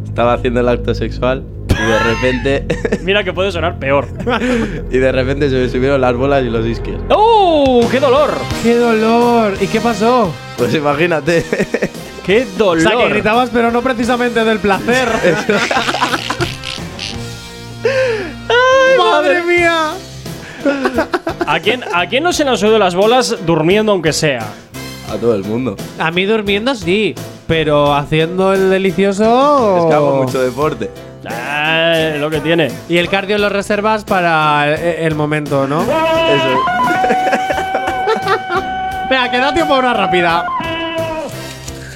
Estaba 0.05 0.35
haciendo 0.35 0.60
el 0.60 0.69
acto 0.69 0.94
sexual 0.94 1.44
y 1.78 1.82
de 1.90 1.98
repente. 1.98 2.66
Mira 3.02 3.24
que 3.24 3.32
puede 3.32 3.50
sonar 3.52 3.78
peor. 3.78 4.06
y 4.90 4.98
de 4.98 5.12
repente 5.12 5.48
se 5.50 5.56
me 5.56 5.68
subieron 5.68 6.00
las 6.00 6.14
bolas 6.14 6.44
y 6.44 6.50
los 6.50 6.66
isquios. 6.66 7.00
¡Uh! 7.10 7.86
¡Qué 7.90 8.00
dolor! 8.00 8.30
¡Qué 8.62 8.74
dolor! 8.76 9.54
¿Y 9.60 9.66
qué 9.66 9.80
pasó? 9.80 10.32
Pues 10.58 10.74
imagínate. 10.74 11.44
¡Qué 12.24 12.46
O 12.54 12.58
dolor! 12.58 12.80
sea, 12.82 12.96
que 12.98 13.08
gritabas, 13.08 13.50
pero 13.52 13.70
no 13.70 13.82
precisamente 13.82 14.44
del 14.44 14.58
placer. 14.58 15.08
¡Madre 18.98 19.42
mía! 19.42 19.92
¿A 21.46 21.58
quién, 21.60 21.82
¿A 21.92 22.06
quién 22.06 22.22
no 22.22 22.32
se 22.32 22.44
le 22.44 22.50
han 22.50 22.56
subido 22.58 22.78
las 22.78 22.94
bolas 22.94 23.36
durmiendo 23.44 23.92
aunque 23.92 24.12
sea? 24.12 24.46
A 25.10 25.16
todo 25.16 25.34
el 25.34 25.42
mundo. 25.44 25.76
A 25.98 26.10
mí 26.10 26.24
durmiendo 26.24 26.74
sí, 26.74 27.14
pero 27.46 27.92
haciendo 27.94 28.52
el 28.54 28.70
delicioso. 28.70 29.78
Es 29.78 29.84
que 29.86 29.94
hago 29.94 30.22
mucho 30.22 30.40
deporte. 30.40 30.90
Lo 32.18 32.30
que 32.30 32.40
tiene. 32.40 32.70
Y 32.88 32.98
el 32.98 33.08
cardio 33.08 33.38
lo 33.38 33.48
reservas 33.48 34.04
para 34.04 34.68
el, 34.74 34.80
el 35.06 35.14
momento, 35.14 35.66
¿no? 35.66 35.82
Eso. 35.82 35.88
Venga, 39.10 39.30
que 39.30 39.38
da 39.38 39.52
tiempo 39.52 39.74
a 39.74 39.78
una 39.78 39.94
rápida. 39.94 40.44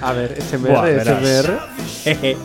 A 0.02 0.12
ver, 0.12 0.36
SMR, 0.40 0.68
Buah. 0.70 1.04
SMR. 1.04 1.58
Jeje. 2.04 2.36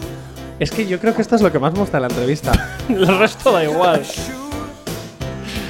es 0.59 0.71
que 0.71 0.87
yo 0.87 0.99
creo 0.99 1.13
que 1.13 1.21
esto 1.21 1.35
es 1.35 1.41
lo 1.41 1.51
que 1.51 1.59
más 1.59 1.73
me 1.73 1.79
gusta 1.79 1.97
de 1.97 2.01
la 2.01 2.07
entrevista. 2.07 2.51
El 2.89 3.19
resto 3.19 3.51
da 3.51 3.63
igual. 3.63 4.01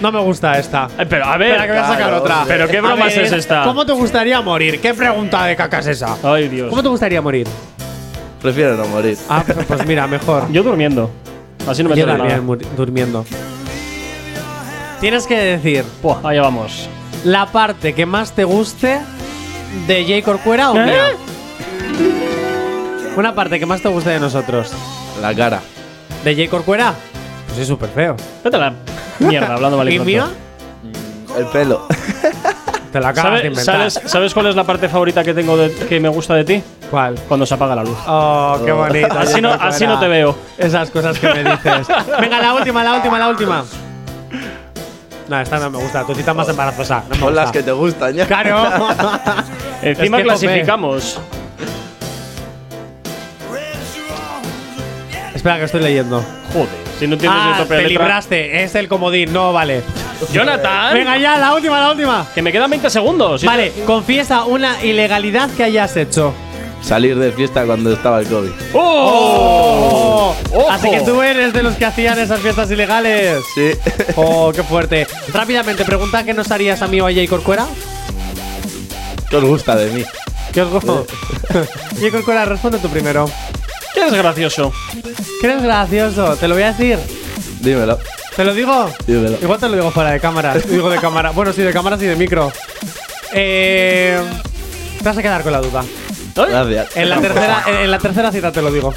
No 0.02 0.12
me 0.12 0.20
gusta 0.22 0.58
esta. 0.58 0.88
Eh, 0.98 1.06
Pero 1.08 1.26
a 1.26 1.38
ver. 1.38 1.52
Espera, 1.52 1.66
que 1.66 1.72
voy 1.74 1.80
a 1.82 1.84
sacar 1.84 1.98
claro, 1.98 2.18
otra. 2.18 2.44
Pero 2.48 2.68
qué 2.68 2.78
A 2.78 2.82
bromas 2.82 3.16
ver, 3.16 3.26
es 3.26 3.32
esta. 3.34 3.64
¿Cómo 3.64 3.86
te 3.86 3.92
gustaría 3.94 4.42
morir? 4.42 4.80
¿Qué 4.82 4.94
pregunta 4.94 5.46
de 5.46 5.56
caca 5.56 5.80
es 5.80 5.88
esa? 5.88 6.18
Ay, 6.24 6.48
Dios. 6.48 6.70
¿Cómo 6.70 6.82
te 6.82 6.90
gustaría 6.90 7.22
morir? 7.22 7.48
Prefiero 8.42 8.76
no 8.76 8.86
morir. 8.88 9.18
Ah, 9.30 9.44
pues- 9.46 9.66
pues 9.68 9.86
mira, 9.86 10.08
mejor. 10.08 10.52
Yo 10.52 10.64
durmiendo. 10.64 11.12
Así 11.68 11.84
no 11.84 11.90
me 11.90 11.96
Yo 11.96 12.04
entero 12.04 12.18
también 12.18 12.46
nada. 12.48 12.76
durmiendo. 12.76 13.26
Tienes 15.00 15.26
que 15.28 15.36
decir 15.38 15.84
Buah, 16.02 16.20
allá 16.28 16.42
vamos. 16.42 16.88
la 17.24 17.46
parte 17.52 17.94
que 17.94 18.06
más 18.06 18.34
te 18.34 18.44
guste 18.44 19.00
de 19.88 20.06
Jay 20.06 20.22
Corcuera 20.22 20.72
o 20.72 20.78
¿Eh? 20.78 20.86
mía. 20.86 21.04
Una 23.16 23.34
parte 23.36 23.60
que 23.60 23.66
más 23.66 23.82
te 23.82 23.90
guste 23.90 24.10
de 24.12 24.20
nosotros. 24.20 24.72
La 25.22 25.34
cara. 25.34 25.60
¿De 26.24 26.36
Jay 26.36 26.48
Corcuera? 26.48 26.94
Pues 27.48 27.60
es 27.60 27.68
súper 27.68 27.90
feo. 27.90 28.16
Vete 28.44 28.56
a 28.56 28.60
la 28.60 28.74
mierda, 29.20 29.54
hablando 29.56 29.78
mal 29.78 29.90
y 29.90 29.94
¿Y 29.94 29.96
pronto. 29.98 30.12
mía? 30.12 30.28
El 31.38 31.46
pelo. 31.48 31.88
Te 32.92 33.00
la 33.00 33.10
acabas 33.10 33.32
de 33.32 33.38
¿Sabe- 33.38 33.48
inventar. 33.48 33.92
¿sabes, 33.92 34.12
¿Sabes 34.12 34.34
cuál 34.34 34.48
es 34.48 34.56
la 34.56 34.66
parte 34.66 34.90
favorita 34.90 35.24
que 35.24 35.34
tengo 35.34 35.56
de- 35.56 35.72
que 35.74 36.00
me 36.00 36.10
gusta 36.10 36.36
de 36.36 36.44
ti? 36.44 36.64
¿Cuál? 36.90 37.16
Cuando 37.28 37.46
se 37.46 37.54
apaga 37.54 37.74
la 37.76 37.84
luz. 37.84 37.98
Oh, 38.06 38.60
qué 38.66 38.72
bonito. 38.74 39.08
Así 39.18 39.40
no, 39.42 39.50
Corcuera. 39.50 39.70
así 39.76 39.88
no 39.88 39.98
te 40.00 40.08
veo. 40.10 40.38
Esas 40.58 40.90
cosas 40.92 41.18
que 41.18 41.28
me 41.34 41.44
dices. 41.44 41.88
Venga, 42.20 42.40
la 42.42 42.54
última, 42.54 42.84
la 42.84 42.94
última, 42.96 43.18
la 43.18 43.30
última. 43.30 43.64
No, 45.30 45.40
esta 45.40 45.58
no 45.60 45.70
me 45.70 45.78
gusta. 45.78 46.04
Tu 46.06 46.14
cita 46.16 46.34
más 46.34 46.50
embarazosa. 46.50 47.04
No 47.10 47.16
Son 47.16 47.34
las 47.34 47.52
que 47.54 47.64
te 47.64 47.72
gustan 47.72 48.14
ya. 48.14 48.28
Claro. 48.28 48.62
Encima 49.82 50.18
Es 50.18 50.24
que, 50.24 50.28
clasificamos. 50.28 51.20
Espera, 55.34 55.58
que 55.58 55.64
estoy 55.66 55.82
leyendo. 55.82 56.24
Joder, 56.54 56.68
si 57.00 57.08
no 57.08 57.14
entiendes 57.14 57.42
Ah, 57.42 57.52
el 57.58 57.64
tope 57.64 57.76
de 57.76 57.82
te 57.84 57.88
letra. 57.90 58.04
libraste. 58.06 58.64
Es 58.64 58.76
el 58.76 58.88
comodín. 58.88 59.32
No, 59.34 59.54
vale. 59.54 59.82
Jonathan. 60.32 60.94
Venga, 60.94 61.18
ya, 61.18 61.38
la 61.38 61.54
última, 61.54 61.80
la 61.80 61.92
última. 61.92 62.28
Que 62.34 62.42
me 62.42 62.52
quedan 62.52 62.70
20 62.70 62.90
segundos. 62.90 63.44
Vale, 63.44 63.72
confiesa 63.86 64.46
una 64.46 64.84
ilegalidad 64.84 65.50
que 65.52 65.64
hayas 65.64 65.96
hecho. 65.98 66.34
Salir 66.82 67.18
de 67.18 67.32
fiesta 67.32 67.64
cuando 67.66 67.94
estaba 67.94 68.20
el 68.20 68.28
COVID. 68.28 68.50
¡Oh! 68.74 70.36
¡Ojo! 70.52 70.72
Así 70.72 70.90
que 70.90 71.02
tú 71.02 71.22
eres 71.22 71.54
de 71.54 71.62
los 71.62 71.76
que 71.76 71.86
hacían 71.86 72.18
esas 72.18 72.40
fiestas 72.40 72.72
ilegales. 72.72 73.38
Sí. 73.54 73.72
Oh, 74.16 74.52
qué 74.54 74.64
fuerte. 74.64 75.08
Rápidamente, 75.32 75.86
pregunta 75.86 76.24
que 76.24 76.34
nos 76.34 76.50
harías 76.50 76.82
a 76.82 76.88
mí 76.88 77.00
o 77.00 77.06
a 77.06 77.14
Jay 77.14 77.28
Corcuera. 77.28 77.68
¿Qué 79.30 79.36
os 79.38 79.44
gusta 79.44 79.76
de 79.76 79.92
mí? 79.92 80.04
¿Qué 80.52 80.62
os 80.64 80.70
gozo? 80.72 81.06
Jay 82.00 82.10
Corcuera, 82.10 82.46
responde 82.46 82.80
tú 82.80 82.90
primero. 82.90 83.30
¿Qué 83.94 84.08
es 84.08 84.14
gracioso? 84.14 84.74
¿Qué 85.40 85.48
eres 85.48 85.62
gracioso? 85.62 86.36
Te 86.36 86.48
lo 86.48 86.56
voy 86.56 86.64
a 86.64 86.74
decir. 86.74 86.98
Dímelo. 87.62 88.00
¿Te 88.36 88.44
lo 88.44 88.54
digo? 88.54 88.90
Dímelo. 89.06 89.38
Igual 89.42 89.60
te 89.60 89.68
lo 89.68 89.76
digo 89.76 89.92
fuera 89.92 90.12
de 90.12 90.20
cámara. 90.20 90.56
digo 90.70 90.90
de 90.90 91.00
cámara. 91.00 91.32
Bueno, 91.32 91.52
sí, 91.54 91.62
de 91.62 91.74
cámara 91.74 91.98
sí 91.98 92.06
de 92.06 92.16
micro. 92.16 92.52
Eh, 93.34 94.20
te 94.98 95.04
vas 95.04 95.18
a 95.18 95.22
quedar 95.22 95.44
con 95.44 95.52
la 95.52 95.62
duda. 95.62 95.84
Gracias. 96.36 96.96
En 96.96 97.10
la 97.10 97.20
tercera, 97.20 97.64
en, 97.68 97.76
en 97.76 97.92
la 97.92 98.00
tercera 98.00 98.32
cita 98.32 98.52
te 98.52 98.62
lo 98.62 98.72
digo. 98.72 98.94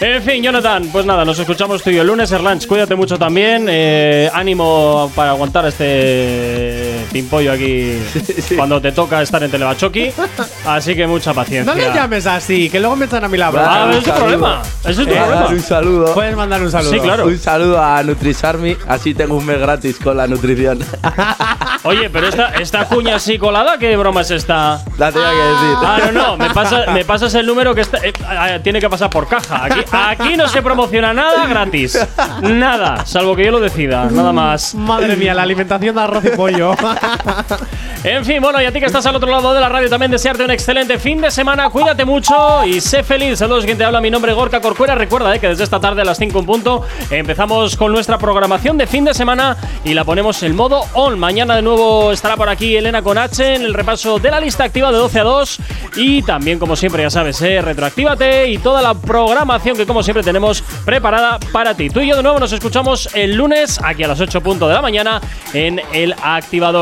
En 0.00 0.20
fin, 0.24 0.42
Jonathan, 0.42 0.88
pues 0.90 1.06
nada, 1.06 1.24
nos 1.24 1.38
escuchamos 1.38 1.80
tú 1.80 1.90
y 1.90 1.94
yo 1.94 2.00
el 2.02 2.08
lunes. 2.08 2.32
Erlanch, 2.32 2.66
cuídate 2.66 2.96
mucho 2.96 3.16
también. 3.16 3.66
Eh, 3.70 4.28
ánimo 4.34 5.12
para 5.14 5.30
aguantar 5.30 5.64
este 5.66 6.91
pimpollo 7.10 7.52
aquí 7.52 7.98
cuando 8.56 8.80
te 8.80 8.92
toca 8.92 9.22
estar 9.22 9.42
en 9.42 9.50
Telebachoqui. 9.50 10.12
Así 10.66 10.94
que 10.94 11.06
mucha 11.06 11.32
paciencia. 11.34 11.72
No 11.74 11.78
le 11.78 11.92
llames 11.94 12.26
así, 12.26 12.68
que 12.70 12.78
luego 12.80 12.96
me 12.96 13.06
echan 13.06 13.24
a 13.24 13.28
mi 13.28 13.38
lado. 13.38 13.58
Ah, 13.60 13.90
es 13.92 14.04
tu 14.04 14.10
problema. 14.12 14.62
Es 14.84 14.96
tu 14.96 15.02
Eh, 15.02 15.06
problema. 15.06 15.46
Un 15.48 15.60
saludo. 15.60 16.14
Puedes 16.14 16.36
mandar 16.36 16.62
un 16.62 16.70
saludo. 16.70 16.90
Sí, 16.92 17.00
claro. 17.00 17.26
Un 17.26 17.38
saludo 17.38 17.82
a 17.82 18.02
Nutrisarmi. 18.02 18.76
Así 18.88 19.14
tengo 19.14 19.36
un 19.36 19.46
mes 19.46 19.58
gratis 19.58 19.96
con 19.98 20.16
la 20.16 20.26
nutrición. 20.26 20.78
Oye, 21.84 22.08
pero 22.10 22.28
esta, 22.28 22.48
esta 22.60 22.84
cuña 22.86 23.16
así 23.16 23.38
colada, 23.38 23.76
¿qué 23.78 23.96
broma 23.96 24.20
es 24.20 24.30
esta? 24.30 24.80
La 24.98 25.10
tenía 25.10 25.30
que 25.30 25.36
decir. 25.36 25.76
Ah, 25.84 25.98
no, 26.06 26.12
no, 26.12 26.36
me, 26.36 26.50
pasa- 26.50 26.84
me 26.92 27.04
pasas 27.04 27.34
el 27.34 27.46
número 27.46 27.74
que 27.74 27.80
está- 27.80 27.98
eh, 27.98 28.12
ah, 28.26 28.58
tiene 28.62 28.80
que 28.80 28.88
pasar 28.88 29.10
por 29.10 29.26
caja. 29.28 29.64
Aquí, 29.64 29.80
aquí 29.90 30.36
no 30.36 30.46
se 30.48 30.62
promociona 30.62 31.12
nada 31.12 31.46
gratis. 31.46 31.98
Nada, 32.42 33.04
salvo 33.04 33.34
que 33.34 33.44
yo 33.46 33.50
lo 33.50 33.60
decida, 33.60 34.04
nada 34.10 34.32
más. 34.32 34.74
Madre 34.74 35.16
mía, 35.16 35.34
la 35.34 35.42
alimentación 35.42 35.94
de 35.96 36.00
arroz 36.02 36.24
y 36.24 36.28
pollo. 36.30 36.74
En 38.04 38.24
fin, 38.24 38.42
bueno, 38.42 38.60
y 38.60 38.64
a 38.64 38.72
ti 38.72 38.80
que 38.80 38.86
estás 38.86 39.06
al 39.06 39.14
otro 39.14 39.30
lado 39.30 39.54
de 39.54 39.60
la 39.60 39.68
radio 39.68 39.88
también 39.88 40.10
desearte 40.10 40.42
un 40.44 40.50
excelente 40.50 40.98
fin 40.98 41.20
de 41.20 41.30
semana. 41.30 41.70
Cuídate 41.70 42.04
mucho 42.04 42.64
y 42.66 42.80
sé 42.80 43.04
feliz. 43.04 43.38
Saludos, 43.38 43.64
quien 43.64 43.78
te 43.78 43.84
habla. 43.84 44.00
Mi 44.00 44.10
nombre 44.10 44.32
es 44.32 44.36
Gorka 44.36 44.60
Corcuera. 44.60 44.96
Recuerda 44.96 45.32
eh, 45.32 45.38
que 45.38 45.46
desde 45.46 45.62
esta 45.62 45.78
tarde 45.78 46.02
a 46.02 46.04
las 46.04 46.18
5 46.18 46.36
en 46.40 46.44
punto 46.44 46.84
empezamos 47.10 47.76
con 47.76 47.92
nuestra 47.92 48.18
programación 48.18 48.76
de 48.76 48.88
fin 48.88 49.04
de 49.04 49.14
semana 49.14 49.56
y 49.84 49.94
la 49.94 50.02
ponemos 50.02 50.42
en 50.42 50.56
modo 50.56 50.84
on. 50.94 51.16
Mañana 51.16 51.54
de 51.54 51.62
nuevo 51.62 52.10
estará 52.10 52.36
por 52.36 52.48
aquí 52.48 52.74
Elena 52.74 53.02
con 53.02 53.16
H 53.18 53.54
en 53.54 53.62
el 53.62 53.72
repaso 53.72 54.18
de 54.18 54.32
la 54.32 54.40
lista 54.40 54.64
activa 54.64 54.90
de 54.90 54.98
12 54.98 55.20
a 55.20 55.22
2. 55.22 55.58
Y 55.94 56.22
también, 56.22 56.58
como 56.58 56.74
siempre, 56.74 57.04
ya 57.04 57.10
sabes, 57.10 57.40
eh, 57.40 57.62
retroactívate 57.62 58.48
y 58.48 58.58
toda 58.58 58.82
la 58.82 58.94
programación 58.94 59.76
que, 59.76 59.86
como 59.86 60.02
siempre, 60.02 60.24
tenemos 60.24 60.62
preparada 60.84 61.38
para 61.52 61.74
ti. 61.76 61.88
Tú 61.88 62.00
y 62.00 62.08
yo 62.08 62.16
de 62.16 62.24
nuevo 62.24 62.40
nos 62.40 62.50
escuchamos 62.50 63.08
el 63.14 63.36
lunes 63.36 63.78
aquí 63.80 64.02
a 64.02 64.08
las 64.08 64.20
8 64.20 64.40
punto 64.40 64.66
de 64.66 64.74
la 64.74 64.82
mañana 64.82 65.20
en 65.52 65.80
el 65.92 66.16
activador. 66.20 66.81